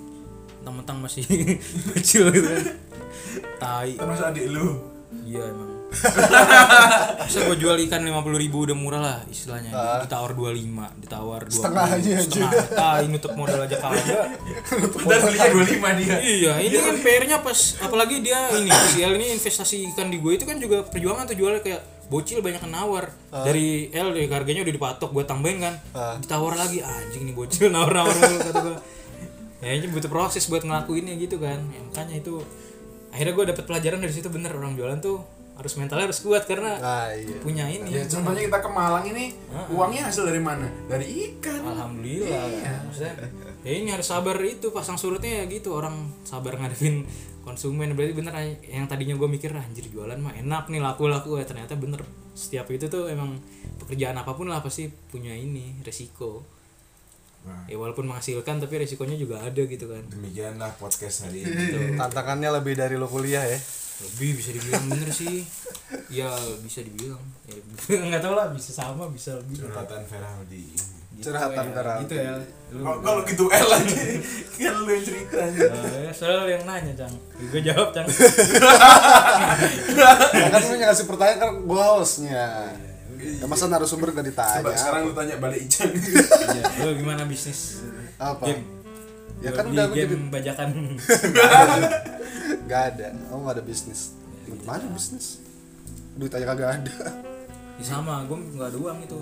Mentang-mentang 0.63 0.99
masih 1.01 1.25
bocil 1.91 2.25
gitu 2.31 2.49
kan. 2.49 2.65
Tai. 3.59 3.91
Termasuk 3.99 4.27
adik 4.29 4.47
lu. 4.49 4.69
Iya 5.23 5.45
emang. 5.45 5.71
bisa 7.29 7.45
gue 7.45 7.57
jual 7.61 7.77
ikan 7.85 8.01
lima 8.01 8.25
puluh 8.25 8.41
ribu 8.41 8.65
udah 8.65 8.73
murah 8.73 9.01
lah 9.05 9.19
istilahnya 9.29 9.69
ditawar 10.01 10.33
25 10.33 11.05
ditawar 11.05 11.45
20 11.45 11.53
Setengah 11.53 11.85
aja, 11.85 12.13
setengah 12.17 12.51
ah 12.81 12.97
ini 13.05 13.21
untuk 13.21 13.37
modal 13.37 13.61
aja 13.61 13.77
kagak 13.77 14.25
Dan 15.13 15.19
belinya 15.21 15.53
25 15.53 16.01
dia. 16.01 16.17
iya 16.17 16.53
ini 16.65 16.77
kan 16.81 16.97
PR-nya 16.97 17.39
pas 17.45 17.77
apalagi 17.85 18.25
dia 18.25 18.41
ini 18.57 18.73
si 18.73 19.05
L 19.05 19.21
ini 19.21 19.37
investasi 19.37 19.85
ikan 19.93 20.09
di 20.09 20.17
gue 20.17 20.33
itu 20.33 20.49
kan 20.49 20.57
juga 20.57 20.81
perjuangan 20.81 21.29
tuh 21.29 21.37
jualnya 21.37 21.61
kayak 21.61 21.81
bocil 22.13 22.45
banyak 22.45 22.61
yang 22.61 22.75
nawar. 22.77 23.09
Dari 23.33 23.89
L 23.89 24.13
deh 24.13 24.29
harganya 24.29 24.61
udah 24.61 24.75
dipatok 24.77 25.11
gue 25.17 25.25
tambahin 25.25 25.65
kan. 25.65 25.75
Ditawar 26.21 26.61
lagi 26.61 26.85
anjing 26.85 27.25
nih 27.25 27.33
bocil 27.33 27.71
nawar 27.75 28.05
nawar 28.05 28.13
kata 28.13 28.61
gue 28.61 28.77
ya 29.63 29.79
ini 29.79 29.87
butuh 29.89 30.11
proses 30.11 30.45
buat 30.53 30.61
ngelakuinnya 30.61 31.17
gitu 31.17 31.41
kan. 31.41 31.57
Ya, 31.73 31.81
makanya 31.81 32.21
itu 32.21 32.45
akhirnya 33.09 33.33
gue 33.33 33.45
dapet 33.57 33.65
pelajaran 33.65 33.99
dari 34.05 34.13
situ 34.13 34.29
bener. 34.29 34.53
Orang 34.53 34.77
jualan 34.77 35.01
tuh 35.01 35.25
harus 35.53 35.73
mentalnya 35.81 36.09
harus 36.09 36.21
kuat 36.21 36.45
karena 36.45 36.77
ah 36.81 37.09
iya. 37.17 37.37
punya 37.41 37.65
ini. 37.65 37.89
Ya 37.89 38.05
contohnya 38.05 38.45
kita 38.45 38.59
ke 38.61 38.69
Malang 38.69 39.05
ini 39.09 39.33
uangnya 39.73 40.13
hasil 40.13 40.29
dari 40.29 40.43
mana? 40.45 40.69
Dari 40.91 41.07
ikan. 41.09 41.65
Alhamdulillah. 41.65 42.45
Maksudnya 42.89 43.15
ya 43.63 43.73
ini 43.79 43.95
harus 43.95 44.11
sabar 44.11 44.35
itu 44.43 44.75
pasang 44.75 44.99
surutnya 44.99 45.43
ya 45.43 45.45
gitu 45.47 45.75
orang 45.79 46.11
sabar 46.27 46.59
ngadepin 46.59 47.07
konsumen. 47.43 47.95
Berarti 47.95 48.15
bener 48.15 48.33
yang 48.67 48.87
tadinya 48.87 49.15
gue 49.19 49.29
mikir 49.31 49.51
"Ah, 49.55 49.63
anjir 49.63 49.87
jualan 49.91 50.19
mah 50.19 50.35
enak 50.35 50.71
nih 50.71 50.83
laku-laku. 50.83 51.39
Ya 51.39 51.47
ternyata 51.47 51.75
bener 51.79 52.03
setiap 52.33 52.71
itu 52.71 52.87
tuh 52.89 53.11
emang 53.11 53.39
pekerjaan 53.83 54.17
apa 54.17 54.33
pun 54.35 54.49
lah 54.49 54.63
pasti 54.63 54.89
punya 54.89 55.35
ini 55.35 55.79
resiko. 55.83 56.43
Nah. 57.43 57.67
ya 57.67 57.75
walaupun 57.75 58.07
menghasilkan 58.07 58.63
tapi 58.63 58.79
resikonya 58.79 59.19
juga 59.19 59.43
ada 59.43 59.59
gitu 59.67 59.91
kan. 59.91 59.99
Demikianlah 60.07 60.79
podcast 60.79 61.27
hari 61.27 61.43
ini. 61.43 61.99
tantangannya 61.99 62.55
lebih 62.63 62.79
dari 62.79 62.95
lo 62.95 63.11
kuliah 63.11 63.43
ya. 63.43 63.59
Lebih 63.99 64.39
bisa 64.39 64.55
dibilang 64.55 64.87
bener 64.87 65.11
sih. 65.11 65.43
Ya 66.07 66.31
bisa 66.63 66.87
dibilang. 66.87 67.19
Ya, 67.51 67.59
nggak 68.15 68.23
tahu 68.23 68.39
lah 68.39 68.55
bisa 68.55 68.71
sama 68.71 69.11
bisa 69.11 69.35
lebih. 69.43 69.59
Curhatan 69.59 70.07
Ferhaldi 70.07 70.63
ini. 70.71 71.02
Gitu 71.23 71.31
Curhatan 71.31 71.55
ya, 71.65 71.71
Ferhaldi. 71.71 72.03
gitu 72.03 72.15
ya. 72.19 72.35
Oh, 72.83 72.97
Kalau 72.99 73.21
gitu 73.23 73.45
L 73.47 73.67
lagi. 73.71 73.95
kan 74.59 74.75
lu 74.75 74.91
yang 74.91 75.05
cerita. 75.07 75.39
Eh, 75.39 76.11
soalnya 76.11 76.39
lu 76.43 76.51
yang 76.51 76.65
nanya 76.67 76.93
cang. 76.99 77.15
Gue 77.39 77.63
jawab 77.63 77.95
cang. 77.95 78.07
Ya 80.35 80.49
kan 80.51 80.61
lu 80.61 80.75
yang 80.75 80.91
ngasih 80.91 81.07
pertanyaan 81.07 81.39
kan 81.39 81.51
gue 81.63 81.83
hostnya. 81.95 82.75
Ya 83.23 83.47
masa 83.47 83.71
narasumber 83.71 84.11
gak 84.11 84.27
ditanya? 84.27 84.67
Coba 84.67 84.75
sekarang 84.75 85.03
lu 85.07 85.15
tanya 85.15 85.35
balik 85.39 85.63
Ican. 85.63 85.95
Iya, 85.95 86.65
lu 86.83 86.99
gimana 86.99 87.23
bisnis? 87.23 87.87
Apa? 88.19 88.51
Game. 88.51 88.67
Ya 89.39 89.51
kan 89.55 89.71
udah 89.71 89.85
gue 89.87 89.97
jadi 89.97 90.11
game 90.11 90.27
bajakan. 90.27 90.69
Gak 92.71 92.83
ada. 92.95 93.07
Oh 93.31 93.43
gak 93.43 93.59
ada 93.59 93.63
bisnis. 93.63 94.15
Gimana 94.43 94.87
bisnis? 94.91 95.39
Duit 96.15 96.35
aja 96.35 96.43
kagak 96.45 96.83
ada. 96.83 96.95
Ya 97.79 97.85
sama. 97.85 98.27
Gue 98.27 98.39
nggak 98.39 98.75
ada 98.75 98.79
uang 98.79 98.99
itu 99.03 99.19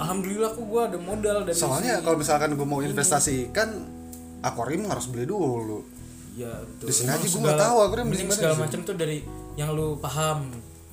alhamdulillah 0.00 0.50
kok 0.50 0.64
gue 0.64 0.82
ada 0.82 0.98
modal 0.98 1.36
dari 1.44 1.54
soalnya 1.54 2.00
kalau 2.00 2.16
misalkan 2.16 2.50
gue 2.52 2.64
mau 2.64 2.80
investasi 2.80 3.48
ikan 3.48 3.68
akuarium 4.40 4.88
harus 4.88 5.06
beli 5.06 5.24
dulu 5.24 5.84
Iya 6.30 6.62
betul. 6.62 6.86
Di 6.86 6.94
sini 6.94 7.10
aja 7.10 7.20
segala- 7.20 7.42
nggak 7.42 7.58
tahu, 7.58 7.76
aku 7.76 7.90
udah 7.90 8.04
beli 8.06 8.06
mending 8.06 8.22
di 8.22 8.24
mana 8.24 8.38
segala 8.38 8.54
di 8.54 8.60
macam 8.62 8.80
tuh 8.80 8.94
dari 8.94 9.18
yang 9.56 9.70
lu 9.74 9.98
paham. 9.98 10.38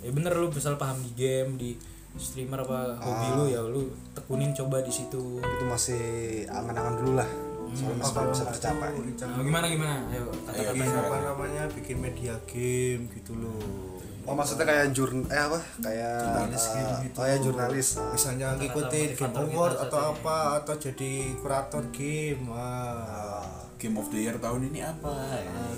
Ya 0.01 0.09
bener 0.09 0.33
lu 0.33 0.49
misal 0.49 0.73
paham 0.75 0.97
di 0.97 1.11
game, 1.13 1.51
di 1.55 1.69
streamer 2.17 2.59
apa 2.59 2.97
hobi 2.97 3.27
lu 3.31 3.43
ya 3.45 3.61
lu 3.61 3.85
tekunin 4.11 4.51
coba 4.51 4.81
di 4.81 4.89
situ. 4.89 5.37
itu 5.37 5.63
masih 5.63 6.03
angan-angan 6.49 6.95
dulu 6.97 7.11
lah 7.15 7.29
soalnya 7.69 8.01
masih 8.01 8.13
belum 8.15 8.29
bisa 8.31 8.45
tercapai 8.49 8.89
Nah, 8.97 9.37
gimana 9.37 9.65
gimana? 9.69 9.95
Ayo 10.09 10.25
kata-kata. 10.47 10.99
apa 11.05 11.17
namanya 11.21 11.63
bikin 11.69 11.97
media 11.99 12.33
game 12.47 13.05
gitu 13.13 13.37
loh 13.37 13.96
oh 14.27 14.35
maksudnya 14.35 14.65
kayak 14.65 14.91
jurn 14.91 15.23
eh 15.25 15.39
apa 15.39 15.55
kayak 15.79 16.19
Jurnalis 16.19 16.63
eh, 16.69 16.83
gitu. 17.01 17.15
oh 17.15 17.25
ya 17.25 17.37
jurnalis 17.39 17.87
Ah. 17.95 18.11
misalnya 18.11 18.47
ngikutin 18.55 19.07
game 19.13 19.35
award 19.39 19.73
kita 19.73 19.85
atau 19.87 19.99
apa 20.11 20.35
atau 20.59 20.75
jadi 20.77 21.11
kurator 21.37 21.83
game 21.89 22.43
ah. 22.51 23.47
Game 23.77 23.93
of 23.95 24.09
the 24.09 24.17
Year 24.19 24.33
tahun 24.35 24.67
ini 24.67 24.81
apa? 24.81 25.13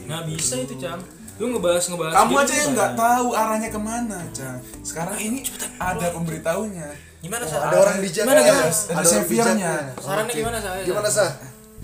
Nah 0.07 0.23
bisa 0.23 0.55
itu 0.55 0.79
cam. 0.79 1.03
Lu 1.35 1.51
ngebahas 1.51 1.83
ngebahas. 1.83 2.15
Kamu 2.15 2.31
aja 2.33 2.53
yang 2.53 2.63
juga. 2.65 2.73
nggak 2.73 2.91
tahu 2.95 3.27
arahnya 3.33 3.69
ke 3.69 3.75
mana, 3.77 4.19
Cang. 4.31 4.55
Sekarang 4.79 5.19
ini 5.19 5.43
ada 5.75 6.07
pemberitahunya. 6.09 6.87
Gimana 7.19 7.43
Oh, 7.43 7.51
sah? 7.51 7.59
ada 7.67 7.75
orang 7.75 7.99
bijak 7.99 8.23
Gimana 8.23 8.39
ya. 8.39 8.55
Ada 8.71 9.03
saviornya. 9.03 9.73
Sarannya 9.99 10.31
gimana 10.33 10.57
saya? 10.57 10.81
gimana 10.81 11.09
sah 11.11 11.31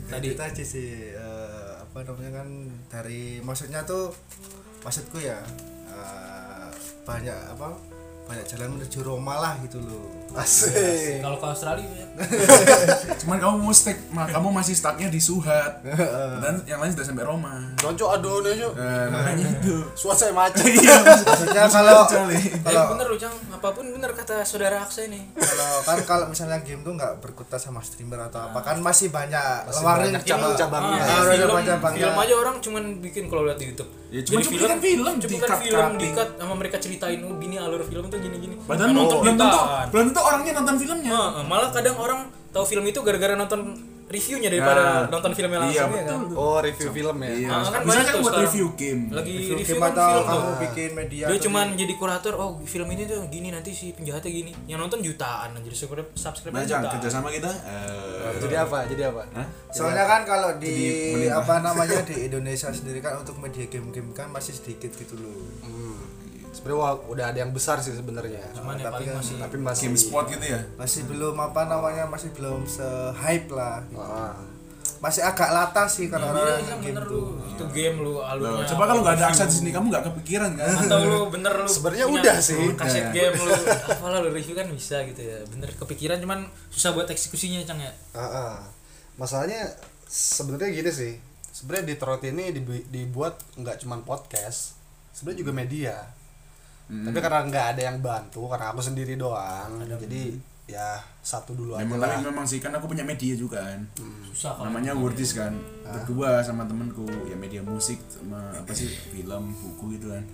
Tadi. 0.08 0.28
itu 0.32 0.40
aja 0.40 0.64
sih 0.64 0.88
eh, 1.12 1.72
apa 1.76 1.98
namanya 2.02 2.32
kan 2.40 2.48
dari 2.88 3.44
maksudnya 3.44 3.84
tuh 3.84 4.16
maksudku 4.80 5.20
ya 5.20 5.36
eh, 5.86 6.35
banyak 7.06 7.38
apa 7.54 7.78
banyak 8.26 8.46
jalan 8.48 8.68
menuju 8.74 9.00
Roma 9.02 9.34
lah 9.36 9.54
gitu 9.60 9.78
loh 9.80 10.10
asik 10.36 11.22
Kalau 11.22 11.38
ke 11.38 11.48
Australia 11.48 11.88
ya. 11.88 12.06
Cuman 13.22 13.38
kamu 13.38 13.56
mau 13.58 13.72
stick, 13.72 13.96
ma- 14.10 14.28
kamu 14.28 14.52
masih 14.52 14.74
stucknya 14.74 15.08
di 15.08 15.18
Suhat. 15.18 15.80
Dan 16.38 16.60
yang 16.66 16.78
lain 16.78 16.92
sudah 16.92 17.06
sampai 17.06 17.24
Roma. 17.24 17.72
Cocok 17.78 18.10
aduh 18.12 18.42
nih 18.42 18.54
cok 18.58 18.74
Eh, 18.76 19.06
makanya 19.08 19.46
itu. 19.54 19.76
suat 19.94 20.18
saya 20.18 20.32
macet 20.32 20.66
Iya, 20.66 20.92
maksudnya 21.24 21.64
kalau 21.66 22.04
Kecuali. 22.04 22.36
Eh, 22.52 22.84
bener 22.86 23.06
lu 23.06 23.16
cang. 23.16 23.32
Apa 23.50 23.72
pun 23.72 23.86
bener 23.88 24.12
kata 24.12 24.44
saudara 24.44 24.82
Aksa 24.82 25.06
ini. 25.06 25.24
kalau 25.32 25.80
kan 25.84 25.98
kalau 26.04 26.26
misalnya 26.28 26.60
game 26.60 26.82
tuh 26.82 26.94
nggak 26.94 27.14
berkutat 27.20 27.58
sama 27.58 27.80
streamer 27.80 28.20
atau 28.22 28.44
apa 28.44 28.60
kan 28.60 28.76
masih 28.78 29.08
banyak 29.10 29.40
warna 29.78 30.20
cabang-cabangnya. 30.20 31.00
Ah, 31.00 31.14
Ah, 31.16 31.22
ada 31.24 31.48
film, 31.48 31.64
film 31.96 32.18
aja 32.18 32.36
orang 32.36 32.56
cuman 32.60 32.84
bikin 33.00 33.24
kalau 33.26 33.46
lihat 33.46 33.56
di 33.56 33.70
YouTube. 33.70 33.88
Ya, 34.06 34.20
cuma 34.22 34.38
Jadi 34.38 34.46
cuplikan 34.48 34.80
film, 34.80 35.14
film 35.18 35.40
cutting. 35.42 35.98
di 35.98 36.08
cut 36.12 36.30
sama 36.36 36.54
mereka 36.54 36.78
ceritain 36.78 37.20
oh 37.22 37.36
gini 37.36 37.56
alur 37.56 37.82
film 37.82 38.08
tuh 38.16 38.22
gini 38.22 38.38
gini. 38.40 38.56
Padahal 38.58 38.88
Kan 38.88 38.94
nonton 38.94 39.06
untuk 39.06 39.20
belum 39.22 39.36
tentu, 39.36 39.60
jutaan. 39.60 39.86
belum 39.88 40.06
tentu 40.08 40.22
orangnya 40.24 40.52
nonton 40.54 40.76
filmnya. 40.78 41.12
Ah, 41.12 41.44
malah 41.44 41.70
kadang 41.70 41.96
orang 41.98 42.20
tahu 42.50 42.64
film 42.66 42.84
itu 42.84 43.00
gara-gara 43.00 43.36
nonton 43.36 43.62
reviewnya 44.06 44.48
daripada 44.48 44.82
Nah, 45.02 45.02
nonton 45.10 45.34
filmnya 45.34 45.58
iya, 45.60 45.66
langsung 45.82 45.92
ya 45.92 46.04
kan. 46.06 46.20
betul. 46.22 46.38
oh 46.38 46.58
review 46.62 46.90
film 46.94 47.18
ya 47.20 47.30
Iya, 47.36 47.50
Ah, 47.50 47.62
kan 47.66 47.82
banyak 47.82 47.90
kan 47.98 48.06
tuh 48.06 48.22
buat 48.22 48.26
sekarang. 48.30 48.46
review 48.46 48.68
game. 48.76 49.02
Lagi 49.10 49.32
review 49.34 49.56
review 49.56 49.66
game 49.68 49.82
kan 49.82 49.92
atau 49.92 50.06
film 50.06 50.24
kamu 50.24 50.38
tuh. 50.46 50.56
bikin 50.62 50.90
media 50.94 51.26
Dia 51.26 51.40
cuman 51.42 51.68
jadi 51.74 51.94
kurator, 51.98 52.34
oh 52.36 52.50
film 52.64 52.88
ini 52.88 53.04
tuh 53.04 53.20
gini 53.28 53.50
nanti 53.50 53.72
si 53.74 53.92
penjahatnya 53.92 54.30
gini. 54.32 54.52
Yang 54.64 54.80
nonton 54.80 55.00
jutaan 55.02 55.50
anjir 55.52 55.74
subscribe 55.74 56.10
subscribe 56.14 56.54
Nah, 56.54 56.62
Cang, 56.62 56.70
jutaan. 56.80 56.94
kerja 56.96 57.10
sama 57.12 57.28
kita. 57.30 57.50
eh, 57.50 58.30
jadi 58.38 58.56
apa 58.62 58.78
jadi 58.86 59.04
apa 59.08 59.22
Hah? 59.32 59.48
soalnya 59.70 60.06
kan 60.06 60.22
kalau 60.24 60.50
di 60.56 60.76
Jadi 61.12 61.28
apa 61.28 61.54
namanya 61.60 62.00
di 62.04 62.16
Indonesia 62.24 62.70
sendiri 62.70 63.00
kan 63.00 63.18
untuk 63.18 63.36
media 63.36 63.66
game-game 63.66 64.14
kan 64.14 64.30
masih 64.30 64.54
sedikit 64.54 64.94
gitu 64.94 65.18
loh 65.18 65.50
hmm. 65.62 65.75
Sebenarnya 66.56 66.80
udah 67.06 67.26
ada 67.28 67.38
yang 67.38 67.52
besar 67.52 67.78
sih 67.78 67.92
sebenarnya 67.92 68.40
Cuman 68.52 68.76
Tapi 68.76 69.04
kan- 69.04 69.20
masih 69.20 69.36
tapi 69.38 69.58
masih 69.58 69.86
Game 69.86 70.00
sport 70.00 70.26
gitu 70.30 70.46
ya. 70.48 70.60
masih 70.76 71.04
belum 71.04 71.36
apa 71.36 71.62
namanya 71.66 72.04
masih 72.06 72.32
belum 72.32 72.64
se 72.64 72.88
hype 73.14 73.52
lah 73.52 73.84
gitu. 73.86 74.00
Ah. 74.00 74.34
masih 74.96 75.22
agak 75.22 75.52
lata 75.52 75.86
sih 75.86 76.08
kalau 76.08 76.26
Iya, 76.26 76.34
orang 76.34 76.58
iya, 76.58 76.76
game 76.78 76.86
bener 76.88 77.04
tuh 77.04 77.22
lu. 77.28 77.46
Itu 77.52 77.66
game 77.70 77.98
lu 78.00 78.12
Loh, 78.16 78.24
alurnya. 78.24 78.66
coba 78.66 78.84
kalau 78.88 79.02
nggak 79.02 79.16
ada 79.16 79.26
aksa 79.28 79.44
di 79.44 79.56
sini 79.56 79.70
kamu 79.70 79.86
nggak 79.88 80.06
kepikiran 80.08 80.52
kan? 80.56 80.66
atau 80.80 80.98
lu 81.00 81.20
bener 81.28 81.54
lu 81.54 81.68
Sebenarnya 81.68 82.06
udah 82.08 82.36
sih. 82.40 82.74
kaset 82.74 83.06
game 83.12 83.36
lu 83.36 83.52
apalah 83.86 84.20
lu 84.20 84.30
review 84.32 84.56
kan 84.56 84.66
bisa 84.68 85.04
gitu 85.04 85.20
ya 85.20 85.44
bener 85.46 85.70
kepikiran 85.76 86.18
cuman 86.18 86.40
susah 86.70 86.92
buat 86.92 87.06
eksekusinya 87.06 87.62
cang 87.64 87.78
ya 87.78 87.92
Ah, 88.12 88.24
ah. 88.24 88.54
masalahnya 89.16 89.68
sebenarnya 90.06 90.70
gini 90.72 90.90
sih 90.90 91.14
sebenarnya 91.52 91.92
Detroit 91.92 92.24
ini 92.26 92.46
dibu- 92.52 92.88
dibuat 92.88 93.36
nggak 93.54 93.80
cuman 93.80 94.02
podcast 94.02 94.74
sebenarnya 95.12 95.40
juga 95.40 95.54
media 95.54 95.96
tapi 96.86 97.18
karena 97.18 97.40
nggak 97.50 97.66
ada 97.76 97.82
yang 97.82 97.98
bantu 97.98 98.46
karena 98.46 98.70
aku 98.70 98.82
sendiri 98.82 99.18
doang 99.18 99.82
jadi 99.98 100.38
ya 100.66 100.98
satu 101.22 101.54
dulu 101.54 101.78
aja 101.78 101.86
Memang 101.86 102.02
lah 102.02 102.18
tapi 102.18 102.26
memang 102.26 102.46
sih 102.46 102.58
kan 102.58 102.74
aku 102.74 102.90
punya 102.90 103.06
media 103.06 103.38
juga 103.38 103.62
kan. 103.62 103.86
susah 104.34 104.58
kalau 104.58 104.74
Namanya 104.74 104.98
Wordis 104.98 105.38
kan. 105.38 105.54
Berdua 105.86 106.42
sama 106.42 106.66
temenku 106.66 107.06
ya 107.30 107.38
media 107.38 107.62
musik 107.62 108.02
sama 108.10 108.50
apa 108.50 108.74
sih 108.74 108.90
film, 108.90 109.54
buku 109.54 109.98
gitu 109.98 110.10
kan. 110.10 110.26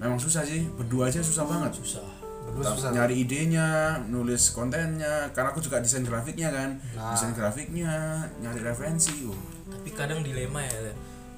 Memang 0.00 0.16
susah 0.16 0.44
sih, 0.48 0.64
berdua 0.76 1.12
aja 1.12 1.20
susah 1.20 1.44
banget. 1.44 1.76
susah 1.76 2.04
Berdua 2.48 2.72
susah. 2.72 2.88
nyari 2.92 3.20
idenya, 3.20 4.00
nulis 4.08 4.48
kontennya, 4.56 5.28
karena 5.36 5.52
aku 5.52 5.60
juga 5.60 5.84
desain 5.84 6.04
grafiknya 6.08 6.48
kan, 6.48 6.80
Nah. 6.96 7.12
desain 7.12 7.36
grafiknya, 7.36 8.24
nyari 8.40 8.60
referensi, 8.64 9.28
uh. 9.28 9.36
tapi 9.72 9.92
kadang 9.92 10.24
dilema 10.24 10.62
ya 10.64 10.94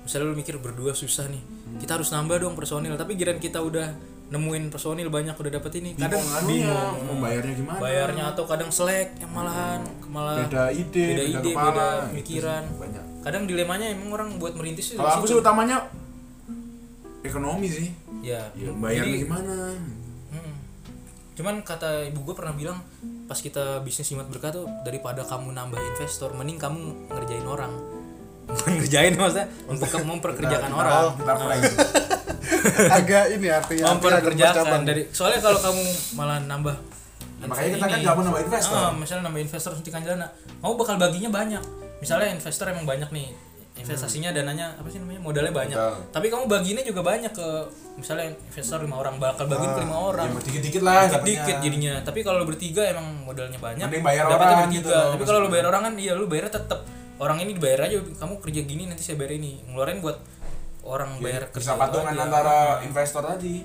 misalnya 0.08 0.32
lu 0.32 0.40
mikir 0.40 0.56
berdua 0.56 0.96
susah 0.96 1.28
nih 1.28 1.44
kita 1.84 2.00
harus 2.00 2.08
nambah 2.08 2.40
dong 2.40 2.56
personil 2.56 2.96
tapi 2.96 3.12
giran 3.12 3.36
kita 3.36 3.60
udah 3.60 3.92
nemuin 4.28 4.68
personil 4.68 5.08
banyak 5.08 5.32
udah 5.32 5.52
dapet 5.52 5.72
ini 5.80 5.96
kadang 5.96 6.20
bingung 6.20 6.36
anunya, 6.68 6.76
mau 7.00 7.16
bayarnya 7.18 7.54
gimana? 7.56 7.80
bayarnya 7.80 8.24
atau 8.28 8.44
kadang 8.44 8.68
selek 8.68 9.16
yang 9.16 9.32
malahan 9.32 9.80
malah 10.06 10.36
beda 10.42 10.68
ide, 10.70 11.04
beda 11.06 11.22
beda, 11.24 11.38
ide 11.40 11.50
kepala, 11.50 11.88
beda 12.12 12.54
sih, 12.60 12.76
banyak. 12.76 13.04
kadang 13.24 13.42
dilemanya 13.44 13.86
emang 13.88 14.08
orang 14.12 14.28
buat 14.36 14.52
merintis 14.52 14.92
itu 14.92 15.00
Kalau 15.00 15.16
aku 15.16 15.24
sih 15.24 15.32
utamanya 15.34 15.88
ekonomi 17.20 17.68
sih, 17.68 17.88
ya, 18.20 18.52
ya, 18.52 18.68
bayarnya 18.74 19.08
jadi- 19.10 19.24
gimana? 19.24 19.56
Cuman 21.32 21.62
kata 21.62 22.10
ibu 22.10 22.18
gue 22.20 22.34
pernah 22.34 22.50
bilang 22.50 22.82
pas 23.24 23.38
kita 23.38 23.78
bisnis 23.80 24.10
jimat 24.10 24.26
berkah 24.26 24.50
tuh 24.50 24.66
daripada 24.82 25.22
kamu 25.22 25.54
nambah 25.54 25.78
investor, 25.78 26.34
mending 26.34 26.58
kamu 26.58 26.82
ngerjain 27.08 27.46
orang. 27.46 27.70
Ngerjain 28.66 29.14
maksudnya 29.14 29.46
untuk 29.70 29.86
memperkerjakan 30.02 30.72
orang. 30.74 31.14
Kita 31.14 31.32
prank. 31.38 31.62
agak 32.98 33.24
ini 33.34 33.48
artinya 33.48 33.94
memperkerjakan. 33.96 34.80
dari 34.84 35.02
soalnya 35.12 35.40
kalau 35.44 35.58
kamu 35.60 35.82
malah 36.16 36.38
nambah 36.44 36.76
Makanya 37.38 37.70
kita 37.78 37.86
kan 37.86 37.98
ini, 37.98 38.02
nggak 38.02 38.14
mau 38.18 38.24
nambah 38.26 38.42
investor. 38.50 38.74
ah, 38.74 38.90
misalnya 38.90 39.22
nambah 39.30 39.42
investor 39.46 39.70
suntikan 39.78 40.02
dana 40.02 40.26
kamu 40.58 40.74
bakal 40.74 40.94
baginya 40.98 41.30
banyak. 41.30 41.62
Misalnya 42.02 42.34
investor 42.34 42.66
emang 42.74 42.82
banyak 42.82 43.10
nih 43.14 43.30
investasinya 43.78 44.34
dananya 44.34 44.74
apa 44.74 44.90
sih 44.90 44.98
namanya 44.98 45.22
modalnya 45.22 45.54
banyak. 45.54 45.78
Betul. 45.78 46.02
tapi 46.10 46.26
kamu 46.34 46.44
baginya 46.50 46.82
juga 46.82 47.00
banyak 47.06 47.30
ke 47.30 47.48
misalnya 47.94 48.34
investor 48.34 48.82
lima 48.82 48.98
orang 48.98 49.22
bakal 49.22 49.46
bagiin 49.46 49.70
ke 49.70 49.80
lima 49.86 49.96
orang. 50.02 50.26
Ya 50.34 50.42
dikit-dikit 50.42 50.82
lah 50.82 51.06
dikit 51.06 51.46
dapatnya. 51.46 51.62
jadinya. 51.62 51.92
Tapi 52.02 52.18
kalau 52.26 52.42
lo 52.42 52.46
bertiga 52.50 52.82
emang 52.90 53.06
modalnya 53.22 53.58
banyak. 53.62 53.86
Mending 53.86 54.02
bayar 54.02 54.24
orang 54.26 54.66
bertiga. 54.66 54.74
gitu, 54.74 54.90
tapi 54.90 55.22
kalau 55.22 55.38
lo 55.46 55.48
bayar 55.48 55.66
orang 55.70 55.82
kan 55.86 55.94
iya 55.94 56.12
lo 56.18 56.26
bayarnya 56.26 56.52
tetap 56.58 56.80
orang 57.18 57.38
ini 57.42 57.50
dibayar 57.54 57.80
aja 57.86 57.96
kamu 58.18 58.34
kerja 58.42 58.60
gini 58.66 58.82
nanti 58.90 59.02
saya 59.06 59.14
bayar 59.14 59.38
ini. 59.38 59.62
Ngeluarin 59.70 60.02
buat 60.02 60.18
orang 60.88 61.20
bayar 61.20 61.52
kerja 61.52 61.76
patungan 61.76 62.10
aja. 62.10 62.24
antara 62.24 62.56
investor 62.82 63.20
tadi 63.22 63.60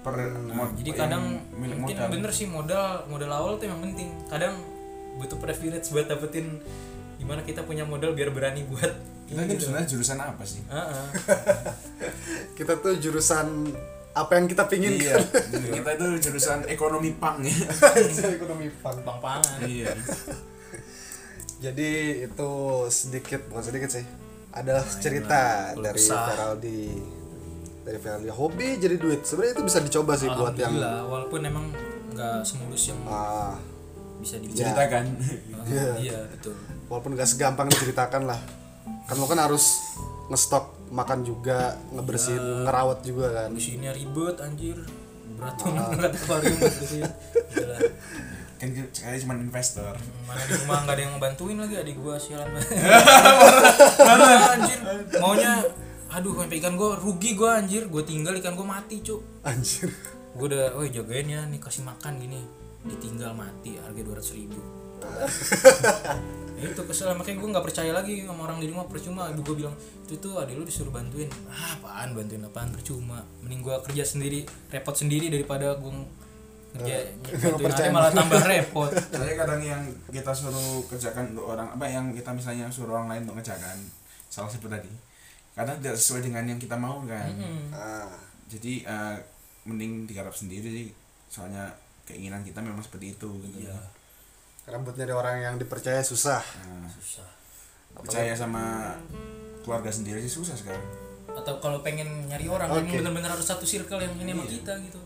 per 0.00 0.14
Nah, 0.14 0.54
mod- 0.54 0.76
jadi 0.76 0.88
yang 0.88 1.00
kadang 1.00 1.24
milik 1.52 1.76
mungkin 1.76 1.96
modal. 1.96 2.12
bener 2.12 2.30
sih 2.30 2.46
modal 2.46 2.86
modal 3.06 3.30
awal 3.30 3.52
tuh 3.56 3.66
emang 3.66 3.90
penting. 3.90 4.12
Kadang 4.26 4.54
butuh 5.14 5.36
privilege 5.36 5.86
buat 5.88 6.06
dapetin 6.06 6.60
gimana 7.16 7.40
kita 7.40 7.62
punya 7.62 7.82
modal 7.82 8.12
biar 8.12 8.28
berani 8.28 8.62
buat 8.64 8.90
kita 9.24 9.40
ini 9.40 9.56
sebenarnya 9.56 9.88
jurusan 9.88 10.18
apa 10.18 10.44
sih? 10.44 10.60
Heeh. 10.66 11.04
kita 12.58 12.76
tuh 12.76 12.94
jurusan 12.96 13.72
apa 14.12 14.32
yang 14.32 14.46
kita 14.46 14.68
pingin 14.68 14.94
iya 14.94 15.18
kita 15.72 15.90
itu 15.92 16.06
jurusan 16.22 16.68
ekonomi 16.68 17.10
pang 17.12 17.40
ya. 17.40 17.50
Ekonomi 18.36 18.68
fun 18.72 19.00
bang 19.00 19.18
pangan. 19.18 19.58
Iya. 19.64 19.90
Jadi 21.56 21.90
itu 22.22 22.50
sedikit 22.88 23.40
bukan 23.48 23.64
sedikit 23.64 23.90
sih 23.90 24.04
adalah 24.54 24.84
cerita 24.86 25.74
keluh 25.74 25.84
dari. 25.90 26.00
Feraldi 26.00 26.80
dari 27.84 27.98
Feraldi 28.00 28.30
hobi 28.32 28.68
jadi 28.78 28.96
duit. 28.96 29.26
Sebenarnya 29.26 29.52
itu 29.60 29.64
bisa 29.66 29.78
dicoba 29.82 30.12
sih 30.16 30.30
buat 30.30 30.54
yang 30.56 30.74
walaupun 31.10 31.40
emang 31.44 31.66
nggak 32.14 32.46
semulus 32.46 32.94
yang 32.94 33.00
ah, 33.10 33.58
bisa 34.22 34.38
dibilang 34.38 34.58
ceritakan 34.62 35.04
Iya. 35.68 35.90
iya. 36.00 36.18
betul. 36.30 36.54
Walaupun 36.86 37.16
gak 37.18 37.28
segampang 37.28 37.66
diceritakan 37.72 38.28
lah. 38.28 38.40
Kan 39.08 39.16
lo 39.20 39.26
kan 39.28 39.40
harus 39.40 39.80
ngestok 40.28 40.92
makan 40.94 41.26
juga 41.26 41.76
ngebersihin 41.92 42.68
ngerawat 42.68 42.98
juga 43.04 43.26
kan. 43.32 43.48
Di 43.52 43.60
sini 43.60 43.88
ribet 43.90 44.36
anjir. 44.40 44.78
Berat 45.34 45.56
banget 45.58 46.12
bersihin 46.14 47.04
Gitu 47.50 47.64
lah. 47.66 47.80
Kan 48.56 48.68
sekali 48.94 49.16
cuma 49.22 49.34
investor. 49.36 49.94
Mana 50.24 50.42
di 50.46 50.54
rumah 50.62 50.78
nggak 50.86 50.94
ada 50.94 51.02
yang 51.02 51.12
ngebantuin 51.18 51.58
lagi 51.58 51.74
adik 51.80 51.96
gua 51.98 52.16
sialan 52.16 52.54
Parah, 53.98 54.50
anjir? 54.56 54.78
Maunya 55.18 55.52
aduh 56.14 56.32
sampai 56.38 56.58
ikan 56.62 56.74
gua 56.78 56.96
rugi 56.96 57.34
gua 57.34 57.58
anjir. 57.58 57.90
Gua 57.90 58.02
tinggal 58.06 58.38
ikan 58.38 58.54
gua 58.54 58.78
mati 58.78 59.02
cuk. 59.02 59.20
Anjir. 59.42 59.90
Gua 60.34 60.46
udah 60.50 60.78
oh 60.78 60.86
jagain 60.86 61.28
ya 61.30 61.42
nih 61.46 61.58
kasih 61.58 61.82
makan 61.82 62.18
gini. 62.18 62.40
Ditinggal 62.84 63.32
mati 63.32 63.80
harga 63.80 64.00
dua 64.04 64.14
ratus 64.20 64.36
ribu. 64.36 64.60
Ya 66.54 66.70
itu 66.70 66.82
kesel 66.86 67.10
makanya 67.18 67.42
gue 67.42 67.48
nggak 67.50 67.66
percaya 67.66 67.90
lagi 67.90 68.22
sama 68.22 68.46
orang 68.46 68.62
di 68.62 68.70
rumah. 68.70 68.86
Percuma 68.86 69.26
ibu 69.26 69.42
gue 69.42 69.66
bilang 69.66 69.74
itu 70.06 70.14
tuh 70.22 70.38
adik 70.38 70.54
lu 70.54 70.62
disuruh 70.62 70.94
bantuin. 70.94 71.26
Ah 71.50 71.74
apaan? 71.76 72.14
Bantuin 72.14 72.46
apaan? 72.46 72.70
Percuma. 72.70 73.26
Mending 73.42 73.60
gue 73.66 73.74
kerja 73.90 74.06
sendiri 74.06 74.46
repot 74.70 74.94
sendiri 74.94 75.28
daripada 75.34 75.74
gue 75.74 75.90
kerja 76.74 76.96
bantuin 77.22 77.70
percaya. 77.70 77.86
ada 77.86 77.94
malah 77.94 78.10
tambah 78.10 78.42
repot. 78.42 78.90
Saya 79.14 79.34
kadang 79.38 79.62
yang 79.62 79.82
kita 80.10 80.34
suruh 80.34 80.82
kerjakan 80.90 81.30
untuk 81.30 81.46
orang 81.54 81.70
apa 81.70 81.86
yang 81.86 82.10
kita 82.10 82.34
misalnya 82.34 82.66
suruh 82.66 82.98
orang 82.98 83.14
lain 83.14 83.22
untuk 83.30 83.38
ngerjakan 83.38 83.78
salah 84.26 84.50
satu 84.50 84.66
tadi 84.66 84.90
kadang 85.54 85.78
tidak 85.78 85.94
sesuai 85.94 86.26
dengan 86.26 86.44
yang 86.50 86.58
kita 86.58 86.74
mau 86.74 86.98
kan. 87.06 87.30
Ah, 87.70 88.10
jadi 88.50 88.82
eh, 88.82 89.16
mending 89.70 90.10
digarap 90.10 90.34
sendiri 90.34 90.66
sih. 90.66 90.88
Soalnya 91.30 91.70
keinginan 92.04 92.42
kita 92.42 92.58
memang 92.58 92.82
seperti 92.82 93.14
itu 93.14 93.30
gitu. 93.46 93.70
Iya. 93.70 93.78
Karena 94.66 94.82
buat 94.82 94.98
nyari 94.98 95.14
orang 95.14 95.36
yang 95.40 95.54
dipercaya 95.56 96.02
susah. 96.02 96.42
Nah, 96.66 96.90
susah. 96.90 97.28
Percaya 97.94 98.34
sama 98.34 98.96
keluarga 99.62 99.94
sendiri 99.94 100.18
sih 100.26 100.32
susah 100.32 100.58
sekarang. 100.58 100.82
Atau 101.30 101.62
kalau 101.62 101.78
pengen 101.86 102.26
nyari 102.26 102.50
orang 102.50 102.74
yang 102.74 103.06
benar-benar 103.06 103.38
harus 103.38 103.46
satu 103.46 103.62
circle 103.62 104.02
yang 104.02 104.14
ini 104.18 104.34
sama 104.34 104.44
kita 104.50 104.72
gitu 104.82 104.98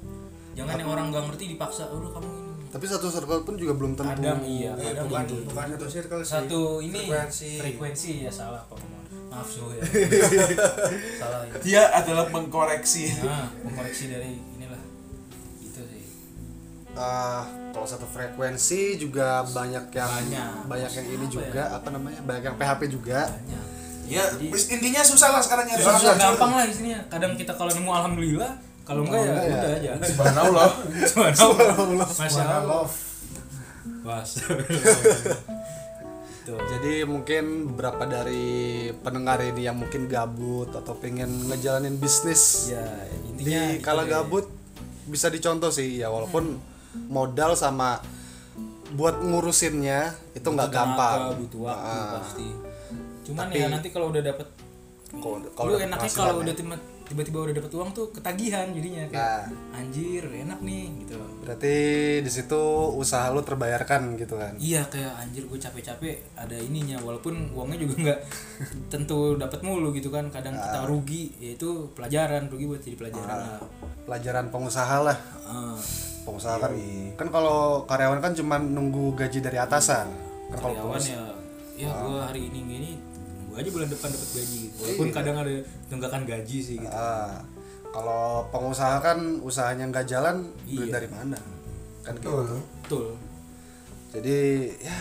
jangan 0.59 0.74
yang 0.76 0.90
orang 0.90 1.06
gak 1.09 1.24
ngerti 1.24 1.44
dipaksa 1.51 1.86
udah 1.89 2.10
kamu 2.10 2.28
ini. 2.28 2.47
Tapi 2.68 2.85
satu 2.85 3.06
circle 3.09 3.40
pun 3.43 3.55
juga 3.55 3.72
belum 3.72 3.93
tentu. 3.94 4.12
Kadang 4.12 4.43
iya 4.43 4.72
Eh, 4.72 4.93
kadang 4.93 5.06
bukan 5.06 5.24
gitu. 5.24 5.35
bukan 5.47 5.66
satu 5.72 5.86
circle 5.89 6.20
sih. 6.20 6.32
Satu 6.35 6.60
ini 6.80 7.01
frekuensi. 7.01 7.51
frekuensi 7.56 8.10
ya 8.20 8.30
salah 8.30 8.60
apa 8.60 8.74
ngomong. 8.74 8.97
Maaf 9.28 9.44
so 9.47 9.68
ya. 9.70 9.80
Salah 11.16 11.40
ya. 11.44 11.52
Dia 11.60 11.82
adalah 11.94 12.26
mengkoreksi. 12.28 13.12
Nah 13.20 13.48
mengoreksi 13.62 14.05
dari 14.09 14.36
inilah. 14.52 14.80
Gitu 15.59 15.80
sih. 15.82 16.05
Ah, 16.93 17.44
kalau 17.70 17.85
satu 17.85 18.05
frekuensi 18.05 18.97
juga 18.97 19.44
banyak 19.44 19.89
yang 19.90 20.10
Banyak. 20.10 20.52
banyak 20.66 20.90
yang 20.93 21.06
ini 21.10 21.26
Apa 21.26 21.35
juga 21.35 21.62
apa 21.70 21.89
namanya? 21.90 22.20
Banyak 22.22 22.43
yang 22.44 22.56
PHP 22.56 22.80
juga. 22.90 23.20
Banyak. 23.28 23.64
Ya 24.06 24.24
wis- 24.43 24.68
intinya 24.70 25.01
susah 25.02 25.28
lah 25.30 25.40
sekarang 25.40 25.64
nyari 25.66 25.78
orang 25.78 25.93
susah 25.94 26.12
jujur. 26.14 26.24
gampang 26.26 26.52
lah 26.55 26.64
isinya. 26.66 26.98
Kadang 27.06 27.32
kita 27.35 27.52
kalau 27.52 27.68
nemu 27.70 27.90
alhamdulillah 27.90 28.52
kalau 28.89 29.02
enggak 29.05 29.20
ya 29.20 29.28
ya. 29.28 29.36
udah 29.36 29.70
aja 29.70 29.90
subhanallah 30.02 30.70
subhanallah 31.05 32.09
masya 32.10 32.40
Mana 32.40 32.55
allah 32.56 32.65
love 32.65 32.94
Wah, 34.01 34.24
Tuh. 36.43 36.56
jadi 36.56 37.05
mungkin 37.05 37.44
beberapa 37.69 38.09
dari 38.09 38.48
pendengar 38.97 39.36
ini 39.43 39.62
yang 39.62 39.77
mungkin 39.77 40.09
gabut 40.09 40.73
atau 40.73 40.97
pengen 40.97 41.28
ngejalanin 41.44 41.93
bisnis 41.94 42.73
ya 42.73 42.81
di 43.12 43.36
intinya 43.36 43.62
itu 43.70 43.85
kala 43.85 44.02
deh. 44.02 44.09
gabut 44.10 44.48
bisa 45.05 45.28
dicontoh 45.28 45.69
sih 45.69 46.01
ya 46.01 46.09
walaupun 46.09 46.56
modal 47.06 47.52
sama 47.52 48.01
buat 48.90 49.20
ngurusinnya 49.20 50.01
itu 50.32 50.48
nggak 50.48 50.73
gampang 50.73 51.36
butuh 51.36 51.69
waktu 51.69 51.85
Ah. 51.93 52.16
pasti 52.16 52.48
cuman 53.23 53.44
Tapi- 53.44 53.59
ya 53.59 53.66
nanti 53.69 53.89
kalau 53.90 54.09
udah 54.09 54.23
dapet 54.24 54.48
Kalau- 55.10 55.39
lu 55.39 55.48
kalau 55.52 55.69
dapet 55.70 55.85
enaknya 55.85 56.10
kalau 56.10 56.32
ya. 56.35 56.40
udah 56.40 56.55
tiba- 56.55 56.85
tiba-tiba 57.09 57.39
udah 57.48 57.55
dapet 57.56 57.72
uang 57.72 57.90
tuh 57.97 58.06
ketagihan 58.12 58.68
jadinya 58.70 59.09
kayak 59.09 59.48
anjir 59.72 60.22
enak 60.28 60.60
nih 60.60 60.85
gitu. 61.05 61.16
Berarti 61.43 61.76
di 62.20 62.30
situ 62.30 62.62
usaha 62.94 63.32
lu 63.32 63.40
terbayarkan 63.40 64.14
gitu 64.20 64.36
kan? 64.36 64.52
Iya 64.60 64.85
kayak 64.93 65.12
anjir 65.24 65.48
gue 65.48 65.59
capek-capek 65.59 66.36
ada 66.36 66.56
ininya 66.60 67.01
walaupun 67.01 67.56
uangnya 67.56 67.89
juga 67.89 67.94
nggak 68.05 68.20
tentu 68.93 69.35
dapat 69.40 69.60
mulu 69.64 69.90
gitu 69.97 70.12
kan 70.12 70.28
kadang 70.28 70.55
kita 70.55 70.85
rugi 70.85 71.32
ya 71.40 71.56
itu 71.56 71.89
pelajaran 71.97 72.52
rugi 72.52 72.64
buat 72.68 72.80
jadi 72.85 72.97
pelajaran 73.01 73.36
lah. 73.36 73.60
pelajaran 74.05 74.47
pengusaha 74.52 74.97
lah. 75.05 75.18
Ah, 75.48 75.80
pengusaha 76.28 76.56
kan 76.60 76.72
kan 77.16 77.28
kalau 77.32 77.89
karyawan 77.89 78.20
kan 78.20 78.36
cuma 78.36 78.60
nunggu 78.60 79.16
gaji 79.16 79.40
dari 79.40 79.56
atasan 79.56 80.12
kan 80.52 80.59
kalau 80.60 80.76
karyawan 80.76 81.01
ya 81.01 81.24
ya 81.78 81.90
gue 81.94 82.18
hari 82.18 82.40
ini 82.52 82.59
gini 82.66 82.90
aja 83.59 83.70
bulan 83.70 83.89
depan 83.89 84.09
dapat 84.09 84.30
gaji 84.32 84.59
gitu. 84.64 84.78
walaupun 84.78 85.09
kadang 85.10 85.36
ada 85.36 85.52
tunggakan 85.86 86.22
gaji 86.22 86.59
sih 86.59 86.76
gitu. 86.78 86.90
Ah, 86.90 87.43
kalau 87.89 88.47
pengusaha 88.48 88.98
kan 88.98 89.18
usahanya 89.40 89.89
nggak 89.89 90.06
jalan 90.06 90.47
duit 90.64 90.89
Iya. 90.89 90.94
dari 90.94 91.09
mana? 91.09 91.39
Kan 92.02 92.14
gitu. 92.16 92.62
Betul. 92.85 93.06
Jadi 94.14 94.39
ya. 94.80 94.98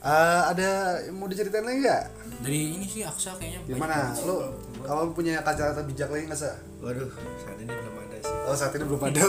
Ah, 0.00 0.48
ada 0.48 0.96
yang 1.04 1.12
mau 1.12 1.28
diceritain 1.28 1.60
lagi 1.60 1.84
nggak? 1.84 2.04
Dari 2.40 2.60
ini 2.72 2.86
sih 2.88 3.04
Aksa 3.04 3.36
kayaknya 3.36 3.60
gimana? 3.68 4.16
lu 4.24 4.48
kamu 4.80 5.12
punya 5.12 5.44
kacamata 5.44 5.84
bijak 5.84 6.08
lagi 6.08 6.24
nggak 6.24 6.40
sih 6.40 6.48
waduh 6.80 7.04
saat 7.36 7.60
ini 7.60 7.68
belum 7.68 7.96
ada 8.00 8.16
sih. 8.16 8.36
Oh 8.48 8.56
saat 8.56 8.72
ini 8.72 8.84
belum 8.88 9.02
ada. 9.04 9.20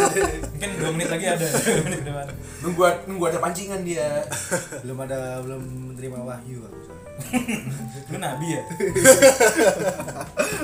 Mungkin 0.56 0.70
dua 0.80 0.90
menit 0.96 1.08
lagi 1.12 1.26
ada. 1.28 1.44
Menit 1.84 2.00
nunggu 2.64 2.82
nunggu 3.04 3.24
ada 3.28 3.38
pancingan 3.44 3.84
dia. 3.84 4.24
Belum 4.80 4.96
ada 5.04 5.44
belum 5.44 5.60
menerima 5.92 6.18
wahyu 6.24 6.64
aku. 6.64 6.93
Lu 8.10 8.16
nabi 8.18 8.46
ya? 8.58 8.62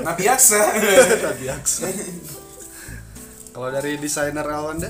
Nah 0.01 0.17
biasa 0.17 0.59
biasa 1.37 1.85
kalau 3.51 3.69
dari 3.75 3.99
desainer 4.01 4.47
Alwanda 4.47 4.89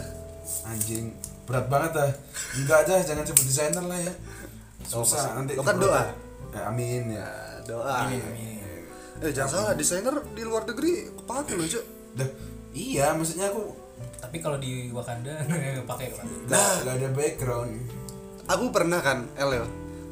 anjing. 0.68 1.10
Berat 1.48 1.66
banget 1.66 1.90
dah. 1.98 2.10
Enggak 2.54 2.78
aja 2.86 2.94
jangan 3.02 3.24
sebut 3.26 3.44
desainer 3.46 3.84
lah 3.84 3.98
ya. 3.98 4.12
Susah 4.86 5.34
nanti 5.34 5.58
Lo 5.58 5.66
kan 5.66 5.76
doa. 5.80 6.04
Ya, 6.54 6.70
amin 6.70 7.14
ya. 7.14 7.26
Doa. 7.66 8.06
Amin. 8.06 8.22
eh 9.20 9.32
jangan 9.36 9.50
salah 9.52 9.74
desainer 9.76 10.16
di 10.32 10.42
luar 10.46 10.64
negeri 10.64 11.12
kepake 11.12 11.52
loh 11.58 11.66
cuk. 11.68 11.84
Dah, 12.16 12.28
iya 12.72 13.12
maksudnya 13.12 13.52
aku 13.52 13.76
tapi 14.16 14.40
kalau 14.40 14.56
di 14.56 14.88
Wakanda 14.94 15.44
pakai 15.90 16.06
Wakanda 16.14 16.34
nggak 16.48 16.72
nggak 16.84 16.94
ada 16.94 17.08
background. 17.12 17.72
Aku 18.48 18.64
pernah 18.72 19.00
kan 19.04 19.28
El 19.36 19.66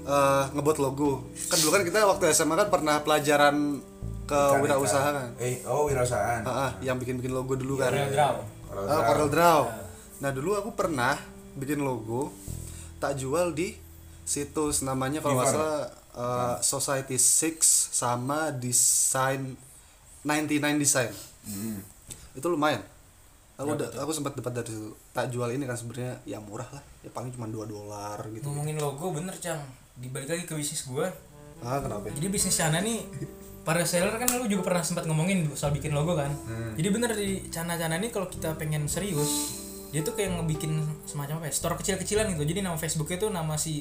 ya 0.08 0.16
eh, 0.16 0.44
ngebuat 0.56 0.78
logo. 0.80 1.28
Kan 1.52 1.56
dulu 1.60 1.70
kan 1.76 1.82
kita 1.84 1.98
waktu 2.08 2.24
SMA 2.32 2.56
kan 2.56 2.68
pernah 2.72 2.96
pelajaran 3.04 3.84
ke 4.24 4.40
wirausaha 4.64 5.08
kan? 5.12 5.28
Eh 5.36 5.60
oh 5.68 5.84
wirausahaan. 5.84 6.42
Ah, 6.48 6.68
ah, 6.68 6.70
yang 6.80 6.96
bikin-bikin 6.96 7.32
logo 7.32 7.52
dulu 7.60 7.76
kan. 7.76 7.92
Corel 7.92 8.08
Draw. 8.12 8.34
Corel 8.72 8.84
Ah, 8.88 9.02
Corel 9.04 9.28
Draw. 9.28 9.62
Nah 10.24 10.30
dulu 10.32 10.56
aku 10.56 10.72
pernah 10.72 11.20
bikin 11.60 11.84
logo 11.84 12.32
tak 12.98 13.20
jual 13.20 13.52
di 13.52 13.76
situs 14.24 14.82
namanya 14.84 15.20
kalau 15.24 15.40
nggak 15.40 15.48
salah 15.52 15.76
uh, 16.16 16.56
Society 16.60 17.16
Six 17.20 17.92
sama 17.92 18.48
Design 18.52 19.56
99 20.24 20.82
design. 20.82 21.12
Hmm. 21.48 21.80
itu 22.36 22.44
lumayan. 22.46 22.84
Aku 23.58 23.74
udah 23.74 23.88
aku 23.98 24.12
sempat 24.14 24.36
dapat 24.36 24.62
dari 24.62 24.70
situ. 24.70 24.92
Tak 25.10 25.32
jual 25.32 25.50
ini 25.50 25.64
kan 25.66 25.74
sebenarnya 25.74 26.20
ya 26.28 26.38
murah 26.38 26.68
lah. 26.70 26.82
Ya 27.02 27.10
paling 27.10 27.32
cuma 27.34 27.48
2 27.50 27.66
dolar 27.66 28.18
gitu. 28.30 28.46
Ngomongin 28.46 28.78
logo 28.78 29.10
bener 29.10 29.34
cang 29.40 29.58
dibalik 29.98 30.28
lagi 30.28 30.44
ke 30.44 30.54
bisnis 30.54 30.86
gua 30.86 31.10
ah 31.58 31.78
kenapa 31.78 32.08
jadi 32.10 32.26
bisnis 32.28 32.54
Cana 32.54 32.78
nih 32.78 33.02
para 33.62 33.82
seller 33.82 34.14
kan 34.14 34.30
lu 34.30 34.46
juga 34.46 34.62
pernah 34.64 34.80
sempat 34.80 35.04
ngomongin 35.04 35.44
soal 35.52 35.70
bikin 35.70 35.90
logo 35.90 36.14
kan 36.14 36.30
jadi 36.72 36.88
bener 36.88 37.10
di 37.12 37.46
Cana-Cana 37.48 37.98
ini 37.98 38.08
kalau 38.08 38.26
kita 38.26 38.54
pengen 38.54 38.86
serius 38.86 39.58
dia 39.88 40.00
tuh 40.00 40.12
kayak 40.12 40.38
ngebikin 40.38 40.78
semacam 41.04 41.40
apa 41.40 41.48
ya 41.48 41.54
store 41.54 41.76
kecil-kecilan 41.76 42.30
gitu 42.32 42.44
jadi 42.44 42.60
nama 42.62 42.76
Facebooknya 42.76 43.18
tuh 43.18 43.30
nama 43.30 43.56
si 43.56 43.80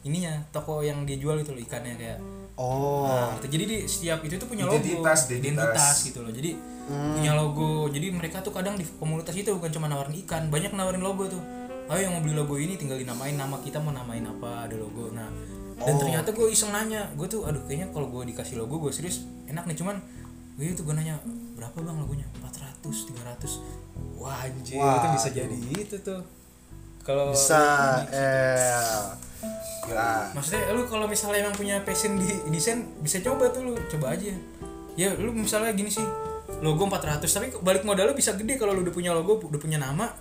ininya 0.00 0.32
toko 0.48 0.80
yang 0.80 1.04
dia 1.04 1.20
jual 1.20 1.36
itu 1.36 1.52
loh 1.52 1.60
ikannya 1.60 1.94
kayak 1.94 2.18
oh 2.56 3.04
Nah, 3.04 3.36
gitu. 3.36 3.56
jadi 3.56 3.64
di 3.66 3.76
setiap 3.84 4.20
itu 4.22 4.36
tuh 4.36 4.48
punya 4.48 4.64
Identitas, 4.64 5.28
logo, 5.28 5.36
identitas. 5.36 5.94
gitu 6.04 6.18
loh. 6.20 6.32
Jadi 6.32 6.50
punya 6.88 7.32
logo. 7.32 7.88
Jadi 7.88 8.06
mereka 8.12 8.40
tuh 8.40 8.52
kadang 8.52 8.76
di 8.76 8.84
komunitas 8.84 9.32
itu 9.32 9.48
bukan 9.54 9.70
cuma 9.70 9.88
nawarin 9.88 10.12
ikan, 10.24 10.48
banyak 10.52 10.72
nawarin 10.72 11.00
logo 11.00 11.24
tuh. 11.24 11.40
Ayo 11.90 12.06
yang 12.06 12.14
mau 12.14 12.22
beli 12.22 12.38
logo 12.38 12.54
ini 12.54 12.78
tinggal 12.78 12.94
dinamain 13.02 13.34
nama 13.34 13.58
kita 13.58 13.82
mau 13.82 13.90
namain 13.90 14.22
apa 14.22 14.70
ada 14.70 14.78
logo. 14.78 15.10
Nah, 15.10 15.26
dan 15.74 15.98
ternyata 15.98 16.30
gue 16.30 16.46
iseng 16.46 16.70
nanya, 16.70 17.10
gue 17.18 17.26
tuh 17.26 17.42
aduh 17.42 17.66
kayaknya 17.66 17.90
kalau 17.90 18.06
gue 18.14 18.30
dikasih 18.30 18.62
logo 18.62 18.78
gue 18.78 18.94
serius 18.94 19.26
enak 19.50 19.66
nih 19.66 19.74
cuman 19.74 19.98
gue 20.54 20.70
tuh 20.78 20.86
gue 20.86 20.94
nanya 20.94 21.18
berapa 21.58 21.74
bang 21.82 21.98
logonya? 21.98 22.26
400 22.38 23.10
300 23.10 24.22
wah 24.22 24.38
anjir 24.38 24.78
Wah, 24.78 25.02
itu 25.02 25.08
bisa 25.18 25.28
jadi 25.34 25.56
itu 25.74 25.96
tuh. 25.98 26.22
Kalau 27.02 27.34
bisa 27.34 27.58
eh 28.14 28.70
ya. 29.90 30.30
Maksudnya 30.30 30.70
lu 30.70 30.86
kalau 30.86 31.10
misalnya 31.10 31.42
emang 31.48 31.56
punya 31.58 31.82
passion 31.82 32.14
di 32.20 32.28
desain 32.54 32.86
bisa 33.02 33.18
coba 33.18 33.50
tuh 33.50 33.66
lu 33.66 33.74
coba 33.90 34.14
aja. 34.14 34.30
Ya 34.94 35.10
lu 35.18 35.34
misalnya 35.34 35.74
gini 35.74 35.90
sih 35.90 36.06
logo 36.60 36.86
400 36.86 37.24
tapi 37.24 37.46
balik 37.64 37.82
modal 37.82 38.12
lu 38.12 38.14
bisa 38.14 38.36
gede 38.36 38.60
kalau 38.60 38.76
lu 38.76 38.84
udah 38.84 38.94
punya 38.94 39.10
logo 39.16 39.40
udah 39.40 39.60
punya 39.60 39.80
nama 39.80 40.12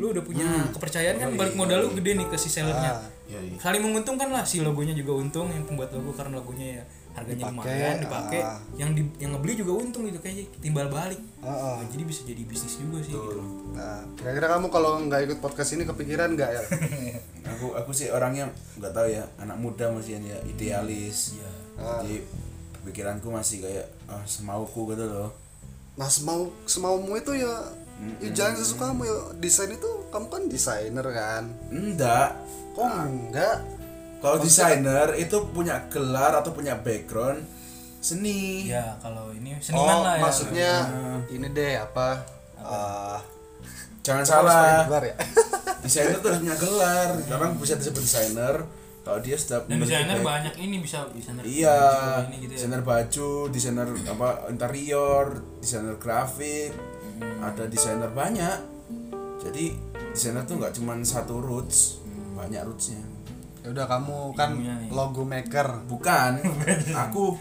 lu 0.00 0.10
udah 0.10 0.24
punya 0.24 0.48
kepercayaan 0.72 1.16
kan 1.16 1.28
balik 1.36 1.52
modal 1.52 1.84
lu 1.84 1.92
gede 1.92 2.16
nih 2.16 2.26
ke 2.26 2.36
si 2.36 2.48
sellernya 2.48 2.96
Iya, 3.30 3.38
iya. 3.46 3.56
saling 3.62 3.78
menguntungkan 3.78 4.26
lah 4.26 4.42
si 4.42 4.58
logonya 4.58 4.90
juga 4.90 5.14
untung 5.14 5.46
yang 5.54 5.62
pembuat 5.62 5.94
logo 5.94 6.10
karena 6.10 6.42
logonya 6.42 6.80
ya 6.80 6.84
harganya 7.14 7.46
Dipakai, 7.46 7.70
lumayan 7.70 7.96
dipakai. 8.02 8.40
ah. 8.42 8.58
yang 8.74 8.90
di, 8.90 9.02
yang 9.22 9.30
ngebeli 9.30 9.54
juga 9.54 9.72
untung 9.78 10.02
gitu 10.02 10.18
kayak 10.18 10.50
timbal 10.58 10.90
balik. 10.90 11.18
Ah, 11.38 11.46
ah. 11.46 11.74
Nah, 11.78 11.86
jadi 11.86 12.02
bisa 12.02 12.26
jadi 12.26 12.42
bisnis 12.42 12.82
juga 12.82 12.98
sih 12.98 13.14
gitu. 13.14 13.38
Nah 13.70 14.02
kira-kira 14.18 14.50
kamu 14.50 14.66
kalau 14.66 14.98
nggak 15.06 15.20
ikut 15.26 15.38
podcast 15.38 15.78
ini 15.78 15.86
kepikiran 15.86 16.34
nggak 16.34 16.50
ya 16.50 16.62
aku 17.54 17.78
aku 17.78 17.90
sih 17.94 18.10
orangnya 18.10 18.50
nggak 18.82 18.90
tahu 18.90 19.06
ya 19.06 19.22
anak 19.38 19.58
muda 19.58 19.94
masih 19.94 20.18
ya 20.18 20.38
idealis. 20.42 21.38
Iya. 21.38 21.50
jadi 22.02 22.16
pikiranku 22.82 23.30
masih 23.30 23.62
kayak 23.62 23.86
ah, 24.06 24.26
semauku 24.26 24.90
gitu 24.90 25.06
loh. 25.06 25.30
Nah 25.94 26.10
semau 26.10 26.50
semaumu 26.66 27.14
itu 27.14 27.30
ya 27.38 27.52
ya 28.18 28.30
jangan 28.32 28.54
sesukamu 28.56 29.00
ya 29.04 29.16
desain 29.36 29.70
itu 29.70 29.90
kamu 30.08 30.26
kan 30.26 30.42
desainer 30.46 31.06
kan? 31.06 31.44
Enggak. 31.68 32.36
Kok 32.72 32.86
enggak? 33.06 33.56
Kalau 34.20 34.36
desainer 34.36 35.08
itu 35.16 35.36
punya 35.48 35.88
gelar 35.88 36.36
atau 36.36 36.52
punya 36.52 36.76
background 36.76 37.40
seni. 38.00 38.68
Ya 38.68 38.96
kalau 39.00 39.32
ini 39.32 39.56
oh 39.56 39.60
seniman 39.60 39.96
lah 40.00 40.14
ya. 40.16 40.22
maksudnya 40.24 40.72
ini 41.28 41.46
deh 41.48 41.76
apa? 41.76 42.08
Eh 42.60 43.18
jangan 44.00 44.24
harus 44.24 44.32
pakai 44.32 44.44
salah 44.44 44.84
gelar 44.88 45.04
ya? 45.04 45.14
Desainer 45.84 46.16
tuh 46.20 46.28
harus 46.28 46.40
punya 46.44 46.56
gelar. 46.60 47.08
Orang 47.32 47.50
bisa 47.56 47.76
disebut 47.80 48.04
desainer 48.04 48.56
kalau 49.00 49.16
dia 49.24 49.32
sudah 49.32 49.64
dan 49.64 49.80
desainer 49.80 50.20
banyak 50.20 50.54
ini 50.60 50.76
bisa 50.84 51.08
desainer 51.08 51.40
Iya, 51.40 51.72
baju, 51.72 52.20
ini 52.28 52.36
gitu 52.44 52.52
ya. 52.52 52.56
desainer 52.60 52.82
baju, 52.84 53.30
desainer 53.48 53.88
apa 54.04 54.28
interior, 54.52 55.24
desainer 55.56 55.96
grafik, 55.96 56.76
Hmm. 56.76 56.89
Ada 57.40 57.64
desainer 57.64 58.10
banyak. 58.10 58.56
Jadi 59.40 59.72
desainer 60.12 60.44
tuh 60.44 60.58
nggak 60.58 60.76
cuma 60.76 60.96
satu 61.00 61.40
roots, 61.40 62.00
banyak 62.34 62.60
rootsnya. 62.62 63.00
ya 63.60 63.68
udah 63.70 63.84
kamu 63.84 64.32
kan 64.32 64.56
Ilmunya 64.56 64.74
nih. 64.80 64.88
logo 64.88 65.20
maker 65.20 65.84
Bukan, 65.84 66.32
aku 67.04 67.36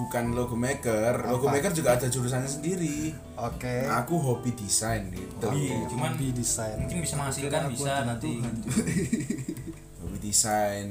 bukan 0.00 0.24
logo 0.32 0.56
maker. 0.56 1.28
Logo 1.28 1.44
maker 1.44 1.72
juga 1.72 1.92
ada 1.92 2.08
jurusannya 2.08 2.48
sendiri. 2.48 3.12
oke 3.36 3.84
Aku 4.00 4.16
hobi 4.16 4.56
desain 4.56 5.12
gitu. 5.12 5.48
Iya, 5.52 5.84
cuman 5.92 6.16
di 6.16 6.32
desain 6.32 6.80
mungkin 6.80 7.04
bisa 7.04 7.20
menghasilkan 7.20 7.68
bisa 7.68 8.08
nanti 8.08 8.40
Hobi 10.00 10.18
desain. 10.24 10.88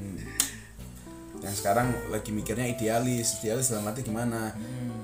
Yang 1.41 1.55
sekarang 1.61 1.93
lagi 2.09 2.29
mikirnya 2.29 2.65
idealis, 2.65 3.41
idealis 3.41 3.69
dalam 3.69 3.85
arti 3.85 4.01
gimana? 4.01 4.53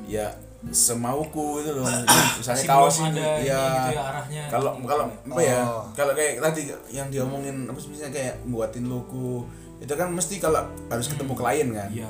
Ya 0.06 0.34
semauku 0.72 1.60
itu 1.60 1.72
loh. 1.74 1.84
Misalnya 2.40 2.64
kaos 2.64 2.98
ini, 3.04 3.20
ya. 3.20 3.36
gitu 3.44 3.92
ya 3.92 4.02
arahnya 4.06 4.44
kalau 4.48 4.72
gitu. 4.78 4.88
kalau 4.88 5.06
apa 5.10 5.42
ya 5.42 5.60
Oh. 5.60 5.84
kalau 5.92 6.14
kayak 6.14 6.40
tadi 6.40 6.62
yang 6.90 7.08
diomongin 7.10 7.68
apa 7.68 7.76
sih 7.76 7.90
misalnya 7.90 8.14
kayak 8.14 8.36
buatin 8.46 8.88
logo 8.88 9.44
itu 9.78 9.92
kan 9.92 10.08
mesti 10.08 10.40
kalau 10.40 10.64
harus 10.88 11.08
ketemu 11.08 11.34
klien 11.34 11.68
kan 11.70 11.90
iya 11.90 12.08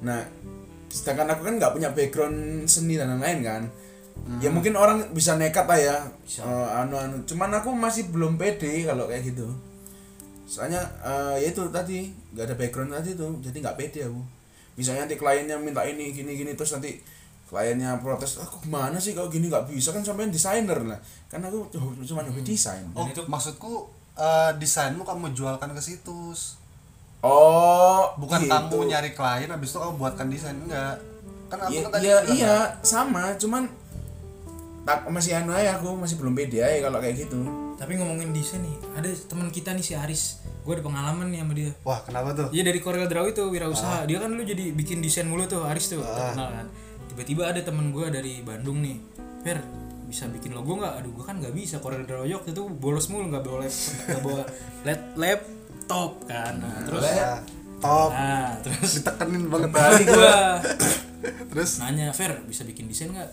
nah 0.00 0.24
sedangkan 0.88 1.28
aku 1.30 1.42
kan 1.42 1.54
nggak 1.58 1.72
punya 1.72 1.90
background 1.90 2.38
seni 2.64 2.94
dan 2.94 3.12
lain-lain 3.12 3.40
kan 3.42 3.64
Hmm. 4.14 4.38
ya 4.38 4.46
mungkin 4.46 4.78
orang 4.78 5.10
bisa 5.10 5.34
nekat 5.34 5.66
lah 5.66 5.74
ya 5.74 5.96
Eh, 6.38 6.68
anu 6.72 6.94
anu 6.94 7.16
cuman 7.26 7.50
aku 7.52 7.74
masih 7.74 8.06
belum 8.08 8.38
pede 8.38 8.86
kalau 8.86 9.10
kayak 9.10 9.26
gitu 9.26 9.42
soalnya 10.46 10.78
eh, 11.02 11.42
ya 11.42 11.50
itu 11.50 11.66
tadi 11.68 12.14
nggak 12.30 12.46
ada 12.46 12.54
background 12.54 12.94
tadi 12.94 13.10
tuh 13.12 13.42
jadi 13.42 13.58
nggak 13.58 13.74
pede 13.74 14.06
aku 14.06 14.22
misalnya 14.74 15.04
nanti 15.04 15.16
kliennya 15.16 15.58
minta 15.58 15.82
ini 15.82 16.14
gini 16.14 16.36
gini 16.36 16.54
terus 16.54 16.70
nanti 16.72 17.02
kliennya 17.54 18.02
protes 18.02 18.42
aku 18.42 18.66
gimana 18.66 18.98
sih 18.98 19.14
kalau 19.14 19.30
gini 19.30 19.46
nggak 19.46 19.70
bisa? 19.70 19.94
Kan 19.94 20.02
sampai 20.02 20.26
desainer 20.26 20.82
lah. 20.82 20.98
Kan 21.30 21.46
aku 21.46 21.70
cuma 22.02 22.26
hobi 22.26 22.42
desain. 22.42 22.82
Oh 22.98 23.06
maksudku 23.06 23.86
eh, 24.18 24.50
desainmu 24.58 25.06
kamu 25.06 25.30
jualkan 25.38 25.70
ke 25.70 25.78
situs. 25.78 26.58
Oh 27.22 28.10
bukan 28.18 28.42
gitu. 28.42 28.50
kamu 28.50 28.78
nyari 28.90 29.10
klien 29.14 29.48
habis 29.48 29.70
itu 29.70 29.78
kamu 29.78 29.94
buatkan 29.94 30.26
desain. 30.26 30.58
Enggak. 30.58 30.98
Kan 31.46 31.58
aku 31.62 31.70
Iya, 31.70 31.80
kan 31.86 31.90
tadi 31.94 32.06
iya, 32.10 32.16
bilang 32.18 32.36
iya, 32.36 32.56
kan, 32.58 32.82
sama, 32.82 33.22
cuman 33.38 33.62
tak 34.84 35.08
masih 35.08 35.32
anu 35.32 35.56
aja 35.56 35.80
aku 35.80 35.96
masih 35.96 36.20
belum 36.20 36.36
pede 36.36 36.60
aja 36.60 36.84
kalau 36.84 37.00
kayak 37.00 37.24
gitu. 37.24 37.40
tapi 37.74 37.96
ngomongin 37.98 38.30
desain 38.30 38.60
nih 38.62 38.76
ada 38.94 39.08
teman 39.26 39.48
kita 39.50 39.72
nih 39.74 39.82
si 39.82 39.94
Aris. 39.98 40.44
Gue 40.62 40.78
ada 40.78 40.84
pengalaman 40.86 41.28
nih 41.32 41.40
sama 41.42 41.52
dia. 41.52 41.72
Wah 41.82 42.00
kenapa 42.06 42.32
tuh? 42.32 42.48
Iya 42.54 42.62
dari 42.70 42.78
Corel 42.80 43.04
Draw 43.10 43.26
itu 43.34 43.42
wirausaha. 43.50 44.06
Dia 44.06 44.22
kan 44.22 44.30
dulu 44.32 44.46
jadi 44.46 44.72
bikin 44.72 45.02
desain 45.02 45.26
mulu 45.26 45.44
tuh 45.44 45.64
Aris 45.66 45.90
tuh. 45.92 46.00
Terkenal 46.00 46.48
kan. 46.54 46.66
Tiba-tiba 47.06 47.42
ada 47.46 47.60
temen 47.60 47.90
gue 47.90 48.06
dari 48.08 48.40
Bandung 48.40 48.80
nih. 48.80 48.98
Fer 49.40 49.60
bisa 50.04 50.28
bikin 50.28 50.52
logo 50.52 50.78
nggak? 50.78 51.00
Aduh 51.00 51.10
gue 51.12 51.24
kan 51.24 51.36
nggak 51.36 51.52
bisa 51.52 51.78
Corel 51.78 52.04
Draw 52.04 52.24
yok 52.24 52.46
itu 52.46 52.62
bolos 52.70 53.08
mulu 53.08 53.28
nggak 53.28 53.42
bawa 53.42 53.58
lap, 53.60 53.74
nggak 54.06 54.22
bawa 54.22 54.42
lap- 54.82 55.14
laptop 55.16 56.12
kan. 56.24 56.54
Nah, 56.56 56.78
terus 56.84 57.02
Ya, 57.04 57.32
top 57.80 58.10
nah 58.10 58.48
terus 58.62 58.90
ditekenin 58.96 59.44
banget 59.48 59.68
kembali 59.68 60.02
gue 60.06 60.32
terus 61.52 61.70
nanya 61.78 62.12
Fer 62.12 62.40
bisa 62.44 62.64
bikin 62.64 62.88
desain 62.88 63.10
nggak? 63.10 63.30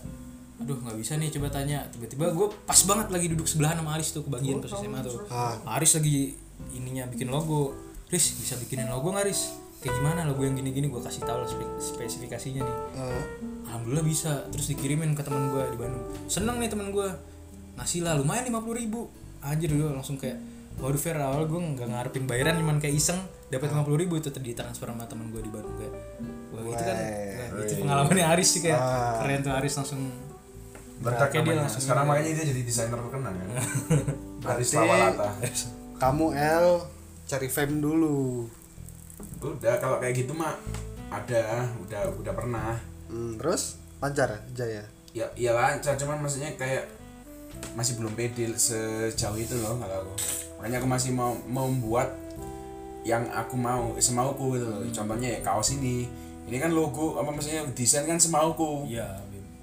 Aduh 0.60 0.76
nggak 0.78 0.96
bisa 0.96 1.16
nih 1.16 1.32
coba 1.32 1.48
tanya. 1.50 1.86
Tiba-tiba 1.88 2.30
gue 2.30 2.48
pas 2.62 2.80
banget 2.82 3.08
lagi 3.08 3.26
duduk 3.30 3.46
sebelahan 3.46 3.80
sama 3.80 3.96
Aris 3.96 4.08
tuh 4.10 4.22
kebagian 4.22 4.60
pas 4.60 4.70
SMA 4.72 5.00
tuh. 5.02 5.22
Ah. 5.28 5.56
Aris 5.76 5.96
lagi 5.96 6.36
ininya 6.72 7.08
bikin 7.08 7.28
logo. 7.28 7.72
Riz 8.08 8.36
bisa 8.36 8.60
bikinin 8.60 8.86
logo 8.86 9.08
nggak 9.10 9.24
Riz? 9.24 9.56
Kayak 9.82 9.94
gimana 9.98 10.20
logo 10.24 10.40
yang 10.40 10.54
gini-gini 10.54 10.86
gue 10.86 10.98
kasih 10.98 11.20
tahu 11.20 11.42
spesifikasinya 11.76 12.62
nih. 12.62 12.76
Eh, 12.94 13.22
Alhamdulillah 13.66 14.04
bisa. 14.04 14.46
Terus 14.48 14.66
dikirimin 14.68 15.12
ke 15.12 15.20
teman 15.20 15.50
gue 15.50 15.62
di 15.66 15.76
Bandung. 15.76 16.04
Seneng 16.24 16.56
nih 16.56 16.68
teman 16.68 16.88
gue. 16.88 17.08
Ngasih 17.74 18.00
lah 18.00 18.14
lumayan 18.14 18.46
lima 18.46 18.60
puluh 18.60 18.78
ribu. 18.78 19.10
Anjir 19.40 19.68
gue 19.68 19.88
langsung 19.88 20.16
kayak 20.16 20.38
Waduh 20.72 20.96
fair 20.96 21.20
awal 21.20 21.44
gue 21.44 21.60
nggak 21.60 21.84
ngarepin 21.84 22.24
bayaran 22.24 22.56
cuman 22.56 22.80
kayak 22.80 22.96
iseng 22.96 23.20
dapat 23.46 23.68
lima 23.68 23.84
puluh 23.84 24.00
ribu 24.00 24.16
itu 24.16 24.32
tadi 24.32 24.56
transfer 24.56 24.88
sama 24.88 25.04
teman 25.04 25.28
gue 25.28 25.38
di 25.38 25.52
Bandung 25.52 25.76
kayak 25.76 25.92
wah 26.48 26.64
itu 26.64 26.80
kan 26.80 26.96
itu 27.60 27.72
pengalamannya 27.76 28.24
Aris 28.24 28.48
sih 28.48 28.60
kayak 28.62 28.80
Ah. 28.80 29.20
keren 29.20 29.44
tuh 29.44 29.52
Aris 29.52 29.76
langsung 29.76 30.00
Kayak 31.02 31.44
dia 31.44 31.54
langsung 31.58 31.82
Sekarang 31.82 32.06
makanya 32.06 32.32
dia 32.32 32.44
jadi 32.48 32.62
desainer 32.62 32.94
terkenal 32.96 33.32
kan. 33.34 33.48
Aris 34.56 34.68
Berarti- 34.70 34.76
Lawalata. 34.80 35.28
kamu 35.98 36.26
L 36.32 36.66
cari 37.22 37.48
fame 37.48 37.76
dulu 37.78 38.48
Udah 39.44 39.74
kalau 39.76 39.98
kayak 39.98 40.14
gitu 40.16 40.32
mah 40.32 40.54
ada, 41.08 41.66
udah 41.78 42.02
udah 42.14 42.32
pernah. 42.32 42.78
Hmm, 43.06 43.36
terus 43.36 43.76
lancar 43.98 44.40
Jaya 44.50 44.82
Ya 45.10 45.28
ya 45.34 45.52
lancar 45.52 45.94
cuman 45.94 46.18
maksudnya 46.18 46.54
kayak 46.54 46.88
masih 47.72 47.94
belum 47.94 48.12
pede 48.12 48.48
sejauh 48.50 49.36
itu 49.36 49.54
loh 49.56 49.76
kalau 49.76 50.02
aku. 50.02 50.14
Makanya 50.56 50.78
aku 50.78 50.88
masih 50.88 51.10
mau 51.10 51.36
membuat 51.42 52.08
yang 53.02 53.26
aku 53.28 53.54
mau 53.54 53.92
semauku 53.98 54.54
gitu 54.54 54.64
loh. 54.64 54.80
Contohnya 54.88 55.28
ya 55.28 55.40
kaos 55.42 55.74
ini. 55.74 56.08
Ini 56.42 56.58
kan 56.58 56.70
logo 56.70 57.16
apa 57.16 57.28
maksudnya 57.28 57.62
desain 57.70 58.02
kan 58.02 58.16
semauku. 58.16 58.86
iya 58.86 59.06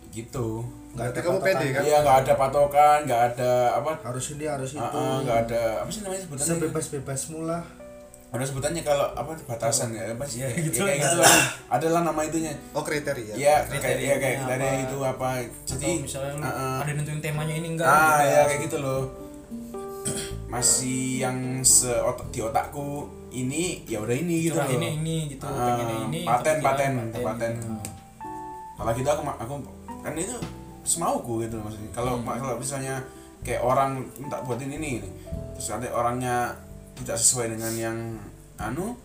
Gitu. 0.10 0.66
berarti 0.90 1.22
kamu 1.22 1.38
pede 1.40 1.66
kan 1.70 1.82
Iya 1.82 1.98
nggak 2.02 2.18
ada 2.26 2.34
patokan, 2.36 2.98
nggak 3.06 3.22
ada 3.32 3.52
apa 3.78 3.94
harus 4.02 4.34
ini 4.34 4.46
harus 4.46 4.74
itu 4.74 4.82
Ah, 4.82 4.90
ah, 4.90 5.16
nggak 5.22 5.40
ada 5.46 5.62
apa 5.86 5.90
sih 5.90 6.02
namanya 6.02 6.22
sebutannya? 6.26 6.50
sebebas 6.50 6.86
bebasmu 6.90 7.40
lah 7.46 7.62
ada 8.30 8.44
sebutannya 8.44 8.82
kalau 8.82 9.10
apa 9.10 9.34
batasan 9.44 9.90
ya 9.92 10.06
apa 10.08 10.22
sih 10.24 10.40
Ya, 10.40 10.48
Ya, 10.48 10.62
gitu 10.62 10.80
kayak 10.80 10.96
lah. 10.96 11.04
gitu 11.04 11.18
lah 11.18 11.36
adalah 11.68 12.02
nama 12.04 12.22
itunya 12.22 12.54
oh 12.72 12.82
kriteria 12.82 13.34
ya 13.34 13.66
kayak 13.66 13.70
Kriteria 13.72 14.06
ya 14.06 14.16
kayak 14.16 14.36
apa. 14.36 14.46
kriteria 14.46 14.74
itu 14.84 14.98
apa 15.02 15.28
jadi 15.66 15.88
atau 15.88 16.04
misalnya 16.04 16.32
uh, 16.36 16.46
uh. 16.48 16.78
ada 16.80 16.92
nentuin 16.92 17.20
temanya 17.20 17.54
ini 17.56 17.68
enggak 17.74 17.88
ah 17.88 17.98
gitu. 17.98 18.26
ya 18.28 18.42
kayak 18.46 18.62
gitu 18.64 18.78
loh 18.80 19.02
masih 20.48 21.02
yang 21.20 21.38
se 21.62 21.90
di 22.28 22.40
otakku 22.40 23.06
ini 23.30 23.86
ya 23.86 23.98
udah 23.98 24.16
ini 24.16 24.36
gitu 24.44 24.56
Curah 24.56 24.66
loh 24.68 24.78
ini 24.78 24.88
ini 24.96 25.16
gitu 25.30 25.46
Ah, 25.46 25.54
pengennya 25.68 25.98
ini 26.04 26.20
paten, 26.24 26.56
kepikiran 26.58 26.66
paten, 27.06 27.22
paten. 27.22 27.52
gitu. 27.56 27.74
kalau 28.76 28.92
gitu 28.92 29.10
aku 29.12 29.22
aku 29.38 29.54
kan 30.00 30.14
itu 30.16 30.38
semauku 30.82 31.34
gitu 31.44 31.58
maksudnya 31.58 31.92
kalau 31.92 32.18
Hmm. 32.18 32.34
kalau 32.36 32.56
misalnya 32.58 33.02
kayak 33.40 33.62
orang 33.62 34.06
minta 34.16 34.42
buatin 34.42 34.70
ini 34.72 35.02
nih 35.02 35.12
terus 35.54 35.70
ada 35.72 35.86
orangnya 35.90 36.58
tidak 37.00 37.18
sesuai 37.18 37.56
dengan 37.56 37.74
yang 37.74 37.98
anu. 38.58 38.96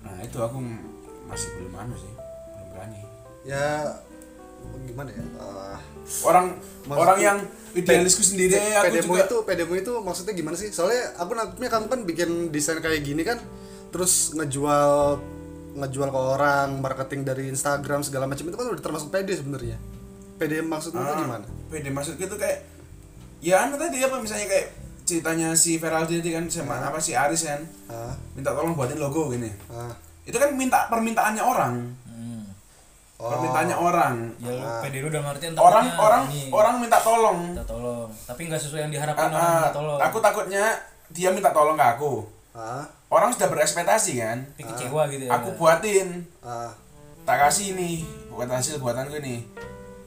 Nah 0.00 0.16
itu 0.20 0.38
aku 0.38 0.58
masih 1.24 1.48
belum 1.56 1.74
anu 1.76 1.94
sih 1.96 2.12
belum 2.12 2.66
berani. 2.72 3.00
Ya 3.44 3.96
gimana 4.84 5.12
ya? 5.12 5.24
Ah, 5.36 5.78
orang 6.24 6.56
orang 6.88 7.18
yang 7.20 7.38
idealisku 7.72 8.24
sendiri 8.24 8.56
aku 8.56 8.88
pedemu 8.90 9.04
juga 9.12 9.24
itu 9.24 9.36
pedemu 9.44 9.72
itu 9.76 9.92
maksudnya 10.00 10.32
gimana 10.32 10.56
sih? 10.56 10.72
Soalnya 10.72 11.16
aku 11.16 11.32
nangkepnya 11.32 11.68
kamu 11.68 11.86
kan 11.88 12.00
bikin 12.04 12.30
desain 12.48 12.80
kayak 12.80 13.04
gini 13.04 13.22
kan 13.22 13.40
terus 13.92 14.32
ngejual 14.34 15.20
ngejual 15.74 16.08
ke 16.08 16.20
orang 16.20 16.78
marketing 16.78 17.26
dari 17.26 17.50
Instagram 17.50 18.00
segala 18.02 18.24
macam 18.24 18.46
itu 18.46 18.56
kan 18.56 18.66
udah 18.70 18.82
termasuk 18.82 19.08
pede 19.10 19.34
sebenarnya. 19.36 19.76
Pede 20.34 20.62
maksudnya 20.62 21.02
itu 21.02 21.12
Ah, 21.12 21.20
gimana? 21.22 21.46
pede 21.68 21.88
maksud 21.90 22.14
gitu 22.16 22.34
kayak 22.38 22.62
ya 23.44 23.66
anu 23.68 23.76
tadi 23.76 24.00
apa 24.00 24.16
misalnya 24.18 24.46
kayak 24.48 24.66
ceritanya 25.04 25.52
si 25.52 25.76
Feraldi 25.76 26.18
tadi 26.18 26.32
kan 26.32 26.48
sama 26.48 26.80
apa 26.80 26.96
si 26.96 27.12
Aris 27.12 27.44
kan 27.44 27.60
ah 27.92 28.12
minta 28.32 28.56
tolong 28.56 28.72
buatin 28.72 28.96
logo 28.96 29.28
gini. 29.30 29.52
Ah 29.68 29.92
itu 30.24 30.36
kan 30.40 30.56
minta 30.56 30.88
permintaannya 30.88 31.44
orang. 31.44 31.74
Hmm. 32.08 32.44
Oh. 33.20 33.28
permintaannya 33.28 33.76
orang. 33.76 34.14
Ya 34.40 34.50
lu 34.56 35.04
lu 35.04 35.08
dalam 35.12 35.28
artian 35.28 35.52
orang 35.60 35.86
orang 36.00 36.22
ini, 36.32 36.48
orang 36.48 36.74
minta 36.80 36.98
tolong. 37.04 37.52
Minta 37.52 37.64
tolong. 37.68 38.08
Tapi 38.24 38.40
nggak 38.48 38.60
sesuai 38.64 38.88
yang 38.88 38.90
Ah, 38.90 38.96
diharapkan 38.96 39.28
orang 39.28 39.44
ah, 39.44 39.52
minta 39.52 39.72
tolong. 39.76 39.98
Aku 40.00 40.16
takutnya 40.24 40.64
dia 41.12 41.28
minta 41.30 41.52
tolong 41.52 41.76
ke 41.76 41.84
aku. 41.84 42.12
Ah 42.56 42.88
orang 43.12 43.28
sudah 43.30 43.52
berekspektasi 43.52 44.12
kan? 44.24 44.38
Tapi 44.56 44.62
kecewa 44.72 45.02
gitu 45.12 45.28
ya. 45.28 45.30
Aku 45.36 45.52
buatin. 45.60 46.24
Ah 46.40 46.72
tak 47.28 47.44
kasih 47.44 47.76
ini 47.76 48.08
bukan 48.32 48.48
hasil 48.48 48.80
buatanku 48.80 49.20
ini. 49.20 49.44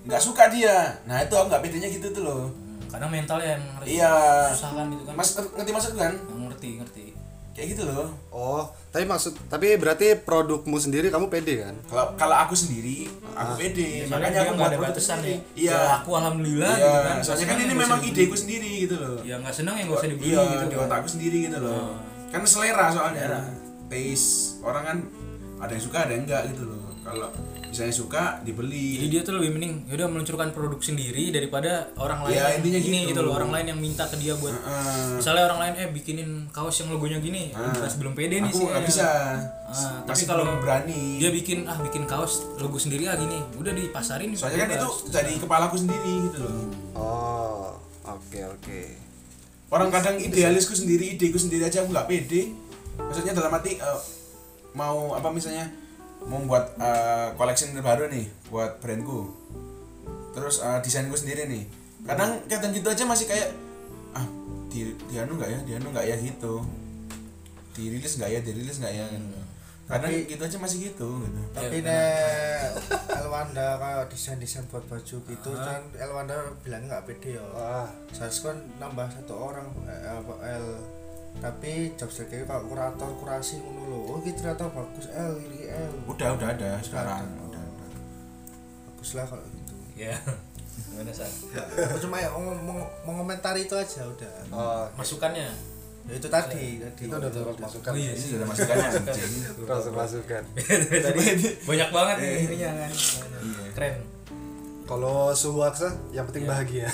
Nggak 0.09 0.21
suka 0.25 0.49
dia. 0.49 0.97
Nah 1.05 1.21
itu 1.21 1.37
aku 1.37 1.53
nggak 1.53 1.61
pedenya 1.61 1.89
gitu 1.93 2.09
tuh 2.09 2.25
loh 2.25 2.66
Hmm, 2.87 2.93
kadang 2.95 3.11
mental 3.11 3.39
yang 3.43 3.59
harus 3.75 3.87
Iya. 3.91 4.15
susah 4.55 4.71
kan 4.71 4.85
gitu 4.87 5.03
kan. 5.03 5.13
Mas 5.19 5.29
ngerti 5.35 5.71
maksud 5.75 5.93
kan? 5.99 6.13
Ngerti 6.47 6.69
ngerti. 6.79 7.05
Kayak 7.51 7.67
gitu 7.75 7.83
loh. 7.89 8.07
Oh 8.31 8.63
tapi 8.93 9.03
maksud 9.03 9.33
tapi 9.51 9.75
berarti 9.75 10.15
produkmu 10.15 10.79
sendiri 10.79 11.11
kamu 11.11 11.27
pede 11.27 11.67
kan? 11.67 11.75
Kalau 11.91 12.05
kalau 12.15 12.35
aku 12.47 12.55
sendiri 12.55 13.11
aku 13.35 13.51
pede. 13.59 14.07
Soalnya 14.07 14.31
makanya 14.31 14.39
aku 14.39 14.53
nggak 14.55 14.69
buat 14.71 14.77
ada 14.79 14.87
batasan 14.95 15.19
ya. 15.19 15.27
Iya. 15.27 15.73
Ya, 15.75 15.79
aku 15.99 16.09
alhamdulillah 16.15 16.73
iya. 16.79 16.85
gitu 16.87 16.99
kan. 17.03 17.17
Soalnya 17.25 17.45
kan 17.51 17.57
ini 17.59 17.73
memang 17.75 17.99
ideku 17.99 18.35
sendiri 18.39 18.71
gitu 18.87 18.95
loh. 18.95 19.17
Ya 19.27 19.35
nggak 19.41 19.51
senang 19.53 19.75
yang 19.75 19.91
nggak 19.91 19.99
usah 19.99 20.09
dibeli 20.09 20.31
iya 20.31 20.41
gitu 20.47 20.65
di 20.71 20.77
otakku 20.79 21.09
sendiri 21.11 21.37
gitu 21.51 21.59
loh. 21.59 21.99
Kan 22.31 22.41
selera 22.47 22.85
soalnya. 22.87 23.25
Taste 23.91 24.63
orang 24.63 24.83
kan 24.83 24.97
ada 25.57 25.71
yang 25.73 25.83
suka 25.83 25.97
ada 26.05 26.11
yang 26.13 26.23
enggak 26.23 26.43
gitu 26.53 26.63
loh. 26.63 26.87
Kalau 27.03 27.29
misalnya 27.77 27.93
suka 27.93 28.41
dibeli. 28.41 28.97
Jadi 28.97 29.05
dia 29.13 29.21
tuh 29.21 29.37
lebih 29.37 29.53
mending 29.53 29.85
yaudah 29.85 30.09
meluncurkan 30.09 30.49
produk 30.49 30.81
sendiri 30.81 31.29
daripada 31.29 31.93
orang 32.01 32.25
lain 32.25 32.33
Ya, 32.33 32.57
intinya 32.57 32.81
ini 32.81 32.99
gitu. 33.05 33.13
gitu 33.13 33.19
loh 33.21 33.37
orang 33.37 33.53
lain 33.53 33.65
yang 33.69 33.77
minta 33.77 34.09
ke 34.09 34.17
dia 34.17 34.33
buat. 34.33 34.49
Heeh. 34.49 35.21
misalnya 35.21 35.45
orang 35.45 35.59
lain 35.61 35.73
eh 35.77 35.87
bikinin 35.93 36.29
kaos 36.49 36.81
yang 36.81 36.89
logonya 36.89 37.21
gini. 37.21 37.53
Masih 37.53 38.01
belum 38.01 38.17
pede 38.17 38.41
nih 38.41 38.49
aku 38.49 38.57
sih. 38.57 38.65
nggak 38.65 38.83
bisa. 38.89 39.07
Ah, 39.69 40.01
tapi 40.09 40.23
kalau 40.25 40.43
berani. 40.57 41.21
dia 41.21 41.29
bikin 41.29 41.69
ah 41.69 41.77
bikin 41.77 42.09
kaos 42.09 42.49
logo 42.57 42.81
sendiri 42.81 43.05
ah 43.05 43.13
gini. 43.13 43.37
Udah 43.61 43.69
dipasarin 43.77 44.33
soalnya 44.33 44.65
kan 44.65 44.81
itu 44.81 44.89
dari 45.13 45.37
kepalaku 45.37 45.77
sendiri 45.77 46.33
gitu 46.33 46.37
loh. 46.41 46.53
Oh 46.97 47.77
oke 48.09 48.39
oke. 48.57 48.81
Orang 49.69 49.93
kadang 49.93 50.17
idealisku 50.17 50.73
sendiri 50.73 51.13
ideku 51.13 51.37
sendiri 51.37 51.69
aja 51.69 51.85
aku 51.85 51.93
nggak 51.93 52.09
pede. 52.09 52.49
Maksudnya 52.97 53.37
dalam 53.37 53.53
arti 53.53 53.77
eh, 53.77 53.99
mau 54.73 55.13
apa 55.13 55.29
misalnya 55.29 55.69
mau 56.25 56.41
buat 56.49 56.73
eh, 56.81 57.27
koleksi 57.37 57.71
terbaru 57.71 58.09
nih 58.09 58.25
buat 58.49 58.81
brandku. 58.81 59.29
Terus 60.33 60.63
eh, 60.65 60.79
desainku 60.81 61.13
sendiri 61.13 61.45
nih. 61.45 61.63
Kadang 62.07 62.41
kadang 62.49 62.71
gitu 62.73 62.87
aja 62.89 63.03
masih 63.05 63.29
kayak 63.29 63.53
ah 64.17 64.25
di 64.71 64.95
di 65.05 65.15
anu 65.21 65.37
nggak 65.37 65.49
ya? 65.51 65.59
Di 65.63 65.71
anu 65.77 65.93
nggak 65.93 66.07
ya? 66.07 66.15
Gitu. 66.17 66.53
Dirilis 67.77 68.17
nggak 68.17 68.31
ya? 68.33 68.39
Dirilis 68.41 68.77
nggak 68.81 68.93
ya? 68.93 69.05
Gitu. 69.13 69.41
kadang 69.87 70.11
gitu 70.11 70.43
aja 70.43 70.59
masih 70.59 70.91
gitu 70.91 71.23
gitu. 71.23 71.41
tapi 71.55 71.79
nek 71.79 72.75
Elwanda 73.07 73.79
kayak 73.79 74.11
desain 74.11 74.35
desain 74.35 74.67
buat 74.67 74.83
baju 74.83 75.15
gitu 75.23 75.51
kan 75.55 75.79
Elwanda 75.95 76.35
bilangnya 76.59 76.99
nggak 76.99 77.07
pede 77.07 77.39
ya. 77.39 77.45
Ah. 77.55 77.87
Seharusnya 78.11 78.51
kan 78.51 78.57
nambah 78.83 79.07
satu 79.07 79.33
orang 79.39 79.63
eh, 79.87 80.11
apa 80.11 80.33
L 80.43 80.67
tapi 81.37 81.93
job 81.95 82.09
kayak 82.09 82.45
kalau 82.49 82.63
kurator 82.67 83.09
kurasi 83.21 83.61
ngono 83.61 83.81
lho. 83.87 83.99
Oh 84.09 84.17
gitu 84.25 84.41
ternyata 84.41 84.67
bagus 84.73 85.07
L 85.13 85.33
ini 85.41 85.69
L. 85.69 85.93
Udah 86.09 86.33
udah 86.35 86.47
ada 86.53 86.71
sekarang. 86.81 87.23
Udah, 87.45 87.61
udah. 87.61 87.91
bagus 88.91 89.09
lah 89.15 89.25
kalau 89.25 89.45
gitu. 89.45 89.73
Ya 89.97 90.17
gimana 90.77 91.09
san 91.09 91.25
aku 91.89 91.97
cuma 92.05 92.21
ya 92.21 92.29
mengomentari 93.05 93.65
itu 93.65 93.73
aja 93.73 94.05
udah. 94.05 94.33
Oh 94.53 94.85
masukannya? 94.93 95.49
Ya 96.07 96.13
itu 96.13 96.27
tadi 96.29 96.81
tadi. 96.81 97.03
Itu 97.05 97.15
udah 97.17 97.31
terus 97.33 97.57
masukan. 97.57 97.91
Oh 97.93 97.97
iya 97.97 98.11
ini 98.13 98.21
sih 98.21 98.29
sudah 98.37 98.47
masukannya 98.49 98.87
anjing. 98.97 99.33
Terus 99.57 99.85
masukan. 99.93 100.43
Tadi 100.53 101.23
banyak 101.65 101.89
banget 101.89 102.15
ininya 102.45 102.69
kan. 102.85 102.91
Keren 103.73 104.16
kalau 104.87 105.35
suhu 105.35 105.59
aksa 105.67 105.91
yang 106.15 106.23
penting 106.31 106.47
bahagia. 106.47 106.87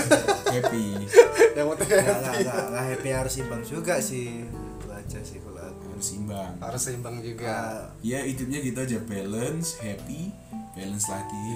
Happy. 0.54 0.86
Yang 1.58 1.66
penting 1.76 1.88
nggak 1.90 2.06
nggak 2.06 2.34
nggak 2.46 2.62
nggak 2.70 2.84
happy 2.94 3.10
harus 3.10 3.34
imbang 3.42 3.62
juga 3.66 3.98
sih. 3.98 4.46
Itu 4.46 4.86
aja 4.90 5.18
sih 5.18 5.42
kalau 5.42 5.62
aku. 5.66 5.86
Harus 5.98 6.08
imbang. 6.14 6.52
Harus 6.62 6.80
seimbang 6.82 7.16
juga. 7.20 7.54
Nggak- 7.54 7.86
ya 8.06 8.18
hidupnya 8.22 8.58
gitu 8.62 8.78
aja. 8.78 8.98
Balance 9.02 9.68
happy 9.82 10.30
balance 10.70 11.06
lagi 11.10 11.46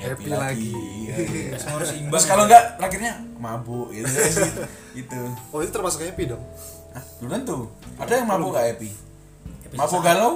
Happy 0.00 0.24
lagi. 0.32 0.72
Iya, 0.72 1.14
iya. 1.20 1.54
semua 1.60 1.76
harus 1.84 1.92
imbang. 1.92 2.12
Terus 2.16 2.26
kalau 2.26 2.44
enggak 2.48 2.64
akhirnya 2.80 3.12
mabuk 3.36 3.88
gitu. 3.92 4.08
Gitu. 4.96 5.20
Oh 5.52 5.60
itu 5.60 5.70
termasuk 5.70 6.00
happy 6.08 6.24
dong? 6.32 6.42
Hah, 6.96 7.04
belum 7.20 7.30
tentu. 7.44 7.58
Ada 8.00 8.24
yang 8.24 8.28
mabuk 8.28 8.56
nggak 8.56 8.66
happy? 8.72 8.90
Mabuk 9.76 10.00
galau? 10.00 10.32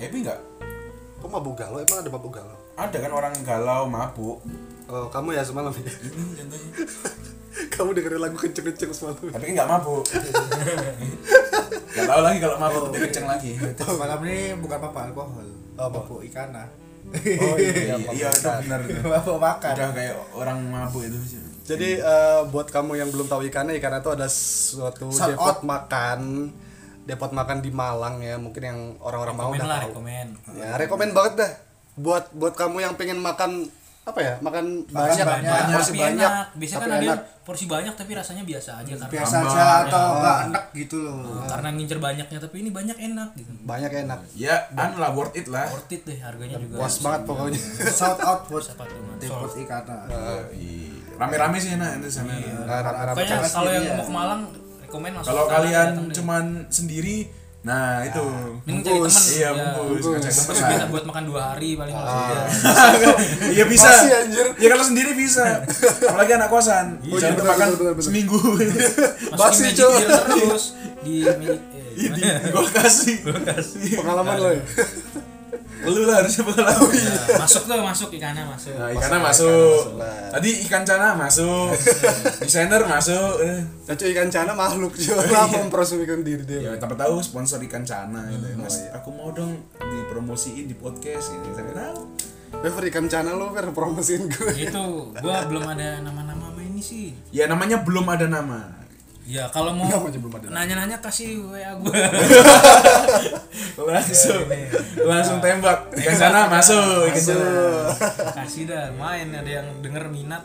Happy 0.00 0.16
nggak? 0.24 0.40
Kok 1.20 1.28
mabuk 1.28 1.54
galau? 1.56 1.78
Emang 1.78 2.00
ada 2.00 2.10
mabuk 2.10 2.32
galau 2.32 2.69
ada 2.80 2.96
kan 2.96 3.12
orang 3.12 3.34
galau 3.44 3.84
mabuk. 3.90 4.38
Oh 4.90 5.06
kamu 5.12 5.36
ya 5.36 5.42
semalam 5.44 5.70
ya? 5.72 5.92
Contohnya. 6.38 6.70
Kamu 7.50 7.90
dengerin 7.92 8.20
lagu 8.22 8.36
kenceng-kenceng 8.38 8.90
semalam. 8.94 9.20
Tapi 9.20 9.44
kan 9.50 9.52
nggak 9.62 9.70
mabuk. 9.70 10.04
Nggak 11.90 12.06
tahu 12.06 12.22
lagi 12.22 12.38
kalau 12.38 12.56
mabuk 12.62 12.80
tapi 12.86 12.98
kenceng 13.10 13.26
lagi. 13.26 13.50
Tapi 13.58 13.92
malam 13.98 14.18
ini 14.24 14.54
bukan 14.58 14.78
apa 14.78 15.00
alkohol. 15.10 15.48
Apa? 15.74 15.98
mabuk 16.00 16.22
ikana 16.22 16.70
oh 17.10 17.56
iya 17.58 17.96
iya 18.16 18.28
itu 18.30 18.48
benar. 18.66 18.80
Mabuk 19.02 19.38
makan. 19.40 19.74
Udah 19.74 19.90
kayak 19.94 20.14
orang 20.36 20.58
mabuk 20.70 21.02
itu 21.06 21.18
Jadi 21.66 22.02
eh, 22.02 22.40
buat 22.50 22.66
kamu 22.66 22.98
yang 22.98 23.08
belum 23.14 23.26
tahu 23.30 23.46
ikannya, 23.46 23.78
ikan 23.78 24.02
itu 24.02 24.10
ada 24.10 24.26
suatu 24.26 25.06
Shout 25.14 25.38
depot 25.38 25.58
out. 25.62 25.66
makan, 25.66 26.50
depot 27.06 27.30
makan 27.30 27.58
di 27.62 27.70
Malang 27.70 28.18
ya, 28.22 28.34
mungkin 28.42 28.62
yang 28.62 28.78
orang-orang 28.98 29.34
mau 29.38 29.50
udah 29.54 29.68
lah 29.70 29.78
tahu. 29.78 29.90
rekomen. 29.94 30.26
Ya 30.58 30.74
rekomen 30.74 31.10
banget 31.14 31.32
dah. 31.38 31.52
Buat 32.00 32.32
buat 32.32 32.54
kamu 32.56 32.80
yang 32.80 32.94
pengen 32.96 33.20
makan 33.20 33.68
apa 34.00 34.20
ya, 34.24 34.34
makan, 34.40 34.88
banyak, 34.88 35.22
banyak, 35.22 35.76
porsi 35.76 35.92
tapi 35.92 36.00
banyak, 36.00 36.24
enak. 36.24 36.46
Biasanya 36.56 36.80
tapi 36.80 36.90
kan 36.90 37.00
ada 37.04 37.14
porsi 37.44 37.64
banyak 37.68 37.94
tapi 37.94 38.12
rasanya 38.16 38.42
biasa 38.48 38.70
aja 38.80 38.92
karena 38.96 39.12
biasa 39.12 39.34
aja 39.44 39.62
atau 39.86 40.04
nggak 40.18 40.38
enak 40.48 40.64
gitu 40.72 40.96
loh. 41.04 41.44
Karena 41.44 41.68
ngincer 41.76 41.98
banyaknya 42.00 42.38
tapi 42.40 42.56
ini 42.64 42.70
banyak 42.72 42.96
enak 42.96 43.28
gitu. 43.36 43.50
Banyak 43.62 43.92
enak. 43.92 44.18
ya 44.34 44.54
anu 44.72 44.96
lah 44.98 45.10
worth 45.12 45.36
it 45.36 45.46
lah. 45.52 45.68
Worth 45.68 45.92
it 45.92 46.02
deh 46.08 46.18
harganya 46.18 46.56
juga. 46.56 46.80
Puas 46.80 46.96
banget 47.04 47.20
pokoknya. 47.28 47.60
shout 48.00 48.20
out 48.24 48.40
buat 48.48 48.64
depot 49.20 49.52
ikana 49.60 49.96
Iya. 50.56 50.96
rame-rame 51.20 51.56
sih 51.60 51.70
enak 51.76 52.00
itu 52.00 52.08
sana. 52.08 52.32
Nah, 52.40 52.80
rame-rame. 52.80 53.16
pokoknya 53.20 53.50
kalau 53.52 53.70
yang 53.70 53.84
ya. 53.84 53.94
mau 54.00 54.04
ke 54.08 54.12
Malang 54.16 54.42
rekomen 54.80 55.10
langsung 55.14 55.30
kalau 55.30 55.44
kalian 55.46 55.88
cuman 56.10 56.44
sendiri 56.66 57.16
nah 57.60 58.00
itu. 58.08 58.24
Mending 58.64 59.04
bungkus. 59.04 59.12
teman 59.12 59.24
iya 59.36 59.48
ya. 59.52 59.68
bungkus 59.76 60.04
Terus 60.16 60.38
teman 60.48 60.56
bisa. 60.56 60.84
Buat 60.88 61.04
makan 61.04 61.22
dua 61.28 61.40
hari 61.52 61.70
paling 61.76 61.92
Ah. 61.92 62.48
iya 63.56 63.64
bisa. 63.68 63.88
Masih, 63.92 64.10
anjir. 64.16 64.46
ya 64.56 64.68
kalau 64.72 64.84
sendiri 64.84 65.12
bisa. 65.12 65.44
Apalagi 66.08 66.32
anak 66.40 66.48
kosan. 66.48 66.86
Iya, 67.04 67.16
jangan 67.20 67.36
betul, 67.36 67.48
makan 67.52 67.68
seminggu. 68.00 68.40
Cok. 69.76 69.92
deal 70.00 70.20
terus 70.48 70.64
di 71.00 71.24
eh, 71.24 72.38
gue 72.48 72.64
kasih. 72.76 73.16
kasih. 73.24 73.92
Pengalaman 74.00 74.36
lo 74.40 74.50
ya. 74.52 74.64
Lu 75.80 76.04
lah 76.04 76.20
harusnya 76.20 76.44
pengalaman. 76.44 76.92
Nah, 76.92 77.40
masuk 77.40 77.62
tuh 77.64 77.80
masuk 77.80 78.08
ikannya 78.12 78.44
masuk 78.44 78.72
Nah, 78.74 78.88
ikannya 78.90 79.18
Masuk, 79.18 79.48
masuk. 79.48 79.48
ikan 79.48 79.96
masuk. 79.96 80.30
Tadi 80.30 80.50
ikan 80.64 80.82
cana 80.84 81.06
masuk. 81.14 81.68
Desainer 82.44 82.82
masuk. 82.84 83.32
Eh. 83.40 83.60
Cacu 83.84 84.04
ikan 84.08 84.28
cana 84.28 84.52
makhluk 84.52 84.92
juga 84.92 85.24
Iya. 85.24 85.48
mempromosikan 85.56 86.20
diri 86.20 86.44
dia. 86.44 86.60
Ya, 86.60 86.72
tapi 86.76 86.94
tahu 86.94 87.18
sponsor 87.20 87.58
ikan 87.62 87.82
cana 87.82 88.28
gitu. 88.28 88.46
Mas, 88.56 88.76
aku 88.90 89.08
mau 89.10 89.30
dong 89.30 89.56
dipromosiin 89.78 90.64
di 90.64 90.74
podcast 90.74 91.32
ini. 91.32 91.48
Saya 91.50 91.72
tahu. 91.72 92.00
Fer 92.50 92.84
ikan 92.88 93.06
cana 93.06 93.30
lo 93.32 93.48
Fer 93.50 93.70
promosiin 93.70 94.26
gue. 94.26 94.52
itu 94.60 94.84
gua 95.14 95.46
belum 95.46 95.64
ada 95.64 96.02
nama-nama 96.02 96.50
ini 96.58 96.82
sih 96.82 97.14
Ya 97.30 97.46
namanya 97.46 97.80
belum 97.80 98.04
ada 98.04 98.26
nama. 98.26 98.79
Ya 99.30 99.46
kalau 99.48 99.70
mau 99.70 99.86
ada. 99.86 100.50
nanya-nanya 100.50 100.98
kasih 100.98 101.38
wa 101.46 101.54
gua 101.78 101.94
Langsung 103.80 104.44
langsung 105.00 105.38
tembak. 105.40 105.88
Ikan 105.94 106.14
cana 106.14 106.50
masuk, 106.50 107.08
ikan 107.08 107.22
cana. 107.22 107.50
kasih 108.36 108.68
dah 108.68 108.90
main 108.92 109.30
ada 109.30 109.48
yang 109.48 109.66
denger 109.80 110.04
minat 110.10 110.42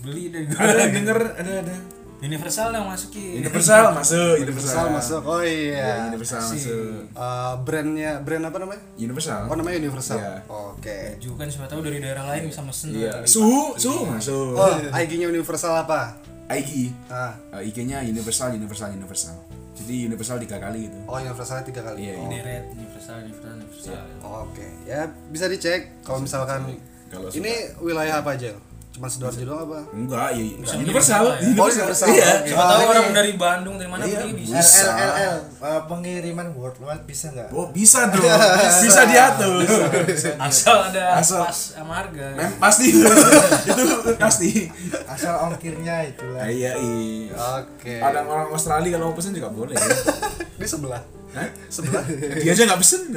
beli 0.00 0.28
deh 0.28 0.44
Ada 0.48 0.88
yang 0.88 0.94
denger, 0.96 1.18
ada 1.36 1.52
ada. 1.62 1.76
universal 2.20 2.68
yang 2.70 2.84
masukin 2.84 3.40
Universal 3.40 3.96
masuk, 3.96 4.36
Universal 4.38 4.86
masuk. 4.92 5.20
Oh 5.24 5.40
Ya, 5.40 5.48
iya. 5.72 5.92
Universal 6.08 6.40
masuk. 6.42 7.08
Eh, 7.08 7.52
brandnya 7.64 8.20
brand 8.20 8.44
apa 8.44 8.56
namanya? 8.58 8.82
Universal. 8.98 9.48
Oh 9.48 9.56
namanya 9.56 9.76
Universal. 9.78 10.18
Iya. 10.20 10.32
Oke. 10.44 10.98
juga 11.16 11.44
kan 11.44 11.48
siapa 11.48 11.68
tahu 11.68 11.80
dari 11.80 11.96
daerah 11.96 12.24
lain 12.28 12.48
bisa 12.48 12.60
mesen. 12.60 12.92
Iya. 12.92 13.24
Suhu, 13.24 13.72
suhu 13.76 14.04
masuk. 14.04 14.52
Oh, 14.52 14.68
IG-nya 14.92 15.28
Universal 15.28 15.72
apa? 15.78 16.20
IG. 16.50 16.90
Ah, 17.06 17.38
Uh, 17.50 17.62
IG-nya 17.62 18.02
Universal, 18.02 18.52
Universal, 18.52 18.90
Universal. 18.92 19.38
Jadi 19.70 20.04
Universal 20.04 20.36
tiga 20.38 20.58
kali 20.58 20.90
gitu. 20.90 20.98
oh 21.06 21.16
Universalnya 21.16 21.64
tiga 21.64 21.80
kali. 21.80 21.98
Iya, 22.04 22.14
Oh, 22.18 22.28
Deret, 22.28 22.64
universal 22.70 23.16
universal 23.22 23.52
universal 23.56 24.04
Oke, 24.44 24.66
ya 24.84 25.00
bisa 25.30 25.46
dicek 25.48 25.80
kalau 26.04 26.20
misalkan 26.20 26.76
Kalau 27.08 27.26
ini 27.32 27.52
wilayah 27.80 28.20
apa 28.20 28.36
aja? 28.36 28.52
Cuma 29.00 29.08
sidoarjo 29.08 29.40
doang 29.42 29.64
apa? 29.64 29.80
Enggak, 29.90 30.28
ya 30.36 30.44
Bisa 30.60 30.74
Universal. 30.76 31.20
menjadi 31.24 31.40
apa 31.40 31.40
ya? 31.40 31.56
Oh, 31.56 31.68
Universal. 31.72 32.08
Iya. 32.12 32.30
Siapa 32.44 32.62
tahu 32.62 32.76
ini- 32.76 32.90
orang 32.92 33.08
dari 33.16 33.32
Bandung 33.32 33.74
dari 33.74 33.88
mana 33.88 34.02
Iya, 34.04 34.18
bisa 34.28 34.60
bisa. 34.60 34.88
LLL 34.92 35.36
eh, 35.56 35.80
pengiriman 35.88 36.46
worldwide 36.52 37.04
bisa 37.08 37.26
nggak? 37.32 37.48
Oh, 37.48 37.72
bisa 37.72 37.98
dong. 38.06 38.20
bisa 38.84 39.00
diatur. 39.08 39.64
asal 40.36 40.76
ada 40.84 41.04
Asal- 41.16 41.40
pas 41.42 41.56
sama 41.72 41.92
harga 41.96 42.24
Mem, 42.36 42.52
pasti. 42.60 42.86
itu 43.72 43.84
pasti. 44.14 44.50
Asal 45.08 45.32
ongkirnya 45.42 46.04
itulah. 46.04 46.44
Ah, 46.44 46.52
Iya, 46.52 46.76
iya. 46.76 47.32
Oke. 47.56 47.96
Ada 47.96 48.20
orang 48.20 48.52
Australia 48.52 48.92
kalau 48.92 49.06
mau 49.06 49.16
pesen 49.16 49.32
juga 49.32 49.48
boleh. 49.48 49.80
Di 50.60 50.68
sebelah. 50.68 51.00
Hah? 51.32 51.48
Sebelah. 51.66 52.04
Dia 52.36 52.52
aja 52.52 52.68
nggak 52.68 52.76
pesen. 52.78 53.16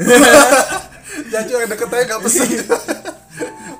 Jacu 1.29 1.53
yang 1.55 1.67
deket 1.67 1.91
aja 1.91 2.03
gak 2.07 2.21
pesen. 2.23 2.47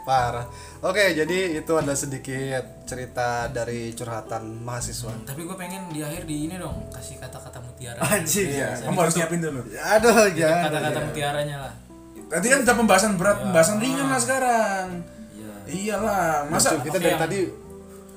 Parah. 0.04 0.44
Oke, 0.84 1.16
jadi 1.16 1.64
itu 1.64 1.74
ada 1.80 1.96
sedikit 1.96 2.84
cerita 2.84 3.48
dari 3.48 3.96
curhatan 3.96 4.60
mahasiswa. 4.60 5.16
tapi 5.24 5.48
gue 5.48 5.56
pengen 5.56 5.88
di 5.96 6.04
akhir 6.04 6.28
di 6.28 6.52
ini 6.52 6.60
dong 6.60 6.92
kasih 6.92 7.24
kata-kata 7.24 7.64
mutiara 7.64 8.04
Anjing. 8.04 8.52
Iya, 8.52 8.84
kamu 8.84 9.00
harus 9.00 9.16
nyiapin 9.16 9.40
dulu. 9.40 9.62
Aduh, 9.80 10.28
jangan. 10.36 10.64
kata-kata 10.68 11.00
mutiaranya 11.08 11.58
lah 11.64 11.74
Tadi 12.34 12.48
kan 12.50 12.60
udah 12.66 12.76
pembahasan 12.82 13.14
berat, 13.14 13.38
pembahasan 13.46 13.78
ringan 13.78 14.10
lah 14.10 14.18
sekarang. 14.18 14.86
Iya. 15.38 15.54
Iyalah, 15.70 16.50
masa 16.50 16.82
kita 16.82 16.98
oke, 16.98 17.04
dari 17.06 17.14
yang- 17.14 17.22
tadi 17.22 17.40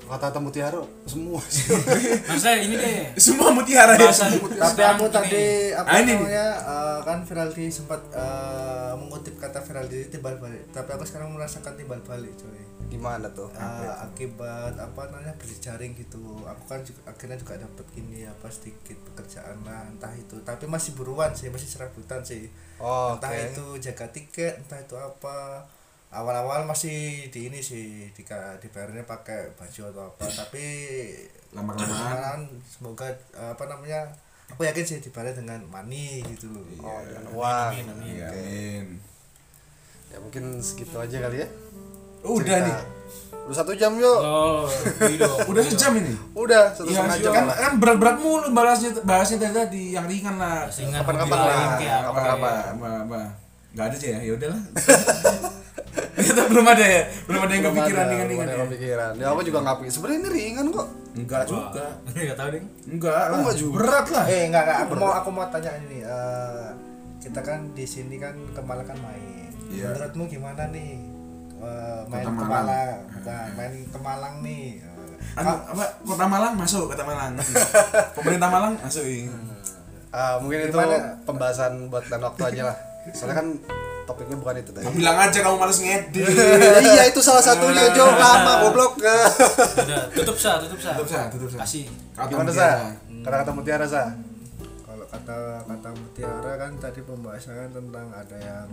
kata-kata 0.07 0.39
mutiara 0.39 0.79
semua 1.05 1.43
sih. 1.45 1.67
maksudnya 2.31 2.57
ini 2.63 2.75
deh 2.79 2.97
semua 3.19 3.51
mutiara 3.51 3.99
ya? 3.99 4.09
Tapi 4.09 4.83
aku 4.83 5.05
ini. 5.05 5.15
tadi 5.15 5.45
apa 5.75 5.89
Ah, 5.91 5.99
ini 6.01 6.13
namanya 6.15 6.47
eh, 6.63 6.99
kan 7.03 7.19
Viraldi 7.27 7.67
sempat 7.69 8.01
eh, 8.15 8.93
mengutip 8.95 9.35
kata 9.37 9.59
Viraldi 9.61 10.07
timbal 10.09 10.39
balik. 10.39 10.71
Tapi 10.71 10.91
aku 10.95 11.05
sekarang 11.05 11.35
merasakan 11.35 11.75
timbal 11.75 11.99
balik, 12.07 12.33
coy. 12.39 12.63
Gimana 12.87 13.27
tuh? 13.35 13.51
Eh, 13.53 13.95
akibat 13.99 14.79
apa 14.79 15.11
namanya 15.11 15.35
berjaring 15.37 15.93
gitu 15.99 16.23
aku 16.47 16.63
kan 16.71 16.81
juga, 16.81 17.01
akhirnya 17.11 17.37
juga 17.37 17.59
dapat 17.59 17.87
gini 17.91 18.23
apa 18.23 18.47
sedikit 18.49 18.97
pekerjaan 19.11 19.59
lah 19.67 19.83
entah 19.91 20.13
itu 20.15 20.39
tapi 20.47 20.65
masih 20.71 20.95
buruan 20.95 21.35
sih 21.35 21.51
masih 21.51 21.67
serabutan 21.67 22.23
sih 22.23 22.47
Oh, 22.77 23.17
entah 23.17 23.33
itu 23.33 23.81
jaga 23.81 24.05
tiket 24.13 24.61
entah 24.61 24.77
itu 24.77 24.93
apa 24.95 25.65
awal-awal 26.09 26.65
masih 26.65 27.29
di 27.29 27.51
ini 27.51 27.59
sih 27.59 28.09
di 28.11 28.23
dibayarnya 28.59 29.03
pakai 29.03 29.53
baju 29.53 29.83
atau 29.87 30.03
apa 30.09 30.25
tapi 30.29 30.65
Lama-kelamaan. 31.51 31.91
lama-kelamaan 31.91 32.41
semoga 32.73 33.09
apa 33.33 33.65
namanya 33.67 34.07
aku 34.47 34.63
yakin 34.63 34.85
sih 34.85 34.99
dibayar 35.01 35.31
dengan 35.31 35.59
money 35.67 36.23
gitu 36.25 36.47
loh 36.49 36.63
Oh, 36.79 37.03
dengan 37.03 37.25
uang. 37.31 37.71
Iya, 37.75 38.31
amin. 38.31 38.87
Ya 40.07 40.17
mungkin 40.23 40.63
segitu 40.63 40.95
aja 40.95 41.19
kali 41.21 41.43
ya. 41.43 41.49
Udah 42.23 42.43
Cerita. 42.57 42.67
nih. 42.71 42.77
Udah 43.47 43.57
satu 43.57 43.73
jam 43.75 43.95
yuk. 43.95 44.19
oh 44.19 44.67
gitu 45.03 45.27
Udah 45.51 45.63
sejam 45.63 45.93
ini. 45.97 46.15
Udah 46.33 46.71
satu 46.71 46.87
Iya, 46.87 47.03
setengah 47.03 47.19
jam. 47.21 47.33
kan, 47.35 47.45
kan 47.51 47.73
berat-berat 47.77 48.17
mulu 48.19 48.47
bahasnya 48.51 48.95
bahasnya 49.03 49.37
tadi 49.43 49.55
tadi 49.57 49.83
yang 49.93 50.07
ringan 50.07 50.39
lah. 50.39 50.71
Sehingga 50.71 51.03
Kapan-kapan 51.03 51.35
hobi 51.35 51.43
lah. 51.43 51.51
lain 51.51 51.71
kayak 51.77 51.93
apa 51.93 52.07
Kapan-kapan. 52.07 52.55
ya. 52.55 52.63
Apa 52.71 52.89
apa. 53.03 53.21
Enggak 53.75 53.85
ada 53.85 53.97
sih 53.97 54.09
ya. 54.09 54.19
Ya 54.21 54.33
udahlah. 54.33 54.61
Kita 56.27 56.43
belum 56.47 56.67
ada 56.67 56.85
ya. 56.85 57.03
Belum 57.25 57.41
ada 57.41 57.53
yang 57.53 57.63
Belum 57.63 57.75
kepikiran 57.75 58.03
ada, 58.03 58.11
ringan 58.11 58.27
belum 58.27 58.39
ada 58.39 58.47
ya. 58.47 58.57
yang 58.57 58.69
kepikiran. 58.69 59.13
Ya 59.15 59.27
aku 59.29 59.41
juga 59.43 59.59
nggak 59.61 59.77
pikir. 59.79 59.93
Sebenarnya 59.93 60.19
ini 60.19 60.31
ringan 60.31 60.67
kok. 60.71 60.87
Enggak 61.15 61.43
juga. 61.45 61.87
Nggak 62.15 62.37
tahu 62.37 62.49
deh 62.51 62.63
Enggak. 62.87 63.13
Lah. 63.15 63.37
enggak 63.37 63.57
juga. 63.57 63.73
Berat 63.75 64.07
lah. 64.11 64.25
eh 64.27 64.43
enggak 64.45 64.63
enggak 64.63 64.79
aku 64.83 64.93
mau 64.95 65.11
aku 65.13 65.29
mau 65.31 65.47
tanya 65.47 65.71
ini 65.79 65.99
eh, 66.01 66.69
kita 67.19 67.41
kan 67.41 67.61
di 67.73 67.85
sini 67.85 68.17
kan 68.17 68.35
ke 68.47 68.61
Malang 68.61 68.85
kan 68.85 68.99
main 68.99 69.49
Iya. 69.67 69.91
menurutmu 69.91 70.25
gimana 70.27 70.63
nih 70.69 70.95
eh, 71.59 72.01
main 72.07 72.23
Kota 72.23 72.33
ke 72.33 72.45
Malang. 72.45 72.67
Malang 72.67 72.97
bukan 73.11 73.47
main 73.57 73.73
ke 73.83 73.99
Malang 73.99 74.35
nih 74.41 74.67
Eh, 75.27 75.39
Anu, 75.39 75.53
apa 75.53 75.85
Kota 76.03 76.25
Malang 76.25 76.53
masuk 76.55 76.85
Kota 76.87 77.03
Malang. 77.03 77.33
Pemerintah 78.13 78.49
Malang 78.49 78.73
masuk. 78.79 79.05
Ah, 80.09 80.37
mungkin 80.39 80.59
itu 80.63 80.71
Gimana? 80.71 81.19
pembahasan 81.25 81.89
buat 81.89 82.05
lain 82.07 82.23
waktu 82.23 82.43
aja 82.47 82.63
lah. 82.67 82.77
Soalnya 83.11 83.37
kan 83.37 83.49
topiknya 84.07 84.37
bukan 84.37 84.55
itu 84.57 84.71
tadi. 84.71 84.87
Bilang 84.89 85.19
aja 85.19 85.39
kamu 85.39 85.57
males 85.57 85.77
ngedit. 85.77 86.25
iya 86.89 87.03
itu 87.05 87.19
salah 87.19 87.43
satunya 87.43 87.91
Jo 87.91 88.07
lama 88.07 88.63
goblok. 88.63 88.97
udah 88.97 90.03
tutup 90.15 90.35
sa 90.35 90.57
tutup 90.59 90.79
sa 90.79 90.95
Tutup 90.95 91.11
sa, 91.11 91.21
tutup 91.29 91.51
sa. 91.51 91.59
kasih 91.61 91.91
Kata 92.15 92.31
Gimana 92.31 92.49
mutiara. 92.49 92.71
sa? 92.79 93.21
Kata-kata 93.21 93.51
mutiara 93.53 93.87
sa. 93.87 94.03
kalau 94.81 95.05
kata 95.05 95.37
kata 95.67 95.89
Mutiara 95.93 96.53
kan 96.57 96.73
tadi 96.79 97.01
pembahasannya 97.03 97.69
tentang 97.69 98.07
ada 98.09 98.39
yang 98.39 98.69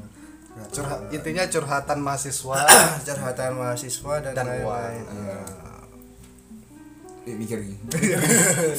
Nah, 0.53 0.69
curhat, 0.69 1.09
intinya 1.09 1.41
curhatan 1.43 1.97
mahasiswa 1.97 2.61
curhatan 3.09 3.57
mahasiswa 3.57 4.13
dan, 4.21 4.33
dan 4.33 4.45
lain-lain. 4.45 5.01
Iya. 5.01 5.37
Eh, 7.23 7.31
mikir 7.33 7.55
nih. 7.55 7.79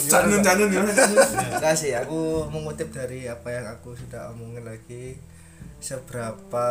Canun 0.04 0.38
canun 0.38 0.68
canun? 0.68 0.92
Enggak 1.48 1.74
sih, 1.74 1.96
aku 1.96 2.44
mengutip 2.46 2.92
dari 2.92 3.24
apa 3.24 3.48
yang 3.48 3.64
aku 3.66 3.96
sudah 3.96 4.28
omongin 4.30 4.60
lagi 4.62 5.16
seberapa 5.84 6.66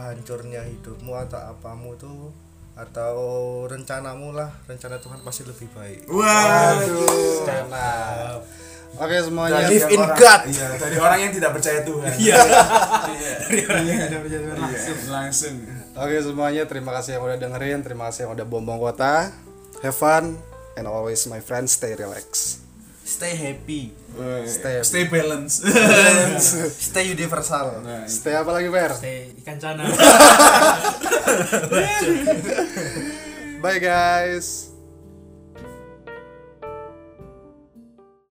hancurnya 0.00 0.64
hidupmu 0.64 1.12
atau 1.28 1.52
apamu 1.52 1.92
tuh 2.00 2.32
atau 2.72 3.16
rencanamu 3.68 4.32
lah 4.32 4.52
rencana 4.64 4.96
Tuhan 4.96 5.20
pasti 5.20 5.44
lebih 5.44 5.68
baik 5.72 6.08
Waduh. 6.08 7.44
Nah, 7.68 8.40
Oke 8.96 9.16
semuanya. 9.20 9.68
Live 9.68 9.92
in 9.92 10.00
Orang- 10.00 10.16
God. 10.16 10.40
Iya, 10.56 10.66
dari 10.80 10.96
orang 10.96 11.18
yang 11.20 11.32
tidak 11.36 11.50
percaya 11.52 11.84
Tuhan. 11.84 12.12
Iya. 12.16 12.36
Dari 13.44 13.60
orang 13.68 13.84
yang 13.84 14.00
tidak 14.08 14.20
percaya 14.24 14.40
Tuhan 14.40 14.56
langsung. 14.56 14.98
Langsung. 15.12 15.56
Oke 15.92 16.16
semuanya 16.24 16.62
terima 16.64 16.90
kasih 16.96 17.20
yang 17.20 17.24
udah 17.28 17.36
dengerin, 17.36 17.78
terima 17.84 18.08
kasih 18.08 18.24
yang 18.24 18.32
udah 18.32 18.46
bombong 18.48 18.80
kota. 18.80 19.36
Have 19.84 19.96
fun 19.96 20.40
and 20.80 20.88
always 20.88 21.20
my 21.28 21.44
friends 21.44 21.76
stay 21.76 21.92
relax. 21.92 22.60
Stay 23.06 23.34
happy. 23.38 23.94
Stay- 24.46 24.82
Stay 24.82 25.04
balance. 25.06 25.62
stay 26.90 27.04
universal. 27.08 27.80
Stay 28.10 28.34
apa 28.34 28.50
lagi 28.50 28.68
Fer? 28.68 28.92
teh 28.98 29.30
ikan 29.40 29.56
cana. 29.56 29.84
Bye 33.62 33.80
guys. 33.80 34.75